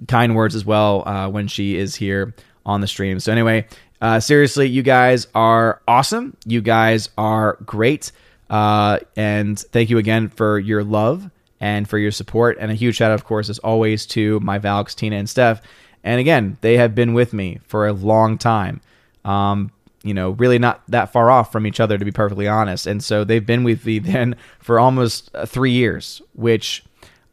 kind 0.07 0.35
words 0.35 0.55
as 0.55 0.65
well 0.65 1.07
uh, 1.07 1.29
when 1.29 1.47
she 1.47 1.77
is 1.77 1.95
here 1.95 2.33
on 2.65 2.81
the 2.81 2.87
stream. 2.87 3.19
So, 3.19 3.31
anyway, 3.31 3.67
uh, 4.01 4.19
seriously, 4.19 4.67
you 4.67 4.81
guys 4.81 5.27
are 5.35 5.81
awesome. 5.87 6.35
You 6.45 6.61
guys 6.61 7.09
are 7.17 7.57
great. 7.65 8.11
Uh, 8.49 8.99
and 9.15 9.59
thank 9.59 9.89
you 9.89 9.97
again 9.97 10.29
for 10.29 10.57
your 10.57 10.83
love 10.83 11.29
and 11.59 11.87
for 11.87 11.97
your 11.97 12.11
support. 12.11 12.57
And 12.59 12.71
a 12.71 12.75
huge 12.75 12.95
shout 12.95 13.11
out, 13.11 13.15
of 13.15 13.25
course, 13.25 13.49
as 13.49 13.59
always, 13.59 14.05
to 14.07 14.39
my 14.39 14.57
Valks, 14.57 14.95
Tina, 14.95 15.17
and 15.17 15.29
Steph. 15.29 15.61
And 16.03 16.19
again, 16.19 16.57
they 16.61 16.77
have 16.77 16.95
been 16.95 17.13
with 17.13 17.33
me 17.33 17.59
for 17.67 17.87
a 17.87 17.93
long 17.93 18.37
time. 18.37 18.81
Um, 19.25 19.71
you 20.01 20.13
know, 20.13 20.31
really 20.31 20.59
not 20.59 20.81
that 20.87 21.11
far 21.11 21.29
off 21.29 21.51
from 21.51 21.67
each 21.67 21.79
other, 21.79 21.97
to 21.97 22.05
be 22.05 22.11
perfectly 22.11 22.47
honest. 22.47 22.87
And 22.87 23.03
so 23.03 23.23
they've 23.23 23.45
been 23.45 23.63
with 23.63 23.85
me 23.85 23.99
then 23.99 24.35
for 24.59 24.79
almost 24.79 25.29
uh, 25.33 25.45
three 25.45 25.71
years, 25.71 26.21
which 26.33 26.83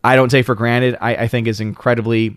I 0.02 0.16
don't 0.16 0.30
take 0.30 0.47
for 0.47 0.55
granted. 0.55 0.97
I, 1.01 1.14
I 1.14 1.28
think 1.28 1.47
is 1.47 1.60
incredibly 1.60 2.36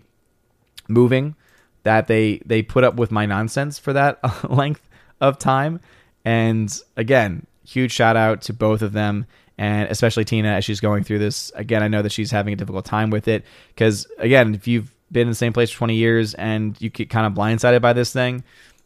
moving 0.90 1.34
that 1.82 2.06
they 2.06 2.40
they 2.44 2.62
put 2.62 2.84
up 2.84 2.94
with 2.96 3.10
my 3.10 3.26
nonsense 3.26 3.78
for 3.78 3.92
that 3.92 4.18
length 4.50 4.88
of 5.20 5.38
time. 5.38 5.80
And 6.24 6.76
again, 6.96 7.46
huge 7.64 7.92
shout 7.92 8.16
out 8.16 8.42
to 8.42 8.52
both 8.52 8.82
of 8.82 8.92
them 8.92 9.26
and 9.56 9.90
especially 9.90 10.24
Tina 10.24 10.48
as 10.48 10.64
she's 10.64 10.80
going 10.80 11.04
through 11.04 11.18
this. 11.18 11.52
Again, 11.54 11.82
I 11.82 11.88
know 11.88 12.02
that 12.02 12.12
she's 12.12 12.30
having 12.30 12.52
a 12.52 12.56
difficult 12.56 12.84
time 12.84 13.10
with 13.10 13.28
it 13.28 13.44
because 13.74 14.06
again, 14.18 14.54
if 14.54 14.66
you've 14.66 14.94
been 15.12 15.22
in 15.22 15.28
the 15.28 15.34
same 15.34 15.52
place 15.52 15.70
for 15.70 15.78
20 15.78 15.94
years 15.96 16.34
and 16.34 16.80
you 16.80 16.90
get 16.90 17.10
kind 17.10 17.26
of 17.26 17.32
blindsided 17.34 17.80
by 17.80 17.92
this 17.92 18.12
thing, 18.12 18.44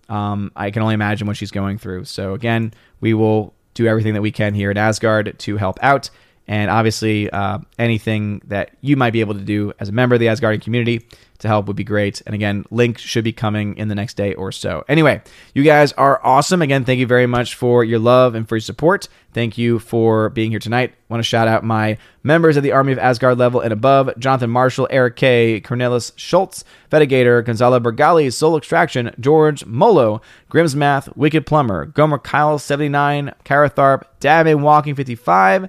um, 0.08 0.52
I 0.56 0.70
can 0.70 0.82
only 0.82 0.94
imagine 0.94 1.26
what 1.26 1.36
she's 1.36 1.50
going 1.50 1.78
through. 1.78 2.04
So 2.04 2.34
again, 2.34 2.74
we 3.00 3.14
will 3.14 3.54
do 3.74 3.86
everything 3.86 4.14
that 4.14 4.22
we 4.22 4.30
can 4.30 4.54
here 4.54 4.70
at 4.70 4.76
Asgard 4.76 5.38
to 5.38 5.56
help 5.56 5.78
out. 5.82 6.10
And 6.46 6.70
obviously, 6.70 7.30
uh, 7.30 7.58
anything 7.78 8.42
that 8.46 8.70
you 8.80 8.96
might 8.96 9.12
be 9.12 9.20
able 9.20 9.34
to 9.34 9.40
do 9.40 9.72
as 9.80 9.88
a 9.88 9.92
member 9.92 10.14
of 10.14 10.20
the 10.20 10.26
Asgardian 10.26 10.60
community 10.60 11.06
to 11.44 11.48
help 11.48 11.66
would 11.66 11.76
be 11.76 11.84
great. 11.84 12.20
And 12.26 12.34
again, 12.34 12.64
link 12.70 12.98
should 12.98 13.24
be 13.24 13.32
coming 13.32 13.76
in 13.76 13.88
the 13.88 13.94
next 13.94 14.14
day 14.14 14.34
or 14.34 14.50
so. 14.50 14.84
Anyway, 14.88 15.22
you 15.54 15.62
guys 15.62 15.92
are 15.92 16.20
awesome. 16.24 16.60
Again, 16.60 16.84
thank 16.84 16.98
you 16.98 17.06
very 17.06 17.26
much 17.26 17.54
for 17.54 17.84
your 17.84 18.00
love 18.00 18.34
and 18.34 18.48
for 18.48 18.56
your 18.56 18.60
support. 18.60 19.08
Thank 19.32 19.58
you 19.58 19.78
for 19.78 20.28
being 20.30 20.50
here 20.50 20.60
tonight. 20.60 20.90
I 20.92 21.12
want 21.12 21.18
to 21.18 21.28
shout 21.28 21.48
out 21.48 21.64
my 21.64 21.98
members 22.22 22.56
of 22.56 22.62
the 22.62 22.72
Army 22.72 22.92
of 22.92 22.98
Asgard 22.98 23.36
level 23.36 23.60
and 23.60 23.72
above 23.72 24.10
Jonathan 24.18 24.50
Marshall, 24.50 24.86
Eric 24.90 25.16
K., 25.16 25.60
Cornelis 25.60 26.12
Schultz, 26.16 26.64
Vetigator, 26.90 27.44
Gonzalo 27.44 27.80
Bergali, 27.80 28.32
Soul 28.32 28.56
Extraction, 28.56 29.14
George 29.18 29.66
Molo, 29.66 30.22
Grimm's 30.48 30.76
Math, 30.76 31.14
Wicked 31.16 31.46
Plumber, 31.46 31.86
Gomer 31.86 32.18
Kyle 32.18 32.58
79, 32.58 33.32
Caratharp, 33.44 34.04
Dabin 34.20 34.60
Walking 34.60 34.94
55, 34.94 35.68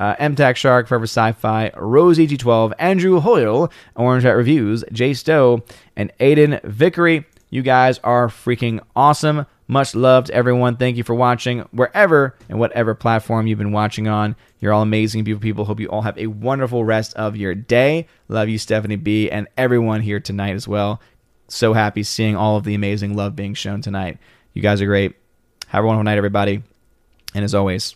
uh, 0.00 0.16
MTAC 0.16 0.56
Shark, 0.56 0.88
Forever 0.88 1.04
Sci-Fi, 1.04 1.70
Rosie 1.76 2.26
G12, 2.26 2.72
Andrew 2.78 3.20
Hoyle, 3.20 3.70
Orange 3.94 4.24
Hat 4.24 4.30
Reviews, 4.30 4.82
Jay 4.90 5.12
Stowe, 5.12 5.62
and 5.94 6.10
Aiden 6.18 6.60
Vickery. 6.64 7.26
You 7.50 7.62
guys 7.62 8.00
are 8.02 8.28
freaking 8.28 8.80
awesome. 8.96 9.46
Much 9.68 9.94
love 9.94 10.24
to 10.24 10.34
everyone. 10.34 10.76
Thank 10.76 10.96
you 10.96 11.04
for 11.04 11.14
watching 11.14 11.60
wherever 11.70 12.34
and 12.48 12.58
whatever 12.58 12.94
platform 12.94 13.46
you've 13.46 13.58
been 13.58 13.72
watching 13.72 14.08
on. 14.08 14.34
You're 14.58 14.72
all 14.72 14.82
amazing, 14.82 15.22
beautiful 15.22 15.42
people. 15.42 15.64
Hope 15.64 15.78
you 15.78 15.88
all 15.88 16.02
have 16.02 16.18
a 16.18 16.26
wonderful 16.28 16.82
rest 16.84 17.14
of 17.14 17.36
your 17.36 17.54
day. 17.54 18.08
Love 18.28 18.48
you, 18.48 18.58
Stephanie 18.58 18.96
B, 18.96 19.30
and 19.30 19.46
everyone 19.56 20.00
here 20.00 20.18
tonight 20.18 20.54
as 20.54 20.66
well. 20.66 21.00
So 21.48 21.72
happy 21.72 22.02
seeing 22.04 22.36
all 22.36 22.56
of 22.56 22.64
the 22.64 22.74
amazing 22.74 23.16
love 23.16 23.36
being 23.36 23.54
shown 23.54 23.82
tonight. 23.82 24.18
You 24.54 24.62
guys 24.62 24.80
are 24.80 24.86
great. 24.86 25.14
Have 25.68 25.84
a 25.84 25.86
wonderful 25.86 26.04
night, 26.04 26.18
everybody. 26.18 26.62
And 27.34 27.44
as 27.44 27.54
always, 27.54 27.94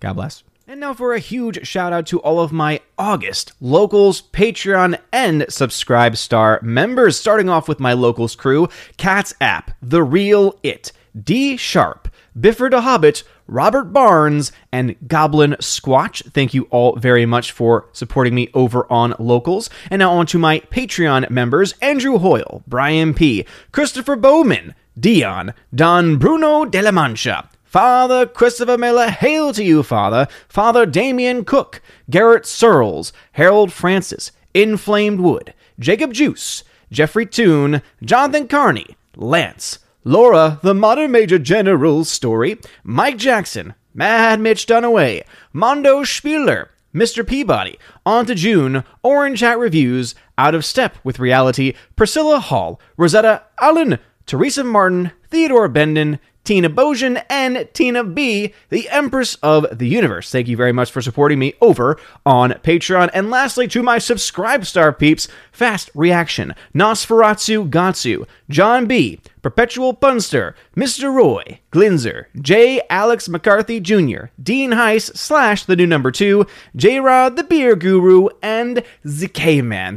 God 0.00 0.14
bless. 0.14 0.44
And 0.72 0.80
now 0.80 0.94
for 0.94 1.12
a 1.12 1.18
huge 1.18 1.66
shout 1.66 1.92
out 1.92 2.06
to 2.06 2.20
all 2.20 2.40
of 2.40 2.50
my 2.50 2.80
August 2.96 3.52
Locals, 3.60 4.22
Patreon, 4.22 4.98
and 5.12 5.44
Subscribe 5.50 6.16
Star 6.16 6.60
members, 6.62 7.20
starting 7.20 7.50
off 7.50 7.68
with 7.68 7.78
my 7.78 7.92
Locals 7.92 8.34
crew 8.34 8.70
Cats 8.96 9.34
App, 9.38 9.72
The 9.82 10.02
Real 10.02 10.58
It, 10.62 10.90
D 11.14 11.58
Sharp, 11.58 12.08
Biffer 12.40 12.70
the 12.70 12.80
Hobbit, 12.80 13.22
Robert 13.46 13.92
Barnes, 13.92 14.50
and 14.72 14.96
Goblin 15.06 15.56
Squatch. 15.60 16.24
Thank 16.32 16.54
you 16.54 16.62
all 16.70 16.96
very 16.96 17.26
much 17.26 17.52
for 17.52 17.90
supporting 17.92 18.34
me 18.34 18.48
over 18.54 18.90
on 18.90 19.14
Locals. 19.18 19.68
And 19.90 19.98
now 19.98 20.12
on 20.12 20.24
to 20.28 20.38
my 20.38 20.60
Patreon 20.60 21.28
members 21.28 21.74
Andrew 21.82 22.16
Hoyle, 22.16 22.62
Brian 22.66 23.12
P., 23.12 23.44
Christopher 23.72 24.16
Bowman, 24.16 24.74
Dion, 24.98 25.52
Don 25.74 26.16
Bruno 26.16 26.64
de 26.64 26.80
la 26.80 26.92
Mancha, 26.92 27.50
Father 27.72 28.26
Christopher 28.26 28.76
Miller, 28.76 29.08
hail 29.08 29.50
to 29.54 29.64
you, 29.64 29.82
Father, 29.82 30.28
Father 30.46 30.84
Damien 30.84 31.42
Cook, 31.42 31.80
Garrett 32.10 32.44
Searles, 32.44 33.14
Harold 33.32 33.72
Francis, 33.72 34.30
Inflamed 34.52 35.20
Wood, 35.20 35.54
Jacob 35.78 36.12
Juice, 36.12 36.64
Jeffrey 36.90 37.24
Toon, 37.24 37.80
Jonathan 38.04 38.46
Carney, 38.46 38.94
Lance, 39.16 39.78
Laura, 40.04 40.60
the 40.62 40.74
Modern 40.74 41.12
Major 41.12 41.38
General's 41.38 42.10
story, 42.10 42.60
Mike 42.84 43.16
Jackson, 43.16 43.72
Mad 43.94 44.38
Mitch 44.38 44.66
Dunaway, 44.66 45.22
Mondo 45.54 46.04
Spieler, 46.04 46.68
Mr. 46.94 47.26
Peabody, 47.26 47.78
On 48.04 48.26
to 48.26 48.34
June, 48.34 48.84
Orange 49.02 49.40
Hat 49.40 49.58
Reviews, 49.58 50.14
Out 50.36 50.54
of 50.54 50.66
Step 50.66 50.98
with 51.02 51.18
Reality, 51.18 51.72
Priscilla 51.96 52.38
Hall, 52.38 52.78
Rosetta 52.98 53.44
Allen, 53.58 53.98
Teresa 54.26 54.62
Martin, 54.62 55.12
Theodore 55.30 55.70
Benden, 55.70 56.18
Tina 56.44 56.68
Bojan, 56.68 57.24
and 57.28 57.68
Tina 57.72 58.04
B, 58.04 58.52
the 58.68 58.88
Empress 58.90 59.36
of 59.36 59.66
the 59.78 59.88
Universe. 59.88 60.30
Thank 60.30 60.48
you 60.48 60.56
very 60.56 60.72
much 60.72 60.90
for 60.90 61.00
supporting 61.00 61.38
me 61.38 61.54
over 61.60 61.98
on 62.26 62.52
Patreon. 62.52 63.10
And 63.14 63.30
lastly, 63.30 63.68
to 63.68 63.82
my 63.82 63.98
subscribe 63.98 64.66
star 64.66 64.92
peeps, 64.92 65.28
Fast 65.52 65.90
Reaction, 65.94 66.54
Nosferatu 66.74 67.70
Gatsu, 67.70 68.26
John 68.48 68.86
B, 68.86 69.20
Perpetual 69.42 69.94
Punster, 69.94 70.54
Mr. 70.76 71.12
Roy, 71.12 71.60
Glinzer, 71.72 72.26
J. 72.40 72.82
Alex 72.90 73.28
McCarthy 73.28 73.80
Jr., 73.80 74.26
Dean 74.42 74.72
Heiss 74.72 75.16
slash 75.16 75.64
the 75.64 75.76
new 75.76 75.86
number 75.86 76.10
two, 76.10 76.46
J. 76.76 77.00
Rod 77.00 77.36
the 77.36 77.44
Beer 77.44 77.76
Guru, 77.76 78.28
and 78.42 78.82
ZK 79.06 79.64
Man. 79.64 79.96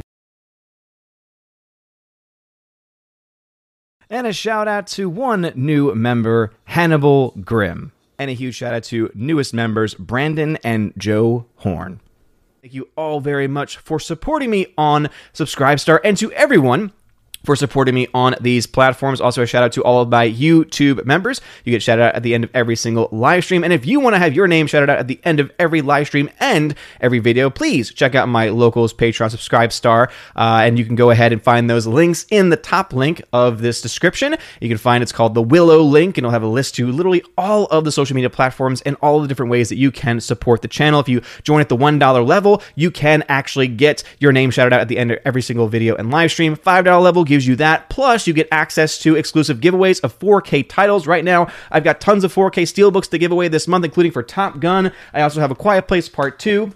And 4.08 4.26
a 4.26 4.32
shout 4.32 4.68
out 4.68 4.86
to 4.88 5.08
one 5.08 5.52
new 5.56 5.94
member, 5.94 6.52
Hannibal 6.64 7.32
Grimm. 7.40 7.92
And 8.18 8.30
a 8.30 8.34
huge 8.34 8.54
shout 8.54 8.72
out 8.72 8.84
to 8.84 9.10
newest 9.14 9.52
members, 9.52 9.94
Brandon 9.94 10.58
and 10.62 10.92
Joe 10.96 11.46
Horn. 11.56 12.00
Thank 12.62 12.72
you 12.72 12.88
all 12.96 13.20
very 13.20 13.48
much 13.48 13.76
for 13.78 14.00
supporting 14.00 14.50
me 14.50 14.74
on 14.78 15.08
Subscribestar 15.34 16.00
and 16.04 16.16
to 16.18 16.32
everyone 16.32 16.92
for 17.46 17.56
supporting 17.56 17.94
me 17.94 18.08
on 18.12 18.34
these 18.40 18.66
platforms. 18.66 19.20
Also, 19.20 19.42
a 19.42 19.46
shout 19.46 19.62
out 19.62 19.72
to 19.72 19.84
all 19.84 20.02
of 20.02 20.08
my 20.08 20.28
YouTube 20.28 21.06
members. 21.06 21.40
You 21.64 21.72
get 21.72 21.82
shouted 21.82 22.02
out 22.02 22.14
at 22.14 22.22
the 22.22 22.34
end 22.34 22.44
of 22.44 22.50
every 22.52 22.76
single 22.76 23.08
live 23.12 23.44
stream. 23.44 23.64
And 23.64 23.72
if 23.72 23.86
you 23.86 24.00
want 24.00 24.14
to 24.14 24.18
have 24.18 24.34
your 24.34 24.48
name 24.48 24.66
shouted 24.66 24.90
out 24.90 24.98
at 24.98 25.06
the 25.06 25.20
end 25.24 25.40
of 25.40 25.50
every 25.58 25.80
live 25.80 26.08
stream 26.08 26.28
and 26.40 26.74
every 27.00 27.20
video, 27.20 27.48
please 27.48 27.92
check 27.92 28.14
out 28.14 28.28
my 28.28 28.48
locals 28.48 28.92
Patreon 28.92 29.30
subscribe 29.30 29.72
star. 29.72 30.10
Uh, 30.34 30.62
and 30.64 30.78
you 30.78 30.84
can 30.84 30.96
go 30.96 31.10
ahead 31.10 31.32
and 31.32 31.40
find 31.42 31.70
those 31.70 31.86
links 31.86 32.26
in 32.30 32.50
the 32.50 32.56
top 32.56 32.92
link 32.92 33.22
of 33.32 33.60
this 33.62 33.80
description. 33.80 34.36
You 34.60 34.68
can 34.68 34.78
find 34.78 35.02
it's 35.02 35.12
called 35.12 35.34
the 35.34 35.42
Willow 35.42 35.80
link, 35.80 36.18
and 36.18 36.24
it'll 36.24 36.32
have 36.32 36.42
a 36.42 36.48
list 36.48 36.74
to 36.76 36.90
literally 36.90 37.22
all 37.38 37.66
of 37.66 37.84
the 37.84 37.92
social 37.92 38.16
media 38.16 38.30
platforms 38.30 38.82
and 38.82 38.96
all 39.00 39.20
the 39.20 39.28
different 39.28 39.50
ways 39.50 39.68
that 39.68 39.76
you 39.76 39.92
can 39.92 40.20
support 40.20 40.62
the 40.62 40.68
channel. 40.68 40.98
If 40.98 41.08
you 41.08 41.22
join 41.44 41.60
at 41.60 41.68
the 41.68 41.76
$1 41.76 42.26
level, 42.26 42.62
you 42.74 42.90
can 42.90 43.22
actually 43.28 43.68
get 43.68 44.02
your 44.18 44.32
name 44.32 44.50
shouted 44.50 44.72
out 44.72 44.80
at 44.80 44.88
the 44.88 44.98
end 44.98 45.12
of 45.12 45.18
every 45.24 45.42
single 45.42 45.68
video 45.68 45.94
and 45.94 46.10
live 46.10 46.32
stream. 46.32 46.56
$5 46.56 47.02
level 47.02 47.24
gives 47.36 47.46
you 47.46 47.56
that. 47.56 47.90
Plus, 47.90 48.26
you 48.26 48.32
get 48.32 48.48
access 48.50 48.98
to 49.00 49.14
exclusive 49.14 49.60
giveaways 49.60 50.00
of 50.02 50.18
4K 50.18 50.66
titles. 50.66 51.06
Right 51.06 51.22
now, 51.22 51.48
I've 51.70 51.84
got 51.84 52.00
tons 52.00 52.24
of 52.24 52.34
4K 52.34 52.62
steelbooks 52.62 53.10
to 53.10 53.18
give 53.18 53.30
away 53.30 53.48
this 53.48 53.68
month, 53.68 53.84
including 53.84 54.10
for 54.10 54.22
Top 54.22 54.58
Gun. 54.58 54.90
I 55.12 55.20
also 55.20 55.40
have 55.40 55.50
A 55.50 55.54
Quiet 55.54 55.86
Place 55.86 56.08
Part 56.08 56.38
2. 56.38 56.72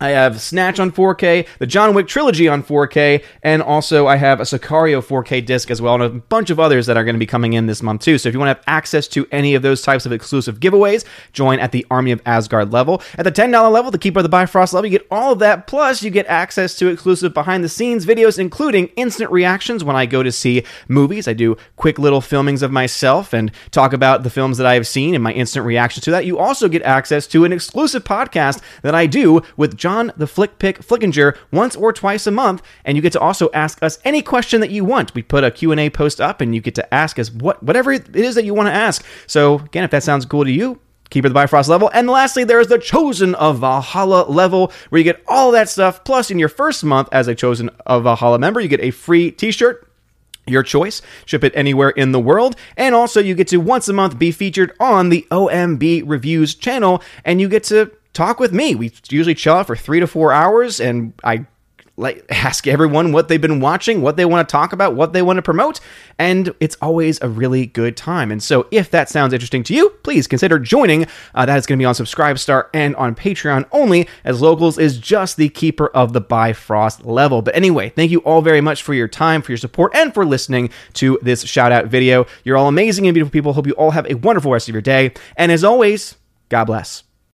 I 0.00 0.10
have 0.10 0.40
Snatch 0.40 0.78
on 0.78 0.92
4K, 0.92 1.46
the 1.58 1.66
John 1.66 1.92
Wick 1.92 2.06
trilogy 2.06 2.46
on 2.46 2.62
4K, 2.62 3.24
and 3.42 3.60
also 3.60 4.06
I 4.06 4.14
have 4.14 4.38
a 4.38 4.44
Sicario 4.44 5.04
4K 5.04 5.44
disc 5.44 5.72
as 5.72 5.82
well, 5.82 5.94
and 5.94 6.02
a 6.04 6.08
bunch 6.08 6.50
of 6.50 6.60
others 6.60 6.86
that 6.86 6.96
are 6.96 7.02
going 7.02 7.16
to 7.16 7.18
be 7.18 7.26
coming 7.26 7.54
in 7.54 7.66
this 7.66 7.82
month 7.82 8.02
too. 8.02 8.16
So 8.16 8.28
if 8.28 8.32
you 8.32 8.38
want 8.38 8.48
to 8.48 8.54
have 8.54 8.64
access 8.68 9.08
to 9.08 9.26
any 9.32 9.56
of 9.56 9.62
those 9.62 9.82
types 9.82 10.06
of 10.06 10.12
exclusive 10.12 10.60
giveaways, 10.60 11.04
join 11.32 11.58
at 11.58 11.72
the 11.72 11.84
Army 11.90 12.12
of 12.12 12.22
Asgard 12.24 12.70
level. 12.72 13.02
At 13.16 13.24
the 13.24 13.32
$10 13.32 13.72
level, 13.72 13.90
the 13.90 13.98
Keeper 13.98 14.20
of 14.20 14.22
the 14.22 14.28
Bifrost 14.28 14.72
level, 14.72 14.88
you 14.88 14.98
get 14.98 15.06
all 15.10 15.32
of 15.32 15.40
that, 15.40 15.66
plus 15.66 16.00
you 16.00 16.10
get 16.10 16.26
access 16.26 16.76
to 16.76 16.86
exclusive 16.86 17.34
behind 17.34 17.64
the 17.64 17.68
scenes 17.68 18.06
videos, 18.06 18.38
including 18.38 18.86
instant 18.94 19.32
reactions 19.32 19.82
when 19.82 19.96
I 19.96 20.06
go 20.06 20.22
to 20.22 20.30
see 20.30 20.62
movies. 20.86 21.26
I 21.26 21.32
do 21.32 21.56
quick 21.74 21.98
little 21.98 22.20
filmings 22.20 22.62
of 22.62 22.70
myself 22.70 23.32
and 23.32 23.50
talk 23.72 23.92
about 23.92 24.22
the 24.22 24.30
films 24.30 24.58
that 24.58 24.66
I 24.66 24.74
have 24.74 24.86
seen 24.86 25.16
and 25.16 25.24
my 25.24 25.32
instant 25.32 25.66
reactions 25.66 26.04
to 26.04 26.12
that. 26.12 26.24
You 26.24 26.38
also 26.38 26.68
get 26.68 26.82
access 26.82 27.26
to 27.28 27.44
an 27.44 27.52
exclusive 27.52 28.04
podcast 28.04 28.62
that 28.82 28.94
I 28.94 29.06
do 29.06 29.42
with 29.56 29.76
John 29.76 29.87
John 29.88 30.12
the 30.18 30.26
Flick 30.26 30.58
Pick 30.58 30.80
Flickinger 30.80 31.34
once 31.50 31.74
or 31.74 31.94
twice 31.94 32.26
a 32.26 32.30
month, 32.30 32.62
and 32.84 32.94
you 32.94 33.00
get 33.02 33.14
to 33.14 33.20
also 33.20 33.48
ask 33.54 33.82
us 33.82 33.98
any 34.04 34.20
question 34.20 34.60
that 34.60 34.70
you 34.70 34.84
want. 34.84 35.14
We 35.14 35.22
put 35.22 35.44
a 35.44 35.50
Q&A 35.50 35.88
post 35.88 36.20
up, 36.20 36.42
and 36.42 36.54
you 36.54 36.60
get 36.60 36.74
to 36.74 36.94
ask 36.94 37.18
us 37.18 37.32
what 37.32 37.62
whatever 37.62 37.90
it 37.92 38.14
is 38.14 38.34
that 38.34 38.44
you 38.44 38.52
want 38.52 38.66
to 38.66 38.72
ask. 38.74 39.02
So 39.26 39.60
again, 39.60 39.84
if 39.84 39.90
that 39.92 40.02
sounds 40.02 40.26
cool 40.26 40.44
to 40.44 40.50
you, 40.50 40.78
Keeper 41.08 41.28
of 41.28 41.30
the 41.30 41.34
Bifrost 41.34 41.70
level. 41.70 41.90
And 41.94 42.06
lastly, 42.06 42.44
there 42.44 42.60
is 42.60 42.66
the 42.66 42.78
Chosen 42.78 43.34
of 43.36 43.60
Valhalla 43.60 44.30
level, 44.30 44.72
where 44.90 44.98
you 44.98 45.04
get 45.04 45.24
all 45.26 45.52
that 45.52 45.70
stuff. 45.70 46.04
Plus, 46.04 46.30
in 46.30 46.38
your 46.38 46.50
first 46.50 46.84
month 46.84 47.08
as 47.10 47.26
a 47.26 47.34
Chosen 47.34 47.70
of 47.86 48.02
Valhalla 48.02 48.38
member, 48.38 48.60
you 48.60 48.68
get 48.68 48.82
a 48.82 48.90
free 48.90 49.30
t 49.30 49.50
shirt. 49.50 49.90
Your 50.46 50.62
choice. 50.62 51.00
Ship 51.24 51.42
it 51.44 51.52
anywhere 51.56 51.90
in 51.90 52.12
the 52.12 52.20
world. 52.20 52.56
And 52.76 52.94
also, 52.94 53.20
you 53.20 53.34
get 53.34 53.48
to 53.48 53.56
once 53.56 53.88
a 53.88 53.94
month 53.94 54.18
be 54.18 54.32
featured 54.32 54.72
on 54.78 55.08
the 55.08 55.26
OMB 55.30 56.02
Reviews 56.04 56.54
channel, 56.54 57.02
and 57.24 57.40
you 57.40 57.48
get 57.48 57.64
to 57.64 57.90
talk 58.18 58.40
with 58.40 58.52
me. 58.52 58.74
We 58.74 58.92
usually 59.08 59.34
chill 59.34 59.54
out 59.54 59.66
for 59.66 59.76
three 59.76 60.00
to 60.00 60.06
four 60.06 60.32
hours, 60.32 60.80
and 60.80 61.12
I 61.22 61.46
like 61.96 62.24
ask 62.30 62.66
everyone 62.66 63.12
what 63.12 63.28
they've 63.28 63.40
been 63.40 63.60
watching, 63.60 64.02
what 64.02 64.16
they 64.16 64.24
want 64.24 64.48
to 64.48 64.52
talk 64.52 64.72
about, 64.72 64.94
what 64.94 65.12
they 65.12 65.22
want 65.22 65.36
to 65.36 65.42
promote, 65.42 65.80
and 66.18 66.54
it's 66.60 66.76
always 66.82 67.20
a 67.22 67.28
really 67.28 67.66
good 67.66 67.96
time. 67.96 68.32
And 68.32 68.42
so, 68.42 68.66
if 68.70 68.90
that 68.90 69.08
sounds 69.08 69.32
interesting 69.32 69.62
to 69.64 69.74
you, 69.74 69.90
please 70.02 70.26
consider 70.26 70.58
joining. 70.58 71.06
Uh, 71.34 71.46
that 71.46 71.56
is 71.58 71.66
going 71.66 71.78
to 71.78 71.82
be 71.82 71.86
on 71.86 71.94
Subscribestar 71.94 72.68
and 72.74 72.96
on 72.96 73.14
Patreon 73.14 73.66
only, 73.70 74.08
as 74.24 74.40
Locals 74.40 74.78
is 74.78 74.98
just 74.98 75.36
the 75.36 75.48
keeper 75.48 75.88
of 75.88 76.12
the 76.12 76.20
Bifrost 76.20 77.04
level. 77.04 77.40
But 77.42 77.54
anyway, 77.54 77.90
thank 77.90 78.10
you 78.10 78.18
all 78.20 78.42
very 78.42 78.60
much 78.60 78.82
for 78.82 78.94
your 78.94 79.08
time, 79.08 79.42
for 79.42 79.52
your 79.52 79.58
support, 79.58 79.94
and 79.94 80.12
for 80.12 80.26
listening 80.26 80.70
to 80.94 81.18
this 81.22 81.44
shout 81.44 81.70
out 81.70 81.86
video. 81.86 82.26
You're 82.42 82.56
all 82.56 82.68
amazing 82.68 83.06
and 83.06 83.14
beautiful 83.14 83.32
people. 83.32 83.52
Hope 83.52 83.66
you 83.66 83.74
all 83.74 83.92
have 83.92 84.10
a 84.10 84.14
wonderful 84.14 84.52
rest 84.52 84.68
of 84.68 84.74
your 84.74 84.82
day. 84.82 85.12
And 85.36 85.52
as 85.52 85.62
always, 85.62 86.16
God 86.48 86.64
bless. 86.64 87.07